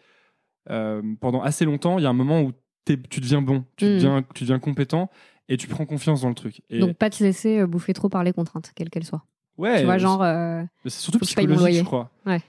euh, 0.69 1.01
pendant 1.19 1.41
assez 1.41 1.65
longtemps, 1.65 1.97
il 1.97 2.03
y 2.03 2.05
a 2.05 2.09
un 2.09 2.13
moment 2.13 2.41
où 2.41 2.51
tu 2.85 3.19
deviens 3.19 3.41
bon, 3.41 3.65
tu, 3.77 3.85
Mm. 3.85 3.87
deviens, 3.95 4.23
tu 4.35 4.43
deviens 4.43 4.59
compétent, 4.59 5.09
et 5.49 5.57
tu 5.57 5.67
prends 5.67 5.85
confiance 5.85 6.21
dans 6.21 6.29
le 6.29 6.35
truc. 6.35 6.61
Et 6.69 6.79
Donc, 6.79 6.97
pas 6.97 7.09
te 7.09 7.23
laisser 7.23 7.59
euh, 7.59 7.67
bouffer 7.67 7.93
trop 7.93 8.09
par 8.09 8.23
les 8.23 8.31
contraintes, 8.33 8.71
quelles 8.75 8.89
qu'elles 8.89 9.05
soient. 9.05 9.23
ouais, 9.57 9.79
tu 9.79 9.85
vois, 9.85 9.97
genre. 9.97 10.21
euh, 10.23 10.63
c'est 10.83 10.91
surtout 10.91 11.19
psychologique, 11.19 11.79
je 11.79 11.83
crois. 11.83 12.09
Ouais. 12.25 12.41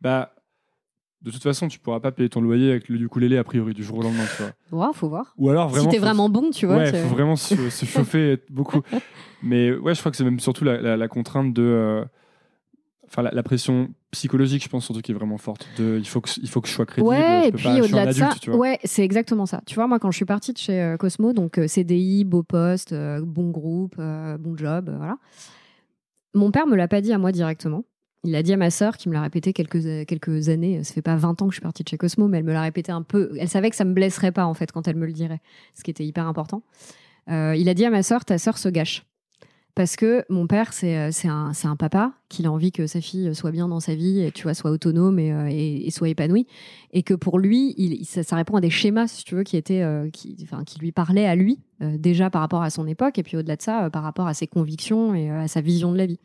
Bah, 0.00 0.34
de 1.22 1.30
toute 1.30 1.42
façon, 1.42 1.68
tu 1.68 1.78
pourras 1.78 2.00
pas 2.00 2.12
payer 2.12 2.28
ton 2.28 2.40
loyer 2.40 2.70
avec 2.70 2.88
le 2.88 3.00
ukulélé 3.00 3.36
a 3.38 3.44
priori 3.44 3.74
du 3.74 3.82
jour 3.82 3.98
au 3.98 4.02
lendemain, 4.02 4.24
tu 4.26 4.42
vois. 4.42 4.86
ouais, 4.86 4.92
faut 4.94 5.08
voir. 5.08 5.34
Ou 5.38 5.50
alors 5.50 5.68
vraiment. 5.68 5.90
si 5.90 5.96
t'es 5.96 6.00
vraiment 6.00 6.28
bon, 6.28 6.50
tu 6.50 6.66
vois. 6.66 6.76
ouais, 6.76 6.92
faut 6.92 7.08
vraiment 7.08 7.36
se, 7.36 7.54
se 7.70 7.84
chauffer 7.86 8.38
beaucoup. 8.50 8.82
Mais 9.42 9.72
ouais, 9.72 9.94
je 9.94 10.00
crois 10.00 10.10
que 10.10 10.16
c'est 10.16 10.24
même 10.24 10.40
surtout 10.40 10.64
la, 10.64 10.80
la- 10.80 10.96
la 10.96 11.08
contrainte 11.08 11.52
de. 11.52 11.62
euh, 11.62 12.04
Enfin, 13.10 13.22
la, 13.22 13.30
la 13.30 13.42
pression 13.42 13.88
psychologique, 14.10 14.62
je 14.62 14.68
pense 14.68 14.84
surtout 14.84 15.00
qui 15.00 15.12
est 15.12 15.14
vraiment 15.14 15.38
forte. 15.38 15.66
De, 15.78 15.96
il 15.98 16.06
faut 16.06 16.20
que, 16.20 16.28
il 16.42 16.48
faut 16.50 16.60
que 16.60 16.68
je 16.68 16.74
sois 16.74 16.84
crédible. 16.84 17.08
Ouais, 17.10 17.40
je 17.44 17.48
et 17.48 17.50
peux 17.52 17.56
puis 17.56 17.66
suis 17.68 17.78
un 17.78 17.82
au-delà 17.82 18.04
de 18.06 18.12
ça, 18.12 18.34
ouais, 18.52 18.78
c'est 18.84 19.02
exactement 19.02 19.46
ça. 19.46 19.62
Tu 19.64 19.76
vois, 19.76 19.86
moi, 19.86 19.98
quand 19.98 20.10
je 20.10 20.16
suis 20.16 20.26
partie 20.26 20.52
de 20.52 20.58
chez 20.58 20.78
euh, 20.78 20.96
Cosmo, 20.98 21.32
donc 21.32 21.56
euh, 21.56 21.66
CDI, 21.66 22.24
beau 22.24 22.42
poste, 22.42 22.92
euh, 22.92 23.22
bon 23.24 23.48
groupe, 23.50 23.94
euh, 23.98 24.36
bon 24.36 24.58
job, 24.58 24.92
voilà. 24.94 25.16
Mon 26.34 26.50
père 26.50 26.66
me 26.66 26.76
l'a 26.76 26.86
pas 26.88 27.00
dit 27.00 27.12
à 27.14 27.18
moi 27.18 27.32
directement. 27.32 27.84
Il 28.28 28.32
l'a 28.32 28.42
dit 28.42 28.52
à 28.52 28.58
ma 28.58 28.68
sœur 28.70 28.98
qui 28.98 29.08
me 29.08 29.14
l'a 29.14 29.22
répété 29.22 29.54
quelques, 29.54 29.86
euh, 29.86 30.52
années. 30.52 30.84
Ça 30.84 30.92
fait 30.92 31.00
pas 31.00 31.16
20 31.16 31.40
ans 31.40 31.46
que 31.46 31.52
je 31.52 31.56
suis 31.56 31.62
partie 31.62 31.82
de 31.82 31.88
chez 31.88 31.96
Cosmo, 31.96 32.28
mais 32.28 32.36
elle 32.36 32.44
me 32.44 32.52
l'a 32.52 32.60
répété 32.60 32.92
un 32.92 33.00
peu. 33.00 33.32
Elle 33.40 33.48
savait 33.48 33.70
que 33.70 33.76
ça 33.76 33.86
me 33.86 33.94
blesserait 33.94 34.32
pas, 34.32 34.44
en 34.44 34.52
fait, 34.52 34.70
quand 34.70 34.86
elle 34.86 34.96
me 34.96 35.06
le 35.06 35.14
dirait, 35.14 35.40
ce 35.74 35.82
qui 35.82 35.90
était 35.90 36.04
hyper 36.04 36.26
important. 36.26 36.62
Euh, 37.30 37.56
il 37.56 37.70
a 37.70 37.74
dit 37.74 37.86
à 37.86 37.90
ma 37.90 38.02
sœur, 38.02 38.26
ta 38.26 38.36
sœur 38.36 38.58
se 38.58 38.68
gâche. 38.68 39.06
Parce 39.78 39.94
que 39.94 40.24
mon 40.28 40.48
père, 40.48 40.72
c'est 40.72 40.98
euh, 40.98 41.10
c'est 41.12 41.28
un, 41.28 41.76
papa 41.76 42.12
qu'il 42.28 42.46
a 42.46 42.50
envie 42.50 42.72
que 42.72 42.88
sa 42.88 43.00
fille 43.00 43.32
soit 43.32 43.52
bien 43.52 43.68
dans 43.68 43.78
sa 43.78 43.94
vie, 43.94 44.18
et, 44.22 44.32
soit 44.52 44.72
autonome 44.72 45.20
et, 45.20 45.32
euh, 45.32 45.48
et- 45.48 45.88
soit 45.92 46.08
épanouie. 46.08 46.48
Et 46.92 47.04
que 47.04 47.14
pour 47.14 47.38
lui, 47.38 48.04
ça, 48.04 48.34
répond 48.34 48.56
à 48.56 48.60
des 48.60 48.70
schémas, 48.70 49.06
si 49.06 49.22
tu 49.22 49.36
veux, 49.36 49.44
qui, 49.44 49.56
étaient, 49.56 49.82
euh, 49.82 50.10
qui, 50.10 50.36
enfin, 50.42 50.64
qui 50.64 50.80
lui 50.80 50.90
parlaient 50.90 51.26
à 51.26 51.36
lui, 51.36 51.60
euh, 51.80 51.96
déjà 51.96 52.28
par 52.28 52.40
rapport 52.40 52.62
à 52.62 52.70
son 52.70 52.88
époque, 52.88 53.20
et 53.20 53.22
puis 53.22 53.36
au-delà 53.36 53.54
de 53.54 53.62
ça, 53.62 53.84
euh, 53.84 53.88
par 53.88 54.02
rapport 54.02 54.26
à 54.26 54.34
ses 54.34 54.48
convictions 54.48 55.14
et 55.14 55.30
euh, 55.30 55.42
à 55.42 55.46
sa 55.46 55.60
vision 55.60 55.92
de 55.92 55.96
la 55.98 56.06
vie. 56.06 56.18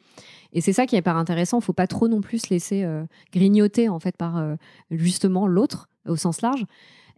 Et 0.54 0.62
c'est 0.62 0.74
ça 0.74 0.88
qui 0.88 0.96
est 0.96 1.00
hyper 1.00 1.16
intéressant. 1.16 1.62
faut 1.62 1.74
pas 1.74 1.86
trop 1.86 2.08
non 2.08 2.22
plus 2.22 2.40
se 2.40 2.50
laisser 2.50 2.84
euh, 2.84 3.04
grignoter, 3.32 3.88
en 3.88 4.00
fait, 4.00 4.18
par 4.18 4.38
euh, 4.38 4.56
justement 4.90 5.46
l'autre, 5.46 5.90
au 6.08 6.16
sens 6.16 6.42
large. 6.42 6.66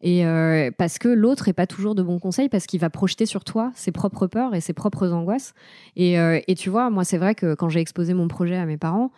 Et 0.02 0.26
euh, 0.26 0.72
parce 0.78 1.00
que 1.00 1.08
l'autre 1.08 1.48
est 1.48 1.54
pas 1.54 1.68
toujours 1.68 1.96
de 1.96 2.04
bons 2.04 2.20
conseils, 2.20 2.50
parce 2.50 2.66
qu'il 2.66 2.80
va 2.80 2.90
projeter 2.90 3.26
sur 3.26 3.44
toi 3.44 3.72
ses 3.76 3.92
propres 3.92 4.28
peurs 4.28 4.54
et 4.54 4.62
ses 4.62 4.74
propres 4.74 5.12
angoisses. 5.12 5.54
Et, 5.96 6.20
euh, 6.20 6.40
et 6.48 6.56
tu 6.56 6.70
vois, 6.70 6.90
moi, 6.90 7.04
c'est 7.04 7.18
vrai 7.18 7.36
que 7.36 7.56
quand 7.56 7.70
j'ai 7.70 7.80
exposé 7.80 8.14
mon 8.14 8.28
projet 8.28 8.56
à 8.56 8.66
mes 8.66 8.78
parents, 8.78 9.12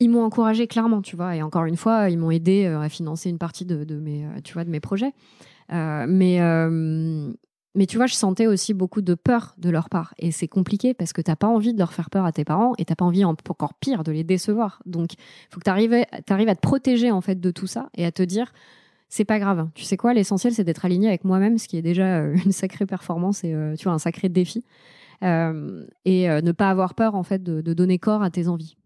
ils 0.00 0.10
m'ont 0.10 0.24
encouragé 0.24 0.66
clairement, 0.66 1.02
tu 1.02 1.16
vois. 1.16 1.36
Et 1.36 1.42
encore 1.42 1.64
une 1.64 1.76
fois, 1.76 2.10
ils 2.10 2.18
m'ont 2.18 2.30
aidé 2.30 2.66
euh, 2.66 2.80
à 2.80 2.88
financer 2.88 3.30
une 3.30 3.38
partie 3.38 3.64
de, 3.64 3.84
mes, 3.96 4.26
tu 4.44 4.54
vois, 4.54 4.64
de 4.64 4.70
mes 4.70 4.80
projets. 4.80 5.12
Mais, 5.70 6.40
mais 7.76 7.86
tu 7.86 7.98
vois, 7.98 8.06
je 8.06 8.14
sentais 8.14 8.46
aussi 8.46 8.72
beaucoup 8.72 9.02
de 9.02 9.14
peur 9.14 9.54
de 9.58 9.68
leur 9.68 9.90
part. 9.90 10.14
Et 10.18 10.32
c'est 10.32 10.48
compliqué 10.48 10.94
parce 10.94 11.12
que 11.12 11.20
t'as 11.20 11.36
pas 11.36 11.46
envie 11.46 11.74
de 11.74 11.78
leur 11.78 11.92
faire 11.92 12.08
peur 12.08 12.24
à 12.24 12.32
tes 12.32 12.44
parents 12.44 12.72
et 12.78 12.86
t'as 12.86 12.94
pas 12.94 13.04
envie 13.04 13.24
encore 13.24 13.74
pire 13.74 14.02
de 14.02 14.12
les 14.12 14.24
décevoir. 14.24 14.80
Donc, 14.86 15.12
il 15.12 15.18
faut 15.50 15.60
que 15.60 15.64
tu 15.64 15.70
arrives, 15.70 15.92
à 15.92 16.54
te 16.54 16.60
protéger 16.60 17.10
en 17.10 17.20
fait 17.20 17.38
de 17.38 17.50
tout 17.50 17.66
ça 17.66 17.90
et 17.94 18.06
à 18.06 18.12
te 18.12 18.22
dire, 18.22 18.50
c'est 19.08 19.24
pas 19.24 19.38
grave. 19.38 19.68
Tu 19.74 19.84
sais 19.84 19.96
quoi, 19.96 20.14
l'essentiel 20.14 20.52
c'est 20.52 20.64
d'être 20.64 20.84
aligné 20.84 21.08
avec 21.08 21.24
moi-même, 21.24 21.58
ce 21.58 21.68
qui 21.68 21.76
est 21.76 21.82
déjà 21.82 22.18
euh, 22.18 22.36
une 22.44 22.52
sacrée 22.52 22.86
performance 22.86 23.44
et 23.44 23.54
tu 23.78 23.84
vois 23.84 23.92
un 23.92 23.98
sacré 23.98 24.28
défi. 24.28 24.64
et 25.22 25.26
ne 25.26 26.52
pas 26.52 26.70
avoir 26.70 26.94
peur 26.94 27.14
en 27.14 27.22
fait 27.22 27.42
de 27.42 27.72
donner 27.72 27.98
corps 27.98 28.22
à 28.22 28.30
tes 28.30 28.48
envies. 28.48 28.76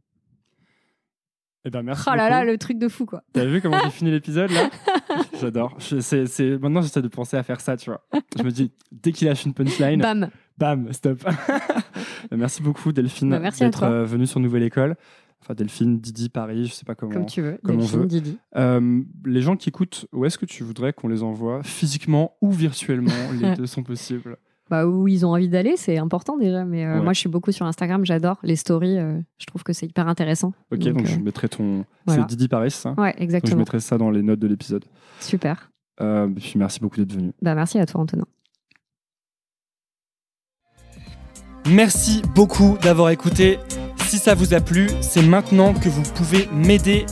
Eh 1.64 1.70
ben 1.70 1.82
merci. 1.82 2.09
Oh 2.10 2.16
là 2.16 2.30
là, 2.30 2.44
le 2.44 2.56
truc 2.56 2.78
de 2.78 2.88
fou 2.88 3.05
quoi. 3.05 3.22
T'as 3.34 3.44
vu 3.44 3.60
comment 3.60 3.78
j'ai 3.84 3.90
fini 3.90 4.10
l'épisode 4.10 4.51
là? 4.51 4.70
J'adore. 5.40 5.76
C'est, 5.78 6.59
Maintenant 6.59 6.80
j'essaie 6.80 7.02
de 7.02 7.09
penser 7.09 7.36
à 7.36 7.42
faire 7.42 7.60
ça, 7.60 7.76
tu 7.76 7.90
vois. 7.90 8.02
Je 8.38 8.42
me 8.42 8.51
dis, 8.51 8.72
dès 8.92 9.12
qu'il 9.12 9.28
lâche 9.28 9.44
une 9.44 9.52
punchline, 9.52 10.01
bam, 10.01 10.30
bam, 10.56 10.90
stop. 10.92 11.22
merci 12.30 12.62
beaucoup 12.62 12.92
Delphine 12.92 13.30
bah, 13.30 13.51
d'être 13.51 13.82
euh, 13.82 14.05
venue 14.06 14.26
sur 14.26 14.40
Nouvelle 14.40 14.62
École. 14.62 14.97
Enfin 15.42 15.54
Delphine, 15.54 16.00
Didi, 16.00 16.28
Paris, 16.28 16.66
je 16.66 16.72
sais 16.72 16.84
pas 16.84 16.94
comment. 16.94 17.12
Comme 17.12 17.26
tu 17.26 17.40
veux. 17.40 17.58
Comme 17.64 17.78
Delphine, 17.78 17.98
on 17.98 18.02
veut. 18.02 18.06
Didi. 18.06 18.38
Euh, 18.56 19.00
les 19.24 19.40
gens 19.40 19.56
qui 19.56 19.70
écoutent, 19.70 20.06
où 20.12 20.24
est-ce 20.24 20.36
que 20.36 20.46
tu 20.46 20.62
voudrais 20.62 20.92
qu'on 20.92 21.08
les 21.08 21.22
envoie 21.22 21.62
Physiquement 21.62 22.36
ou 22.40 22.50
virtuellement 22.50 23.12
Les 23.40 23.54
deux 23.56 23.66
sont 23.66 23.82
possibles? 23.82 24.36
Bah, 24.70 24.86
où 24.86 25.08
ils 25.08 25.26
ont 25.26 25.30
envie 25.30 25.48
d'aller, 25.48 25.76
c'est 25.76 25.98
important 25.98 26.36
déjà. 26.36 26.64
Mais 26.64 26.86
euh, 26.86 27.02
moi, 27.02 27.12
je 27.12 27.18
suis 27.18 27.28
beaucoup 27.28 27.50
sur 27.50 27.66
Instagram, 27.66 28.04
j'adore 28.06 28.38
les 28.44 28.54
stories. 28.54 28.98
Euh, 28.98 29.20
je 29.38 29.46
trouve 29.46 29.64
que 29.64 29.72
c'est 29.72 29.86
hyper 29.86 30.06
intéressant. 30.06 30.52
Ok, 30.70 30.78
donc, 30.78 31.06
je 31.06 31.16
euh, 31.16 31.22
mettrai 31.22 31.48
ton. 31.48 31.84
C'est 32.06 32.24
Didi 32.26 32.46
Paris, 32.46 32.70
ça? 32.70 32.94
Ouais, 32.96 33.12
exactement. 33.18 33.54
je 33.54 33.58
mettrai 33.58 33.80
ça 33.80 33.98
dans 33.98 34.10
les 34.10 34.22
notes 34.22 34.38
de 34.38 34.46
l'épisode. 34.46 34.84
Super. 35.18 35.72
puis 35.98 36.52
merci 36.54 36.78
beaucoup 36.78 36.98
d'être 36.98 37.12
venu. 37.12 37.32
Bah, 37.42 37.56
merci 37.56 37.80
à 37.80 37.86
toi, 37.86 38.00
Antonin. 38.00 38.26
Merci 41.68 42.22
beaucoup 42.34 42.78
d'avoir 42.80 43.10
écouté. 43.10 43.58
Si 44.10 44.18
ça 44.18 44.34
vous 44.34 44.54
a 44.54 44.60
plu, 44.60 44.88
c'est 45.02 45.22
maintenant 45.22 45.72
que 45.72 45.88
vous 45.88 46.02
pouvez 46.02 46.48
m'aider. 46.52 47.06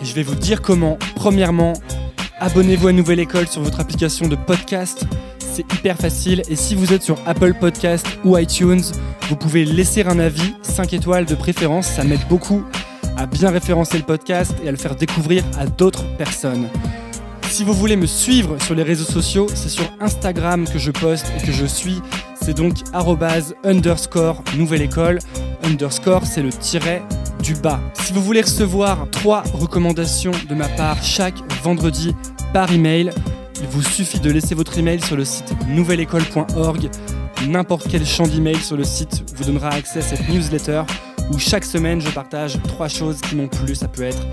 Et 0.00 0.04
je 0.04 0.12
vais 0.12 0.24
vous 0.24 0.34
dire 0.34 0.60
comment. 0.60 0.98
Premièrement, 1.14 1.74
abonnez-vous 2.40 2.88
à 2.88 2.92
Nouvelle 2.92 3.20
École 3.20 3.46
sur 3.46 3.62
votre 3.62 3.78
application 3.78 4.26
de 4.26 4.34
podcast 4.34 5.06
c'est 5.38 5.70
hyper 5.72 5.96
facile. 5.96 6.42
Et 6.48 6.56
si 6.56 6.74
vous 6.74 6.92
êtes 6.92 7.02
sur 7.02 7.16
Apple 7.26 7.54
Podcast 7.54 8.06
ou 8.24 8.36
iTunes, 8.36 8.82
vous 9.28 9.36
pouvez 9.36 9.64
laisser 9.64 10.02
un 10.02 10.18
avis, 10.18 10.54
5 10.62 10.94
étoiles 10.94 11.26
de 11.26 11.34
préférence, 11.36 11.86
ça 11.86 12.02
m'aide 12.02 12.26
beaucoup 12.28 12.64
à 13.16 13.26
bien 13.26 13.50
référencer 13.50 13.98
le 13.98 14.04
podcast 14.04 14.52
et 14.64 14.68
à 14.68 14.72
le 14.72 14.78
faire 14.78 14.96
découvrir 14.96 15.44
à 15.56 15.66
d'autres 15.66 16.04
personnes. 16.16 16.66
Si 17.52 17.64
vous 17.64 17.74
voulez 17.74 17.96
me 17.96 18.06
suivre 18.06 18.56
sur 18.62 18.74
les 18.74 18.82
réseaux 18.82 19.04
sociaux, 19.04 19.46
c'est 19.54 19.68
sur 19.68 19.84
Instagram 20.00 20.66
que 20.66 20.78
je 20.78 20.90
poste 20.90 21.26
et 21.36 21.46
que 21.46 21.52
je 21.52 21.66
suis. 21.66 22.00
C'est 22.40 22.56
donc 22.56 22.78
underscore 23.62 24.42
nouvelle 24.56 24.80
école. 24.80 25.18
Underscore, 25.62 26.24
c'est 26.24 26.40
le 26.40 26.48
tiret 26.48 27.02
du 27.42 27.52
bas. 27.52 27.78
Si 27.92 28.14
vous 28.14 28.22
voulez 28.22 28.40
recevoir 28.40 29.06
trois 29.10 29.42
recommandations 29.52 30.32
de 30.48 30.54
ma 30.54 30.66
part 30.66 31.02
chaque 31.02 31.36
vendredi 31.62 32.14
par 32.54 32.72
email, 32.72 33.10
il 33.60 33.68
vous 33.68 33.82
suffit 33.82 34.18
de 34.18 34.30
laisser 34.30 34.54
votre 34.54 34.78
email 34.78 35.02
sur 35.02 35.16
le 35.16 35.26
site 35.26 35.54
nouvelleécole.org. 35.68 36.88
N'importe 37.48 37.86
quel 37.86 38.06
champ 38.06 38.26
d'email 38.26 38.56
sur 38.56 38.78
le 38.78 38.84
site 38.84 39.30
vous 39.36 39.44
donnera 39.44 39.68
accès 39.68 39.98
à 39.98 40.02
cette 40.02 40.26
newsletter 40.26 40.84
où 41.30 41.38
chaque 41.38 41.66
semaine 41.66 42.00
je 42.00 42.08
partage 42.08 42.58
trois 42.66 42.88
choses 42.88 43.20
qui 43.20 43.36
m'ont 43.36 43.48
plu. 43.48 43.74
Ça 43.74 43.88
peut 43.88 44.04
être 44.04 44.26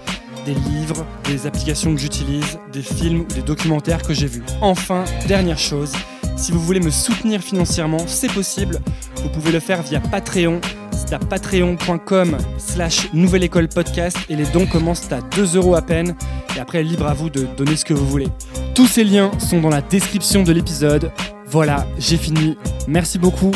des 0.45 0.53
livres, 0.53 1.05
des 1.25 1.47
applications 1.47 1.93
que 1.93 1.99
j'utilise, 1.99 2.59
des 2.71 2.81
films 2.81 3.21
ou 3.21 3.33
des 3.33 3.41
documentaires 3.41 4.01
que 4.01 4.13
j'ai 4.13 4.27
vus. 4.27 4.43
Enfin, 4.61 5.05
dernière 5.27 5.59
chose, 5.59 5.91
si 6.39 6.53
vous 6.53 6.59
voulez 6.61 6.79
me 6.79 6.89
soutenir 6.89 7.41
financièrement, 7.41 8.07
c'est 8.07 8.31
possible. 8.31 8.79
Vous 9.21 9.29
pouvez 9.29 9.51
le 9.51 9.59
faire 9.59 9.81
via 9.81 9.99
Patreon. 9.99 10.61
C'est 10.91 11.13
à 11.13 11.19
patreon.com 11.19 12.37
slash 12.57 13.11
nouvelle 13.13 13.43
école 13.43 13.67
podcast 13.67 14.17
et 14.29 14.35
les 14.35 14.45
dons 14.45 14.65
commencent 14.65 15.11
à 15.11 15.21
2 15.21 15.57
euros 15.57 15.75
à 15.75 15.81
peine. 15.81 16.15
Et 16.55 16.59
après, 16.59 16.81
libre 16.81 17.07
à 17.07 17.13
vous 17.13 17.29
de 17.29 17.45
donner 17.57 17.75
ce 17.75 17.83
que 17.83 17.93
vous 17.93 18.05
voulez. 18.07 18.27
Tous 18.73 18.87
ces 18.87 19.03
liens 19.03 19.31
sont 19.39 19.59
dans 19.59 19.69
la 19.69 19.81
description 19.81 20.43
de 20.43 20.53
l'épisode. 20.53 21.11
Voilà, 21.45 21.85
j'ai 21.97 22.17
fini. 22.17 22.57
Merci 22.87 23.19
beaucoup 23.19 23.51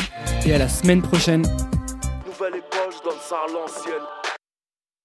et 0.45 0.53
à 0.53 0.57
la 0.57 0.67
semaine 0.67 1.01
prochaine. 1.01 1.43
Nouvelle 2.27 2.59
école, 2.59 2.91
je 2.91 3.03
donne 3.03 3.19
ça. 3.29 4.22